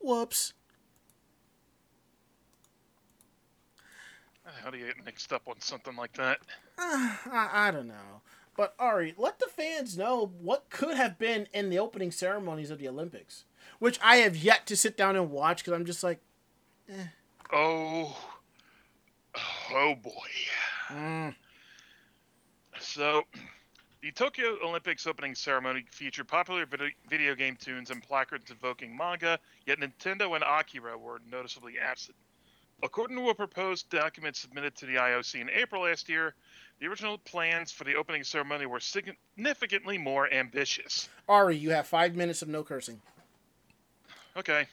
Whoops. 0.00 0.54
How 4.62 4.70
do 4.70 4.78
you 4.78 4.86
get 4.86 5.04
mixed 5.04 5.32
up 5.32 5.42
on 5.48 5.60
something 5.60 5.96
like 5.96 6.12
that? 6.14 6.38
I, 6.78 7.48
I 7.52 7.70
don't 7.70 7.88
know. 7.88 8.22
But 8.56 8.74
Ari, 8.78 9.14
let 9.18 9.38
the 9.38 9.46
fans 9.46 9.98
know 9.98 10.32
what 10.40 10.70
could 10.70 10.96
have 10.96 11.18
been 11.18 11.46
in 11.52 11.68
the 11.68 11.78
opening 11.78 12.10
ceremonies 12.10 12.70
of 12.70 12.78
the 12.78 12.88
Olympics, 12.88 13.44
which 13.78 13.98
I 14.02 14.16
have 14.16 14.36
yet 14.36 14.66
to 14.66 14.76
sit 14.76 14.96
down 14.96 15.14
and 15.14 15.30
watch 15.30 15.58
because 15.58 15.74
I'm 15.74 15.84
just 15.84 16.02
like, 16.02 16.20
eh. 16.88 17.08
Oh. 17.52 18.16
Oh 19.72 19.94
boy. 20.02 20.10
mm, 20.90 21.34
So, 22.80 23.24
the 24.00 24.10
Tokyo 24.12 24.56
Olympics 24.64 25.06
opening 25.06 25.34
ceremony 25.34 25.84
featured 25.90 26.26
popular 26.26 26.64
video 27.10 27.34
game 27.34 27.56
tunes 27.56 27.90
and 27.90 28.02
placards 28.02 28.50
evoking 28.50 28.96
manga, 28.96 29.38
yet 29.66 29.78
Nintendo 29.80 30.34
and 30.34 30.44
Akira 30.44 30.96
were 30.96 31.20
noticeably 31.30 31.74
absent. 31.78 32.16
According 32.82 33.16
to 33.16 33.30
a 33.30 33.34
proposed 33.34 33.88
document 33.88 34.36
submitted 34.36 34.76
to 34.76 34.86
the 34.86 34.96
IOC 34.96 35.40
in 35.40 35.50
April 35.50 35.82
last 35.82 36.08
year, 36.08 36.34
the 36.78 36.86
original 36.86 37.16
plans 37.16 37.72
for 37.72 37.84
the 37.84 37.94
opening 37.94 38.22
ceremony 38.22 38.66
were 38.66 38.80
significantly 38.80 39.96
more 39.96 40.30
ambitious. 40.32 41.08
Ari, 41.28 41.56
you 41.56 41.70
have 41.70 41.86
five 41.86 42.14
minutes 42.14 42.42
of 42.42 42.48
no 42.48 42.62
cursing. 42.62 43.00
Okay, 44.36 44.66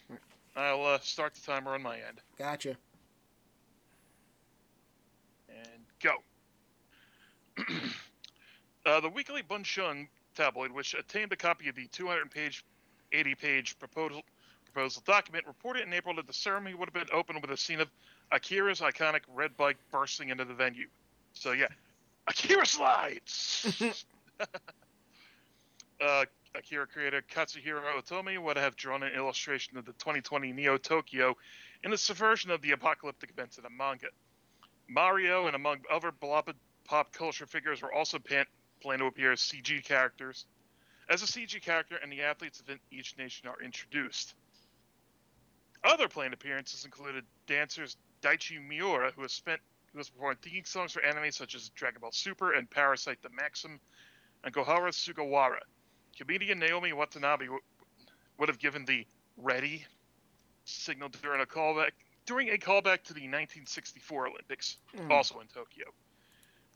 I'll 0.58 0.84
uh, 0.86 1.00
start 1.00 1.34
the 1.34 1.42
timer 1.42 1.74
on 1.74 1.82
my 1.82 1.96
end. 1.96 2.20
Gotcha. 2.38 2.76
and 5.48 5.86
go. 6.02 6.16
uh, 8.86 9.00
the 9.00 9.10
weekly 9.10 9.42
Bunshun 9.42 10.08
tabloid, 10.36 10.72
which 10.72 10.94
obtained 10.94 11.32
a 11.32 11.38
copy 11.38 11.70
of 11.70 11.76
the 11.76 11.88
200-page, 11.88 12.66
80-page 13.14 13.80
proposal 13.80 14.24
proposal 14.74 15.04
document, 15.06 15.46
reported 15.46 15.88
in 15.88 15.94
April 15.94 16.16
that 16.16 16.28
the 16.28 16.34
ceremony 16.34 16.74
would 16.76 16.90
have 16.90 16.94
been 16.94 17.16
opened 17.16 17.42
with 17.42 17.52
a 17.52 17.58
scene 17.58 17.80
of 17.80 17.90
Akira's 18.32 18.82
iconic 18.82 19.22
red 19.34 19.56
bike 19.56 19.78
bursting 19.92 20.30
into 20.30 20.46
the 20.46 20.54
venue. 20.54 20.88
So 21.34 21.52
yeah, 21.52 21.68
Akira 22.28 22.66
slides. 22.66 24.06
uh, 26.02 26.26
Akira 26.56 26.88
creator 26.88 27.22
Katsuhiro 27.22 27.82
Otomo 27.98 28.38
would 28.42 28.58
have 28.58 28.76
drawn 28.76 29.04
an 29.04 29.14
illustration 29.14 29.78
of 29.78 29.86
the 29.86 29.94
2020 29.94 30.52
Neo 30.54 30.78
Tokyo 30.78 31.36
in 31.84 31.92
the 31.92 31.98
subversion 31.98 32.52
of 32.52 32.62
the 32.62 32.72
apocalyptic 32.72 33.30
events 33.32 33.58
in 33.58 33.64
the 33.64 33.70
manga. 33.70 34.08
Mario 34.88 35.48
and 35.48 35.56
among 35.56 35.80
other 35.92 36.12
beloved 36.12 36.56
pop 36.86 37.12
culture 37.12 37.46
figures 37.46 37.82
were 37.82 37.94
also 37.94 38.20
pan- 38.20 38.46
planned 38.82 39.00
to 39.00 39.06
appear 39.06 39.32
as 39.32 39.40
CG 39.40 39.84
characters, 39.84 40.46
as 41.10 41.24
a 41.24 41.26
CG 41.26 41.62
character, 41.62 41.98
and 42.02 42.12
the 42.12 42.22
athletes 42.22 42.60
of 42.60 42.78
each 42.92 43.18
nation 43.18 43.48
are 43.48 43.62
introduced. 43.64 44.36
Other 45.84 46.08
planned 46.08 46.34
appearances 46.34 46.86
included 46.86 47.26
dancers 47.48 47.98
Daichi 48.22 48.66
Miura, 48.66 49.12
who 49.12 49.22
has 49.24 49.34
spent 49.34 49.60
who 49.92 50.00
has 50.00 50.10
performed 50.10 50.42
theme 50.42 50.66
songs 50.66 50.92
for 50.94 51.04
anime 51.04 51.32
such 51.32 51.54
as 51.56 51.70
Dragon 51.70 52.02
Ball 52.02 52.12
Super 52.12 52.54
and 52.54 52.68
Parasyte 52.70 53.22
the 53.22 53.30
Maxim, 53.30 53.80
and 54.44 54.54
Koharu 54.54 54.90
Sugawara. 54.92 55.60
Comedian 56.18 56.58
Naomi 56.58 56.94
Watanabe 56.94 57.46
w- 57.46 57.62
would 58.40 58.50
have 58.50 58.58
given 58.60 58.86
the 58.86 59.06
"ready" 59.38 59.86
signal 60.66 61.10
during 61.10 61.42
a 61.42 61.46
callback 61.46 61.92
during 62.26 62.50
a 62.50 62.58
callback 62.58 63.04
to 63.04 63.14
the 63.14 63.28
1964 63.28 64.28
Olympics, 64.30 64.78
Hmm. 64.96 65.12
also 65.12 65.42
in 65.42 65.48
Tokyo. 65.48 65.86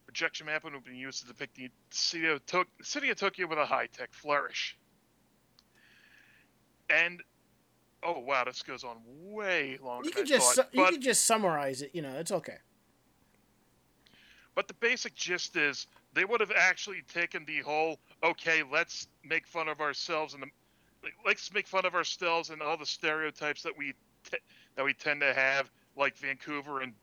Projection 0.05 0.45
mapping 0.45 0.73
would 0.73 0.83
be 0.83 0.97
used 0.97 1.21
to 1.21 1.27
depict 1.27 1.55
the 1.55 1.69
city 1.89 2.27
of, 2.27 2.45
to- 2.47 2.67
city 2.81 3.09
of 3.09 3.17
Tokyo 3.17 3.47
with 3.47 3.57
a 3.57 3.65
high-tech 3.65 4.13
flourish. 4.13 4.77
And 6.89 7.23
oh 8.03 8.19
wow, 8.19 8.43
this 8.45 8.61
goes 8.63 8.83
on 8.83 8.97
way 9.05 9.77
longer. 9.83 10.09
You 10.09 10.21
I 10.21 10.23
just 10.23 10.55
thought, 10.55 10.69
su- 10.71 10.79
you 10.79 10.85
could 10.85 11.01
just 11.01 11.25
summarize 11.25 11.81
it. 11.81 11.91
You 11.93 12.01
know, 12.01 12.13
it's 12.13 12.31
okay. 12.31 12.57
But 14.55 14.67
the 14.67 14.73
basic 14.75 15.13
gist 15.13 15.55
is 15.55 15.85
they 16.13 16.25
would 16.25 16.39
have 16.41 16.51
actually 16.55 17.03
taken 17.13 17.45
the 17.45 17.59
whole 17.59 17.99
okay, 18.23 18.63
let's 18.71 19.07
make 19.23 19.45
fun 19.45 19.67
of 19.67 19.81
ourselves 19.81 20.33
and 20.33 20.43
the, 20.43 20.47
let's 21.25 21.53
make 21.53 21.67
fun 21.67 21.85
of 21.85 21.93
ourselves 21.93 22.49
and 22.49 22.61
all 22.61 22.77
the 22.77 22.85
stereotypes 22.85 23.61
that 23.63 23.77
we 23.77 23.93
te- 24.29 24.37
that 24.75 24.83
we 24.83 24.93
tend 24.93 25.21
to 25.21 25.33
have, 25.33 25.69
like 25.95 26.17
Vancouver 26.17 26.81
and 26.81 26.93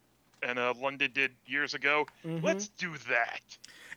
and 0.43 0.59
uh, 0.59 0.75
London 0.81 1.11
did 1.15 1.31
years 1.47 1.75
ago. 1.75 2.07
Mhm. 2.25 2.43
Let's 2.43 2.69
do 2.69 2.93
that. 3.09 3.41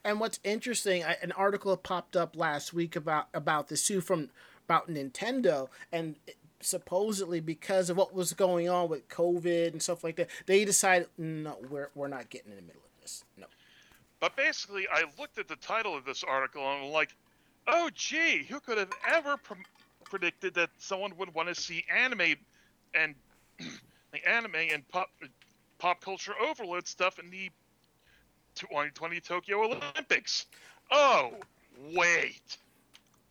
And 0.03 0.19
what's 0.19 0.39
interesting, 0.43 1.03
I, 1.03 1.17
an 1.21 1.31
article 1.33 1.75
popped 1.75 2.15
up 2.15 2.35
last 2.37 2.73
week 2.73 2.95
about 2.95 3.27
about 3.33 3.67
the 3.69 3.75
sue 3.77 4.01
from 4.01 4.29
about 4.65 4.87
Nintendo, 4.89 5.69
and 5.91 6.15
supposedly 6.61 7.39
because 7.39 7.89
of 7.89 7.97
what 7.97 8.13
was 8.13 8.33
going 8.33 8.69
on 8.69 8.89
with 8.89 9.07
COVID 9.09 9.71
and 9.71 9.81
stuff 9.81 10.03
like 10.03 10.15
that, 10.17 10.29
they 10.45 10.65
decided 10.65 11.07
no, 11.17 11.57
we're 11.69 11.89
we're 11.95 12.07
not 12.07 12.29
getting 12.29 12.51
in 12.51 12.57
the 12.57 12.63
middle 12.63 12.81
of 12.83 13.01
this. 13.01 13.23
No. 13.37 13.45
But 14.19 14.35
basically, 14.35 14.87
I 14.91 15.03
looked 15.19 15.37
at 15.37 15.47
the 15.47 15.55
title 15.57 15.95
of 15.95 16.05
this 16.05 16.23
article 16.23 16.61
and 16.61 16.85
I'm 16.85 16.91
like, 16.91 17.15
oh 17.67 17.89
gee, 17.93 18.43
who 18.43 18.59
could 18.59 18.77
have 18.77 18.91
ever 19.07 19.37
pre- 19.37 19.57
predicted 20.03 20.53
that 20.55 20.69
someone 20.77 21.15
would 21.17 21.33
want 21.33 21.49
to 21.49 21.55
see 21.55 21.85
anime 21.93 22.35
and 22.93 23.15
the 23.59 24.27
anime 24.27 24.55
and 24.55 24.87
pop 24.87 25.09
pop 25.77 26.01
culture 26.01 26.33
overload 26.41 26.87
stuff 26.87 27.19
in 27.19 27.29
the 27.29 27.51
2020 28.55 29.19
Tokyo 29.19 29.63
Olympics? 29.63 30.47
Oh, 30.89 31.33
wait. 31.93 32.57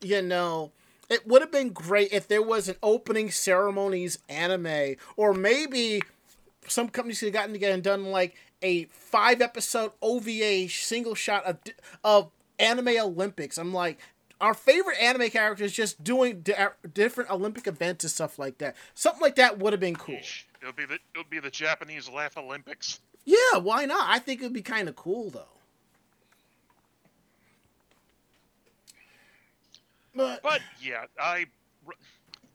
you 0.01 0.21
know, 0.21 0.71
it 1.09 1.27
would 1.27 1.41
have 1.41 1.51
been 1.51 1.69
great 1.69 2.11
if 2.11 2.27
there 2.27 2.41
was 2.41 2.67
an 2.67 2.75
opening 2.83 3.31
ceremonies 3.31 4.19
anime, 4.29 4.95
or 5.15 5.33
maybe 5.33 6.01
some 6.67 6.89
companies 6.89 7.19
could 7.19 7.27
have 7.27 7.33
gotten 7.33 7.53
together 7.53 7.73
and 7.73 7.83
done 7.83 8.05
like 8.05 8.35
a 8.61 8.85
five 8.85 9.41
episode 9.41 9.91
OVA 10.01 10.67
single 10.69 11.15
shot 11.15 11.45
of 11.45 11.57
of 12.03 12.31
anime 12.59 12.89
Olympics. 12.89 13.57
I'm 13.57 13.73
like. 13.73 13.99
Our 14.39 14.53
favorite 14.53 15.01
anime 15.01 15.31
characters 15.31 15.73
just 15.73 16.03
doing 16.03 16.41
di- 16.41 16.53
uh, 16.53 16.69
different 16.93 17.31
Olympic 17.31 17.65
events 17.65 18.03
and 18.03 18.11
stuff 18.11 18.37
like 18.37 18.59
that. 18.59 18.75
Something 18.93 19.21
like 19.23 19.35
that 19.37 19.57
would 19.57 19.73
have 19.73 19.79
been 19.79 19.95
cool. 19.95 20.19
It'll 20.61 20.73
be 20.73 20.85
the 20.85 20.99
it'll 21.15 21.27
be 21.27 21.39
the 21.39 21.49
Japanese 21.49 22.07
Laugh 22.07 22.37
Olympics. 22.37 22.99
Yeah, 23.25 23.57
why 23.57 23.85
not? 23.85 24.07
I 24.07 24.19
think 24.19 24.41
it 24.41 24.43
would 24.43 24.53
be 24.53 24.61
kind 24.61 24.87
of 24.87 24.95
cool 24.95 25.31
though. 25.31 25.56
But, 30.17 30.41
But 30.41 30.61
yeah, 30.81 31.05
I 31.19 31.45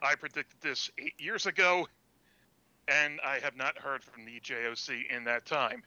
I 0.02 0.14
predicted 0.16 0.60
this 0.60 0.90
eight 0.98 1.14
years 1.18 1.46
ago, 1.46 1.86
and 2.88 3.20
I 3.24 3.38
have 3.38 3.56
not 3.56 3.78
heard 3.78 4.02
from 4.02 4.24
the 4.24 4.40
JOC 4.40 5.06
in 5.10 5.22
that 5.24 5.46
time. 5.46 5.84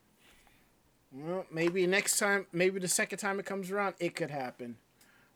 well, 1.12 1.46
maybe 1.52 1.86
next 1.86 2.18
time, 2.18 2.48
maybe 2.54 2.80
the 2.80 2.88
second 2.88 3.20
time 3.20 3.40
it 3.40 3.46
comes 3.46 3.70
around, 3.72 3.96
it 4.00 4.16
could 4.16 4.30
happen. 4.32 4.78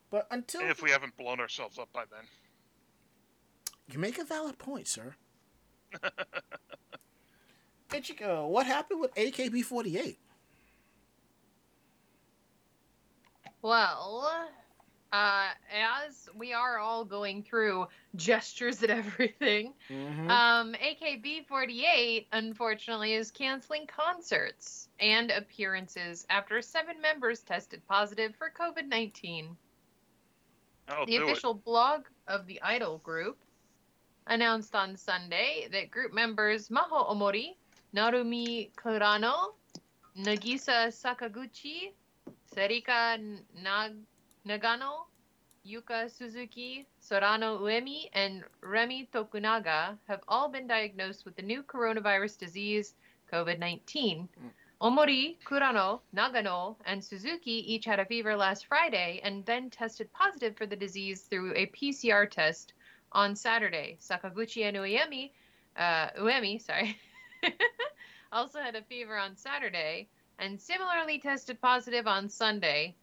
But 0.09 0.27
until 0.31 0.61
If 0.61 0.81
we 0.81 0.89
haven't 0.91 1.15
blown 1.17 1.39
ourselves 1.41 1.77
up 1.77 1.91
by 1.93 2.05
then. 2.09 2.23
you 3.91 3.99
make 3.99 4.17
a 4.17 4.23
valid 4.23 4.57
point, 4.57 4.87
sir. 4.87 5.15
Ichigo, 7.89 8.47
what 8.47 8.65
happened 8.65 9.01
with 9.01 9.13
AKB48? 9.15 10.15
Well, 13.61 14.49
uh, 15.11 15.49
as 16.05 16.29
we 16.37 16.53
are 16.53 16.77
all 16.77 17.03
going 17.03 17.41
through 17.43 17.87
gestures 18.15 18.81
and 18.83 18.91
everything, 19.01 19.73
Mm-hmm. 19.89 20.29
um, 20.29 20.73
AKB48 20.73 22.27
unfortunately 22.31 23.13
is 23.13 23.31
canceling 23.31 23.87
concerts 23.87 24.89
and 24.99 25.31
appearances 25.31 26.25
after 26.29 26.61
seven 26.61 27.01
members 27.01 27.39
tested 27.41 27.81
positive 27.87 28.35
for 28.35 28.51
COVID 28.51 28.87
19. 28.87 29.55
The 31.05 31.17
official 31.17 31.53
blog 31.53 32.05
of 32.27 32.45
the 32.47 32.61
Idol 32.61 32.97
group 32.99 33.37
announced 34.27 34.75
on 34.75 34.95
Sunday 34.95 35.67
that 35.71 35.91
group 35.91 36.13
members 36.13 36.69
Maho 36.69 37.09
Omori, 37.11 37.55
Narumi 37.95 38.71
Kurano, 38.75 39.53
Nagisa 40.17 40.87
Sakaguchi, 40.89 41.93
Serika 42.55 43.17
Nag- 43.63 44.03
Nagano, 44.47 45.05
Yuka 45.65 46.09
Suzuki, 46.09 46.87
Sorano 47.01 47.59
Uemi, 47.59 48.09
and 48.13 48.43
Remi 48.61 49.09
Tokunaga 49.13 49.97
have 50.07 50.21
all 50.27 50.47
been 50.47 50.67
diagnosed 50.67 51.25
with 51.25 51.35
the 51.35 51.41
new 51.41 51.61
coronavirus 51.61 52.37
disease, 52.37 52.95
COVID 53.31 53.59
19. 53.59 54.29
Omori, 54.81 55.35
Kurano, 55.43 55.99
Nagano, 56.15 56.77
and 56.85 57.03
Suzuki 57.03 57.73
each 57.73 57.83
had 57.83 57.99
a 57.99 58.05
fever 58.05 58.35
last 58.35 58.65
Friday 58.65 59.19
and 59.23 59.45
then 59.45 59.69
tested 59.69 60.11
positive 60.13 60.55
for 60.55 60.65
the 60.65 60.75
disease 60.75 61.23
through 61.23 61.53
a 61.53 61.67
PCR 61.67 62.29
test 62.29 62.73
on 63.11 63.35
Saturday. 63.35 63.97
Sakaguchi 63.99 64.63
and 64.63 64.77
Uemi, 64.77 65.31
uh, 65.75 66.11
Uemi, 66.17 66.61
sorry, 66.61 66.97
also 68.31 68.59
had 68.61 68.75
a 68.75 68.83
fever 68.83 69.17
on 69.17 69.35
Saturday 69.35 70.07
and 70.39 70.59
similarly 70.59 71.19
tested 71.19 71.59
positive 71.59 72.07
on 72.07 72.29
Sunday. 72.29 72.95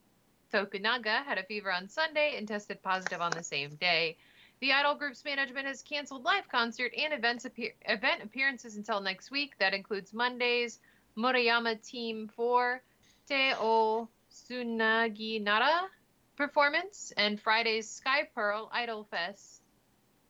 Tokunaga 0.53 1.23
had 1.23 1.37
a 1.37 1.43
fever 1.43 1.71
on 1.71 1.89
Sunday 1.89 2.35
and 2.37 2.47
tested 2.47 2.81
positive 2.81 3.21
on 3.21 3.31
the 3.31 3.43
same 3.43 3.75
day. 3.75 4.17
The 4.59 4.73
Idol 4.73 4.95
Group's 4.95 5.23
management 5.23 5.67
has 5.67 5.81
canceled 5.83 6.23
live 6.23 6.49
concert 6.49 6.91
and 6.97 7.13
events 7.13 7.45
appear- 7.45 7.73
event 7.85 8.23
appearances 8.23 8.75
until 8.75 9.01
next 9.01 9.29
week. 9.29 9.53
That 9.59 9.73
includes 9.73 10.13
Mondays, 10.13 10.79
Murayama 11.15 11.81
Team 11.85 12.27
4, 12.35 12.81
Teo 13.27 14.09
Tsunagi 14.31 15.41
Nara 15.41 15.87
performance, 16.35 17.11
and 17.17 17.39
Friday's 17.39 17.89
Sky 17.89 18.27
Pearl 18.33 18.69
Idol 18.71 19.03
Fest 19.11 19.61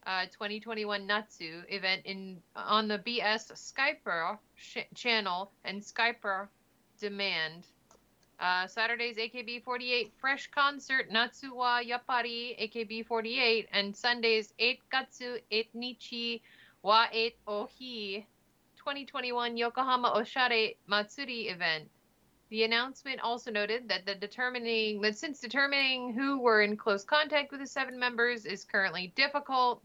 uh, 0.05 0.25
2021 0.25 1.05
Natsu 1.05 1.63
event 1.67 2.01
in 2.05 2.37
on 2.55 2.87
the 2.87 2.97
BS 2.99 3.55
Sky 3.57 3.97
Pearl 4.03 4.39
sh- 4.55 4.77
channel 4.95 5.51
and 5.65 5.83
Sky 5.83 6.13
Pearl 6.13 6.47
Demand. 6.99 7.65
Uh, 8.39 8.67
Saturday's 8.67 9.17
AKB48 9.17 10.11
Fresh 10.19 10.51
Concert 10.51 11.09
Natsu 11.11 11.55
wa 11.55 11.81
Yappari 11.81 12.55
AKB48 12.61 13.65
and 13.71 13.95
Sunday's 13.95 14.53
8 14.59 14.79
Gatsu 14.93 15.39
8 15.49 15.73
Nichi 15.73 16.43
wa 16.83 17.07
8 17.11 17.35
Ohi 17.47 18.27
2021 18.77 19.57
Yokohama 19.57 20.13
Oshare 20.15 20.75
Matsuri 20.85 21.47
event. 21.49 21.89
The 22.49 22.63
announcement 22.63 23.21
also 23.21 23.49
noted 23.51 23.89
that 23.89 24.05
the 24.05 24.13
determining 24.13 25.01
that 25.01 25.17
since 25.17 25.39
determining 25.39 26.13
who 26.13 26.39
were 26.39 26.61
in 26.61 26.77
close 26.77 27.03
contact 27.03 27.51
with 27.51 27.59
the 27.59 27.67
seven 27.67 27.97
members 27.97 28.45
is 28.45 28.63
currently 28.63 29.11
difficult 29.15 29.81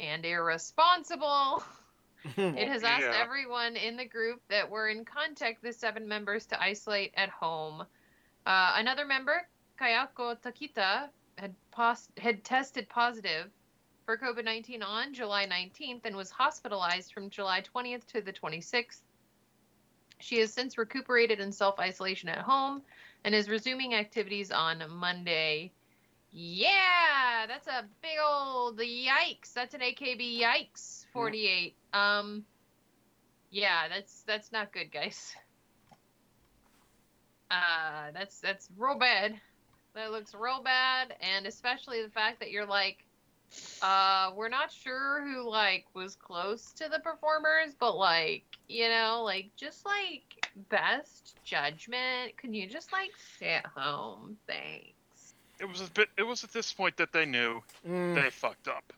and 0.00 0.24
irresponsible, 0.24 1.62
it 2.36 2.68
has 2.68 2.84
asked 2.84 3.02
Yeah. 3.04 3.20
everyone 3.20 3.76
in 3.76 3.96
the 3.96 4.04
group 4.04 4.40
that 4.48 4.68
were 4.70 4.88
in 4.88 5.04
contact 5.04 5.62
with 5.62 5.74
the 5.74 5.78
seven 5.78 6.06
members 6.06 6.46
to 6.46 6.60
isolate 6.62 7.12
at 7.16 7.28
home. 7.30 7.80
Uh, 8.46 8.74
another 8.76 9.04
member, 9.04 9.46
Kayako 9.80 10.40
Takita, 10.40 11.08
had 11.38 11.54
pos- 11.70 12.08
had 12.18 12.44
tested 12.44 12.88
positive 12.88 13.50
for 14.04 14.16
COVID 14.16 14.44
19 14.44 14.82
on 14.82 15.14
July 15.14 15.46
19th 15.46 16.04
and 16.04 16.14
was 16.16 16.30
hospitalized 16.30 17.12
from 17.12 17.30
July 17.30 17.62
20th 17.62 18.06
to 18.08 18.20
the 18.20 18.32
26th. 18.32 19.02
She 20.20 20.38
has 20.38 20.52
since 20.52 20.78
recuperated 20.78 21.40
in 21.40 21.50
self 21.50 21.80
isolation 21.80 22.28
at 22.28 22.38
home 22.38 22.82
and 23.24 23.34
is 23.34 23.48
resuming 23.48 23.94
activities 23.94 24.52
on 24.52 24.84
Monday. 24.88 25.72
Yeah, 26.30 27.46
that's 27.48 27.66
a 27.66 27.84
big 28.00 28.18
old 28.24 28.78
yikes. 28.78 29.52
That's 29.52 29.74
an 29.74 29.80
AKB 29.80 30.40
yikes 30.40 31.01
48. 31.12 31.74
Um 31.92 32.44
yeah, 33.50 33.88
that's 33.88 34.22
that's 34.22 34.50
not 34.50 34.72
good, 34.72 34.90
guys. 34.90 35.34
Uh, 37.50 38.10
that's 38.14 38.40
that's 38.40 38.68
real 38.78 38.98
bad. 38.98 39.34
That 39.94 40.10
looks 40.10 40.34
real 40.34 40.62
bad, 40.62 41.14
and 41.20 41.46
especially 41.46 42.02
the 42.02 42.08
fact 42.08 42.40
that 42.40 42.50
you're 42.50 42.64
like, 42.64 43.04
uh, 43.82 44.30
we're 44.34 44.48
not 44.48 44.72
sure 44.72 45.22
who 45.22 45.48
like 45.50 45.84
was 45.94 46.16
close 46.16 46.72
to 46.72 46.88
the 46.88 46.98
performers, 47.00 47.74
but 47.78 47.96
like, 47.98 48.44
you 48.68 48.88
know, 48.88 49.22
like 49.22 49.50
just 49.56 49.84
like 49.84 50.48
best 50.70 51.36
judgment. 51.44 52.36
Can 52.38 52.54
you 52.54 52.66
just 52.66 52.90
like 52.90 53.10
stay 53.36 53.50
at 53.50 53.66
home? 53.66 54.38
Thanks. 54.46 55.34
It 55.60 55.68
was 55.68 55.82
a 55.82 55.90
bit. 55.90 56.08
It 56.16 56.22
was 56.22 56.42
at 56.42 56.52
this 56.54 56.72
point 56.72 56.96
that 56.96 57.12
they 57.12 57.26
knew 57.26 57.62
Mm, 57.86 58.14
they 58.14 58.30
fucked 58.30 58.68
up. 58.68 58.94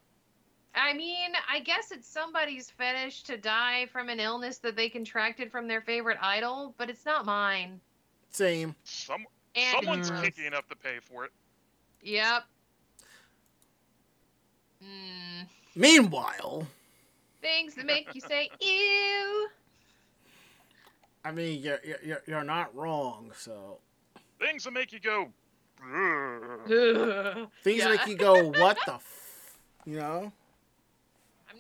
I 0.77 0.93
mean, 0.93 1.31
I 1.51 1.61
guess 1.61 1.91
it's 1.93 2.09
somebody's 2.09 2.69
fetish 2.71 3.23
to 3.25 3.37
die 3.37 3.87
from 3.93 4.09
an 4.09 4.19
illness 4.21 4.59
that 4.59 4.75
they 4.77 4.89
contracted 4.89 5.51
from 5.53 5.69
their 5.69 5.81
favorite 5.81 6.19
idol, 6.21 6.75
but 6.79 6.91
it's 6.91 7.05
not 7.07 7.25
mine. 7.25 7.81
same. 8.31 8.75
Some 8.85 9.25
And 9.55 9.77
someone's 9.77 10.11
Mm. 10.11 10.23
kicking 10.25 10.45
enough 10.47 10.67
to 10.69 10.75
pay 10.75 10.99
for 10.99 11.25
it. 11.25 11.31
Yep. 12.03 12.45
Mm, 14.85 15.47
Meanwhile, 15.77 16.67
things 17.41 17.75
that 17.77 17.87
make 17.87 18.13
you 18.15 18.21
say 18.21 18.51
ew. 18.61 19.49
I 21.25 21.31
mean, 21.31 21.63
you're 21.63 21.79
you're 21.85 22.01
you're- 22.03 22.21
you're 22.27 22.45
not 22.45 22.75
wrong. 22.75 23.33
So 23.37 23.79
Things 24.41 24.65
that 24.65 24.73
make 24.73 24.93
you 24.93 24.99
go. 25.01 25.33
"Ugh." 25.81 27.49
Things 27.63 27.79
Yeah. 27.79 27.89
make 27.91 28.07
you 28.07 28.17
go, 28.17 28.49
"What 28.49 28.77
the?" 28.87 28.95
F-? 28.95 29.59
You 29.87 29.97
know. 29.99 30.33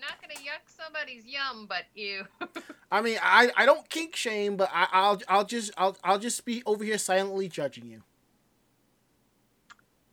Not 0.05 0.21
gonna 0.21 0.35
yuck 0.35 0.61
somebody's 0.67 1.25
yum, 1.25 1.67
but 1.67 1.85
ew. 1.95 2.27
I 2.93 3.01
mean, 3.01 3.19
I, 3.23 3.51
I 3.57 3.65
don't 3.65 3.89
kink 3.89 4.15
shame, 4.15 4.57
but 4.57 4.69
I, 4.73 4.87
I'll 4.93 5.21
I'll 5.29 5.45
just 5.45 5.73
I'll 5.79 5.97
I'll 6.05 6.19
just 6.19 6.45
be 6.45 6.63
over 6.67 6.85
here 6.85 6.99
silently 6.99 7.49
judging 7.49 7.87
you. 7.87 8.03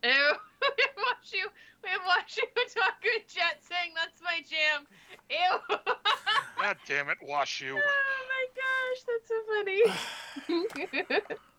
Ew. 0.04 0.10
we 0.10 0.84
have 0.84 0.96
watched 1.06 1.34
you. 1.34 1.48
We 1.84 1.90
have 1.90 2.02
watched 2.08 2.38
you 2.38 2.44
talk 2.74 3.04
in 3.04 3.22
chat 3.28 3.58
saying 3.62 3.92
that's 3.96 4.22
my 4.24 4.42
jam. 4.50 4.88
Ew. 5.30 5.78
God 6.62 6.78
damn 6.88 7.10
it, 7.10 7.18
Washu. 7.28 7.78
oh 7.84 8.22
my 8.30 8.46
gosh, 8.56 9.04
that's 9.08 9.28
so 9.28 9.42
funny. 11.18 11.36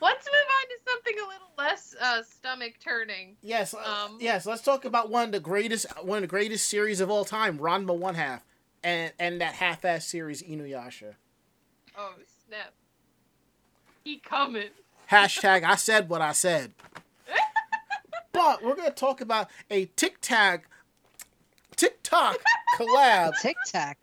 Let's 0.00 0.26
move 0.26 0.34
on 0.34 0.68
to 0.68 0.76
something 0.90 1.14
a 1.18 1.26
little 1.26 1.50
less 1.58 1.94
uh, 2.00 2.22
stomach 2.22 2.74
turning. 2.82 3.36
Yes, 3.42 3.74
uh, 3.74 3.78
Um, 4.06 4.18
yes. 4.20 4.46
Let's 4.46 4.62
talk 4.62 4.84
about 4.84 5.10
one 5.10 5.24
of 5.24 5.32
the 5.32 5.40
greatest 5.40 5.86
one 6.02 6.18
of 6.18 6.22
the 6.22 6.28
greatest 6.28 6.68
series 6.68 7.00
of 7.00 7.10
all 7.10 7.24
time, 7.24 7.58
Ranma 7.58 7.96
One 7.96 8.14
Half, 8.14 8.44
and 8.84 9.12
and 9.18 9.40
that 9.40 9.54
half-ass 9.54 10.06
series 10.06 10.42
Inuyasha. 10.42 11.14
Oh 11.96 12.14
snap! 12.46 12.72
He 14.04 14.18
coming. 14.18 14.68
Hashtag 15.10 15.64
I 15.64 15.74
said 15.74 16.08
what 16.08 16.20
I 16.22 16.32
said. 16.32 16.72
but 18.32 18.62
we're 18.62 18.76
gonna 18.76 18.90
talk 18.90 19.20
about 19.20 19.48
a 19.70 19.86
Tic 19.96 20.20
Tac, 20.20 20.68
TikTok 21.76 22.36
collab. 22.78 23.32
Tic 23.40 23.56
Tac. 23.66 23.98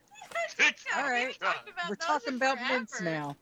Yeah, 0.59 0.71
All 0.97 1.03
we 1.05 1.09
right. 1.09 1.39
talked 1.39 1.69
about 1.69 1.89
We're 1.89 1.95
talking 1.95 2.35
about 2.35 2.57
mints 2.69 3.01
now. 3.01 3.35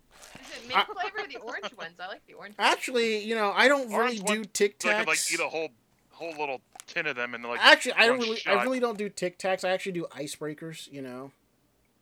Is 0.56 0.64
it 0.64 0.68
mint 0.68 0.88
flavor 0.88 1.20
or 1.20 1.28
the 1.28 1.38
orange 1.38 1.78
ones? 1.78 1.96
I 2.00 2.08
like 2.08 2.26
the 2.28 2.34
orange. 2.34 2.58
ones. 2.58 2.72
Actually, 2.72 3.24
you 3.24 3.36
know, 3.36 3.52
I 3.56 3.68
don't 3.68 3.88
really 3.90 3.96
Orange 3.96 4.20
do 4.24 4.40
one- 4.40 4.46
Tic 4.54 4.76
So 4.82 4.90
I 4.90 5.00
could 5.00 5.08
like 5.08 5.20
eat 5.32 5.40
a 5.40 5.48
whole 5.48 5.70
whole 6.12 6.36
little 6.38 6.62
tin 6.88 7.08
of 7.08 7.16
them 7.16 7.34
and 7.34 7.44
like 7.44 7.60
Actually, 7.64 7.94
I 7.94 8.06
don't 8.08 8.18
one 8.20 8.28
really, 8.28 8.40
shot. 8.40 8.58
I 8.58 8.64
really 8.64 8.80
don't 8.80 8.98
do 8.98 9.10
Tic 9.10 9.40
Tacs. 9.40 9.64
I 9.64 9.70
actually 9.72 9.94
do 9.94 10.06
icebreakers. 10.12 10.92
You 10.92 11.02
know. 11.02 11.32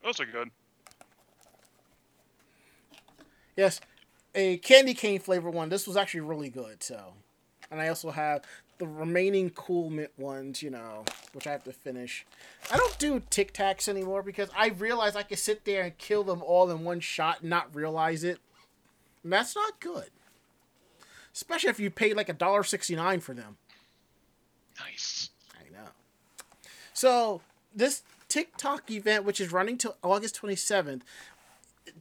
those 0.03 0.19
are 0.19 0.25
good. 0.25 0.49
Yes, 3.57 3.79
a 4.33 4.57
candy 4.57 4.93
cane 4.93 5.19
flavor 5.19 5.49
one. 5.49 5.69
This 5.69 5.85
was 5.87 5.97
actually 5.97 6.21
really 6.21 6.49
good. 6.49 6.81
So, 6.83 7.13
and 7.69 7.81
I 7.81 7.89
also 7.89 8.11
have 8.11 8.43
the 8.81 8.87
remaining 8.87 9.51
cool 9.51 9.91
mint 9.91 10.11
ones. 10.17 10.63
You 10.63 10.71
know, 10.71 11.05
which 11.33 11.45
I 11.45 11.51
have 11.51 11.63
to 11.65 11.71
finish. 11.71 12.25
I 12.71 12.77
don't 12.77 12.97
do 12.97 13.21
Tic 13.29 13.53
Tacs 13.53 13.87
anymore 13.87 14.23
because 14.23 14.49
I 14.57 14.69
realize 14.69 15.15
I 15.15 15.23
can 15.23 15.37
sit 15.37 15.65
there 15.65 15.83
and 15.83 15.97
kill 15.97 16.23
them 16.23 16.41
all 16.43 16.69
in 16.71 16.83
one 16.83 16.99
shot 16.99 17.41
and 17.41 17.49
not 17.49 17.73
realize 17.75 18.23
it. 18.23 18.39
And 19.23 19.31
that's 19.31 19.55
not 19.55 19.79
good. 19.79 20.09
Especially 21.33 21.69
if 21.69 21.79
you 21.79 21.91
pay 21.91 22.13
like 22.13 22.27
a 22.27 22.33
dollar 22.33 22.63
sixty 22.63 22.95
nine 22.95 23.19
for 23.19 23.35
them. 23.35 23.57
Nice. 24.79 25.29
I 25.55 25.71
know. 25.71 25.89
So 26.93 27.41
this 27.73 28.01
TikTok 28.31 28.89
event, 28.89 29.25
which 29.25 29.39
is 29.39 29.51
running 29.51 29.77
till 29.77 29.97
August 30.01 30.41
27th, 30.41 31.01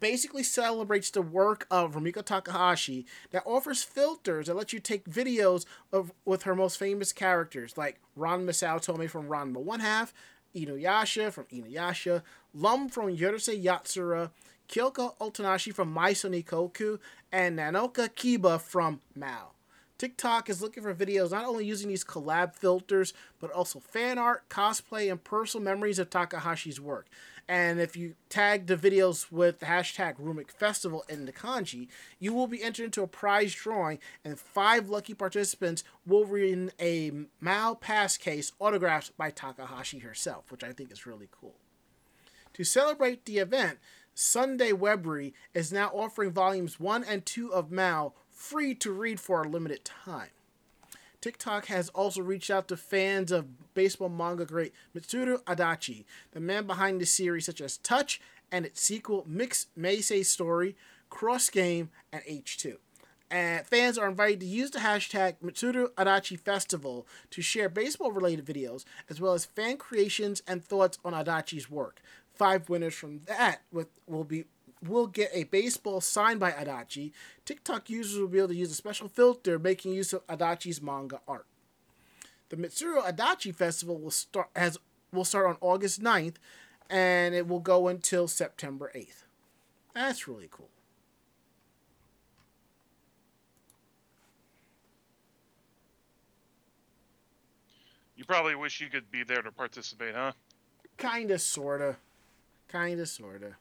basically 0.01 0.43
celebrates 0.43 1.11
the 1.11 1.23
work 1.23 1.67
of 1.71 1.95
Rumiko 1.95 2.25
Takahashi 2.25 3.07
that 3.31 3.43
offers 3.47 3.83
filters 3.83 4.47
that 4.47 4.57
let 4.57 4.73
you 4.73 4.81
take 4.81 5.09
videos 5.09 5.67
of 5.93 6.13
with 6.25 6.43
her 6.43 6.57
most 6.57 6.79
famous 6.79 7.13
characters, 7.13 7.77
like 7.79 8.01
Ron 8.17 8.47
Tome 8.47 9.09
from 9.09 9.29
Ranma 9.29 9.59
One 9.59 9.81
Half, 9.81 10.13
Inuyasha 10.55 11.33
from 11.33 11.45
Inuyasha, 11.45 12.23
Lum 12.53 12.89
from 12.89 13.17
Urusei 13.17 13.63
Yatsura, 13.63 14.31
Kyoko 14.69 15.17
Otonashi 15.19 15.73
from 15.73 15.93
Maison 15.93 16.33
Ikkoku, 16.33 16.99
and 17.31 17.59
Nanoka 17.59 18.09
Kiba 18.09 18.61
from 18.61 19.01
Mao. 19.15 19.53
TikTok 20.01 20.49
is 20.49 20.63
looking 20.63 20.83
for 20.83 20.95
videos 20.95 21.31
not 21.31 21.45
only 21.45 21.67
using 21.67 21.89
these 21.89 22.05
collab 22.05 22.55
filters, 22.55 23.13
but 23.39 23.51
also 23.51 23.79
fan 23.79 24.17
art, 24.17 24.49
cosplay, 24.49 25.11
and 25.11 25.23
personal 25.23 25.63
memories 25.63 25.99
of 25.99 26.09
Takahashi's 26.09 26.81
work. 26.81 27.07
And 27.51 27.81
if 27.81 27.97
you 27.97 28.15
tag 28.29 28.69
the 28.69 28.77
videos 28.77 29.33
with 29.33 29.59
the 29.59 29.67
hashtag 29.67 30.21
Rumik 30.21 30.53
Festival 30.53 31.05
in 31.09 31.27
the 31.27 31.33
kanji, 31.33 31.89
you 32.21 32.33
will 32.33 32.47
be 32.47 32.63
entered 32.63 32.85
into 32.85 33.03
a 33.03 33.09
prize 33.09 33.53
drawing, 33.53 33.99
and 34.25 34.39
five 34.39 34.89
lucky 34.89 35.15
participants 35.15 35.83
will 36.07 36.25
win 36.25 36.71
a 36.79 37.11
Mao 37.41 37.75
Pass 37.75 38.17
case 38.17 38.53
autographed 38.61 39.17
by 39.17 39.33
Takahashi 39.33 39.99
herself, 39.99 40.53
which 40.53 40.63
I 40.63 40.71
think 40.71 40.93
is 40.93 41.07
really 41.07 41.29
cool. 41.33 41.57
To 42.53 42.63
celebrate 42.63 43.25
the 43.25 43.39
event, 43.39 43.81
Sunday 44.15 44.71
Webry 44.71 45.33
is 45.53 45.73
now 45.73 45.91
offering 45.93 46.31
volumes 46.31 46.79
1 46.79 47.03
and 47.03 47.27
2 47.27 47.53
of 47.53 47.73
Mao 47.73 48.13
free 48.31 48.77
to 48.77 48.93
read 48.93 49.19
for 49.19 49.43
a 49.43 49.49
limited 49.49 49.85
time. 49.85 50.31
TikTok 51.21 51.67
has 51.67 51.91
also 51.91 52.23
reached 52.23 52.51
out 52.51 52.69
to 52.69 52.77
fans 52.77 53.31
of 53.31 53.75
baseball 53.75 54.09
manga 54.09 54.47
great 54.47 54.73
Mitsuru 54.97 55.43
Adachi, 55.45 56.05
the 56.33 56.41
man 56.41 56.67
behind 56.67 57.01
the 57.01 57.07
series 57.07 57.47
such 57.47 57.61
as 57.61 57.77
Touch 57.79 58.21
and 58.51 58.65
its 58.65 58.81
sequel 58.81 59.25
Mix 59.29 59.67
Meisei 59.79 60.25
Story, 60.25 60.77
Cross 61.11 61.51
Game, 61.51 61.91
and 62.13 62.23
H2. 62.23 62.77
And 63.31 63.65
fans 63.67 63.97
are 63.97 64.09
invited 64.09 64.41
to 64.41 64.47
use 64.47 64.71
the 64.71 64.81
hashtag 64.81 65.37
Mitsuru 65.45 65.91
Adachi 65.91 66.41
Festival 66.41 67.07
to 67.31 67.43
share 67.43 67.69
baseball 67.69 68.11
related 68.11 68.45
videos 68.45 68.85
as 69.09 69.21
well 69.21 69.35
as 69.35 69.45
fan 69.45 69.77
creations 69.77 70.43
and 70.49 70.65
thoughts 70.65 70.99
on 71.05 71.13
Adachi's 71.13 71.71
work. 71.71 72.01
Five 72.35 72.69
winners 72.69 72.95
from 72.95 73.21
that 73.27 73.61
will 73.71 74.25
be 74.25 74.47
will 74.87 75.07
get 75.07 75.31
a 75.33 75.45
baseball 75.45 76.01
signed 76.01 76.41
by 76.41 76.53
Adachi. 76.53 77.13
TikTok 77.45 77.91
users 77.91 78.19
will 78.19 78.29
be 78.29 78.39
able 78.39 78.49
to 78.49 78.55
use 78.55 78.71
a 78.71 78.75
special 78.75 79.09
filter 79.09 79.59
making 79.59 79.93
use 79.93 80.13
of 80.13 80.27
Adachi's 80.27 80.81
manga 80.81 81.21
art. 81.29 81.47
The 82.49 82.57
Mitsuru 82.57 83.03
Adachi 83.03 83.55
Festival 83.55 83.99
will 83.99 84.11
start 84.11 84.49
has 84.57 84.79
will 85.13 85.25
start 85.25 85.47
on 85.47 85.57
August 85.61 86.03
9th 86.03 86.37
and 86.89 87.35
it 87.35 87.47
will 87.47 87.61
go 87.61 87.89
until 87.89 88.27
September 88.29 88.91
8th. 88.95 89.25
That's 89.95 90.27
really 90.27 90.49
cool. 90.51 90.69
You 98.17 98.25
probably 98.25 98.55
wish 98.55 98.81
you 98.81 98.89
could 98.89 99.11
be 99.11 99.25
there 99.25 99.43
to 99.43 99.51
participate, 99.51 100.15
huh? 100.15 100.33
Kinda, 100.99 101.39
sorta. 101.39 101.97
Kinda, 102.71 103.07
sorta. 103.07 103.57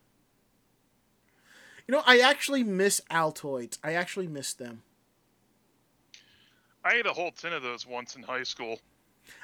You 1.89 1.95
know, 1.95 2.03
I 2.05 2.19
actually 2.19 2.63
miss 2.63 3.01
Altoids. 3.09 3.79
I 3.83 3.93
actually 3.93 4.27
miss 4.27 4.53
them. 4.53 4.83
I 6.85 6.93
ate 6.93 7.07
a 7.07 7.13
whole 7.13 7.31
tin 7.31 7.51
of 7.51 7.63
those 7.63 7.87
once 7.87 8.15
in 8.15 8.21
high 8.21 8.43
school. 8.43 8.79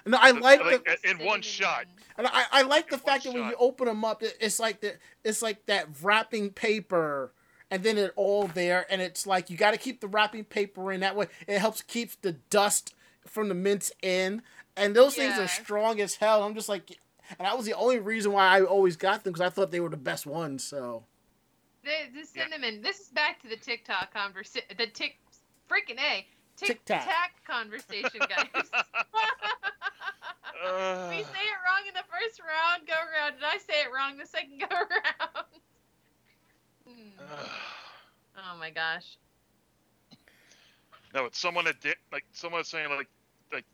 No, 0.05 0.19
I 0.21 0.29
like 0.29 0.63
like, 0.63 0.85
the 0.85 1.09
in 1.09 1.17
one 1.25 1.41
shot. 1.41 1.85
and 2.19 2.27
I, 2.27 2.43
I 2.51 2.61
like 2.61 2.89
the 2.89 2.97
in 2.97 2.99
fact 2.99 3.23
that 3.23 3.33
when 3.33 3.49
you 3.49 3.55
open 3.57 3.87
them 3.87 4.05
up, 4.05 4.21
it- 4.21 4.37
it's 4.39 4.59
like 4.59 4.81
the 4.81 4.93
it's 5.23 5.41
like 5.41 5.65
that 5.65 5.87
wrapping 6.03 6.51
paper, 6.51 7.33
and 7.71 7.81
then 7.81 7.97
it 7.97 8.13
all 8.15 8.45
there, 8.45 8.85
and 8.91 9.01
it's 9.01 9.25
like 9.25 9.49
you 9.49 9.57
got 9.57 9.71
to 9.71 9.79
keep 9.79 9.99
the 9.99 10.07
wrapping 10.07 10.43
paper 10.43 10.91
in 10.91 10.99
that 10.99 11.15
way. 11.15 11.25
It 11.47 11.57
helps 11.57 11.81
keep 11.81 12.21
the 12.21 12.33
dust 12.51 12.93
from 13.25 13.49
the 13.49 13.55
mints 13.55 13.91
in, 14.03 14.43
and 14.77 14.95
those 14.95 15.15
things 15.15 15.33
are 15.39 15.47
strong 15.47 15.99
as 15.99 16.13
hell. 16.13 16.43
I'm 16.43 16.53
just 16.53 16.69
like, 16.69 16.91
and 17.39 17.47
that 17.47 17.57
was 17.57 17.65
the 17.65 17.73
only 17.73 17.97
reason 17.97 18.33
why 18.33 18.45
I 18.45 18.61
always 18.61 18.97
got 18.97 19.23
them 19.23 19.33
because 19.33 19.47
I 19.47 19.49
thought 19.49 19.71
they 19.71 19.79
were 19.79 19.89
the 19.89 19.97
best 19.97 20.27
ones. 20.27 20.63
So. 20.63 21.05
The, 21.85 22.11
the 22.13 22.27
Yeah. 22.35 22.45
cinnamon. 22.49 22.81
This 22.81 22.99
is 22.99 23.09
back 23.09 23.41
to 23.43 23.47
the 23.47 23.57
TikTok 23.57 24.11
conversation. 24.13 24.67
The 24.77 24.87
tick, 24.87 25.19
freaking 25.69 25.99
a 25.99 26.25
tic 26.57 26.85
conversation, 27.47 28.21
guys. 28.29 28.69
Uh, 30.65 31.07
we 31.09 31.17
say 31.23 31.43
it 31.45 31.59
wrong 31.63 31.85
in 31.87 31.93
the 31.93 32.03
first 32.09 32.39
round, 32.41 32.87
go 32.87 32.93
around, 32.93 33.35
and 33.35 33.45
I 33.45 33.57
say 33.59 33.81
it 33.83 33.91
wrong 33.93 34.17
the 34.17 34.25
second 34.25 34.59
go 34.69 34.75
around. 34.75 35.45
Hmm. 36.87 37.09
uh, 37.19 37.47
Oh 38.37 38.57
my 38.59 38.71
gosh. 38.71 39.17
No, 41.13 41.25
it's 41.25 41.39
someone 41.39 41.65
that 41.65 41.79
did 41.81 41.95
like 42.11 42.25
someone 42.33 42.63
saying 42.63 42.89
like 42.89 43.07
like 43.53 43.65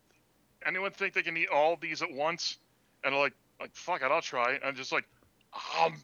anyone 0.66 0.92
think 0.92 1.14
they 1.14 1.24
can 1.24 1.38
eat 1.38 1.50
all 1.50 1.76
these 1.78 2.02
at 2.02 2.12
once? 2.12 2.58
And 3.04 3.16
like 3.16 3.34
like 3.60 3.74
fuck 3.76 4.02
it, 4.02 4.12
I'll 4.12 4.22
try. 4.22 4.60
I'm 4.64 4.76
just 4.76 4.92
like 4.92 5.06
um 5.80 5.96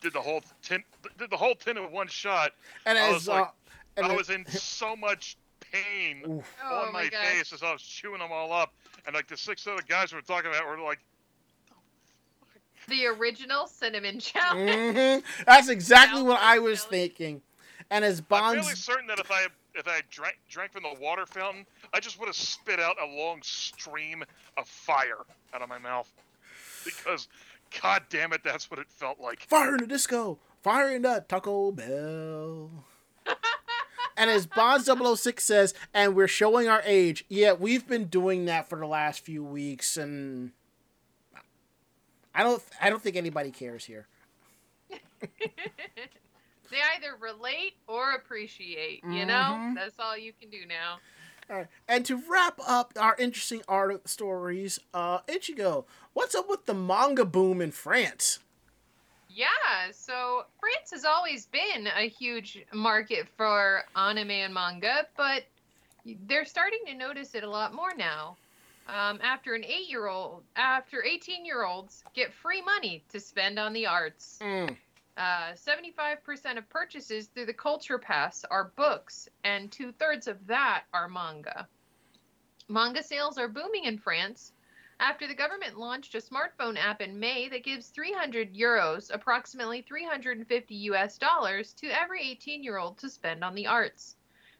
did 0.00 0.12
the 0.12 0.20
whole 0.20 0.42
tin 0.62 0.82
did 1.18 1.30
the 1.30 1.36
whole 1.36 1.54
ten 1.54 1.76
in 1.76 1.90
one 1.92 2.08
shot. 2.08 2.52
And 2.86 2.98
I 2.98 3.08
as 3.08 3.14
was 3.14 3.28
like- 3.28 3.44
uh, 3.44 3.50
and 3.96 4.06
I 4.06 4.12
it- 4.12 4.16
was 4.16 4.30
in 4.30 4.46
so 4.48 4.96
much 4.96 5.36
pain 5.60 6.22
Oof. 6.28 6.56
Oh 6.64 6.86
on 6.86 6.92
my 6.92 7.04
my, 7.04 7.10
face 7.10 7.52
as 7.52 7.62
I 7.62 7.72
was 7.72 7.82
chewing 7.82 8.18
them 8.20 8.32
all 8.32 8.52
up. 8.52 8.72
And 9.06 9.14
like 9.14 9.28
the 9.28 9.36
six 9.36 9.66
other 9.66 9.82
guys 9.86 10.12
we 10.12 10.16
were 10.16 10.22
talking 10.22 10.50
about 10.50 10.66
were 10.66 10.78
like, 10.80 10.98
The 12.88 13.06
original 13.06 13.66
cinnamon 13.66 14.18
challenge. 14.20 14.70
Mhm. 14.96 15.22
That's 15.46 15.68
exactly 15.68 16.22
what 16.22 16.40
I 16.42 16.58
was 16.58 16.84
Valley. 16.84 17.08
thinking. 17.08 17.42
And 17.90 18.04
as 18.04 18.20
I'm 18.20 18.26
Bonds, 18.28 18.64
really 18.66 18.74
certain 18.76 19.06
that 19.08 19.18
if 19.18 19.30
I 19.30 19.46
if 19.74 19.86
I 19.86 20.00
drank 20.10 20.38
drank 20.48 20.72
from 20.72 20.82
the 20.82 20.94
water 21.00 21.26
fountain, 21.26 21.66
I 21.94 22.00
just 22.00 22.18
would 22.18 22.26
have 22.26 22.36
spit 22.36 22.80
out 22.80 22.96
a 23.00 23.06
long 23.06 23.40
stream 23.42 24.24
of 24.56 24.66
fire 24.68 25.18
out 25.54 25.62
of 25.62 25.68
my 25.68 25.78
mouth. 25.78 26.10
Because, 26.84 27.28
god 27.82 28.04
damn 28.10 28.32
it, 28.32 28.42
that's 28.44 28.70
what 28.70 28.80
it 28.80 28.90
felt 28.90 29.20
like. 29.20 29.40
fire 29.40 29.74
in 29.74 29.80
the 29.80 29.86
disco, 29.86 30.38
fire 30.62 30.90
in 30.94 31.02
the 31.02 31.24
Taco 31.28 31.70
Bell. 31.72 32.70
and 34.16 34.30
as 34.30 34.46
Bonds 34.46 34.88
006 35.20 35.42
says, 35.44 35.74
and 35.94 36.14
we're 36.14 36.28
showing 36.28 36.68
our 36.68 36.82
age. 36.84 37.24
Yeah, 37.28 37.52
we've 37.52 37.86
been 37.86 38.06
doing 38.06 38.46
that 38.46 38.68
for 38.68 38.78
the 38.78 38.86
last 38.86 39.20
few 39.24 39.44
weeks, 39.44 39.96
and 39.96 40.52
I 42.34 42.42
don't, 42.42 42.62
I 42.80 42.90
don't 42.90 43.02
think 43.02 43.16
anybody 43.16 43.50
cares 43.50 43.84
here. 43.84 44.06
they 44.90 46.78
either 46.96 47.16
relate 47.20 47.74
or 47.86 48.12
appreciate, 48.12 49.02
you 49.04 49.26
know? 49.26 49.34
Mhm. 49.58 49.74
That's 49.74 49.98
all 49.98 50.16
you 50.16 50.32
can 50.40 50.50
do 50.50 50.64
now. 50.66 50.98
Right. 51.50 51.66
And 51.88 52.06
to 52.06 52.22
wrap 52.30 52.60
up 52.66 52.92
our 52.98 53.16
interesting 53.18 53.62
art 53.66 54.08
stories, 54.08 54.78
uh, 54.94 55.18
Ichigo, 55.22 55.84
what's 56.12 56.34
up 56.34 56.48
with 56.48 56.66
the 56.66 56.74
manga 56.74 57.24
boom 57.24 57.60
in 57.60 57.72
France? 57.72 58.38
Yeah, 59.28 59.46
so 59.92 60.44
France 60.60 60.90
has 60.92 61.04
always 61.04 61.46
been 61.46 61.88
a 61.96 62.08
huge 62.08 62.64
market 62.72 63.28
for 63.36 63.84
anime 63.96 64.30
and 64.30 64.54
manga, 64.54 65.06
but 65.16 65.44
they're 66.26 66.44
starting 66.44 66.80
to 66.86 66.94
notice 66.94 67.34
it 67.34 67.44
a 67.44 67.50
lot 67.50 67.74
more 67.74 67.94
now. 67.96 68.36
Um, 68.88 69.20
after 69.22 69.54
an 69.54 69.64
eight-year-old, 69.64 70.42
after 70.56 71.04
18-year-olds 71.08 72.02
get 72.12 72.32
free 72.32 72.62
money 72.62 73.04
to 73.10 73.20
spend 73.20 73.58
on 73.58 73.72
the 73.72 73.86
arts. 73.86 74.38
Mm. 74.40 74.76
Uh, 75.20 75.52
75% 75.52 76.56
of 76.56 76.66
purchases 76.70 77.26
through 77.26 77.44
the 77.44 77.52
Culture 77.52 77.98
Pass 77.98 78.42
are 78.44 78.72
books, 78.74 79.28
and 79.44 79.70
two 79.70 79.92
thirds 79.92 80.26
of 80.26 80.46
that 80.46 80.84
are 80.94 81.10
manga. 81.10 81.68
Manga 82.68 83.02
sales 83.02 83.36
are 83.36 83.46
booming 83.46 83.84
in 83.84 83.98
France 83.98 84.54
after 84.98 85.26
the 85.26 85.34
government 85.34 85.76
launched 85.76 86.14
a 86.14 86.22
smartphone 86.22 86.78
app 86.78 87.02
in 87.02 87.20
May 87.20 87.50
that 87.50 87.64
gives 87.64 87.88
300 87.88 88.54
euros, 88.54 89.12
approximately 89.12 89.82
350 89.82 90.74
US 90.74 91.18
dollars, 91.18 91.74
to 91.74 91.88
every 91.88 92.22
18 92.22 92.64
year 92.64 92.78
old 92.78 92.96
to 92.96 93.10
spend 93.10 93.44
on 93.44 93.54
the 93.54 93.66
arts. 93.66 94.16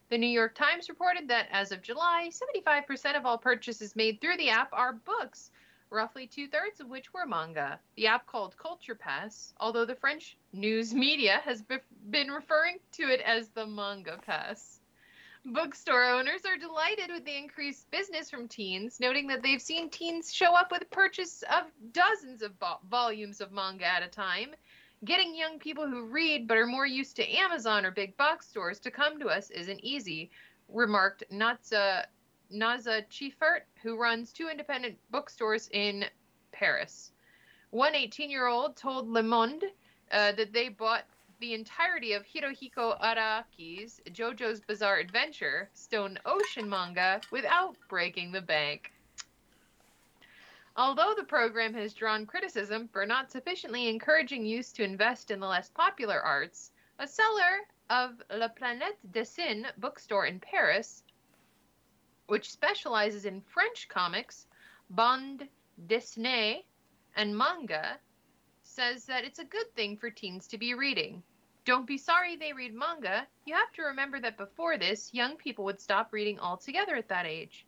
The 0.09 0.19
New 0.19 0.27
York 0.27 0.53
Times 0.53 0.89
reported 0.89 1.27
that 1.29 1.47
as 1.51 1.71
of 1.71 1.81
July, 1.81 2.29
75% 2.29 3.17
of 3.17 3.25
all 3.25 3.39
purchases 3.39 3.95
made 3.95 4.21
through 4.21 4.37
the 4.37 4.51
app 4.51 4.69
are 4.73 4.93
books, 4.93 5.49
roughly 5.91 6.25
two 6.25 6.47
thirds 6.47 6.79
of 6.79 6.87
which 6.87 7.13
were 7.13 7.25
manga. 7.25 7.79
The 7.95 8.07
app 8.07 8.25
called 8.25 8.57
Culture 8.57 8.95
Pass, 8.95 9.53
although 9.59 9.85
the 9.85 9.95
French 9.95 10.37
news 10.53 10.93
media 10.93 11.41
has 11.43 11.61
be- 11.61 11.77
been 12.09 12.31
referring 12.31 12.79
to 12.93 13.03
it 13.03 13.21
as 13.21 13.49
the 13.49 13.67
Manga 13.67 14.17
Pass. 14.25 14.79
Bookstore 15.43 16.05
owners 16.05 16.45
are 16.45 16.57
delighted 16.57 17.09
with 17.11 17.25
the 17.25 17.35
increased 17.35 17.89
business 17.89 18.29
from 18.29 18.47
teens, 18.47 18.99
noting 18.99 19.27
that 19.27 19.41
they've 19.41 19.61
seen 19.61 19.89
teens 19.89 20.31
show 20.33 20.55
up 20.55 20.71
with 20.71 20.83
a 20.83 20.95
purchase 20.95 21.43
of 21.43 21.63
dozens 21.93 22.43
of 22.43 22.51
vo- 22.59 22.79
volumes 22.89 23.41
of 23.41 23.51
manga 23.51 23.85
at 23.85 24.03
a 24.03 24.07
time. 24.07 24.51
Getting 25.03 25.35
young 25.35 25.57
people 25.57 25.87
who 25.87 26.05
read 26.05 26.47
but 26.47 26.57
are 26.57 26.67
more 26.67 26.85
used 26.85 27.15
to 27.15 27.27
Amazon 27.27 27.85
or 27.85 27.91
big 27.91 28.15
box 28.17 28.47
stores 28.47 28.79
to 28.81 28.91
come 28.91 29.19
to 29.19 29.29
us 29.29 29.49
isn't 29.49 29.83
easy, 29.83 30.29
remarked 30.69 31.23
Natza 31.31 32.05
Naza 32.53 33.07
Chiefert, 33.09 33.61
who 33.81 33.97
runs 33.97 34.31
two 34.31 34.49
independent 34.49 34.97
bookstores 35.09 35.69
in 35.71 36.05
Paris. 36.51 37.11
One 37.71 37.95
18 37.95 38.29
year 38.29 38.47
old 38.47 38.75
told 38.75 39.09
Le 39.09 39.23
Monde 39.23 39.63
uh, 40.11 40.33
that 40.33 40.53
they 40.53 40.69
bought 40.69 41.05
the 41.39 41.53
entirety 41.53 42.13
of 42.13 42.23
Hirohiko 42.23 42.99
Araki's 43.01 43.99
JoJo's 44.09 44.59
Bizarre 44.59 44.97
Adventure, 44.97 45.69
Stone 45.73 46.19
Ocean 46.25 46.69
manga, 46.69 47.19
without 47.31 47.75
breaking 47.89 48.31
the 48.31 48.41
bank. 48.41 48.91
Although 50.75 51.13
the 51.17 51.23
program 51.23 51.73
has 51.73 51.93
drawn 51.93 52.25
criticism 52.25 52.87
for 52.87 53.05
not 53.05 53.31
sufficiently 53.31 53.87
encouraging 53.87 54.45
youth 54.45 54.73
to 54.75 54.83
invest 54.83 55.31
in 55.31 55.39
the 55.39 55.47
less 55.47 55.69
popular 55.69 56.21
arts, 56.21 56.71
a 56.99 57.07
seller 57.07 57.65
of 57.89 58.21
La 58.29 58.47
Planète 58.47 58.97
Dessin 59.11 59.65
bookstore 59.77 60.27
in 60.27 60.39
Paris, 60.39 61.03
which 62.31 62.49
specializes 62.49 63.25
in 63.25 63.41
French 63.41 63.89
comics, 63.89 64.47
bande 64.91 65.49
dessinée, 65.85 66.63
and 67.17 67.37
manga, 67.37 67.99
says 68.63 69.05
that 69.05 69.25
it's 69.25 69.39
a 69.39 69.43
good 69.43 69.75
thing 69.75 69.97
for 69.97 70.09
teens 70.09 70.47
to 70.47 70.57
be 70.57 70.73
reading. 70.73 71.21
Don't 71.65 71.85
be 71.85 71.97
sorry 71.97 72.37
they 72.37 72.53
read 72.53 72.73
manga. 72.73 73.27
You 73.45 73.53
have 73.53 73.73
to 73.73 73.81
remember 73.81 74.17
that 74.21 74.37
before 74.37 74.77
this, 74.77 75.13
young 75.13 75.35
people 75.35 75.65
would 75.65 75.81
stop 75.81 76.13
reading 76.13 76.39
altogether 76.39 76.95
at 76.95 77.09
that 77.09 77.25
age. 77.25 77.65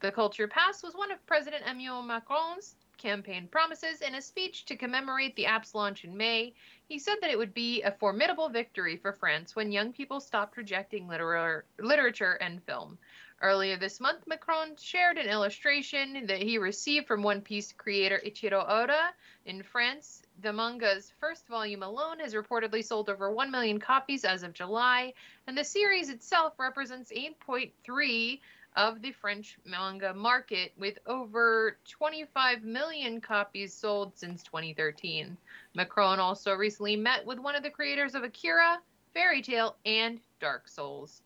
The 0.00 0.10
Culture 0.10 0.48
Pass 0.48 0.82
was 0.82 0.96
one 0.96 1.12
of 1.12 1.24
President 1.24 1.62
Emmanuel 1.62 2.02
Macron's 2.02 2.74
campaign 2.98 3.46
promises 3.46 4.00
in 4.00 4.16
a 4.16 4.20
speech 4.22 4.64
to 4.64 4.76
commemorate 4.76 5.36
the 5.36 5.46
app's 5.46 5.76
launch 5.76 6.04
in 6.04 6.16
May. 6.16 6.54
He 6.88 6.98
said 6.98 7.18
that 7.20 7.30
it 7.30 7.38
would 7.38 7.54
be 7.54 7.82
a 7.82 7.92
formidable 7.92 8.48
victory 8.48 8.96
for 8.96 9.12
France 9.12 9.54
when 9.54 9.70
young 9.70 9.92
people 9.92 10.18
stopped 10.18 10.56
rejecting 10.56 11.06
literar- 11.06 11.62
literature 11.78 12.32
and 12.34 12.62
film. 12.64 12.98
Earlier 13.42 13.76
this 13.76 13.98
month, 13.98 14.24
Macron 14.28 14.76
shared 14.76 15.18
an 15.18 15.26
illustration 15.28 16.26
that 16.28 16.40
he 16.40 16.58
received 16.58 17.08
from 17.08 17.24
One 17.24 17.40
Piece 17.40 17.72
creator 17.72 18.22
Eiichiro 18.24 18.64
Oda. 18.68 19.10
In 19.46 19.64
France, 19.64 20.22
the 20.42 20.52
manga's 20.52 21.12
first 21.18 21.48
volume 21.48 21.82
alone 21.82 22.20
has 22.20 22.34
reportedly 22.34 22.84
sold 22.84 23.10
over 23.10 23.32
1 23.32 23.50
million 23.50 23.80
copies 23.80 24.24
as 24.24 24.44
of 24.44 24.52
July, 24.52 25.12
and 25.48 25.58
the 25.58 25.64
series 25.64 26.08
itself 26.08 26.52
represents 26.60 27.10
8.3 27.10 28.38
of 28.76 29.02
the 29.02 29.10
French 29.10 29.58
manga 29.64 30.14
market, 30.14 30.72
with 30.78 31.00
over 31.08 31.78
25 31.88 32.62
million 32.62 33.20
copies 33.20 33.74
sold 33.74 34.16
since 34.16 34.44
2013. 34.44 35.36
Macron 35.74 36.20
also 36.20 36.54
recently 36.54 36.94
met 36.94 37.26
with 37.26 37.40
one 37.40 37.56
of 37.56 37.64
the 37.64 37.70
creators 37.70 38.14
of 38.14 38.22
Akira, 38.22 38.78
Fairy 39.14 39.42
Tail, 39.42 39.74
and 39.84 40.20
Dark 40.38 40.68
Souls. 40.68 41.22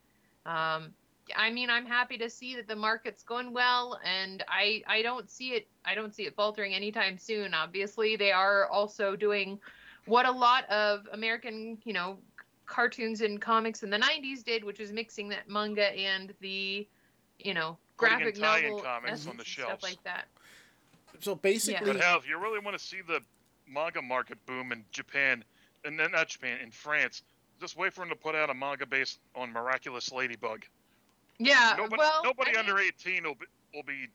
Um, 0.46 0.94
I 1.34 1.50
mean, 1.50 1.70
I'm 1.70 1.86
happy 1.86 2.18
to 2.18 2.30
see 2.30 2.54
that 2.56 2.68
the 2.68 2.76
market's 2.76 3.22
going 3.22 3.52
well, 3.52 3.98
and 4.04 4.44
I 4.48 4.82
I 4.86 5.02
don't 5.02 5.30
see 5.30 5.50
it 5.50 5.66
I 5.84 5.94
don't 5.94 6.14
see 6.14 6.24
it 6.24 6.34
faltering 6.34 6.74
anytime 6.74 7.18
soon. 7.18 7.54
Obviously, 7.54 8.16
they 8.16 8.32
are 8.32 8.66
also 8.68 9.16
doing 9.16 9.58
what 10.04 10.26
a 10.26 10.30
lot 10.30 10.68
of 10.70 11.08
American, 11.12 11.78
you 11.84 11.92
know, 11.92 12.18
cartoons 12.66 13.20
and 13.20 13.40
comics 13.40 13.82
in 13.82 13.90
the 13.90 13.98
90s 13.98 14.44
did, 14.44 14.64
which 14.64 14.80
is 14.80 14.92
mixing 14.92 15.28
that 15.30 15.48
manga 15.48 15.90
and 15.96 16.32
the, 16.40 16.86
you 17.38 17.54
know, 17.54 17.76
graphic 17.96 18.36
Italian 18.36 18.70
novel 18.70 18.84
comics 18.84 19.26
on 19.26 19.36
the 19.36 19.40
and 19.40 19.46
shelves. 19.46 19.70
stuff 19.70 19.82
like 19.82 20.02
that. 20.04 20.26
So 21.20 21.34
basically, 21.34 21.92
But 21.92 22.00
hell, 22.00 22.18
if 22.18 22.28
you 22.28 22.38
really 22.38 22.60
want 22.60 22.78
to 22.78 22.84
see 22.84 23.00
the 23.06 23.20
manga 23.68 24.02
market 24.02 24.44
boom 24.46 24.70
in 24.72 24.84
Japan, 24.92 25.42
and 25.84 25.98
then 25.98 26.12
not 26.12 26.28
Japan, 26.28 26.58
in 26.62 26.70
France, 26.70 27.22
just 27.60 27.76
wait 27.76 27.92
for 27.92 28.00
them 28.00 28.10
to 28.10 28.16
put 28.16 28.34
out 28.34 28.50
a 28.50 28.54
manga 28.54 28.86
based 28.86 29.18
on 29.34 29.52
Miraculous 29.52 30.12
Ladybug. 30.12 30.64
Yeah, 31.38 31.74
nobody 31.76 31.96
well, 31.98 32.22
nobody 32.24 32.50
I 32.50 32.62
mean- 32.62 32.70
under 32.70 32.78
18 32.80 33.24
will 33.24 33.34
be, 33.34 33.46
will 33.74 33.82
be 33.82 34.08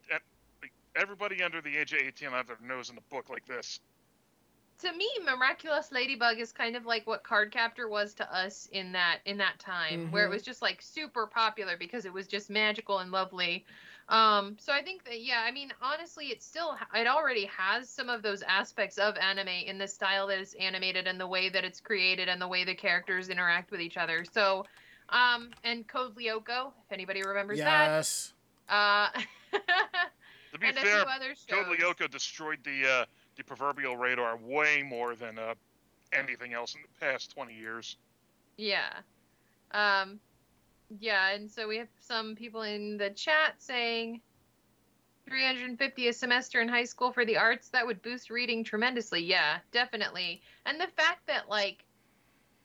everybody 0.95 1.41
under 1.43 1.61
the 1.61 1.77
age 1.77 1.93
of 1.93 1.99
18 2.01 2.29
will 2.29 2.37
have 2.37 2.47
their 2.47 2.57
nose 2.61 2.89
in 2.89 2.97
a 2.97 3.01
book 3.13 3.29
like 3.29 3.45
this. 3.45 3.79
to 4.79 4.91
me 4.93 5.07
miraculous 5.23 5.91
ladybug 5.91 6.39
is 6.39 6.51
kind 6.51 6.75
of 6.75 6.85
like 6.87 7.05
what 7.05 7.23
cardcaptor 7.23 7.87
was 7.89 8.13
to 8.15 8.35
us 8.35 8.67
in 8.71 8.91
that 8.91 9.19
in 9.25 9.37
that 9.37 9.57
time 9.59 10.11
where 10.11 10.25
it 10.25 10.29
Mhm. 10.29 10.31
was 10.33 10.41
just 10.43 10.61
like 10.61 10.81
super 10.81 11.27
popular 11.27 11.77
because 11.77 12.05
it 12.05 12.11
was 12.11 12.27
just 12.27 12.49
magical 12.49 12.97
and 12.99 13.11
lovely 13.11 13.63
um 14.09 14.57
so 14.59 14.73
i 14.73 14.81
think 14.81 15.03
that 15.05 15.21
yeah 15.21 15.43
i 15.45 15.51
mean 15.51 15.71
honestly 15.83 16.25
it 16.31 16.41
still 16.41 16.75
it 16.95 17.05
already 17.07 17.45
has 17.45 17.87
some 17.89 18.09
of 18.09 18.23
those 18.23 18.41
aspects 18.41 18.97
of 18.97 19.15
anime 19.17 19.47
in 19.47 19.77
the 19.77 19.87
style 19.87 20.25
that 20.27 20.39
it's 20.39 20.55
animated 20.55 21.05
and 21.07 21.19
the 21.19 21.27
way 21.27 21.47
that 21.47 21.63
it's 21.63 21.79
created 21.79 22.27
and 22.27 22.41
the 22.41 22.47
way 22.47 22.63
the 22.63 22.73
characters 22.75 23.29
interact 23.29 23.69
with 23.71 23.79
each 23.81 23.97
other 23.97 24.25
so 24.33 24.65
um 25.11 25.49
and 25.63 25.87
code 25.87 26.15
lyoko 26.15 26.67
if 26.85 26.91
anybody 26.91 27.21
remembers 27.23 27.59
that. 27.59 27.87
yes. 27.87 28.33
that 28.69 28.73
uh 29.15 29.21
To 30.53 30.59
be 30.59 30.67
and 30.67 30.77
a 30.77 30.81
fair, 30.81 31.01
few 31.01 31.09
other 31.09 31.35
shows. 31.35 31.65
Code 31.65 31.77
Lyoko 31.79 32.11
destroyed 32.11 32.59
the 32.63 32.85
uh, 32.85 33.05
the 33.37 33.43
proverbial 33.43 33.95
radar 33.95 34.37
way 34.37 34.83
more 34.83 35.15
than 35.15 35.39
uh, 35.39 35.53
anything 36.11 36.53
else 36.53 36.75
in 36.75 36.81
the 36.81 37.05
past 37.05 37.31
20 37.31 37.53
years. 37.53 37.97
Yeah. 38.57 38.91
Um, 39.71 40.19
yeah, 40.99 41.29
and 41.29 41.49
so 41.49 41.67
we 41.67 41.77
have 41.77 41.87
some 42.01 42.35
people 42.35 42.63
in 42.63 42.97
the 42.97 43.09
chat 43.11 43.55
saying 43.59 44.19
350 45.25 46.09
a 46.09 46.13
semester 46.13 46.59
in 46.59 46.67
high 46.67 46.83
school 46.83 47.13
for 47.13 47.23
the 47.23 47.37
arts 47.37 47.69
that 47.69 47.87
would 47.87 48.01
boost 48.01 48.29
reading 48.29 48.61
tremendously. 48.65 49.23
Yeah, 49.23 49.59
definitely. 49.71 50.41
And 50.65 50.81
the 50.81 50.87
fact 50.97 51.25
that 51.27 51.47
like 51.47 51.85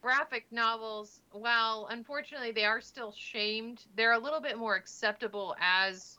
graphic 0.07 0.47
novels, 0.53 1.21
while 1.33 1.89
unfortunately 1.91 2.53
they 2.53 2.65
are 2.65 2.81
still 2.81 3.13
shamed, 3.19 3.83
they're 3.97 4.13
a 4.13 4.19
little 4.19 4.41
bit 4.41 4.57
more 4.57 4.77
acceptable 4.77 5.57
as 5.61 6.19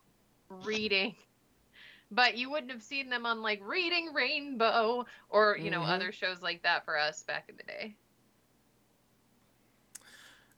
reading. 0.49 1.15
But 2.09 2.38
you 2.38 2.49
wouldn't 2.49 2.72
have 2.72 2.84
seen 2.84 3.09
them 3.09 3.26
on 3.26 3.41
like 3.41 3.59
Reading 3.61 4.14
Rainbow 4.14 5.05
or, 5.30 5.57
you 5.57 5.69
know, 5.69 5.81
Mhm. 5.81 5.89
other 5.89 6.14
shows 6.14 6.41
like 6.41 6.61
that 6.64 6.85
for 6.85 6.97
us 6.97 7.23
back 7.23 7.49
in 7.49 7.57
the 7.57 7.64
day. 7.64 7.97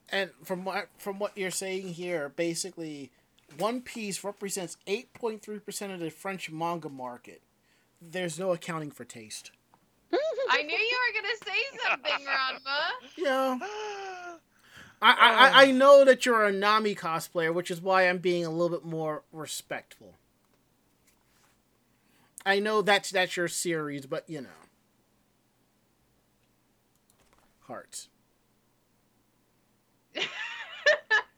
And 0.09 0.29
from 0.43 0.63
what 0.63 0.89
from 0.99 1.17
what 1.17 1.35
you're 1.35 1.49
saying 1.49 1.93
here, 1.95 2.29
basically, 2.29 3.09
One 3.57 3.81
Piece 3.81 4.23
represents 4.23 4.77
8.3 4.85 5.59
percent 5.59 5.91
of 5.91 5.99
the 5.99 6.11
French 6.11 6.51
manga 6.51 6.87
market. 6.87 7.41
There's 7.99 8.37
no 8.37 8.51
accounting 8.51 8.91
for 8.91 9.03
taste. 9.03 9.49
I 10.49 10.63
knew 10.63 10.75
you 10.77 10.97
were 11.07 11.21
gonna 11.21 11.35
say 11.45 11.79
something, 11.87 12.25
Ranma. 12.25 12.89
Yeah. 13.17 13.59
I, 15.01 15.11
I, 15.11 15.29
I- 15.47 15.63
I 15.65 15.69
um. 15.69 15.77
know 15.77 16.03
that 16.05 16.25
you're 16.25 16.45
a 16.45 16.51
Nami 16.51 16.95
cosplayer, 16.95 17.53
which 17.53 17.71
is 17.71 17.81
why 17.81 18.03
I'm 18.03 18.17
being 18.17 18.45
a 18.45 18.49
little 18.49 18.69
bit 18.77 18.85
more 18.85 19.23
respectful. 19.31 20.15
I 22.45 22.59
know 22.59 22.81
that's 22.81 23.11
that's 23.11 23.37
your 23.37 23.47
series, 23.47 24.05
but 24.05 24.29
you 24.29 24.41
know. 24.41 24.49
Hearts. 27.61 28.09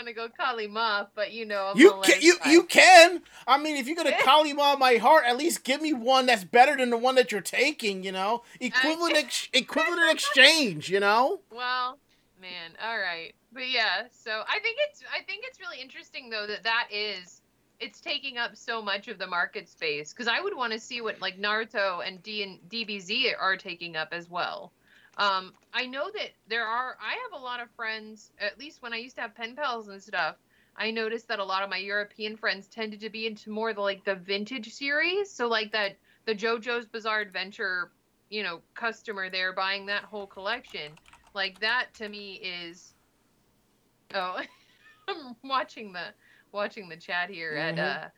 I 0.00 0.02
almost 0.02 0.16
want 0.16 0.30
to 0.30 0.36
go 0.36 0.44
Kali 0.44 0.66
Ma, 0.66 1.06
but 1.14 1.32
you 1.32 1.44
know, 1.44 1.70
I'm 1.72 1.78
You 1.78 1.90
gonna 1.90 2.02
can 2.02 2.22
you 2.22 2.36
you 2.46 2.62
can. 2.64 3.22
I 3.46 3.58
mean, 3.58 3.76
if 3.76 3.86
you're 3.86 3.96
gonna 3.96 4.12
Kalima 4.12 4.78
my 4.78 4.96
heart, 4.96 5.24
at 5.26 5.36
least 5.36 5.64
give 5.64 5.82
me 5.82 5.92
one 5.92 6.26
that's 6.26 6.44
better 6.44 6.76
than 6.76 6.90
the 6.90 6.96
one 6.96 7.14
that 7.16 7.32
you're 7.32 7.40
taking. 7.40 8.02
You 8.02 8.12
know, 8.12 8.42
equivalent 8.60 9.16
ex- 9.16 9.48
equivalent 9.52 10.10
exchange. 10.12 10.90
You 10.90 11.00
know. 11.00 11.40
Well, 11.50 11.98
man, 12.40 12.72
all 12.82 12.98
right, 12.98 13.34
but 13.52 13.68
yeah. 13.68 14.04
So 14.10 14.30
I 14.30 14.58
think 14.60 14.78
it's 14.88 15.02
I 15.14 15.22
think 15.24 15.44
it's 15.46 15.60
really 15.60 15.80
interesting 15.80 16.30
though 16.30 16.46
that 16.46 16.64
that 16.64 16.88
is 16.90 17.42
it's 17.78 18.00
taking 18.00 18.38
up 18.38 18.56
so 18.56 18.82
much 18.82 19.08
of 19.08 19.18
the 19.18 19.26
market 19.26 19.68
space 19.68 20.12
because 20.12 20.28
I 20.28 20.40
would 20.40 20.56
want 20.56 20.72
to 20.72 20.78
see 20.78 21.00
what 21.00 21.20
like 21.20 21.38
Naruto 21.38 22.06
and 22.06 22.22
D 22.22 22.42
and 22.42 22.58
DBZ 22.70 23.32
are 23.38 23.56
taking 23.56 23.96
up 23.96 24.08
as 24.12 24.28
well. 24.30 24.72
Um, 25.20 25.58
I 25.74 25.86
know 25.86 26.10
that 26.12 26.32
there 26.46 26.66
are. 26.66 26.96
I 27.00 27.12
have 27.12 27.40
a 27.40 27.44
lot 27.44 27.60
of 27.60 27.70
friends. 27.72 28.32
At 28.38 28.58
least 28.58 28.82
when 28.82 28.94
I 28.94 28.98
used 28.98 29.16
to 29.16 29.22
have 29.22 29.36
pen 29.36 29.54
pals 29.56 29.88
and 29.88 30.02
stuff, 30.02 30.38
I 30.76 30.92
noticed 30.92 31.28
that 31.28 31.40
a 31.40 31.44
lot 31.44 31.62
of 31.62 31.70
my 31.70 31.76
European 31.78 32.36
friends 32.38 32.68
tended 32.68 33.00
to 33.02 33.10
be 33.10 33.26
into 33.26 33.50
more 33.50 33.74
the 33.74 33.82
like 33.82 34.04
the 34.04 34.16
vintage 34.16 34.72
series. 34.72 35.34
So 35.34 35.48
like 35.48 35.72
that 35.72 35.98
the 36.26 36.34
JoJo's 36.34 36.88
Bizarre 36.88 37.20
Adventure, 37.20 37.94
you 38.30 38.42
know, 38.44 38.64
customer 38.74 39.30
there 39.30 39.52
buying 39.54 39.86
that 39.86 40.04
whole 40.04 40.26
collection. 40.26 40.98
Like 41.34 41.60
that 41.60 41.94
to 41.96 42.08
me 42.08 42.36
is. 42.36 42.94
Oh, 44.14 44.42
I'm 45.08 45.36
watching 45.44 45.92
the 45.92 46.14
watching 46.52 46.88
the 46.88 46.98
chat 46.98 47.30
here 47.30 47.56
Mhm. 47.56 47.78
at 47.78 47.78
uh, 47.78 48.10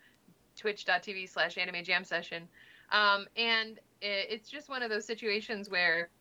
twitch.tv 0.57 1.29
slash 1.29 1.59
anime 1.59 1.85
jam 1.85 2.05
session. 2.05 2.51
Um, 2.91 3.29
and 3.37 3.79
it, 4.01 4.29
it's 4.31 4.51
just 4.51 4.69
one 4.71 4.83
of 4.83 4.91
those 4.91 5.07
situations 5.07 5.71
where 5.71 6.13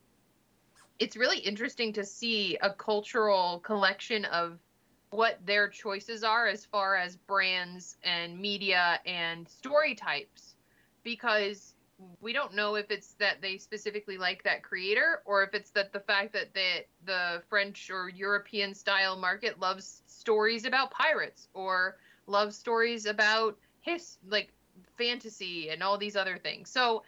it's 1.02 1.18
really 1.18 1.40
interesting 1.40 1.92
to 1.94 2.06
see 2.06 2.60
a 2.62 2.70
cultural 2.70 3.60
collection 3.66 4.24
of 4.26 4.60
what 5.10 5.40
their 5.44 5.68
choices 5.68 6.24
are 6.24 6.46
as 6.46 6.64
far 6.64 6.96
as 6.96 7.16
brands 7.16 7.98
and 8.04 8.40
media 8.40 9.00
and 9.08 9.50
story 9.50 9.96
types 9.96 10.54
because 11.04 11.74
we 12.22 12.32
don't 12.34 12.54
know 12.54 12.76
if 12.76 12.92
it's 12.92 13.14
that 13.14 13.42
they 13.42 13.58
specifically 13.58 14.20
like 14.20 14.44
that 14.44 14.62
creator 14.62 15.24
or 15.26 15.42
if 15.42 15.56
it's 15.56 15.72
that 15.72 15.92
the 15.92 16.00
fact 16.00 16.34
that 16.34 16.54
the 16.54 16.86
the 17.06 17.42
French 17.50 17.90
or 17.90 18.08
European 18.08 18.72
style 18.76 19.18
market 19.18 19.60
loves 19.60 20.04
stories 20.06 20.66
about 20.66 20.92
pirates 20.92 21.48
or 21.56 21.98
loves 22.28 22.56
stories 22.56 23.08
about 23.08 23.58
his 23.82 24.20
like 24.30 24.54
fantasy 24.98 25.70
and 25.70 25.82
all 25.82 25.98
these 25.98 26.16
other 26.16 26.38
things. 26.38 26.70
So 26.70 27.02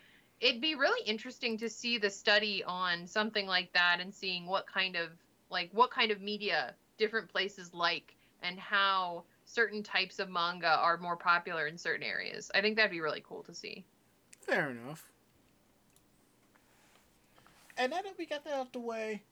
it'd 0.44 0.62
be 0.62 0.76
really 0.76 1.08
interesting 1.08 1.58
to 1.58 1.70
see 1.70 1.98
the 1.98 2.10
study 2.10 2.64
on 2.66 3.08
something 3.08 3.48
like 3.48 3.72
that 3.74 4.00
and 4.02 4.14
seeing 4.14 4.46
what 4.46 4.68
kind 4.68 4.96
of 4.98 5.10
like 5.50 5.70
what 5.72 5.90
kind 5.90 6.12
of 6.12 6.22
media 6.22 6.74
different 6.98 7.30
places 7.30 7.74
like 7.74 8.16
and 8.42 8.60
how 8.60 9.24
certain 9.46 9.82
types 9.82 10.20
of 10.20 10.30
manga 10.30 10.68
are 10.68 10.98
more 10.98 11.16
popular 11.16 11.68
in 11.68 11.78
certain 11.78 12.04
areas. 12.04 12.52
I 12.54 12.62
think 12.62 12.76
that'd 12.76 12.92
be 12.92 13.02
really 13.02 13.24
cool 13.26 13.44
to 13.44 13.54
see. 13.54 13.86
Fair 14.42 14.70
enough. 14.70 15.06
And 17.78 17.92
now 17.92 18.02
that 18.02 18.14
we 18.18 18.26
got 18.26 18.44
that 18.44 18.54
out 18.54 18.74
the 18.74 18.80
way, 18.80 19.24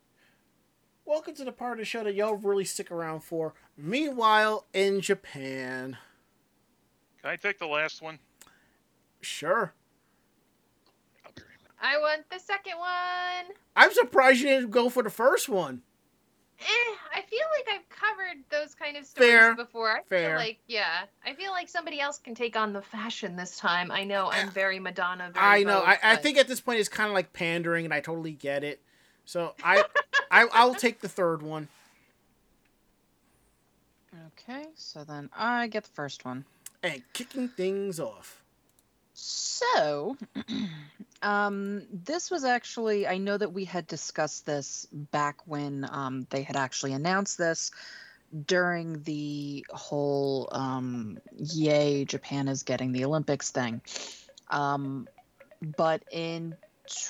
welcome 1.05 1.35
to 1.35 1.43
the 1.43 1.51
part 1.51 1.73
of 1.73 1.79
the 1.79 1.85
show 1.85 2.03
that 2.03 2.15
y'all 2.15 2.35
really 2.35 2.65
stick 2.65 2.89
around 2.89 3.21
for. 3.21 3.53
Meanwhile, 3.77 4.65
in 4.73 5.01
Japan. 5.01 5.97
Can 7.21 7.31
I 7.31 7.35
take 7.35 7.59
the 7.59 7.67
last 7.67 8.01
one? 8.01 8.19
Sure. 9.19 9.73
I'll 11.25 11.31
be 11.33 11.41
right 11.43 11.63
back. 11.63 11.70
I 11.81 11.97
want 11.97 12.29
the 12.29 12.39
second 12.39 12.77
one. 12.77 13.55
I'm 13.75 13.91
surprised 13.93 14.39
you 14.41 14.47
didn't 14.47 14.71
go 14.71 14.89
for 14.89 15.01
the 15.03 15.09
first 15.09 15.49
one. 15.49 15.81
Eh, 16.59 16.63
I 17.15 17.21
feel 17.23 17.39
like 17.57 17.75
I've 17.75 17.89
covered 17.89 18.37
those 18.51 18.75
kind 18.75 18.95
of 18.95 19.03
stories 19.05 19.31
Fair, 19.31 19.55
before. 19.55 19.89
I 19.89 20.01
fair. 20.03 20.29
feel 20.29 20.37
like 20.37 20.59
yeah, 20.67 21.05
I 21.25 21.33
feel 21.33 21.49
like 21.51 21.67
somebody 21.67 21.99
else 21.99 22.19
can 22.19 22.35
take 22.35 22.55
on 22.55 22.71
the 22.71 22.83
fashion 22.83 23.35
this 23.35 23.57
time. 23.57 23.91
I 23.91 24.03
know 24.03 24.29
I'm 24.31 24.51
very 24.51 24.77
Madonna. 24.77 25.31
Very 25.33 25.43
I 25.45 25.63
know. 25.63 25.79
Vogue, 25.79 25.87
I, 25.87 25.97
I 26.03 26.13
but- 26.15 26.23
think 26.23 26.37
at 26.37 26.47
this 26.47 26.61
point 26.61 26.79
it's 26.79 26.87
kind 26.89 27.09
of 27.09 27.15
like 27.15 27.33
pandering, 27.33 27.85
and 27.85 27.93
I 27.93 27.99
totally 27.99 28.33
get 28.33 28.63
it. 28.63 28.79
So 29.25 29.55
I, 29.63 29.83
I 30.31 30.47
I'll 30.53 30.75
take 30.75 31.01
the 31.01 31.09
third 31.09 31.41
one. 31.41 31.67
Okay, 34.27 34.67
so 34.75 35.03
then 35.03 35.29
I 35.35 35.67
get 35.67 35.83
the 35.85 35.89
first 35.91 36.25
one. 36.25 36.45
And 36.83 37.01
kicking 37.13 37.47
things 37.47 37.99
off. 37.99 38.40
So, 39.23 40.17
um, 41.21 41.83
this 41.91 42.31
was 42.31 42.43
actually, 42.43 43.07
I 43.07 43.19
know 43.19 43.37
that 43.37 43.53
we 43.53 43.65
had 43.65 43.85
discussed 43.85 44.45
this 44.45 44.87
back 44.91 45.37
when 45.45 45.87
um, 45.91 46.25
they 46.31 46.41
had 46.41 46.55
actually 46.55 46.93
announced 46.93 47.37
this 47.37 47.71
during 48.47 49.03
the 49.03 49.65
whole 49.69 50.49
um, 50.51 51.19
yay, 51.37 52.05
Japan 52.05 52.47
is 52.47 52.63
getting 52.63 52.93
the 52.93 53.05
Olympics 53.05 53.51
thing. 53.51 53.81
Um, 54.49 55.07
but 55.61 56.01
in 56.11 56.55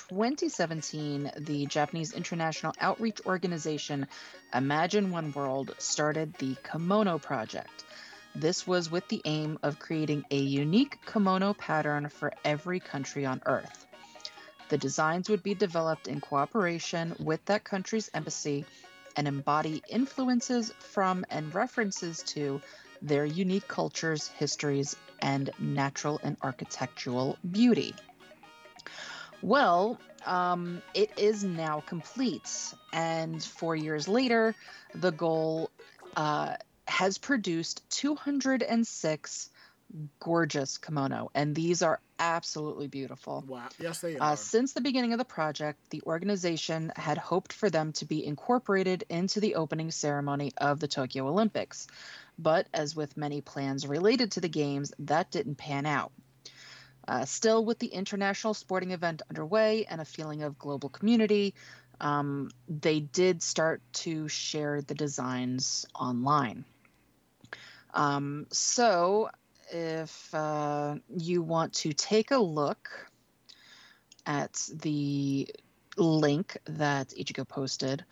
2017, 0.09 1.31
the 1.38 1.65
Japanese 1.67 2.13
International 2.13 2.73
Outreach 2.81 3.21
Organization, 3.25 4.07
Imagine 4.53 5.11
One 5.11 5.31
World, 5.31 5.75
started 5.77 6.33
the 6.39 6.55
Kimono 6.69 7.19
Project. 7.19 7.85
This 8.36 8.66
was 8.66 8.90
with 8.90 9.08
the 9.10 9.22
aim 9.26 9.60
of 9.62 9.80
creating 9.80 10.26
a 10.32 10.38
unique 10.38 10.99
kimono 11.06 11.53
pattern 11.53 12.10
for 12.10 12.32
every 12.45 12.80
country 12.80 13.26
on 13.26 13.41
Earth. 13.45 13.86
The 14.70 14.78
designs 14.78 15.30
would 15.30 15.44
be 15.44 15.53
developed 15.53 16.08
in 16.08 16.22
cooperation 16.22 17.16
with 17.20 17.44
that 17.45 17.66
country's 17.66 18.10
embassy 18.14 18.66
and 19.18 19.28
embody 19.28 19.84
influences 19.90 20.74
from 20.80 21.26
and 21.30 21.53
references 21.53 22.24
to 22.24 22.62
their 23.02 23.26
unique 23.26 23.68
cultures, 23.68 24.28
histories, 24.28 24.95
and 25.20 25.49
natural 25.60 26.20
and 26.24 26.38
architectural 26.41 27.38
beauty. 27.52 27.94
Well, 29.41 29.99
um, 30.26 30.82
it 30.94 31.12
is 31.18 31.44
now 31.44 31.82
complete, 31.82 32.74
and 32.94 33.44
four 33.44 33.76
years 33.76 34.08
later, 34.08 34.56
the 34.94 35.12
goal 35.12 35.72
uh, 36.16 36.56
has 36.91 37.18
produced 37.18 37.89
206 37.89 39.49
gorgeous 40.19 40.77
kimono, 40.77 41.31
and 41.34 41.55
these 41.55 41.81
are 41.81 41.99
absolutely 42.19 42.88
beautiful. 42.88 43.43
Wow. 43.47 43.69
Yes, 43.80 43.99
they 43.99 44.18
are. 44.18 44.34
Uh, 44.34 44.35
since 44.35 44.73
the 44.73 44.81
beginning 44.81 45.13
of 45.13 45.18
the 45.18 45.26
project, 45.26 45.80
the 45.89 46.01
organization 46.05 46.91
had 46.95 47.18
hoped 47.18 47.53
for 47.53 47.69
them 47.69 47.93
to 47.93 48.05
be 48.05 48.26
incorporated 48.26 49.05
into 49.09 49.39
the 49.39 49.55
opening 49.55 49.89
ceremony 49.91 50.51
of 50.57 50.80
the 50.80 50.88
Tokyo 50.88 51.27
Olympics. 51.27 51.88
But 52.38 52.68
as 52.73 52.95
with 52.95 53.18
many 53.18 53.41
plans 53.41 53.88
related 53.88 54.34
to 54.34 54.41
the 54.41 54.49
Games, 54.49 54.93
that 54.99 55.31
didn't 55.31 55.55
pan 55.55 55.85
out. 55.85 56.11
Uh, 57.07 57.26
still, 57.26 57.65
with 57.65 57.80
the 57.80 57.88
international 57.88 58.53
sporting 58.53 58.91
event 58.91 59.22
underway 59.30 59.85
and 59.85 60.01
a 60.01 60.05
feeling 60.05 60.43
of 60.43 60.59
global 60.59 60.89
community, 60.89 61.55
um, 61.99 62.49
they 62.68 62.99
did 62.99 63.41
start 63.41 63.81
to 63.93 64.27
share 64.27 64.81
the 64.81 64.95
designs 64.95 65.85
online. 65.95 66.65
Um, 67.93 68.47
so, 68.51 69.30
if 69.72 70.34
uh, 70.34 70.95
you 71.09 71.41
want 71.41 71.73
to 71.73 71.93
take 71.93 72.31
a 72.31 72.38
look 72.38 72.89
at 74.26 74.69
the 74.73 75.47
link 75.97 76.57
that 76.65 77.09
Ichigo 77.09 77.47
posted, 77.47 78.03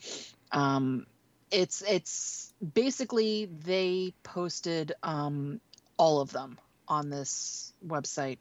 um, 0.51 1.06
it's 1.51 1.81
it's 1.88 2.53
basically 2.73 3.45
they 3.45 4.14
posted 4.23 4.93
um, 5.03 5.60
all 5.97 6.22
of 6.22 6.31
them 6.31 6.57
on 6.88 7.10
this 7.10 7.73
website. 7.85 8.38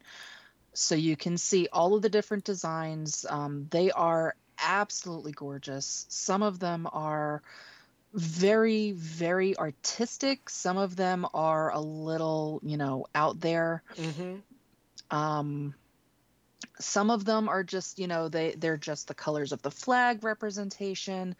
So 0.74 0.94
you 0.94 1.16
can 1.16 1.39
see 1.39 1.69
all 1.73 1.94
of 1.94 2.02
the 2.02 2.09
different 2.09 2.44
designs. 2.44 3.27
Um, 3.28 3.66
they 3.70 3.90
are 3.90 4.36
absolutely 4.62 5.32
gorgeous. 5.32 6.06
Some 6.09 6.43
of 6.43 6.59
them 6.59 6.89
are 6.93 7.43
very 8.14 8.93
very 8.93 9.56
artistic 9.59 10.48
some 10.48 10.76
of 10.76 10.97
them 10.97 11.26
are 11.35 11.70
a 11.72 11.80
little 11.80 12.60
you 12.62 12.76
know 12.76 13.06
out 13.14 13.40
there 13.40 13.82
Mm-hmm. 13.97 14.36
um 15.10 15.74
some 16.80 17.10
of 17.10 17.24
them 17.24 17.48
are 17.48 17.62
just 17.64 17.98
you 17.98 18.06
know 18.06 18.28
they 18.28 18.52
they're 18.52 18.76
just 18.76 19.09
the 19.09 19.14
colors 19.14 19.52
of 19.52 19.62
the 19.62 19.70
flag 19.70 20.22
representation 20.24 21.35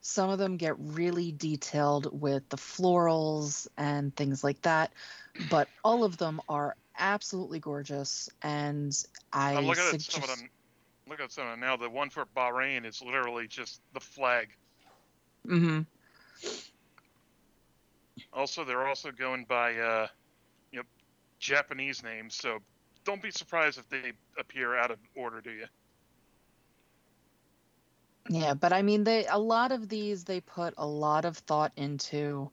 some 0.00 0.30
of 0.30 0.38
them 0.38 0.56
get 0.56 0.74
really 0.78 1.32
detailed 1.32 2.08
with 2.20 2.48
the 2.48 2.56
florals 2.56 3.66
and 3.76 4.14
things 4.16 4.42
like 4.44 4.60
that 4.62 4.92
but 5.38 5.68
all 5.84 6.04
of 6.04 6.16
them 6.18 6.40
are 6.48 6.76
absolutely 6.98 7.60
gorgeous 7.60 8.28
and 8.42 8.92
i 9.32 9.54
I'm 9.54 9.66
looking 9.66 9.84
at 9.84 10.00
some 10.00 10.22
of 10.22 10.28
them. 10.28 10.50
Look 11.08 11.20
at 11.20 11.32
some 11.32 11.46
of 11.46 11.52
them 11.52 11.60
now. 11.60 11.76
The 11.76 11.90
one 11.90 12.10
for 12.10 12.24
Bahrain 12.26 12.84
is 12.86 13.02
literally 13.02 13.46
just 13.48 13.80
the 13.92 14.00
flag. 14.00 14.56
Mhm. 15.46 15.86
Also, 18.32 18.64
they're 18.64 18.86
also 18.86 19.10
going 19.12 19.44
by 19.44 19.76
uh, 19.76 20.06
you 20.72 20.78
know 20.78 20.84
Japanese 21.38 22.02
names, 22.02 22.34
so 22.34 22.58
don't 23.04 23.22
be 23.22 23.30
surprised 23.30 23.78
if 23.78 23.88
they 23.88 24.12
appear 24.38 24.76
out 24.76 24.90
of 24.90 24.98
order 25.14 25.40
to 25.40 25.50
you. 25.50 25.66
Yeah, 28.28 28.54
but 28.54 28.72
I 28.72 28.82
mean, 28.82 29.04
they 29.04 29.26
a 29.26 29.38
lot 29.38 29.70
of 29.70 29.88
these 29.88 30.24
they 30.24 30.40
put 30.40 30.74
a 30.78 30.86
lot 30.86 31.24
of 31.24 31.36
thought 31.36 31.72
into, 31.76 32.50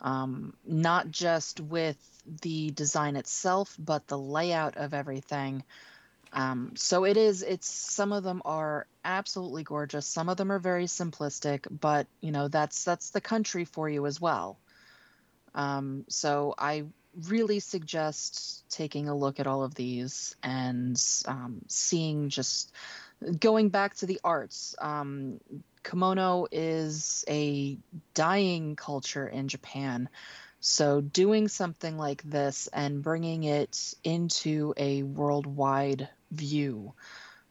um, 0.00 0.54
not 0.66 1.10
just 1.10 1.60
with 1.60 1.96
the 2.42 2.70
design 2.72 3.16
itself, 3.16 3.74
but 3.78 4.06
the 4.06 4.18
layout 4.18 4.76
of 4.76 4.92
everything. 4.92 5.64
Um, 6.34 6.72
so 6.74 7.04
it 7.04 7.16
is. 7.16 7.42
It's 7.42 7.68
some 7.68 8.12
of 8.12 8.24
them 8.24 8.42
are 8.44 8.86
absolutely 9.04 9.62
gorgeous. 9.62 10.06
Some 10.06 10.28
of 10.28 10.36
them 10.36 10.50
are 10.50 10.58
very 10.58 10.86
simplistic, 10.86 11.66
but 11.70 12.08
you 12.20 12.32
know 12.32 12.48
that's 12.48 12.82
that's 12.84 13.10
the 13.10 13.20
country 13.20 13.64
for 13.64 13.88
you 13.88 14.04
as 14.06 14.20
well. 14.20 14.58
Um, 15.54 16.04
so 16.08 16.54
I 16.58 16.86
really 17.28 17.60
suggest 17.60 18.68
taking 18.68 19.08
a 19.08 19.14
look 19.14 19.38
at 19.38 19.46
all 19.46 19.62
of 19.62 19.76
these 19.76 20.34
and 20.42 21.00
um, 21.26 21.60
seeing 21.68 22.28
just 22.28 22.72
going 23.38 23.68
back 23.68 23.94
to 23.96 24.06
the 24.06 24.20
arts, 24.24 24.74
um, 24.80 25.40
kimono 25.84 26.46
is 26.50 27.24
a 27.28 27.78
dying 28.14 28.74
culture 28.74 29.28
in 29.28 29.48
Japan. 29.48 30.08
So, 30.60 31.02
doing 31.02 31.48
something 31.48 31.98
like 31.98 32.22
this 32.22 32.68
and 32.72 33.02
bringing 33.02 33.44
it 33.44 33.94
into 34.02 34.72
a 34.78 35.02
worldwide 35.02 36.08
view 36.34 36.94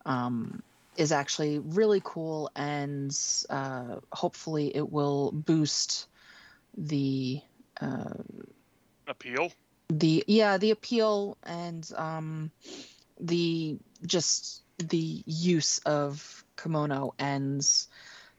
um, 0.05 0.61
is 0.97 1.11
actually 1.11 1.59
really 1.59 2.01
cool, 2.03 2.49
and 2.55 3.17
uh, 3.49 3.97
hopefully, 4.11 4.75
it 4.75 4.91
will 4.91 5.31
boost 5.31 6.07
the 6.77 7.41
uh, 7.81 8.13
Appeal. 9.07 9.51
the 9.89 10.23
yeah 10.27 10.57
the 10.57 10.71
appeal 10.71 11.37
and 11.43 11.91
um 11.97 12.51
the 13.19 13.77
just 14.05 14.63
the 14.79 15.23
use 15.25 15.79
of 15.79 16.43
kimono 16.57 17.13
and 17.19 17.85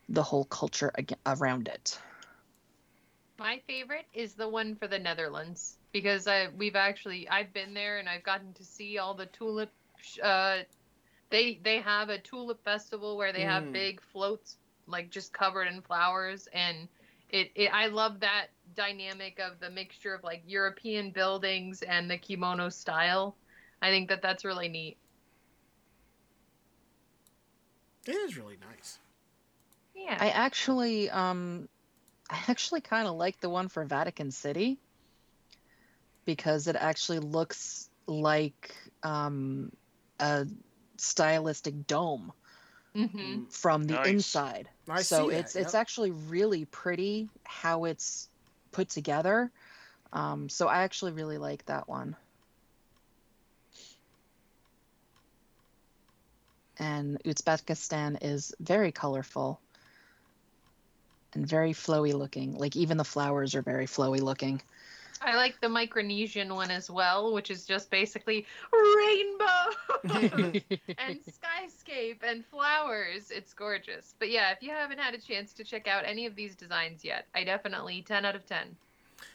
the 0.09 0.23
whole 0.23 0.45
culture 0.45 0.91
ag- 0.97 1.19
around 1.27 1.69
it 1.69 1.99
My 3.39 3.61
favorite 3.67 4.07
is 4.13 4.35
the 4.35 4.49
one 4.49 4.77
for 4.77 4.87
the 4.89 4.99
Netherlands 4.99 5.79
because 5.93 6.27
I 6.27 6.49
we've 6.49 6.77
actually 6.77 7.29
I've 7.29 7.53
been 7.53 7.75
there 7.75 7.99
and 7.99 8.09
I've 8.09 8.23
gotten 8.25 8.53
to 8.55 8.65
see 8.65 8.99
all 8.99 9.15
the 9.15 9.27
tulip. 9.27 9.73
Sh- 10.05 10.21
Uh, 10.23 10.65
they 11.31 11.61
they 11.65 11.81
have 11.81 12.09
a 12.11 12.19
tulip 12.21 12.63
festival 12.65 13.17
where 13.17 13.33
they 13.33 13.43
have 13.43 13.65
Mm. 13.65 13.73
big 13.73 14.01
floats 14.03 14.59
like 14.87 15.11
just 15.11 15.33
covered 15.33 15.67
in 15.69 15.83
flowers 15.83 16.49
and 16.53 16.89
it, 17.31 17.51
it 17.57 17.71
I 17.73 17.87
love 17.89 18.21
that 18.21 18.49
dynamic 18.75 19.41
of 19.41 19.61
the 19.61 19.71
mixture 19.71 20.15
of 20.15 20.23
like 20.25 20.43
European 20.47 21.13
buildings 21.13 21.83
and 21.83 22.11
the 22.11 22.19
kimono 22.19 22.69
style. 22.71 23.39
I 23.83 23.91
think 23.91 24.09
that 24.11 24.23
that's 24.23 24.45
really 24.45 24.69
neat. 24.69 24.99
It 28.07 28.13
is 28.17 28.37
really 28.37 28.57
nice. 28.57 29.01
Yeah. 29.95 30.21
i 30.21 30.31
actually 30.31 31.11
um 31.11 31.69
i 32.31 32.41
actually 32.49 32.81
kind 32.81 33.07
of 33.09 33.15
like 33.15 33.39
the 33.41 33.51
one 33.51 33.69
for 33.69 33.85
vatican 33.85 34.31
city 34.31 34.81
because 36.27 36.67
it 36.69 36.77
actually 36.77 37.19
looks 37.19 37.89
like 38.07 38.75
um 39.03 39.71
a 40.21 40.47
stylistic 40.97 41.87
dome 41.87 42.33
hmm 42.95 43.45
from 43.51 43.85
the 43.85 43.95
Nice. 43.95 44.11
inside. 44.11 44.69
I 44.89 45.03
so 45.03 45.29
see 45.29 45.33
that, 45.33 45.41
it's 45.41 45.57
it's 45.57 45.75
yep. 45.75 45.81
actually 45.81 46.11
really 46.11 46.65
pretty 46.67 47.29
how 47.45 47.85
it's 47.85 48.29
put 48.73 48.89
together. 48.91 49.51
Um, 50.13 50.49
so 50.49 50.69
i 50.69 50.83
actually 50.83 51.13
really 51.13 51.39
like 51.39 51.65
that 51.67 51.89
one. 51.89 52.17
And 56.79 57.23
uzbekistan 57.25 58.19
is 58.23 58.55
very 58.61 58.93
colorful 58.93 59.61
and 61.35 61.47
very 61.47 61.73
flowy 61.73 62.13
looking. 62.15 62.57
Like 62.57 62.77
even 62.77 62.97
the 62.97 63.05
flowers 63.05 63.55
are 63.55 63.63
very 63.63 63.87
flowy 63.87 64.21
looking 64.21 64.61
I 65.21 65.37
like 65.37 65.61
the 65.61 65.69
Micronesian 65.69 66.55
one 66.55 66.71
as 66.71 66.91
well, 66.91 67.33
which 67.33 67.51
is 67.51 67.65
just 67.65 67.91
basically 67.91 68.47
rainbow 68.73 69.45
and 70.99 71.21
skyscape 71.25 72.23
and 72.23 72.45
flowers. 72.47 73.31
It's 73.31 73.53
gorgeous. 73.55 74.15
But 74.19 74.31
yeah, 74.31 74.51
if 74.53 74.63
you 74.63 74.71
haven't 74.71 74.99
had 74.99 75.15
a 75.15 75.19
chance 75.19 75.53
to 75.55 75.65
check 75.65 75.89
out 75.89 76.05
any 76.05 76.27
of 76.27 76.35
these 76.35 76.55
designs 76.55 77.05
yet, 77.05 77.27
I 77.35 77.45
definitely 77.45 78.03
10 78.03 78.25
out 78.25 78.35
of 78.35 78.47
10. 78.47 78.77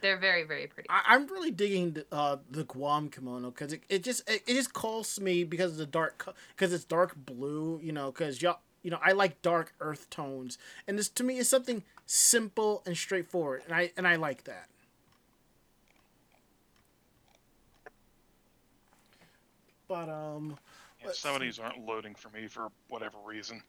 They're 0.01 0.18
very, 0.18 0.43
very 0.43 0.68
pretty. 0.68 0.89
I, 0.89 1.01
I'm 1.07 1.27
really 1.27 1.51
digging 1.51 1.93
the, 1.93 2.06
uh, 2.11 2.38
the 2.49 2.64
Guam 2.64 3.10
kimono 3.10 3.51
because 3.51 3.73
it, 3.73 3.81
it 3.89 4.03
just 4.03 4.30
it, 4.30 4.43
it 4.47 4.53
just 4.53 4.73
calls 4.73 5.15
to 5.15 5.23
me 5.23 5.43
because 5.43 5.72
of 5.72 5.77
the 5.77 5.85
dark 5.85 6.35
because 6.56 6.73
it's 6.73 6.84
dark 6.84 7.15
blue 7.15 7.80
you 7.81 7.91
know 7.91 8.11
because 8.11 8.41
y'all 8.41 8.60
you 8.84 8.91
know 8.91 8.99
I 9.01 9.14
like 9.14 9.41
dark 9.41 9.73
earth 9.80 10.10
tones 10.10 10.57
and 10.88 10.97
this 10.97 11.10
to 11.10 11.23
me 11.23 11.38
is 11.38 11.49
something 11.49 11.84
simple 12.06 12.84
and 12.85 12.95
straightforward 12.95 13.64
and 13.65 13.73
I 13.76 13.91
and 13.97 14.07
I 14.07 14.15
like 14.15 14.43
that. 14.45 14.68
But 19.90 20.07
um 20.07 20.57
Yeah, 21.02 21.07
Let's 21.07 21.20
some 21.20 21.36
of 21.36 21.41
these 21.41 21.60
aren't 21.60 21.86
loading 21.86 22.16
for 22.16 22.30
me 22.30 22.48
for 22.48 22.70
whatever 22.88 23.18
reason. 23.26 23.61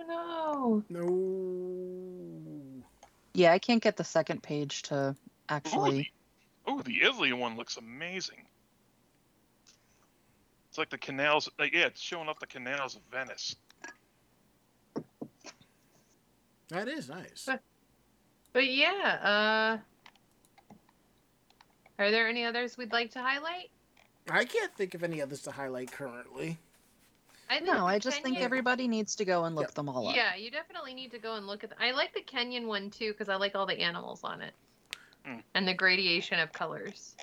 No. 0.00 0.82
no 0.88 2.82
yeah 3.34 3.52
i 3.52 3.58
can't 3.60 3.80
get 3.82 3.96
the 3.96 4.02
second 4.02 4.42
page 4.42 4.82
to 4.82 5.14
actually 5.48 6.10
Oh, 6.66 6.80
the 6.82 7.02
Italy 7.02 7.30
one 7.34 7.56
looks 7.58 7.76
amazing. 7.76 8.42
It's 10.70 10.78
like 10.78 10.88
the 10.88 10.96
canals. 10.96 11.48
Like, 11.58 11.74
yeah, 11.74 11.86
it's 11.86 12.00
showing 12.00 12.26
up 12.28 12.40
the 12.40 12.46
canals 12.46 12.96
of 12.96 13.02
Venice. 13.12 13.54
that 16.70 16.88
is 16.88 17.08
nice. 17.10 17.44
But- 17.46 17.60
But 18.54 18.66
yeah, 18.66 19.78
uh 21.98 22.02
Are 22.02 22.10
there 22.10 22.28
any 22.28 22.44
others 22.46 22.78
we'd 22.78 22.92
like 22.92 23.10
to 23.10 23.20
highlight? 23.20 23.70
I 24.30 24.44
can't 24.44 24.72
think 24.74 24.94
of 24.94 25.02
any 25.04 25.20
others 25.20 25.42
to 25.42 25.50
highlight 25.50 25.92
currently. 25.92 26.58
I 27.50 27.56
think 27.56 27.66
no 27.66 27.86
i 27.86 27.98
just 27.98 28.22
think 28.22 28.38
everybody 28.38 28.88
needs 28.88 29.14
to 29.16 29.24
go 29.26 29.44
and 29.44 29.54
look 29.54 29.66
Yep. 29.66 29.74
them 29.74 29.88
all 29.90 30.08
up 30.08 30.16
Yeah, 30.16 30.34
you 30.34 30.50
definitely 30.50 30.94
need 30.94 31.10
to 31.10 31.18
go 31.18 31.34
and 31.36 31.46
look 31.46 31.62
at. 31.62 31.70
The, 31.70 31.76
I 31.82 31.90
like 31.90 32.14
the 32.14 32.22
Kenyan 32.22 32.64
one 32.66 32.88
too 32.90 33.12
because 33.12 33.28
I 33.28 33.36
like 33.36 33.54
all 33.54 33.66
the 33.66 33.78
animals 33.78 34.24
on 34.24 34.40
it, 34.40 34.54
Hmm. 35.26 35.40
and 35.54 35.68
the 35.68 35.74
gradation 35.74 36.40
of 36.40 36.52
colors. 36.52 37.14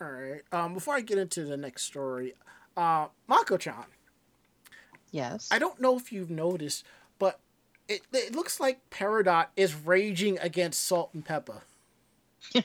All 0.00 0.08
right. 0.10 0.40
Um, 0.52 0.72
before 0.74 0.94
I 0.94 1.00
get 1.02 1.18
into 1.18 1.44
the 1.44 1.56
next 1.58 1.84
story, 1.84 2.34
uh, 2.76 3.06
Mako-chan. 3.28 3.84
yes 5.12 5.48
I 5.52 5.58
don't 5.58 5.78
know 5.80 5.96
if 5.96 6.10
you've 6.10 6.30
noticed, 6.30 6.84
but 7.18 7.38
it, 7.88 8.00
it 8.12 8.34
looks 8.34 8.58
like 8.58 8.80
Peridot 8.90 9.48
is 9.54 9.74
raging 9.74 10.38
against 10.38 10.82
Salt 10.82 11.10
and 11.12 11.22
Pepper. 11.24 11.62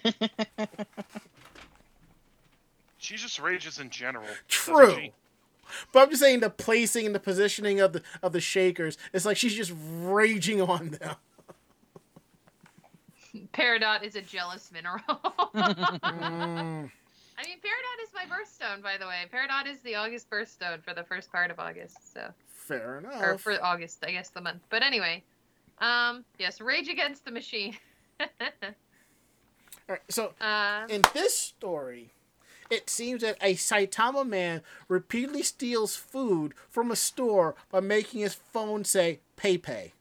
She 3.00 3.16
just 3.16 3.40
rages 3.40 3.80
in 3.80 3.90
general. 3.90 4.28
True. 4.48 5.10
But 5.94 6.04
I'm 6.04 6.10
just 6.10 6.22
saying 6.22 6.42
the 6.42 6.50
placing 6.50 7.06
and 7.06 7.16
the 7.16 7.20
positioning 7.20 7.80
of 7.80 7.94
the 7.94 8.02
of 8.22 8.34
the 8.34 8.42
shakers. 8.42 8.98
It's 9.14 9.26
like 9.26 9.38
she's 9.38 9.56
just 9.56 9.74
raging 10.02 10.62
on 10.62 10.90
them. 10.90 11.16
Peridot 13.54 14.04
is 14.04 14.16
a 14.16 14.22
jealous 14.22 14.72
mineral. 14.72 15.00
Mm, 15.54 16.92
I 17.38 17.44
mean, 17.48 17.58
Peridot 17.60 18.04
is 18.04 18.10
my 18.14 18.26
birthstone, 18.26 18.84
by 18.84 18.98
the 18.98 19.08
way. 19.08 19.24
Peridot 19.34 19.66
is 19.66 19.80
the 19.80 19.96
August 19.96 20.30
birthstone 20.30 20.84
for 20.84 20.94
the 20.94 21.04
first 21.04 21.32
part 21.32 21.50
of 21.52 21.60
August, 21.60 22.14
so 22.14 22.30
fair 22.48 23.00
enough. 23.00 23.22
or 23.22 23.30
enough. 23.30 23.42
for 23.42 23.64
August, 23.64 24.04
I 24.06 24.12
guess 24.12 24.30
the 24.30 24.42
month. 24.42 24.62
But 24.70 24.84
anyway, 24.84 25.24
Um, 25.80 26.26
yes, 26.38 26.60
Rage 26.60 26.90
Against 26.90 27.24
the 27.24 27.32
Machine. 27.32 27.78
All 28.20 28.28
right, 29.88 30.02
so 30.10 30.34
uh, 30.42 30.86
in 30.90 31.02
this 31.14 31.38
story, 31.38 32.10
it 32.70 32.90
seems 32.90 33.22
that 33.22 33.38
a 33.42 33.56
Saitama 33.56 34.28
man 34.28 34.62
repeatedly 34.88 35.44
steals 35.44 35.96
food 35.96 36.54
from 36.70 36.92
a 36.92 36.96
store 36.96 37.56
by 37.72 37.80
making 37.80 38.22
his 38.22 38.34
phone 38.36 38.84
say 38.86 39.20
PayPay. 39.38 39.92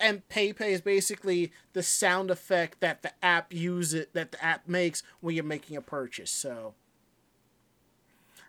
And 0.00 0.28
PayPay 0.28 0.70
is 0.70 0.80
basically 0.80 1.52
the 1.72 1.82
sound 1.82 2.30
effect 2.30 2.80
that 2.80 3.02
the 3.02 3.12
app 3.24 3.52
uses 3.54 4.06
that 4.12 4.32
the 4.32 4.44
app 4.44 4.68
makes 4.68 5.02
when 5.20 5.34
you're 5.34 5.44
making 5.44 5.76
a 5.76 5.80
purchase. 5.80 6.30
So 6.30 6.74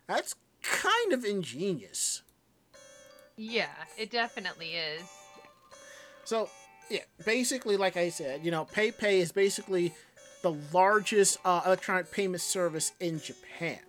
that's 0.07 0.35
kind 0.61 1.13
of 1.13 1.23
ingenious. 1.23 2.23
yeah, 3.37 3.69
it 3.97 4.11
definitely 4.11 4.71
is. 4.73 5.03
So, 6.25 6.49
yeah, 6.89 7.01
basically, 7.25 7.77
like 7.77 7.97
I 7.97 8.09
said, 8.09 8.43
you 8.43 8.51
know, 8.51 8.65
PayPay 8.65 9.19
is 9.19 9.31
basically 9.31 9.93
the 10.45 10.55
largest 10.71 11.37
uh, 11.43 11.61
electronic 11.65 12.11
payment 12.11 12.41
service 12.41 12.91
in 12.99 13.19
Japan. 13.19 13.79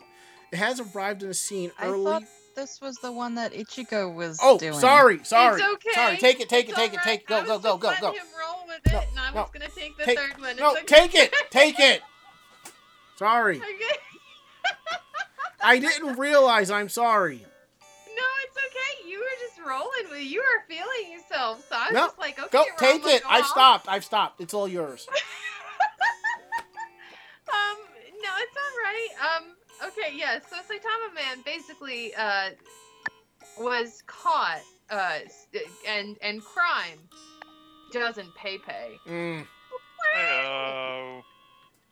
It 0.52 0.56
has 0.56 0.80
arrived 0.80 1.22
in 1.22 1.28
the 1.28 1.34
scene 1.34 1.70
I 1.78 1.86
early. 1.88 2.04
thought 2.04 2.22
this 2.54 2.80
was 2.80 2.96
the 2.96 3.12
one 3.12 3.34
that 3.34 3.52
Ichigo 3.52 4.14
was 4.14 4.38
Oh, 4.42 4.56
doing. 4.58 4.72
sorry, 4.78 5.20
sorry, 5.24 5.60
it's 5.60 5.74
okay. 5.74 5.92
sorry. 5.92 6.16
Take 6.16 6.40
it, 6.40 6.48
take 6.48 6.68
It's 6.70 6.78
it, 6.78 6.80
take 6.80 6.94
it, 6.94 7.00
take 7.04 7.20
it. 7.20 7.26
Go, 7.26 7.36
right. 7.38 7.46
go, 7.46 7.52
I 7.52 7.56
was 7.56 7.62
go, 7.62 7.70
just 7.72 7.82
go, 7.82 7.88
letting 7.88 8.02
go. 8.02 8.12
him 8.12 8.26
roll 8.40 8.66
with 8.66 8.86
it, 8.86 8.92
No, 8.92 8.98
and 9.00 9.20
I 9.20 9.30
no. 9.34 9.40
was 9.42 9.50
gonna 9.52 9.68
take 9.68 9.96
the 9.98 10.04
Take- 10.04 10.18
third 10.18 10.40
one. 10.40 10.56
No, 10.56 10.72
okay. 10.72 10.84
take 10.86 11.14
it, 11.14 11.34
take 11.50 11.78
it. 11.78 12.00
Sorry, 13.16 13.58
Okay. 13.58 13.98
I 15.62 15.78
didn't 15.78 16.16
realize. 16.18 16.70
I'm 16.70 16.88
sorry. 16.88 17.38
No, 17.38 18.22
it's 18.44 18.56
okay. 18.56 19.08
You 19.10 19.18
were 19.18 19.24
just 19.40 19.58
rolling 19.66 20.10
with. 20.10 20.22
You 20.30 20.40
were 20.40 20.62
feeling 20.68 21.12
yourself, 21.12 21.64
so 21.68 21.74
I 21.76 21.86
was 21.86 21.94
No, 21.94 22.06
just 22.06 22.18
like, 22.18 22.38
okay, 22.38 22.48
Go, 22.52 22.64
take 22.78 23.04
it. 23.06 23.22
I've 23.28 23.46
stopped. 23.46 23.88
I've 23.88 24.04
stopped. 24.04 24.40
It's 24.40 24.54
all 24.54 24.68
yours. 24.68 25.06
no, 28.36 28.42
it's 28.42 28.56
all 28.56 28.78
right. 28.84 29.08
Um, 29.36 29.88
okay, 29.88 30.16
yeah. 30.16 30.38
So 30.48 30.56
Saitama 30.56 31.14
Man 31.14 31.42
basically 31.44 32.14
uh 32.14 32.50
was 33.58 34.02
caught 34.06 34.62
uh 34.90 35.18
and 35.86 36.16
and 36.22 36.42
crime 36.42 36.98
doesn't 37.92 38.34
pay 38.34 38.58
pay. 38.58 38.98
Mm. 39.06 39.46
Oh. 40.18 41.22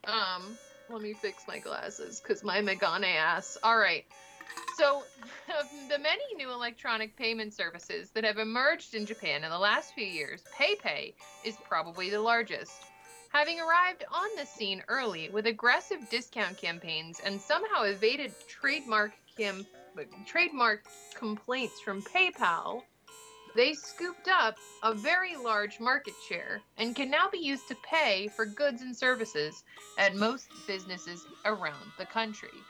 Um, 0.07 0.59
let 0.91 1.01
me 1.01 1.15
fix 1.15 1.45
my 1.49 1.59
glasses 1.59 2.21
because 2.21 2.45
my 2.45 2.61
Megane 2.61 3.17
ass. 3.17 3.57
All 3.63 3.79
right. 3.79 4.05
So, 4.77 5.03
of 5.59 5.67
the 5.89 5.99
many 5.99 6.23
new 6.37 6.51
electronic 6.51 7.17
payment 7.17 7.55
services 7.55 8.11
that 8.11 8.25
have 8.25 8.39
emerged 8.39 8.95
in 8.95 9.07
Japan 9.07 9.45
in 9.45 9.51
the 9.51 9.59
last 9.59 9.95
few 9.95 10.05
years, 10.05 10.43
PayPay 10.59 11.15
is 11.45 11.57
probably 11.65 12.11
the 12.11 12.21
largest. 12.21 12.83
Having 13.35 13.59
arrived 13.59 14.05
on 14.13 14.29
the 14.37 14.47
scene 14.47 14.85
early 14.87 15.29
with 15.29 15.49
aggressive 15.49 16.09
discount 16.09 16.57
campaigns 16.57 17.19
and 17.19 17.43
somehow 17.43 17.83
evaded 17.83 18.37
trademark 18.47 19.13
cam- 19.37 19.67
trademark 20.25 20.85
complaints 21.17 21.81
from 21.81 22.01
PayPal, 22.01 22.85
they 23.57 23.75
scooped 23.75 24.29
up 24.29 24.61
a 24.83 24.95
very 24.95 25.35
large 25.35 25.81
market 25.81 26.23
share 26.23 26.63
and 26.77 26.95
can 26.95 27.11
now 27.11 27.29
be 27.29 27.39
used 27.39 27.67
to 27.67 27.75
pay 27.75 28.29
for 28.29 28.47
goods 28.47 28.83
and 28.83 28.97
services 28.97 29.65
at 29.97 30.15
most 30.15 30.49
businesses 30.69 31.27
around 31.45 31.91
the 31.97 32.07
country. 32.07 32.65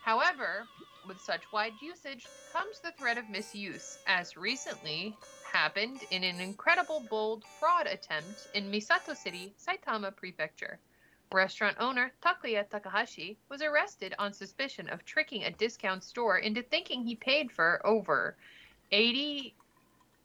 However, 0.00 0.68
with 1.02 1.18
such 1.18 1.50
wide 1.50 1.80
usage 1.80 2.30
comes 2.52 2.78
the 2.80 2.92
threat 2.92 3.16
of 3.16 3.30
misuse, 3.30 3.98
as 4.06 4.36
recently 4.36 5.16
happened 5.52 6.04
in 6.10 6.24
an 6.24 6.40
incredible 6.40 7.00
bold 7.00 7.44
fraud 7.58 7.86
attempt 7.86 8.48
in 8.54 8.70
Misato 8.70 9.16
City, 9.16 9.54
Saitama 9.58 10.14
Prefecture. 10.14 10.78
Restaurant 11.32 11.76
owner 11.78 12.12
Takuya 12.22 12.68
Takahashi 12.68 13.36
was 13.48 13.60
arrested 13.60 14.14
on 14.18 14.32
suspicion 14.32 14.88
of 14.88 15.04
tricking 15.04 15.44
a 15.44 15.50
discount 15.50 16.02
store 16.04 16.38
into 16.38 16.62
thinking 16.62 17.02
he 17.02 17.16
paid 17.16 17.52
for 17.52 17.84
over 17.86 18.36
80 18.90 19.54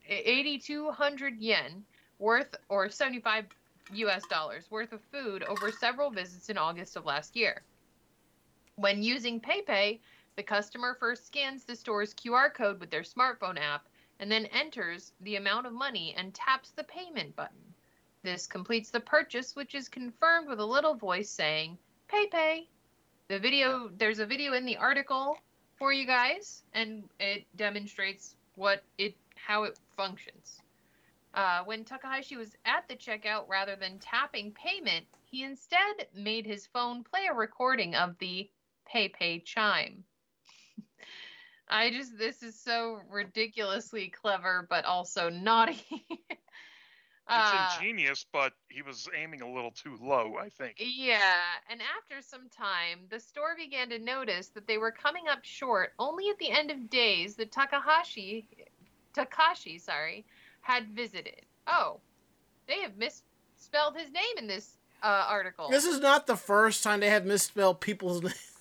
8200 0.08 1.38
yen 1.40 1.84
worth 2.20 2.56
or 2.70 2.90
75 2.90 3.46
US 3.94 4.26
dollars 4.28 4.70
worth 4.72 4.92
of 4.94 5.02
food 5.12 5.44
over 5.44 5.72
several 5.72 6.10
visits 6.10 6.50
in 6.50 6.58
August 6.58 6.96
of 6.96 7.06
last 7.06 7.36
year. 7.36 7.64
When 8.76 9.04
using 9.04 9.40
PayPay, 9.40 10.00
the 10.36 10.44
customer 10.44 10.96
first 11.00 11.28
scans 11.28 11.64
the 11.64 11.76
store's 11.76 12.14
QR 12.14 12.54
code 12.54 12.80
with 12.80 12.90
their 12.90 13.04
smartphone 13.04 13.60
app 13.60 13.88
and 14.20 14.32
then 14.32 14.46
enters 14.48 15.12
the 15.22 15.36
amount 15.36 15.66
of 15.66 15.74
money 15.74 16.14
and 16.18 16.34
taps 16.34 16.72
the 16.72 16.84
payment 16.84 17.36
button. 17.36 17.74
This 18.24 18.48
completes 18.48 18.90
the 18.90 19.00
purchase, 19.00 19.56
which 19.56 19.76
is 19.76 19.90
confirmed 19.90 20.48
with 20.48 20.60
a 20.60 20.66
little 20.66 20.96
voice 20.96 21.30
saying, 21.30 21.78
PayPay. 22.10 22.68
The 23.28 23.40
video, 23.40 23.90
there's 23.98 24.20
a 24.20 24.26
video 24.26 24.54
in 24.54 24.66
the 24.66 24.78
article 24.78 25.38
for 25.78 25.92
you 25.92 26.06
guys, 26.06 26.64
and 26.74 27.04
it 27.20 27.46
demonstrates 27.56 28.36
what 28.56 28.84
it, 28.98 29.16
how 29.36 29.64
it 29.64 29.80
functions. 29.98 30.62
Uh, 31.34 31.64
when 31.64 31.84
Takahashi 31.84 32.38
was 32.38 32.56
at 32.66 32.88
the 32.88 32.96
checkout, 32.96 33.50
rather 33.50 33.76
than 33.76 33.98
tapping 34.00 34.52
payment, 34.52 35.06
he 35.26 35.44
instead 35.44 36.08
made 36.16 36.46
his 36.46 36.68
phone 36.68 37.04
play 37.04 37.26
a 37.30 37.34
recording 37.34 37.96
of 37.96 38.18
the 38.20 38.50
PayPay 38.94 39.44
chime. 39.44 40.04
I 41.70 41.90
just, 41.90 42.18
this 42.18 42.44
is 42.44 42.60
so 42.60 43.00
ridiculously 43.10 44.10
clever, 44.10 44.68
but 44.70 44.86
also 44.86 45.30
naughty. 45.30 45.84
It's 47.30 47.54
Uh, 47.54 47.78
ingenious, 47.80 48.26
but 48.34 48.52
he 48.68 48.82
was 48.82 49.08
aiming 49.18 49.42
a 49.42 49.50
little 49.50 49.72
too 49.72 49.98
low, 50.02 50.36
I 50.38 50.50
think. 50.50 50.76
Yeah, 50.78 51.40
and 51.70 51.80
after 51.98 52.22
some 52.22 52.50
time, 52.50 53.00
the 53.10 53.20
store 53.20 53.56
began 53.58 53.90
to 53.90 53.98
notice 53.98 54.50
that 54.50 54.68
they 54.68 54.78
were 54.78 54.92
coming 54.92 55.30
up 55.30 55.40
short 55.44 55.94
only 56.00 56.30
at 56.30 56.38
the 56.38 56.52
end 56.52 56.70
of 56.70 56.90
days 56.90 57.36
that 57.36 57.52
Takahashi, 57.52 58.46
Takashi, 59.16 59.80
sorry, 59.80 60.26
had 60.62 60.90
visited. 60.90 61.46
Oh, 61.66 62.02
they 62.68 62.82
have 62.82 62.98
misspelled 62.98 63.96
his 63.96 64.12
name 64.12 64.38
in 64.38 64.46
this 64.46 64.76
uh, 65.02 65.26
article. 65.30 65.70
This 65.70 65.86
is 65.86 66.02
not 66.02 66.28
the 66.28 66.36
first 66.36 66.84
time 66.84 67.00
they 67.00 67.10
have 67.10 67.26
misspelled 67.26 67.80
people's 67.80 68.22
names. 68.22 68.36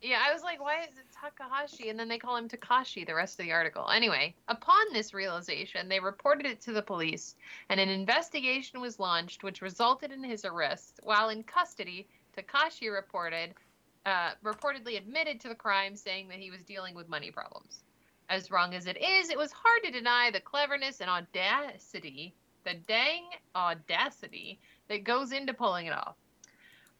Yeah, 0.00 0.22
I 0.26 0.32
was 0.32 0.42
like, 0.42 0.62
why 0.62 0.82
is 0.82 0.96
it 0.96 1.09
Takahashi? 1.20 1.90
And 1.90 1.98
then 1.98 2.08
they 2.08 2.18
call 2.18 2.36
him 2.36 2.48
Takashi 2.48 3.06
the 3.06 3.14
rest 3.14 3.38
of 3.38 3.44
the 3.44 3.52
article. 3.52 3.88
Anyway, 3.90 4.34
upon 4.48 4.92
this 4.92 5.12
realization, 5.12 5.88
they 5.88 6.00
reported 6.00 6.46
it 6.46 6.60
to 6.62 6.72
the 6.72 6.82
police, 6.82 7.36
and 7.68 7.78
an 7.78 7.88
investigation 7.88 8.80
was 8.80 8.98
launched, 8.98 9.42
which 9.42 9.62
resulted 9.62 10.12
in 10.12 10.24
his 10.24 10.44
arrest. 10.44 11.00
While 11.02 11.28
in 11.28 11.42
custody, 11.42 12.08
Takashi 12.36 12.92
reported, 12.92 13.54
uh, 14.06 14.32
reportedly 14.44 14.96
admitted 14.96 15.40
to 15.40 15.48
the 15.48 15.54
crime, 15.54 15.96
saying 15.96 16.28
that 16.28 16.38
he 16.38 16.50
was 16.50 16.62
dealing 16.62 16.94
with 16.94 17.08
money 17.08 17.30
problems. 17.30 17.82
As 18.28 18.50
wrong 18.50 18.74
as 18.74 18.86
it 18.86 18.96
is, 18.96 19.28
it 19.28 19.38
was 19.38 19.52
hard 19.52 19.82
to 19.84 19.90
deny 19.90 20.30
the 20.30 20.40
cleverness 20.40 21.00
and 21.00 21.10
audacity, 21.10 22.32
the 22.64 22.74
dang 22.86 23.24
audacity 23.56 24.60
that 24.88 25.04
goes 25.04 25.32
into 25.32 25.52
pulling 25.52 25.86
it 25.86 25.92
off. 25.92 26.16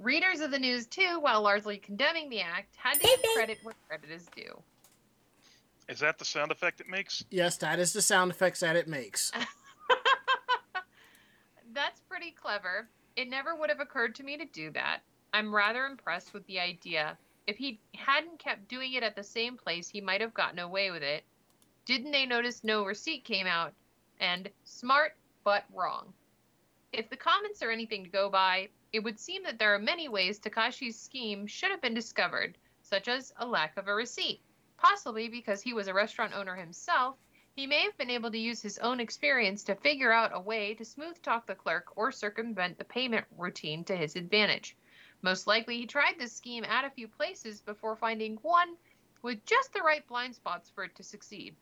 Readers 0.00 0.40
of 0.40 0.50
the 0.50 0.58
news, 0.58 0.86
too, 0.86 1.20
while 1.20 1.42
largely 1.42 1.76
condemning 1.76 2.30
the 2.30 2.40
act, 2.40 2.74
had 2.76 2.94
to 2.94 3.00
give 3.00 3.20
credit 3.34 3.58
where 3.62 3.74
credit 3.86 4.10
is 4.10 4.24
due. 4.34 4.62
Is 5.90 5.98
that 5.98 6.18
the 6.18 6.24
sound 6.24 6.50
effect 6.50 6.80
it 6.80 6.88
makes? 6.88 7.22
Yes, 7.30 7.58
that 7.58 7.78
is 7.78 7.92
the 7.92 8.00
sound 8.00 8.30
effects 8.30 8.60
that 8.60 8.76
it 8.76 8.88
makes. 8.88 9.30
That's 11.74 12.00
pretty 12.08 12.30
clever. 12.30 12.88
It 13.16 13.28
never 13.28 13.54
would 13.54 13.68
have 13.68 13.80
occurred 13.80 14.14
to 14.14 14.22
me 14.22 14.38
to 14.38 14.46
do 14.46 14.70
that. 14.70 15.00
I'm 15.34 15.54
rather 15.54 15.84
impressed 15.84 16.32
with 16.32 16.46
the 16.46 16.58
idea. 16.58 17.18
If 17.46 17.58
he 17.58 17.78
hadn't 17.94 18.38
kept 18.38 18.68
doing 18.68 18.94
it 18.94 19.02
at 19.02 19.16
the 19.16 19.22
same 19.22 19.58
place, 19.58 19.88
he 19.88 20.00
might 20.00 20.22
have 20.22 20.32
gotten 20.32 20.60
away 20.60 20.90
with 20.90 21.02
it. 21.02 21.24
Didn't 21.84 22.12
they 22.12 22.24
notice 22.24 22.64
no 22.64 22.84
receipt 22.84 23.24
came 23.24 23.46
out? 23.46 23.74
And 24.18 24.48
smart, 24.64 25.16
but 25.44 25.64
wrong. 25.74 26.14
If 26.92 27.10
the 27.10 27.16
comments 27.16 27.62
are 27.62 27.70
anything 27.70 28.04
to 28.04 28.10
go 28.10 28.30
by, 28.30 28.68
it 28.92 29.00
would 29.00 29.20
seem 29.20 29.44
that 29.44 29.58
there 29.58 29.74
are 29.74 29.78
many 29.78 30.08
ways 30.08 30.38
Takashi's 30.38 31.00
scheme 31.00 31.46
should 31.46 31.70
have 31.70 31.80
been 31.80 31.94
discovered, 31.94 32.58
such 32.82 33.06
as 33.06 33.32
a 33.36 33.46
lack 33.46 33.76
of 33.76 33.86
a 33.86 33.94
receipt. 33.94 34.40
Possibly 34.76 35.28
because 35.28 35.62
he 35.62 35.72
was 35.72 35.86
a 35.86 35.94
restaurant 35.94 36.34
owner 36.34 36.56
himself, 36.56 37.16
he 37.54 37.66
may 37.66 37.82
have 37.82 37.96
been 37.98 38.10
able 38.10 38.30
to 38.30 38.38
use 38.38 38.62
his 38.62 38.78
own 38.78 38.98
experience 38.98 39.62
to 39.64 39.74
figure 39.74 40.12
out 40.12 40.34
a 40.34 40.40
way 40.40 40.74
to 40.74 40.84
smooth 40.84 41.20
talk 41.22 41.46
the 41.46 41.54
clerk 41.54 41.96
or 41.96 42.10
circumvent 42.10 42.78
the 42.78 42.84
payment 42.84 43.26
routine 43.36 43.84
to 43.84 43.96
his 43.96 44.16
advantage. 44.16 44.76
Most 45.22 45.46
likely, 45.46 45.76
he 45.76 45.86
tried 45.86 46.18
this 46.18 46.34
scheme 46.34 46.64
at 46.64 46.84
a 46.84 46.90
few 46.90 47.06
places 47.06 47.60
before 47.60 47.94
finding 47.94 48.36
one 48.36 48.76
with 49.22 49.44
just 49.44 49.72
the 49.72 49.82
right 49.82 50.06
blind 50.08 50.34
spots 50.34 50.70
for 50.70 50.84
it 50.84 50.94
to 50.96 51.02
succeed, 51.02 51.54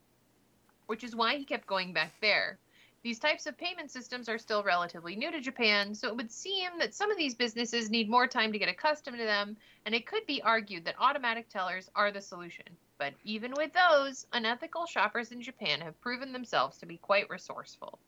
which 0.86 1.02
is 1.02 1.16
why 1.16 1.36
he 1.36 1.44
kept 1.44 1.66
going 1.66 1.92
back 1.92 2.12
there. 2.20 2.58
These 3.02 3.18
types 3.18 3.46
of 3.46 3.56
payment 3.58 3.90
systems 3.90 4.28
are 4.28 4.38
still 4.38 4.62
relatively 4.62 5.16
new 5.16 5.30
to 5.32 5.40
Japan, 5.40 5.94
so 5.94 6.08
it 6.08 6.16
would 6.16 6.30
seem 6.30 6.78
that 6.78 6.94
some 6.94 7.10
of 7.10 7.16
these 7.16 7.34
businesses 7.34 7.90
need 7.90 8.08
more 8.08 8.26
time 8.28 8.52
to 8.52 8.58
get 8.58 8.68
accustomed 8.68 9.18
to 9.18 9.24
them, 9.24 9.56
and 9.84 9.94
it 9.96 10.06
could 10.06 10.26
be 10.26 10.42
argued 10.42 10.84
that 10.84 10.94
automatic 10.98 11.48
tellers 11.48 11.88
are 11.94 12.12
the 12.12 12.20
solution. 12.20 12.78
But 12.98 13.14
even 13.24 13.56
with 13.56 13.72
those, 13.72 14.26
unethical 14.32 14.86
shoppers 14.86 15.32
in 15.32 15.42
Japan 15.42 15.80
have 15.80 16.00
proven 16.00 16.32
themselves 16.32 16.78
to 16.78 16.86
be 16.86 16.98
quite 16.98 17.28
resourceful. 17.30 18.00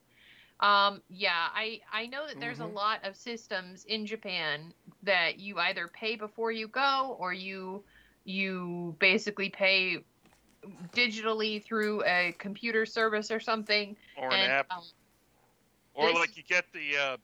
Um, 0.61 1.03
yeah, 1.09 1.49
I 1.53 1.81
I 1.91 2.07
know 2.07 2.27
that 2.27 2.39
there's 2.41 2.61
Mhm. 2.61 2.61
a 2.61 2.67
lot 2.67 3.05
of 3.05 3.17
systems 3.17 3.85
in 3.85 4.07
Japan 4.07 4.75
that 5.03 5.39
you 5.39 5.59
either 5.59 5.89
pay 5.89 6.17
before 6.17 6.53
you 6.53 6.69
go 6.69 7.17
or 7.19 7.33
you 7.33 7.85
you 8.25 8.97
basically 9.01 9.49
pay 9.49 10.05
digitally 10.95 11.63
through 11.65 12.03
a 12.05 12.35
computer 12.39 12.85
service 12.87 13.31
or 13.31 13.41
something. 13.41 13.97
or 14.17 14.33
an 14.33 14.41
and, 14.41 14.53
app, 14.53 14.67
um, 14.71 14.83
or 15.95 16.09
this- 16.09 16.19
like 16.19 16.37
you 16.37 16.43
get 16.43 16.65
the 16.73 16.97
uh, 16.97 17.17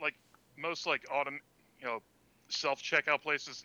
like 0.00 0.14
most 0.56 0.86
like 0.86 1.04
autom 1.08 1.38
you 1.80 1.86
know 1.86 2.00
self 2.48 2.82
checkout 2.82 3.22
places. 3.22 3.64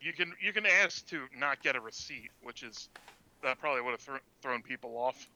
You 0.00 0.12
can 0.12 0.32
you 0.40 0.52
can 0.52 0.66
ask 0.66 1.06
to 1.08 1.22
not 1.36 1.62
get 1.62 1.76
a 1.76 1.80
receipt, 1.80 2.30
which 2.42 2.62
is 2.62 2.88
that 3.42 3.58
probably 3.58 3.82
would 3.82 3.92
have 3.92 4.00
thro- 4.00 4.18
thrown 4.42 4.62
people 4.62 4.96
off. 4.98 5.26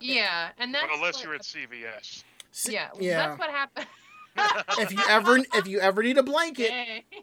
yeah, 0.00 0.50
and 0.58 0.74
that's 0.74 0.86
But 0.86 0.96
unless 0.96 1.14
what- 1.16 1.24
you're 1.24 1.34
at 1.34 1.42
CVS. 1.44 2.24
Si- 2.52 2.72
yeah, 2.72 2.88
yeah. 2.98 3.28
that's 3.28 3.38
what 3.38 3.50
happened. 3.50 3.86
if 4.80 4.90
you 4.92 4.98
ever 5.08 5.38
if 5.54 5.66
you 5.68 5.78
ever 5.80 6.02
need 6.02 6.18
a 6.18 6.22
blanket, 6.22 6.70
Yeah. 7.12 7.20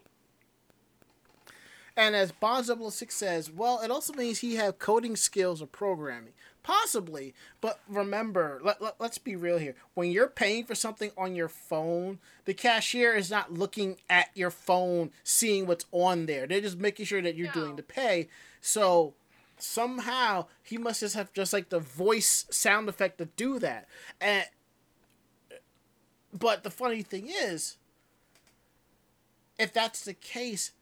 And 1.98 2.14
as 2.14 2.30
Bond 2.30 2.64
006 2.64 3.12
says, 3.12 3.50
well, 3.50 3.80
it 3.82 3.90
also 3.90 4.12
means 4.12 4.38
he 4.38 4.54
have 4.54 4.78
coding 4.78 5.16
skills 5.16 5.60
or 5.60 5.66
programming. 5.66 6.32
Possibly, 6.62 7.34
but 7.60 7.80
remember, 7.88 8.60
let, 8.62 8.80
let, 8.80 8.94
let's 9.00 9.18
be 9.18 9.34
real 9.34 9.58
here. 9.58 9.74
When 9.94 10.12
you're 10.12 10.28
paying 10.28 10.64
for 10.64 10.76
something 10.76 11.10
on 11.16 11.34
your 11.34 11.48
phone, 11.48 12.20
the 12.44 12.54
cashier 12.54 13.14
is 13.14 13.32
not 13.32 13.52
looking 13.52 13.96
at 14.08 14.28
your 14.34 14.50
phone, 14.50 15.10
seeing 15.24 15.66
what's 15.66 15.86
on 15.90 16.26
there. 16.26 16.46
They're 16.46 16.60
just 16.60 16.78
making 16.78 17.06
sure 17.06 17.22
that 17.22 17.34
you're 17.34 17.50
doing 17.52 17.74
the 17.74 17.82
pay. 17.82 18.28
So 18.60 19.14
somehow 19.56 20.46
he 20.62 20.78
must 20.78 21.00
just 21.00 21.16
have 21.16 21.32
just 21.32 21.52
like 21.52 21.70
the 21.70 21.80
voice 21.80 22.46
sound 22.50 22.88
effect 22.88 23.18
to 23.18 23.24
do 23.24 23.58
that. 23.58 23.88
And 24.20 24.44
but 26.32 26.62
the 26.62 26.70
funny 26.70 27.02
thing 27.02 27.28
is, 27.28 27.76
if 29.58 29.72
that's 29.72 30.04
the 30.04 30.14
case, 30.14 30.72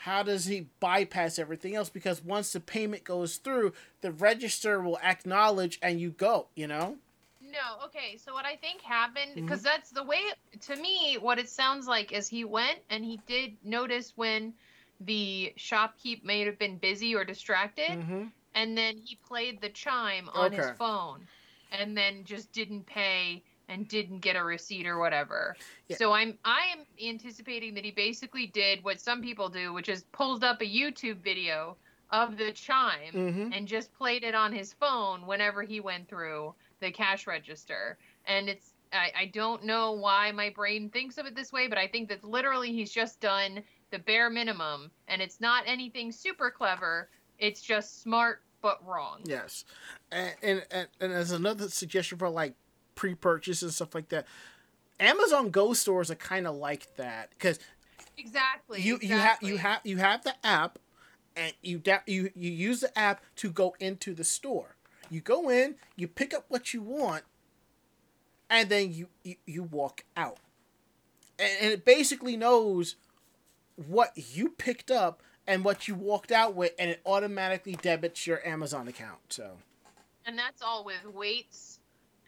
how 0.00 0.22
does 0.22 0.44
he 0.46 0.68
bypass 0.78 1.38
everything 1.38 1.74
else? 1.74 1.88
Because 1.88 2.22
once 2.22 2.52
the 2.52 2.60
payment 2.60 3.02
goes 3.04 3.36
through, 3.38 3.72
the 4.02 4.12
register 4.12 4.80
will 4.80 4.98
acknowledge 5.02 5.78
and 5.82 6.00
you 6.00 6.10
go, 6.10 6.48
you 6.54 6.66
know? 6.66 6.96
No, 7.40 7.84
okay. 7.86 8.18
So 8.18 8.34
what 8.34 8.44
I 8.44 8.56
think 8.56 8.82
happened, 8.82 9.32
Mm-hmm. 9.32 9.46
because 9.46 9.62
that's 9.62 9.90
the 9.90 10.04
way 10.04 10.20
to 10.62 10.76
me, 10.76 11.16
what 11.20 11.38
it 11.38 11.48
sounds 11.48 11.86
like 11.86 12.12
is 12.12 12.28
he 12.28 12.44
went 12.44 12.78
and 12.90 13.04
he 13.04 13.20
did 13.26 13.56
notice 13.64 14.12
when 14.16 14.52
the 15.00 15.52
shopkeep 15.58 16.24
may 16.24 16.44
have 16.44 16.58
been 16.58 16.76
busy 16.76 17.14
or 17.14 17.24
distracted, 17.24 17.88
Mm-hmm. 17.90 18.24
and 18.54 18.76
then 18.78 18.98
he 18.98 19.16
played 19.26 19.60
the 19.60 19.68
chime 19.70 20.28
on 20.34 20.52
his 20.52 20.66
phone, 20.78 21.26
and 21.72 21.96
then 21.96 22.24
just 22.24 22.52
didn't 22.52 22.86
pay 22.86 23.42
and 23.68 23.88
didn't 23.88 24.20
get 24.20 24.36
a 24.36 24.42
receipt 24.44 24.86
or 24.86 24.98
whatever. 24.98 25.56
Yeah. 25.88 25.96
So 25.96 26.12
I'm 26.12 26.38
I 26.44 26.66
am 26.72 26.84
anticipating 27.04 27.74
that 27.74 27.84
he 27.84 27.90
basically 27.90 28.46
did 28.46 28.82
what 28.84 29.00
some 29.00 29.22
people 29.22 29.48
do, 29.48 29.72
which 29.72 29.88
is 29.88 30.04
pulled 30.12 30.44
up 30.44 30.60
a 30.60 30.64
YouTube 30.64 31.18
video 31.18 31.76
of 32.12 32.36
the 32.36 32.52
chime 32.52 33.12
Mm-hmm. 33.12 33.52
and 33.52 33.66
just 33.66 33.92
played 33.92 34.22
it 34.22 34.34
on 34.34 34.52
his 34.52 34.72
phone 34.72 35.26
whenever 35.26 35.62
he 35.62 35.80
went 35.80 36.08
through 36.08 36.54
the 36.80 36.90
cash 36.90 37.26
register. 37.26 37.98
And 38.26 38.48
it's 38.48 38.74
I, 38.92 39.10
I 39.18 39.26
don't 39.26 39.64
know 39.64 39.92
why 39.92 40.30
my 40.30 40.50
brain 40.50 40.88
thinks 40.90 41.18
of 41.18 41.26
it 41.26 41.34
this 41.34 41.52
way, 41.52 41.66
but 41.66 41.78
I 41.78 41.88
think 41.88 42.08
that 42.08 42.22
literally 42.22 42.72
he's 42.72 42.92
just 42.92 43.20
done 43.20 43.62
the 43.90 43.98
bare 43.98 44.30
minimum 44.30 44.90
and 45.08 45.20
it's 45.20 45.40
not 45.40 45.64
anything 45.66 46.12
super 46.12 46.50
clever. 46.50 47.08
It's 47.38 47.60
just 47.60 48.02
smart 48.02 48.42
but 48.62 48.84
wrong. 48.86 49.20
Yes. 49.24 49.64
And, 50.12 50.34
and, 50.42 50.66
and, 50.70 50.88
and 51.00 51.12
as 51.12 51.32
another 51.32 51.68
suggestion 51.68 52.18
for 52.18 52.28
like 52.28 52.54
pre 52.96 53.14
purchase 53.14 53.62
and 53.62 53.72
stuff 53.72 53.94
like 53.94 54.08
that, 54.08 54.26
Amazon 54.98 55.50
Go 55.50 55.72
stores 55.72 56.10
are 56.10 56.16
kind 56.16 56.48
of 56.48 56.56
like 56.56 56.96
that 56.96 57.30
because 57.30 57.60
Exactly. 58.18 58.80
you 58.80 58.98
you 59.00 59.14
have 59.16 59.38
you 59.42 59.58
have 59.58 59.80
you 59.84 59.98
have 59.98 60.24
the 60.24 60.34
app 60.44 60.78
and 61.36 61.52
you 61.62 61.78
da- 61.78 62.00
you 62.06 62.30
you 62.34 62.50
use 62.50 62.80
the 62.80 62.98
app 62.98 63.22
to 63.36 63.50
go 63.50 63.76
into 63.78 64.14
the 64.14 64.24
store. 64.24 64.76
You 65.10 65.20
go 65.20 65.48
in, 65.50 65.76
you 65.94 66.08
pick 66.08 66.34
up 66.34 66.46
what 66.48 66.74
you 66.74 66.82
want, 66.82 67.24
and 68.50 68.68
then 68.68 68.92
you 68.92 69.08
you, 69.22 69.36
you 69.46 69.62
walk 69.62 70.04
out. 70.16 70.38
And, 71.38 71.50
and 71.60 71.72
it 71.72 71.84
basically 71.84 72.36
knows 72.36 72.96
what 73.76 74.12
you 74.16 74.48
picked 74.48 74.90
up 74.90 75.22
and 75.46 75.62
what 75.62 75.86
you 75.86 75.94
walked 75.94 76.32
out 76.32 76.54
with, 76.54 76.72
and 76.78 76.90
it 76.90 77.00
automatically 77.04 77.74
debits 77.74 78.26
your 78.26 78.44
Amazon 78.46 78.88
account. 78.88 79.18
So, 79.28 79.58
and 80.24 80.38
that's 80.38 80.62
all 80.62 80.84
with 80.84 81.04
weights 81.12 81.75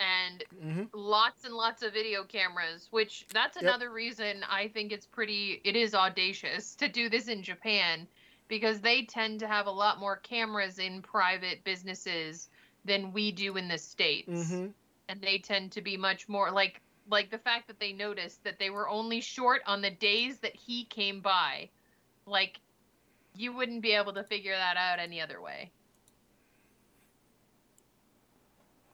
and 0.01 0.45
hmm 0.61 0.85
lots 0.95 1.45
and 1.45 1.55
lots 1.55 1.83
of 1.83 1.93
video 1.93 2.25
cameras 2.25 2.89
which 2.91 3.27
that's 3.33 3.57
Yep. 3.57 3.65
another 3.65 3.91
reason 3.91 4.43
i 4.49 4.69
think 4.69 4.91
it's 4.93 5.07
pretty 5.07 5.61
it 5.65 5.77
is 5.77 5.95
audacious 5.95 6.75
to 6.75 6.89
do 6.89 7.09
this 7.09 7.29
in 7.29 7.43
japan 7.43 8.09
because 8.49 8.81
they 8.81 9.05
tend 9.05 9.41
to 9.41 9.47
have 9.47 9.67
a 9.67 9.71
lot 9.71 10.01
more 10.01 10.17
cameras 10.17 10.79
in 10.79 11.03
private 11.03 11.63
businesses 11.65 12.49
than 12.85 13.13
we 13.13 13.31
do 13.31 13.57
in 13.57 13.69
the 13.69 13.79
states. 13.79 14.51
Hmm 14.55 14.69
and 15.09 15.21
they 15.23 15.39
tend 15.39 15.73
to 15.73 15.81
be 15.83 15.97
much 15.97 16.29
more 16.29 16.51
like 16.51 16.81
like 17.11 17.31
the 17.31 17.39
fact 17.39 17.67
that 17.69 17.81
they 17.81 17.93
noticed 17.93 18.45
that 18.45 18.59
they 18.59 18.71
were 18.71 18.89
only 18.89 19.21
short 19.21 19.63
on 19.67 19.81
the 19.81 19.91
days 19.91 20.41
that 20.41 20.55
he 20.55 20.85
came 20.85 21.21
by. 21.21 21.71
Like 22.27 22.61
you 23.35 23.53
wouldn't 23.53 23.83
be 23.83 23.93
able 23.93 24.13
to 24.15 24.25
figure 24.25 24.55
that 24.55 24.77
out 24.77 24.99
any 24.99 25.21
other 25.21 25.41
way 25.41 25.73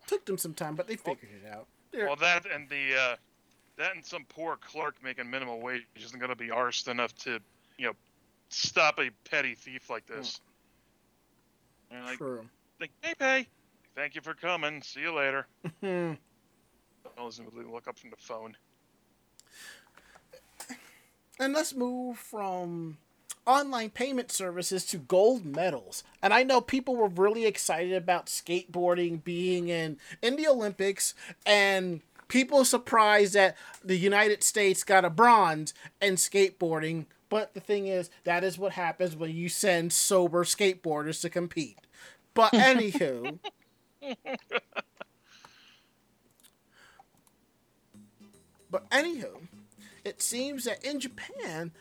took 0.06 0.24
them 0.24 0.38
some 0.38 0.54
time, 0.54 0.74
but 0.74 0.86
they 0.86 0.96
figured 0.96 1.30
it 1.44 1.48
out. 1.52 1.66
They're- 1.92 2.06
Well, 2.06 2.16
that 2.16 2.44
and 2.50 2.68
the 2.68 2.94
uh, 2.96 3.16
that 3.76 3.94
and 3.94 4.04
some 4.04 4.24
poor 4.28 4.56
clerk 4.56 4.96
making 5.02 5.30
minimum 5.30 5.60
wage 5.60 5.82
isn't 5.96 6.18
going 6.18 6.30
to 6.30 6.36
be 6.36 6.48
arsed 6.48 6.88
enough 6.88 7.14
to, 7.18 7.38
you 7.78 7.86
know, 7.86 7.92
stop 8.48 8.98
a 8.98 9.10
petty 9.28 9.54
thief 9.54 9.90
like 9.90 10.06
this. 10.06 10.40
And 11.90 12.04
like, 12.04 12.18
True. 12.18 12.46
like, 12.80 12.90
hey, 13.02 13.14
pay. 13.18 13.46
Thank 13.94 14.14
you 14.14 14.20
for 14.20 14.34
coming. 14.34 14.82
See 14.82 15.00
you 15.00 15.12
later. 15.12 15.46
Hmm. 15.80 16.12
I 17.18 17.22
wasn't 17.22 17.54
look 17.72 17.86
up 17.86 17.98
from 17.98 18.10
the 18.10 18.16
phone. 18.16 18.56
And 21.38 21.52
let's 21.52 21.74
move 21.74 22.16
from 22.18 22.96
online 23.46 23.90
payment 23.90 24.30
services 24.30 24.84
to 24.86 24.98
gold 24.98 25.44
medals. 25.44 26.04
And 26.22 26.32
I 26.32 26.42
know 26.42 26.60
people 26.60 26.96
were 26.96 27.08
really 27.08 27.46
excited 27.46 27.92
about 27.92 28.26
skateboarding 28.26 29.22
being 29.22 29.68
in 29.68 29.98
in 30.22 30.36
the 30.36 30.46
Olympics 30.48 31.14
and 31.44 32.00
people 32.28 32.64
surprised 32.64 33.34
that 33.34 33.56
the 33.84 33.96
United 33.96 34.42
States 34.42 34.82
got 34.82 35.04
a 35.04 35.10
bronze 35.10 35.74
in 36.00 36.14
skateboarding. 36.14 37.06
But 37.28 37.54
the 37.54 37.60
thing 37.60 37.86
is, 37.86 38.10
that 38.24 38.44
is 38.44 38.58
what 38.58 38.72
happens 38.72 39.16
when 39.16 39.34
you 39.34 39.48
send 39.48 39.92
sober 39.92 40.44
skateboarders 40.44 41.20
to 41.22 41.30
compete. 41.30 41.78
But 42.34 42.52
anywho, 42.54 43.38
but 48.70 48.88
anywho, 48.90 49.46
it 50.04 50.20
seems 50.22 50.64
that 50.64 50.84
in 50.84 51.00
Japan, 51.00 51.72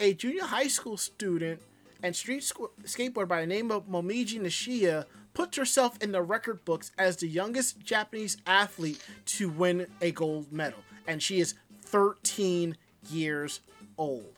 a 0.00 0.14
junior 0.14 0.44
high 0.44 0.68
school 0.68 0.96
student 0.96 1.60
and 2.02 2.14
street 2.14 2.42
squ- 2.42 2.70
skateboarder 2.84 3.28
by 3.28 3.40
the 3.40 3.46
name 3.46 3.70
of 3.70 3.88
Momiji 3.88 4.40
Nishiya 4.40 5.06
puts 5.34 5.56
herself 5.56 6.00
in 6.02 6.12
the 6.12 6.22
record 6.22 6.64
books 6.64 6.92
as 6.98 7.16
the 7.16 7.28
youngest 7.28 7.80
Japanese 7.80 8.36
athlete 8.46 9.02
to 9.24 9.48
win 9.48 9.86
a 10.00 10.10
gold 10.10 10.52
medal. 10.52 10.80
And 11.06 11.22
she 11.22 11.40
is 11.40 11.54
13 11.82 12.76
years 13.10 13.60
old. 13.96 14.32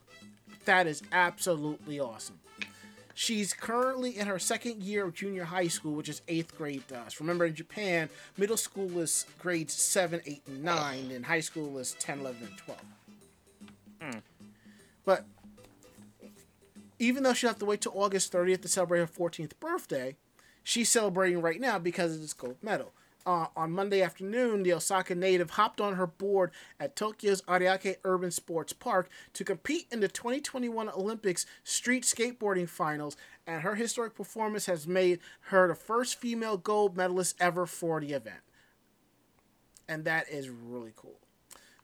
That 0.64 0.86
is 0.86 1.02
absolutely 1.12 1.98
awesome. 2.00 2.38
She's 3.14 3.52
currently 3.52 4.16
in 4.16 4.26
her 4.28 4.38
second 4.38 4.82
year 4.82 5.04
of 5.04 5.14
junior 5.14 5.44
high 5.44 5.68
school, 5.68 5.92
which 5.92 6.08
is 6.08 6.22
eighth 6.28 6.56
grade 6.56 6.86
to 6.88 6.98
us. 6.98 7.20
Remember, 7.20 7.44
in 7.44 7.54
Japan, 7.54 8.08
middle 8.38 8.56
school 8.56 8.98
is 8.98 9.26
grades 9.38 9.74
7, 9.74 10.22
8, 10.24 10.42
and 10.46 10.64
9, 10.64 11.10
and 11.10 11.26
high 11.26 11.40
school 11.40 11.76
is 11.78 11.92
10, 11.98 12.20
11, 12.20 12.46
and 12.46 12.58
12. 12.58 12.80
Hmm. 14.00 14.18
But 15.04 15.24
even 17.00 17.22
though 17.22 17.32
she'll 17.32 17.50
have 17.50 17.58
to 17.58 17.64
wait 17.64 17.80
till 17.80 17.98
August 17.98 18.32
30th 18.32 18.60
to 18.60 18.68
celebrate 18.68 19.00
her 19.00 19.06
14th 19.06 19.52
birthday, 19.58 20.14
she's 20.62 20.90
celebrating 20.90 21.40
right 21.40 21.60
now 21.60 21.78
because 21.78 22.14
of 22.14 22.20
this 22.20 22.34
gold 22.34 22.58
medal. 22.62 22.92
Uh, 23.26 23.46
on 23.56 23.72
Monday 23.72 24.02
afternoon, 24.02 24.62
the 24.62 24.72
Osaka 24.72 25.14
native 25.14 25.50
hopped 25.50 25.80
on 25.80 25.96
her 25.96 26.06
board 26.06 26.50
at 26.78 26.96
Tokyo's 26.96 27.42
Ariake 27.42 27.96
Urban 28.04 28.30
Sports 28.30 28.72
Park 28.72 29.10
to 29.32 29.44
compete 29.44 29.86
in 29.90 30.00
the 30.00 30.08
2021 30.08 30.88
Olympics 30.90 31.46
street 31.64 32.04
skateboarding 32.04 32.68
finals, 32.68 33.16
and 33.46 33.62
her 33.62 33.74
historic 33.74 34.14
performance 34.14 34.66
has 34.66 34.86
made 34.86 35.20
her 35.48 35.68
the 35.68 35.74
first 35.74 36.18
female 36.18 36.56
gold 36.56 36.96
medalist 36.96 37.36
ever 37.40 37.66
for 37.66 38.00
the 38.00 38.12
event. 38.12 38.40
And 39.88 40.04
that 40.04 40.30
is 40.30 40.48
really 40.48 40.92
cool. 40.94 41.20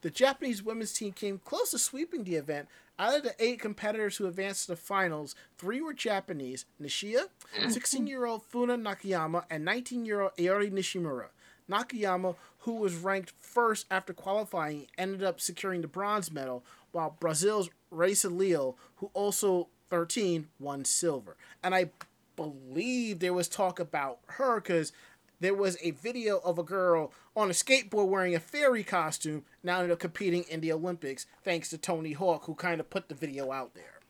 The 0.07 0.11
Japanese 0.11 0.63
women's 0.63 0.93
team 0.93 1.13
came 1.13 1.39
close 1.39 1.73
to 1.73 1.79
sweeping 1.79 2.25
the 2.25 2.37
event. 2.37 2.69
Out 2.99 3.17
of 3.17 3.23
the 3.25 3.35
eight 3.39 3.61
competitors 3.61 4.17
who 4.17 4.27
advanced 4.27 4.67
to 4.67 4.73
the 4.73 4.77
finals, 4.77 5.35
three 5.59 5.81
were 5.81 5.93
Japanese 5.93 6.65
Nishiya, 6.83 7.25
mm. 7.61 7.71
16 7.71 8.07
year 8.07 8.25
old 8.25 8.43
Funa 8.43 8.79
Nakayama, 8.79 9.45
and 9.51 9.65
19 9.65 10.07
year 10.07 10.23
old 10.23 10.37
Aori 10.37 10.73
Nishimura. 10.73 11.27
Nakayama, 11.71 12.37
who 12.61 12.77
was 12.77 12.95
ranked 12.95 13.33
first 13.39 13.87
after 13.91 14.13
qualifying, 14.13 14.87
ended 14.97 15.23
up 15.23 15.41
securing 15.41 15.83
the 15.83 15.89
bronze 15.89 16.31
medal, 16.31 16.65
while 16.93 17.17
Brazil's 17.21 17.69
Rayssa 17.93 18.35
Leal, 18.35 18.79
who 18.97 19.11
also 19.13 19.69
13, 19.91 20.49
won 20.59 20.85
silver. 20.85 21.37
And 21.63 21.75
I 21.75 21.91
believe 22.37 23.19
there 23.19 23.33
was 23.33 23.49
talk 23.49 23.79
about 23.79 24.21
her 24.27 24.61
because 24.61 24.93
there 25.41 25.55
was 25.55 25.77
a 25.83 25.91
video 25.91 26.39
of 26.39 26.59
a 26.59 26.63
girl 26.63 27.13
on 27.37 27.51
a 27.51 27.53
skateboard 27.53 28.09
wearing 28.09 28.35
a 28.35 28.41
fairy 28.41 28.83
costume 28.83 29.45
now 29.63 29.87
they're 29.87 29.97
competing 29.97 30.45
in 30.49 30.61
the 30.61 30.73
Olympics, 30.73 31.27
thanks 31.45 31.69
to 31.71 31.79
Tony 31.79 32.13
Hawk, 32.13 32.45
who 32.45 32.55
kind 32.55 32.81
of 32.81 32.91
put 32.91 33.09
the 33.09 33.15
video 33.15 33.53
out 33.53 33.75
there. 33.75 34.01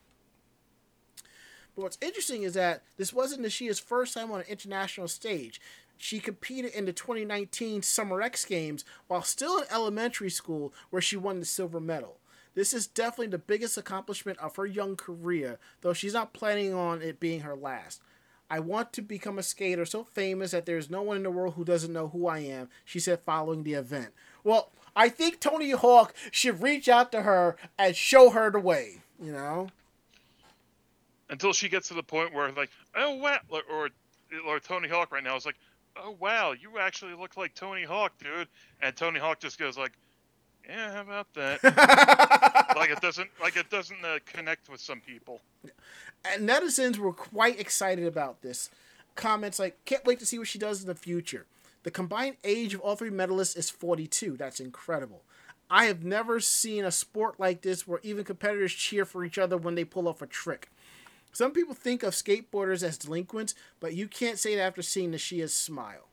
But 1.75 1.83
what's 1.83 1.99
interesting 2.01 2.43
is 2.43 2.55
that 2.55 2.83
this 2.97 3.13
wasn't 3.13 3.43
Nishiya's 3.43 3.79
first 3.79 4.15
time 4.15 4.33
on 4.33 4.41
an 4.41 4.47
international 4.49 5.09
stage. 5.09 5.61
She 5.99 6.21
competed 6.21 6.73
in 6.73 6.87
the 6.87 6.93
2019 6.93 7.83
Summer 7.83 8.23
X 8.23 8.45
Games 8.45 8.85
while 9.09 9.23
still 9.23 9.59
in 9.59 9.65
elementary 9.71 10.31
school, 10.31 10.73
where 10.91 11.03
she 11.03 11.17
won 11.17 11.41
the 11.41 11.47
silver 11.47 11.81
medal. 11.81 12.19
This 12.55 12.73
is 12.73 12.87
definitely 12.87 13.27
the 13.29 13.39
biggest 13.39 13.77
accomplishment 13.77 14.39
of 14.39 14.57
her 14.57 14.65
young 14.65 14.97
career, 14.97 15.59
though 15.83 15.93
she's 15.93 16.15
not 16.15 16.33
planning 16.33 16.73
on 16.73 17.03
it 17.03 17.21
being 17.21 17.41
her 17.41 17.55
last. 17.55 18.01
I 18.49 18.61
want 18.61 18.93
to 18.95 19.03
become 19.03 19.39
a 19.39 19.43
skater 19.43 19.85
so 19.85 20.05
famous 20.05 20.53
that 20.53 20.67
there's 20.67 20.91
no 20.91 21.03
one 21.03 21.17
in 21.17 21.23
the 21.25 21.31
world 21.31 21.55
who 21.55 21.65
doesn't 21.65 21.93
know 21.93 22.09
who 22.09 22.27
I 22.27 22.39
am, 22.39 22.69
she 22.85 23.01
said 23.01 23.21
following 23.21 23.65
the 23.65 23.75
event. 23.75 24.13
Well, 24.45 24.71
I 24.95 25.09
think 25.09 25.41
Tony 25.41 25.73
Hawk 25.73 26.15
should 26.31 26.63
reach 26.63 26.89
out 26.89 27.13
to 27.13 27.23
her 27.23 27.57
and 27.79 27.95
show 27.97 28.31
her 28.31 28.51
the 28.51 28.61
way, 28.61 29.03
you 29.21 29.33
know? 29.33 29.69
Until 31.29 31.53
she 31.53 31.69
gets 31.69 31.89
to 31.89 31.95
the 31.95 32.03
point 32.05 32.33
where, 32.33 32.51
like, 32.53 32.71
oh, 32.95 33.17
wow, 33.17 33.39
or, 33.49 33.63
or, 33.71 33.89
or 34.47 34.61
Tony 34.61 34.89
Hawk 34.89 35.13
right 35.13 35.25
now 35.25 35.37
is 35.37 35.45
like, 35.45 35.57
oh, 35.97 36.17
wow, 36.21 36.53
you 36.53 36.79
actually 36.79 37.15
look 37.15 37.37
like 37.37 37.55
Tony 37.55 37.83
Hawk, 37.83 38.13
dude. 38.19 38.49
And 38.81 38.95
Tony 38.97 39.19
Hawk 39.19 39.41
just 39.41 39.59
goes 39.59 39.77
like, 39.77 39.93
yeah, 40.69 40.93
how 40.95 41.01
about 41.03 41.33
that? 41.35 41.63
like 42.77 42.91
it 42.91 43.01
doesn't, 43.01 43.31
like 43.41 43.57
it 43.57 43.71
doesn't 43.71 44.05
uh, 44.05 44.19
connect 44.27 44.69
with 44.69 44.81
some 44.81 45.01
people. 45.01 45.41
And 46.25 46.49
netizens 46.49 46.99
were 46.99 47.13
quite 47.13 47.61
excited 47.61 48.07
about 48.07 48.43
this. 48.43 48.71
Comments 49.15 49.59
like, 49.59 49.85
can't 49.85 50.05
wait 50.05 50.19
to 50.19 50.27
see 50.27 50.39
what 50.39 50.49
she 50.49 50.59
does 50.59 50.83
in 50.83 50.89
the 50.89 50.95
future. 50.95 51.47
The 51.85 51.91
combined 51.91 52.37
age 52.43 52.75
of 52.75 52.81
all 52.81 52.97
three 52.97 53.11
medalists 53.11 53.57
is 53.57 53.71
42. 53.71 54.37
That's 54.37 54.61
incredible. 54.61 55.23
I 55.71 55.87
have 55.87 56.05
never 56.05 56.39
seen 56.41 56.85
a 56.85 56.91
sport 56.91 57.41
like 57.41 57.63
this 57.63 57.87
where 57.87 58.01
even 58.03 58.25
competitors 58.25 58.73
cheer 58.73 59.05
for 59.05 59.25
each 59.25 59.39
other 59.39 59.57
when 59.57 59.75
they 59.75 59.85
pull 59.85 60.09
off 60.09 60.23
a 60.23 60.27
trick. 60.27 60.69
Some 61.33 61.53
people 61.53 61.75
think 61.75 62.03
of 62.03 62.15
skateboarders 62.15 62.83
as 62.83 62.97
delinquents, 62.97 63.55
but 63.79 63.95
you 63.95 64.09
can't 64.09 64.39
say 64.39 64.57
that 64.57 64.63
after 64.63 64.83
seeing 64.83 65.13
Nishiya's 65.13 65.53
smile. 65.53 66.09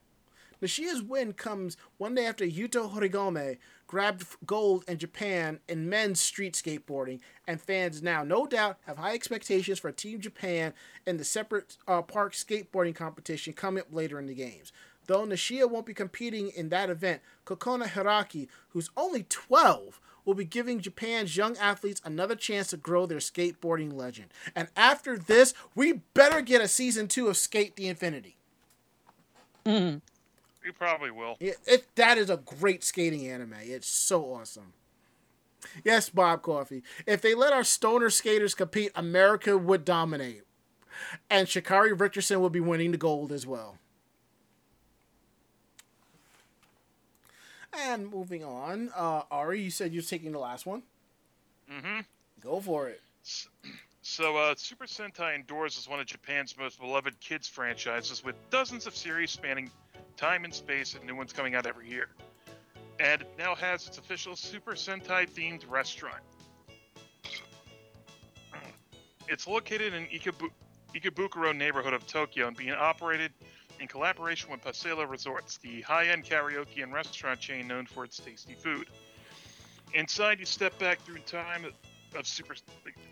Nishiya's 0.61 1.01
win 1.01 1.33
comes 1.33 1.77
one 1.97 2.15
day 2.15 2.25
after 2.25 2.45
Yuto 2.45 2.91
Horigome 2.93 3.57
grabbed 3.93 4.25
gold 4.47 4.83
in 4.87 4.97
Japan 4.97 5.59
in 5.69 5.87
men's 5.87 6.19
street 6.19 6.55
skateboarding, 6.55 7.19
and 7.45 7.61
fans 7.61 8.01
now, 8.01 8.23
no 8.23 8.47
doubt, 8.47 8.79
have 8.87 8.97
high 8.97 9.13
expectations 9.13 9.77
for 9.77 9.91
Team 9.91 10.19
Japan 10.19 10.73
in 11.05 11.17
the 11.17 11.23
separate 11.23 11.77
uh, 11.87 12.01
park 12.01 12.33
skateboarding 12.33 12.95
competition 12.95 13.53
coming 13.53 13.81
up 13.81 13.93
later 13.93 14.17
in 14.17 14.25
the 14.25 14.33
games. 14.33 14.71
Though 15.05 15.27
Nishiya 15.27 15.69
won't 15.69 15.85
be 15.85 15.93
competing 15.93 16.49
in 16.49 16.69
that 16.69 16.89
event, 16.89 17.21
Kokona 17.45 17.85
Hiraki, 17.85 18.47
who's 18.69 18.89
only 18.97 19.27
12, 19.29 19.99
will 20.25 20.33
be 20.33 20.43
giving 20.43 20.79
Japan's 20.79 21.37
young 21.37 21.55
athletes 21.57 22.01
another 22.03 22.35
chance 22.35 22.69
to 22.71 22.77
grow 22.77 23.05
their 23.05 23.19
skateboarding 23.19 23.93
legend. 23.93 24.29
And 24.55 24.69
after 24.75 25.19
this, 25.19 25.53
we 25.75 26.01
better 26.15 26.41
get 26.41 26.61
a 26.61 26.67
season 26.67 27.07
two 27.07 27.27
of 27.27 27.35
SK8 27.35 27.75
the 27.75 27.89
Infinity. 27.89 28.37
Mm. 29.67 30.01
You 30.63 30.73
probably 30.73 31.11
will. 31.11 31.35
It, 31.39 31.57
it, 31.65 31.95
that 31.95 32.17
is 32.17 32.29
a 32.29 32.37
great 32.37 32.83
skating 32.83 33.27
anime. 33.27 33.55
It's 33.61 33.87
so 33.87 34.33
awesome. 34.33 34.73
Yes, 35.83 36.09
Bob 36.09 36.41
Coffee. 36.41 36.83
If 37.05 37.21
they 37.21 37.35
let 37.35 37.53
our 37.53 37.63
stoner 37.63 38.09
skaters 38.09 38.53
compete, 38.53 38.91
America 38.95 39.57
would 39.57 39.85
dominate. 39.85 40.43
And 41.29 41.47
Sha'Carri 41.47 41.99
Richardson 41.99 42.41
would 42.41 42.51
be 42.51 42.59
winning 42.59 42.91
the 42.91 42.97
gold 42.97 43.31
as 43.31 43.47
well. 43.47 43.77
And 47.73 48.09
moving 48.11 48.43
on, 48.43 48.91
uh, 48.95 49.23
Ari, 49.31 49.61
you 49.61 49.71
said 49.71 49.93
you're 49.93 50.03
taking 50.03 50.31
the 50.31 50.39
last 50.39 50.65
one. 50.65 50.83
Mm-hmm. 51.71 52.01
Go 52.41 52.59
for 52.59 52.89
it. 52.89 53.01
So, 54.01 54.37
uh, 54.37 54.53
Super 54.55 54.85
Sentai 54.85 55.33
Indoors 55.33 55.77
is 55.77 55.87
one 55.87 55.99
of 55.99 56.05
Japan's 56.05 56.55
most 56.57 56.79
beloved 56.79 57.19
kids 57.19 57.47
franchises, 57.47 58.23
with 58.23 58.35
dozens 58.49 58.85
of 58.85 58.95
series 58.95 59.31
spanning 59.31 59.71
time 60.17 60.43
and 60.43 60.53
space, 60.53 60.95
and 60.95 61.03
new 61.05 61.15
ones 61.15 61.33
coming 61.33 61.55
out 61.55 61.65
every 61.65 61.89
year. 61.89 62.09
And 62.99 63.21
it 63.21 63.29
now 63.37 63.55
has 63.55 63.87
its 63.87 63.97
official 63.97 64.35
Super 64.35 64.73
Sentai 64.73 65.29
themed 65.29 65.69
restaurant. 65.69 66.23
It's 69.27 69.47
located 69.47 69.93
in 69.93 70.05
Ikabu- 70.05 70.51
Ikebukuro 70.93 71.55
neighborhood 71.55 71.93
of 71.93 72.05
Tokyo 72.05 72.47
and 72.47 72.55
being 72.55 72.71
operated 72.71 73.31
in 73.79 73.87
collaboration 73.87 74.51
with 74.51 74.61
Pasela 74.61 75.09
Resorts, 75.09 75.57
the 75.57 75.81
high-end 75.81 76.23
karaoke 76.23 76.83
and 76.83 76.93
restaurant 76.93 77.39
chain 77.39 77.67
known 77.67 77.85
for 77.85 78.03
its 78.03 78.17
tasty 78.17 78.53
food. 78.53 78.87
Inside, 79.93 80.39
you 80.39 80.45
step 80.45 80.77
back 80.79 81.01
through 81.01 81.19
time 81.19 81.65
of 82.15 82.27
Super 82.27 82.55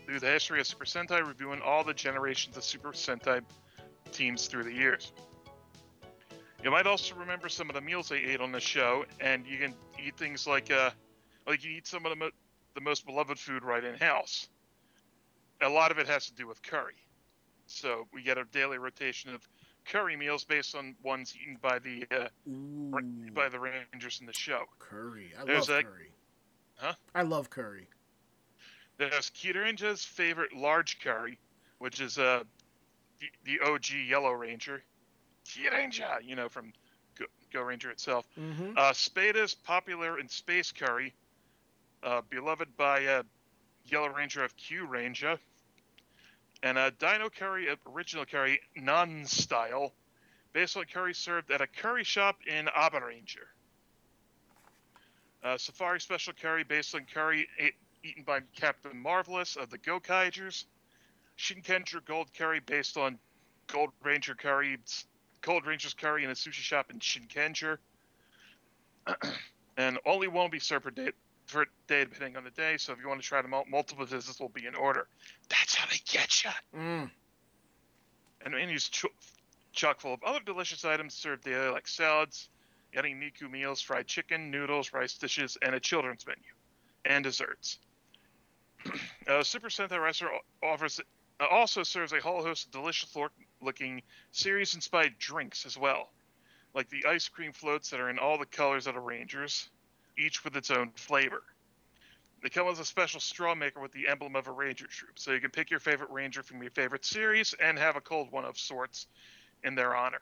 through 0.06 0.20
the 0.20 0.28
history 0.28 0.60
of 0.60 0.66
Super 0.66 0.84
Sentai, 0.84 1.26
reviewing 1.26 1.60
all 1.60 1.82
the 1.82 1.94
generations 1.94 2.56
of 2.56 2.62
Super 2.62 2.92
Sentai 2.92 3.42
teams 4.12 4.46
through 4.46 4.64
the 4.64 4.72
years. 4.72 5.12
You 6.62 6.70
might 6.70 6.86
also 6.86 7.14
remember 7.16 7.48
some 7.48 7.68
of 7.68 7.74
the 7.74 7.80
meals 7.80 8.08
they 8.08 8.18
ate 8.18 8.40
on 8.40 8.52
the 8.52 8.60
show, 8.60 9.04
and 9.20 9.46
you 9.46 9.58
can 9.58 9.74
eat 10.04 10.16
things 10.16 10.46
like 10.46 10.70
uh, 10.70 10.90
like 11.46 11.64
you 11.64 11.72
eat 11.72 11.86
some 11.86 12.06
of 12.06 12.10
the, 12.10 12.16
mo- 12.16 12.30
the 12.74 12.80
most 12.80 13.04
beloved 13.04 13.38
food 13.38 13.64
right 13.64 13.82
in 13.82 13.94
house. 13.96 14.48
A 15.60 15.68
lot 15.68 15.90
of 15.90 15.98
it 15.98 16.06
has 16.06 16.26
to 16.26 16.34
do 16.34 16.46
with 16.46 16.62
curry. 16.62 16.94
So 17.66 18.06
we 18.12 18.22
get 18.22 18.38
a 18.38 18.44
daily 18.44 18.78
rotation 18.78 19.34
of 19.34 19.48
curry 19.86 20.16
meals 20.16 20.44
based 20.44 20.76
on 20.76 20.94
ones 21.02 21.34
eaten 21.40 21.58
by 21.60 21.78
the 21.80 22.04
uh, 22.12 22.28
ra- 22.46 23.00
by 23.34 23.48
the 23.48 23.58
rangers 23.58 24.18
in 24.20 24.26
the 24.26 24.32
show. 24.32 24.62
Curry. 24.78 25.32
I 25.40 25.44
There's 25.44 25.68
love 25.68 25.80
a- 25.80 25.82
curry. 25.82 26.12
Huh? 26.76 26.94
I 27.14 27.22
love 27.22 27.50
curry. 27.50 27.88
There's 28.98 29.30
Kiranger's 29.30 30.04
favorite 30.04 30.52
large 30.54 31.00
curry, 31.00 31.38
which 31.78 32.00
is 32.00 32.18
uh, 32.18 32.42
the, 33.18 33.26
the 33.44 33.60
OG 33.68 33.86
Yellow 34.08 34.32
Ranger. 34.32 34.82
Kiranger, 35.46 36.22
you 36.22 36.36
know, 36.36 36.48
from 36.48 36.72
Go, 37.18 37.26
Go 37.52 37.62
Ranger 37.62 37.90
itself. 37.90 38.26
Mm-hmm. 38.38 38.72
Uh, 38.76 38.92
Spada's 38.92 39.54
popular 39.54 40.18
in 40.18 40.28
Space 40.28 40.72
Curry, 40.72 41.14
uh, 42.02 42.22
beloved 42.30 42.76
by 42.76 43.04
uh, 43.04 43.22
Yellow 43.84 44.08
Ranger 44.08 44.44
of 44.44 44.56
Kyuranger. 44.56 45.38
And 46.62 46.78
uh, 46.78 46.90
Dino 46.98 47.28
Curry, 47.28 47.68
uh, 47.68 47.76
original 47.92 48.24
curry, 48.24 48.60
non 48.76 49.24
style, 49.26 49.92
based 50.52 50.76
on 50.76 50.84
curry 50.84 51.14
served 51.14 51.50
at 51.50 51.60
a 51.60 51.66
curry 51.66 52.04
shop 52.04 52.36
in 52.46 52.66
Abaranger. 52.66 53.48
Uh, 55.42 55.58
Safari 55.58 56.00
Special 56.00 56.32
Curry, 56.40 56.62
based 56.62 56.94
on 56.94 57.04
curry 57.12 57.48
ate, 57.58 57.74
eaten 58.04 58.22
by 58.22 58.40
Captain 58.54 58.96
Marvelous 58.96 59.56
of 59.56 59.70
the 59.70 59.78
Gokaigers. 59.78 60.64
Shinkenger 61.36 62.04
Gold 62.04 62.28
Curry, 62.36 62.60
based 62.60 62.96
on 62.96 63.18
Gold 63.66 63.90
Ranger 64.04 64.34
Curry, 64.34 64.78
Gold 65.42 65.66
Ranger's 65.66 65.94
Curry 65.94 66.24
in 66.24 66.30
a 66.30 66.34
sushi 66.34 66.52
shop 66.54 66.90
in 66.90 66.98
Shinkenger. 67.00 67.78
and 69.76 69.98
only 70.06 70.28
one 70.28 70.44
will 70.44 70.48
be 70.48 70.60
served 70.60 70.84
per 70.84 70.90
day, 70.90 71.10
per 71.52 71.66
day 71.88 72.04
depending 72.04 72.36
on 72.36 72.44
the 72.44 72.50
day. 72.50 72.76
So 72.78 72.92
if 72.92 73.00
you 73.00 73.08
want 73.08 73.20
to 73.20 73.26
try 73.26 73.42
them 73.42 73.52
out, 73.52 73.68
multiple 73.68 74.06
visits 74.06 74.40
will 74.40 74.48
be 74.48 74.66
in 74.66 74.74
order. 74.74 75.08
That's 75.48 75.74
how 75.74 75.88
they 75.90 76.00
get 76.06 76.44
you. 76.44 76.50
Mm. 76.76 77.10
And 78.44 78.54
the 78.54 78.58
menu's 78.58 78.88
cho- 78.88 79.08
chock 79.72 80.00
full 80.00 80.14
of 80.14 80.22
other 80.24 80.40
delicious 80.44 80.84
items 80.84 81.14
served 81.14 81.44
daily, 81.44 81.70
like 81.70 81.88
salads, 81.88 82.48
yummy 82.92 83.14
Miku 83.14 83.50
meals, 83.50 83.80
fried 83.80 84.06
chicken, 84.06 84.50
noodles, 84.50 84.92
rice 84.92 85.14
dishes, 85.14 85.56
and 85.62 85.74
a 85.74 85.80
children's 85.80 86.26
menu, 86.26 86.42
and 87.04 87.24
desserts. 87.24 87.78
uh, 89.28 89.42
Super 89.42 89.68
Sentai 89.68 90.00
Restaurant 90.00 90.42
offers 90.62 91.00
uh, 91.40 91.46
also 91.50 91.82
serves 91.82 92.12
a 92.12 92.20
whole 92.20 92.42
host 92.42 92.66
of 92.66 92.72
delicious 92.72 93.10
look- 93.62 93.72
looking 93.72 94.02
series-inspired 94.32 95.18
drinks 95.18 95.66
as 95.66 95.78
well, 95.78 96.10
like 96.74 96.88
the 96.90 97.06
ice 97.06 97.28
cream 97.28 97.52
floats 97.52 97.90
that 97.90 98.00
are 98.00 98.10
in 98.10 98.18
all 98.18 98.38
the 98.38 98.46
colors 98.46 98.86
of 98.86 98.94
the 98.94 99.00
Rangers, 99.00 99.68
each 100.18 100.44
with 100.44 100.56
its 100.56 100.70
own 100.70 100.90
flavor. 100.94 101.42
They 102.42 102.48
come 102.48 102.66
with 102.66 102.80
a 102.80 102.84
special 102.84 103.20
straw 103.20 103.54
maker 103.54 103.80
with 103.80 103.92
the 103.92 104.08
emblem 104.08 104.34
of 104.34 104.48
a 104.48 104.52
Ranger 104.52 104.86
troop, 104.86 105.18
so 105.18 105.32
you 105.32 105.40
can 105.40 105.50
pick 105.50 105.70
your 105.70 105.80
favorite 105.80 106.10
Ranger 106.10 106.42
from 106.42 106.60
your 106.60 106.72
favorite 106.72 107.04
series 107.04 107.54
and 107.54 107.78
have 107.78 107.96
a 107.96 108.00
cold 108.00 108.32
one 108.32 108.44
of 108.44 108.58
sorts 108.58 109.06
in 109.62 109.74
their 109.74 109.94
honor. 109.94 110.20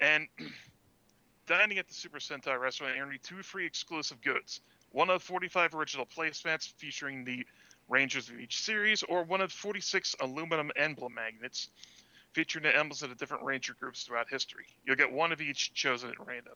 And 0.00 0.26
dining 1.46 1.78
at 1.78 1.86
the 1.86 1.94
Super 1.94 2.18
Sentai 2.18 2.60
restaurant 2.60 2.96
you 2.96 3.18
two 3.22 3.42
free 3.42 3.66
exclusive 3.66 4.20
goods. 4.20 4.60
One 4.90 5.10
of 5.10 5.22
45 5.22 5.74
original 5.74 6.06
placemats 6.06 6.68
featuring 6.68 7.24
the 7.24 7.46
Rangers 7.88 8.28
of 8.28 8.40
each 8.40 8.62
series, 8.62 9.02
or 9.02 9.22
one 9.22 9.40
of 9.40 9.52
46 9.52 10.16
aluminum 10.20 10.70
emblem 10.76 11.14
magnets 11.14 11.70
featuring 12.32 12.64
the 12.64 12.76
emblems 12.76 13.02
of 13.02 13.08
the 13.08 13.14
different 13.14 13.44
ranger 13.44 13.74
groups 13.78 14.02
throughout 14.02 14.28
history. 14.28 14.66
You'll 14.84 14.96
get 14.96 15.10
one 15.10 15.32
of 15.32 15.40
each 15.40 15.72
chosen 15.72 16.10
at 16.10 16.26
random. 16.26 16.54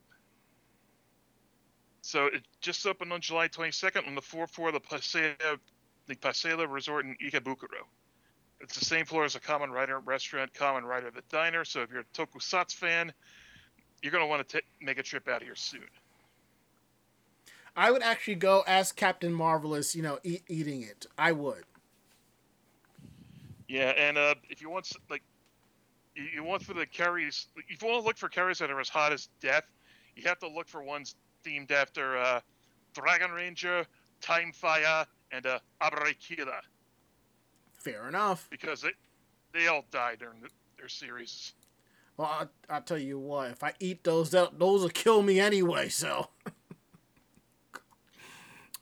So 2.01 2.27
it 2.27 2.43
just 2.59 2.85
opened 2.85 3.13
on 3.13 3.21
July 3.21 3.47
22nd 3.47 4.07
on 4.07 4.15
the 4.15 4.21
floor 4.21 4.47
of 4.67 4.73
the 4.73 4.79
Pasela, 4.79 5.57
the 6.07 6.15
Pasela 6.15 6.69
Resort 6.69 7.05
in 7.05 7.15
Ikebukuro. 7.23 7.85
It's 8.59 8.77
the 8.77 8.85
same 8.85 9.05
floor 9.05 9.23
as 9.23 9.35
a 9.35 9.39
Kamen 9.39 9.69
Rider 9.69 9.99
restaurant, 9.99 10.53
Kamen 10.53 10.83
Rider 10.83 11.09
the 11.09 11.23
diner. 11.29 11.65
So 11.65 11.81
if 11.81 11.89
you're 11.89 12.01
a 12.01 12.05
Tokusatsu 12.13 12.75
fan, 12.75 13.13
you're 14.01 14.11
going 14.11 14.23
to 14.23 14.27
want 14.27 14.47
to 14.49 14.61
make 14.81 14.99
a 14.99 15.03
trip 15.03 15.27
out 15.27 15.37
of 15.37 15.43
here 15.43 15.55
soon. 15.55 15.87
I 17.75 17.91
would 17.91 18.03
actually 18.03 18.35
go 18.35 18.63
as 18.67 18.91
Captain 18.91 19.31
Marvelous, 19.31 19.95
you 19.95 20.01
know, 20.01 20.19
eat, 20.23 20.43
eating 20.49 20.81
it. 20.81 21.05
I 21.17 21.31
would. 21.31 21.63
Yeah, 23.67 23.91
and 23.91 24.17
uh, 24.17 24.35
if 24.49 24.61
you 24.61 24.69
want 24.69 24.91
like, 25.09 25.23
you, 26.15 26.25
you 26.35 26.43
want 26.43 26.63
for 26.63 26.73
the 26.73 26.85
carries, 26.85 27.47
if 27.69 27.81
you 27.81 27.87
want 27.87 28.01
to 28.01 28.05
look 28.05 28.17
for 28.17 28.27
carries 28.27 28.57
that 28.59 28.69
are 28.69 28.79
as 28.79 28.89
hot 28.89 29.13
as 29.13 29.29
death, 29.39 29.63
you 30.15 30.23
have 30.27 30.39
to 30.39 30.49
look 30.49 30.67
for 30.67 30.83
ones 30.83 31.15
themed 31.45 31.71
after 31.71 32.17
uh, 32.17 32.41
Dragon 32.93 33.31
Ranger, 33.31 33.85
Time 34.19 34.51
Fire, 34.51 35.05
and 35.31 35.45
uh, 35.45 35.59
Abare 35.79 36.13
Killer 36.19 36.59
Fair 37.73 38.09
enough. 38.09 38.47
because 38.51 38.81
they 38.81 38.91
they 39.53 39.67
all 39.67 39.85
die 39.91 40.15
during 40.19 40.41
the, 40.41 40.49
their 40.77 40.89
series. 40.89 41.53
Well, 42.17 42.27
I'll, 42.29 42.49
I'll 42.69 42.81
tell 42.81 42.97
you 42.97 43.17
what. 43.17 43.51
If 43.51 43.63
I 43.63 43.73
eat 43.79 44.03
those, 44.03 44.31
that, 44.31 44.59
those 44.59 44.81
will 44.81 44.89
kill 44.89 45.23
me 45.23 45.39
anyway. 45.39 45.87
So. 45.87 46.27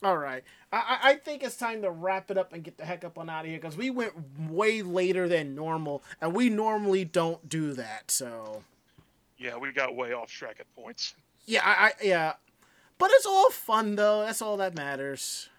All 0.02 0.18
right. 0.18 0.44
I, 0.72 0.78
I 0.78 1.10
I 1.10 1.16
think 1.16 1.44
it's 1.44 1.58
time 1.58 1.82
to 1.82 1.92
wrap 1.92 2.32
it 2.32 2.38
up 2.38 2.54
and 2.54 2.64
get 2.64 2.78
the 2.78 2.86
heck 2.86 3.04
up 3.04 3.18
on 3.18 3.30
out 3.30 3.46
of 3.46 3.52
here 3.52 3.60
because 3.60 3.76
we 3.76 3.90
went 3.90 4.14
way 4.50 4.82
later 4.82 5.28
than 5.28 5.56
normal, 5.56 6.04
and 6.22 6.34
we 6.34 6.50
normally 6.50 7.06
don't 7.06 7.48
do 7.50 7.74
that. 7.74 8.12
So. 8.12 8.64
Yeah, 9.38 9.58
we 9.58 9.72
got 9.72 9.96
way 9.96 10.12
off 10.14 10.30
track 10.30 10.58
at 10.60 10.76
points. 10.76 11.16
Yeah, 11.46 11.62
I, 11.64 11.88
I 11.88 11.92
yeah, 12.04 12.34
but 12.98 13.10
it's 13.14 13.26
all 13.26 13.50
fun 13.50 13.96
though. 13.96 14.26
That's 14.26 14.42
all 14.42 14.58
that 14.58 14.76
matters. 14.76 15.50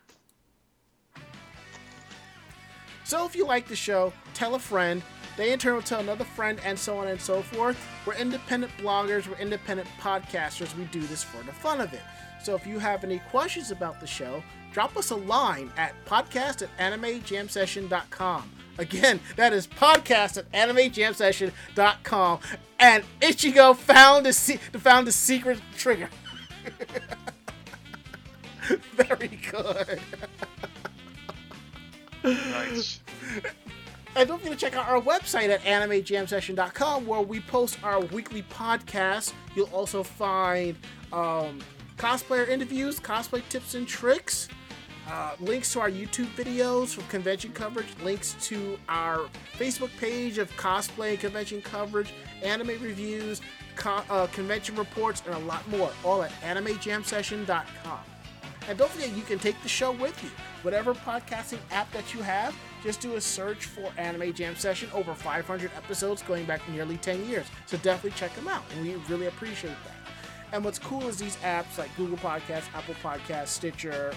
So 3.05 3.27
if 3.27 3.35
you 3.35 3.45
like 3.45 3.67
the 3.67 3.77
show, 3.77 4.13
tell 4.35 4.55
a 4.55 4.59
friend. 4.59 5.03
They 5.37 5.53
in 5.53 5.59
turn 5.59 5.75
will 5.75 5.83
tell 5.83 6.01
another 6.01 6.25
friend, 6.25 6.61
and 6.65 6.79
so 6.79 6.99
on 6.99 7.09
and 7.09 7.21
so 7.21 7.41
forth. 7.43 7.79
We're 8.07 8.15
independent 8.15 8.73
bloggers. 8.79 9.27
We're 9.27 9.39
independent 9.39 9.89
podcasters. 9.99 10.77
We 10.77 10.85
do 10.85 11.01
this 11.01 11.25
for 11.25 11.43
the 11.43 11.53
fun 11.53 11.81
of 11.81 11.93
it. 11.93 12.03
So 12.43 12.55
if 12.55 12.67
you 12.67 12.79
have 12.79 13.05
any 13.05 13.19
questions 13.31 13.71
about 13.71 14.01
the 14.01 14.07
show, 14.07 14.43
drop 14.73 14.97
us 14.97 15.11
a 15.11 15.17
line 15.17 15.71
at 15.77 15.95
podcast 16.07 16.63
at 16.63 16.77
animejamsession.com. 16.79 18.51
Again, 18.79 19.21
that 19.37 19.53
is 19.53 19.67
podcast 19.67 20.39
at 20.39 20.51
animejamsession.com. 20.53 22.41
And 22.79 23.05
Ichigo 23.21 23.77
found 23.77 24.25
the, 24.27 24.33
se- 24.33 24.57
found 24.57 25.07
the 25.07 25.13
secret 25.13 25.61
trigger. 25.77 26.09
Very 28.95 29.39
good. 29.51 30.01
Nice. 32.25 33.01
And 34.17 34.29
don't 34.29 34.39
forget 34.41 34.59
to 34.59 34.65
check 34.67 34.77
out 34.77 34.89
our 34.89 35.01
website 35.01 35.49
at 35.51 35.61
animejamsession.com 35.63 37.07
where 37.07 37.21
we 37.21 37.41
post 37.41 37.79
our 37.83 38.01
weekly 38.01 38.43
podcast. 38.43 39.33
You'll 39.55 39.71
also 39.73 40.03
find 40.03 40.77
um, 41.13 41.61
cosplayer 42.01 42.49
interviews, 42.49 42.99
cosplay 42.99 43.47
tips 43.51 43.75
and 43.75 43.87
tricks, 43.87 44.49
uh, 45.11 45.33
links 45.39 45.71
to 45.71 45.81
our 45.81 45.91
YouTube 45.91 46.29
videos 46.29 46.95
for 46.95 47.03
convention 47.11 47.53
coverage, 47.53 47.89
links 48.03 48.37
to 48.41 48.79
our 48.89 49.29
Facebook 49.59 49.95
page 49.99 50.39
of 50.39 50.51
cosplay 50.57 51.11
and 51.11 51.21
convention 51.21 51.61
coverage, 51.61 52.15
anime 52.43 52.69
reviews, 52.81 53.43
co- 53.77 54.03
uh, 54.09 54.27
convention 54.29 54.75
reports, 54.77 55.23
and 55.27 55.35
a 55.35 55.39
lot 55.41 55.69
more, 55.69 55.91
all 56.03 56.23
at 56.23 56.31
animejamsession.com. 56.41 57.99
And 58.67 58.79
don't 58.79 58.91
forget, 58.91 59.15
you 59.15 59.23
can 59.23 59.39
take 59.39 59.61
the 59.63 59.69
show 59.69 59.93
with 59.93 60.23
you. 60.25 60.31
Whatever 60.63 60.95
podcasting 60.95 61.59
app 61.71 61.93
that 61.93 62.15
you 62.15 62.23
have, 62.23 62.57
just 62.83 63.01
do 63.03 63.17
a 63.17 63.21
search 63.21 63.67
for 63.67 63.93
Anime 63.99 64.33
Jam 64.33 64.57
Session. 64.57 64.89
Over 64.95 65.13
500 65.13 65.71
episodes 65.77 66.23
going 66.23 66.47
back 66.47 66.67
nearly 66.71 66.97
10 66.97 67.29
years. 67.29 67.47
So 67.67 67.77
definitely 67.79 68.13
check 68.13 68.35
them 68.35 68.49
out. 68.49 68.63
And 68.73 68.87
we 68.87 68.95
really 69.09 69.27
appreciate 69.27 69.77
that. 69.85 70.00
And 70.53 70.65
what's 70.65 70.79
cool 70.79 71.07
is 71.07 71.17
these 71.17 71.37
apps 71.39 71.79
like 71.79 71.95
Google 71.97 72.19
Podcasts, 72.19 72.73
Apple 72.75 72.95
Podcasts, 73.03 73.49
Stitcher, 73.49 74.13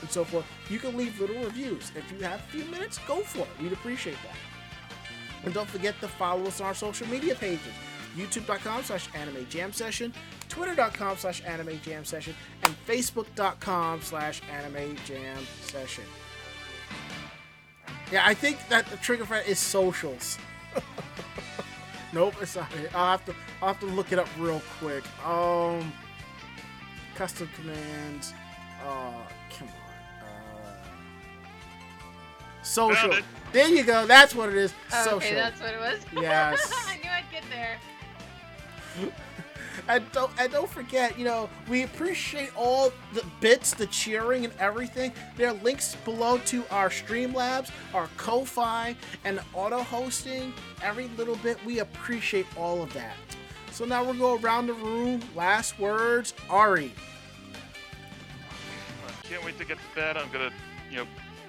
and 0.00 0.10
so 0.10 0.24
forth, 0.24 0.44
you 0.68 0.78
can 0.78 0.96
leave 0.96 1.18
little 1.20 1.42
reviews. 1.42 1.92
If 1.96 2.10
you 2.12 2.24
have 2.24 2.40
a 2.40 2.42
few 2.44 2.64
minutes, 2.66 2.98
go 3.06 3.20
for 3.20 3.40
it. 3.40 3.62
We'd 3.62 3.72
appreciate 3.72 4.18
that. 4.24 4.36
And 5.44 5.54
don't 5.54 5.68
forget 5.68 5.98
to 6.00 6.08
follow 6.08 6.46
us 6.46 6.60
on 6.60 6.66
our 6.66 6.74
social 6.74 7.06
media 7.08 7.34
pages. 7.34 7.72
YouTube.com 8.16 8.82
slash 8.82 9.08
anime 9.14 9.46
jam 9.48 9.72
session, 9.72 10.12
Twitter.com 10.48 11.16
slash 11.16 11.42
anime 11.44 11.78
jam 11.82 12.04
session, 12.04 12.34
and 12.64 12.74
Facebook.com 12.86 14.02
slash 14.02 14.40
anime 14.50 14.96
jam 15.06 15.38
session. 15.62 16.04
Yeah, 18.10 18.26
I 18.26 18.34
think 18.34 18.58
that 18.68 18.86
the 18.86 18.96
trigger 18.96 19.24
that 19.24 19.46
is 19.46 19.58
socials. 19.58 20.38
nope, 22.12 22.34
it's 22.40 22.56
not 22.56 22.72
it. 22.76 22.94
I'll 22.94 23.12
have 23.12 23.24
to 23.26 23.34
I'll 23.60 23.68
have 23.68 23.80
to 23.80 23.86
look 23.86 24.12
it 24.12 24.18
up 24.18 24.28
real 24.38 24.62
quick. 24.78 25.04
Um 25.26 25.92
custom 27.14 27.48
commands. 27.54 28.32
Uh 28.84 29.12
come 29.56 29.68
on. 29.68 30.26
Uh 30.26 30.82
social. 32.62 33.14
There 33.52 33.68
you 33.68 33.82
go. 33.84 34.06
That's 34.06 34.34
what 34.34 34.48
it 34.50 34.56
is. 34.56 34.74
Oh, 34.92 35.04
social. 35.04 35.16
okay, 35.16 35.34
that's 35.34 35.60
what 35.60 35.74
it 35.74 35.80
was. 35.80 36.00
Yes. 36.22 36.70
I 36.86 36.96
knew 36.96 37.10
I'd 37.10 37.24
get 37.32 37.44
there. 37.50 37.78
And 39.88 40.04
don't 40.12 40.30
and 40.38 40.52
don't 40.52 40.68
forget, 40.68 41.18
you 41.18 41.24
know, 41.24 41.48
we 41.68 41.82
appreciate 41.82 42.50
all 42.56 42.92
the 43.14 43.24
bits, 43.40 43.72
the 43.74 43.86
cheering, 43.86 44.44
and 44.44 44.52
everything. 44.58 45.12
There 45.36 45.48
are 45.48 45.54
links 45.54 45.94
below 46.04 46.38
to 46.46 46.64
our 46.70 46.90
Streamlabs, 46.90 47.70
our 47.94 48.08
Ko-fi, 48.16 48.96
and 49.24 49.40
auto 49.54 49.82
hosting. 49.82 50.52
Every 50.82 51.08
little 51.16 51.36
bit, 51.36 51.58
we 51.64 51.78
appreciate 51.78 52.46
all 52.56 52.82
of 52.82 52.92
that. 52.94 53.14
So 53.70 53.84
now 53.84 54.02
we'll 54.04 54.14
go 54.14 54.36
around 54.38 54.66
the 54.66 54.74
room. 54.74 55.20
Last 55.34 55.78
words, 55.78 56.34
Ari. 56.50 56.92
I 59.06 59.26
can't 59.26 59.44
wait 59.44 59.58
to 59.58 59.64
get 59.64 59.78
to 59.78 59.94
bed. 59.94 60.16
I'm 60.16 60.30
gonna, 60.30 60.50
you 60.90 60.96
know, 60.98 61.06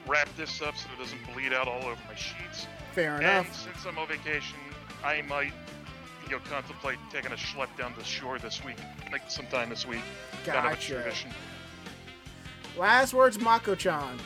wrap 0.08 0.30
this 0.36 0.62
up 0.62 0.76
so 0.76 0.88
it 0.96 1.02
doesn't 1.02 1.20
bleed 1.34 1.54
out 1.54 1.68
all 1.68 1.84
over 1.84 1.98
my 2.08 2.16
sheets. 2.16 2.68
Fair 2.94 3.16
And 3.16 3.24
enough. 3.24 3.46
And 3.48 3.56
since 3.56 3.86
I'm 3.86 3.98
on 3.98 4.08
vacation, 4.08 4.58
I 5.04 5.22
might, 5.24 5.54
you 6.30 6.36
know, 6.38 6.42
contemplate 6.50 6.98
taking 7.12 7.32
a 7.32 7.36
schlep 7.36 7.76
down 7.78 7.94
the 7.98 8.04
shore 8.04 8.40
this 8.40 8.64
week, 8.64 8.78
like 9.12 9.30
sometime 9.30 9.70
this 9.70 9.86
week. 9.86 10.02
Kind 10.46 10.58
of 10.60 10.66
a 10.66 10.70
Gotcha. 10.70 10.94
tradition. 10.96 11.32
Last 12.78 13.14
words, 13.14 13.40
Mako-chan. 13.40 14.18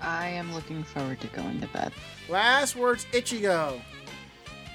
I 0.00 0.28
am 0.28 0.54
looking 0.54 0.84
forward 0.84 1.20
to 1.20 1.26
going 1.28 1.60
to 1.60 1.66
bed. 1.68 1.92
Last 2.28 2.76
words, 2.76 3.06
Ichigo. 3.12 3.80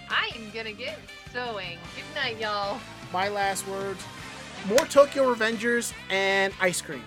I 0.09 0.31
am 0.35 0.49
gonna 0.53 0.73
get 0.73 0.97
sewing. 1.31 1.77
Good 1.95 2.15
night, 2.15 2.39
y'all. 2.39 2.79
my 3.13 3.29
last 3.29 3.67
words 3.67 4.03
more 4.67 4.85
Tokyo 4.85 5.33
Revengers 5.33 5.93
and 6.09 6.53
ice 6.61 6.81
cream. 6.81 7.03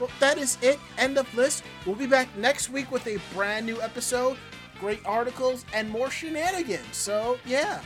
Well, 0.00 0.10
that 0.20 0.38
is 0.38 0.58
it. 0.62 0.78
End 0.98 1.18
of 1.18 1.32
list. 1.34 1.62
We'll 1.86 1.94
be 1.94 2.06
back 2.06 2.28
next 2.36 2.70
week 2.70 2.90
with 2.90 3.06
a 3.06 3.18
brand 3.34 3.66
new 3.66 3.80
episode, 3.80 4.36
great 4.84 5.00
articles, 5.06 5.64
and 5.72 5.88
more 5.88 6.10
shenanigans. 6.10 6.94
So, 6.94 7.38
yeah. 7.46 7.80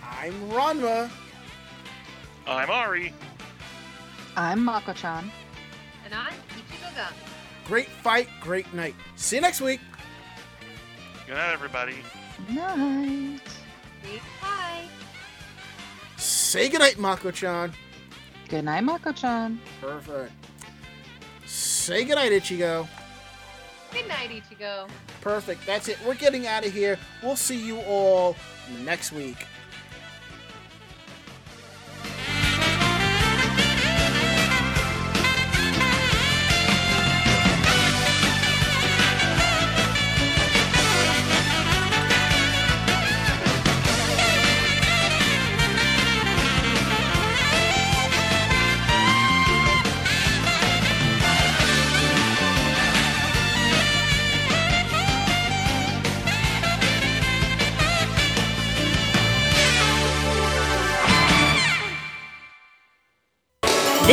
I'm 0.00 0.32
Ranma. 0.48 1.10
I'm 2.46 2.70
Ari. 2.70 3.12
I'm 4.36 4.64
Mako-chan. 4.64 5.28
And 6.04 6.14
I'm 6.14 6.34
Ichigo 6.50 6.94
Gun. 6.94 7.12
Great 7.66 7.88
fight, 7.88 8.28
great 8.40 8.72
night. 8.72 8.94
See 9.16 9.34
you 9.34 9.42
next 9.42 9.60
week. 9.60 9.80
Good 11.26 11.34
night, 11.34 11.52
everybody. 11.52 11.96
Night. 12.48 13.40
Say 14.04 14.20
hi. 14.40 14.82
Say 16.16 16.68
goodnight, 16.68 17.00
Mako-chan. 17.00 17.72
Good 18.48 18.66
night, 18.66 18.84
Mako-chan. 18.84 19.60
Perfect. 19.80 20.32
Say 21.44 22.04
goodnight, 22.04 22.30
Ichigo. 22.30 22.86
Good 23.92 24.08
night, 24.08 24.30
Ichigo. 24.30 24.88
Perfect. 25.20 25.64
That's 25.66 25.88
it. 25.88 25.98
We're 26.06 26.14
getting 26.14 26.46
out 26.46 26.64
of 26.66 26.72
here. 26.72 26.98
We'll 27.22 27.36
see 27.36 27.58
you 27.58 27.78
all 27.80 28.36
next 28.84 29.12
week. 29.12 29.46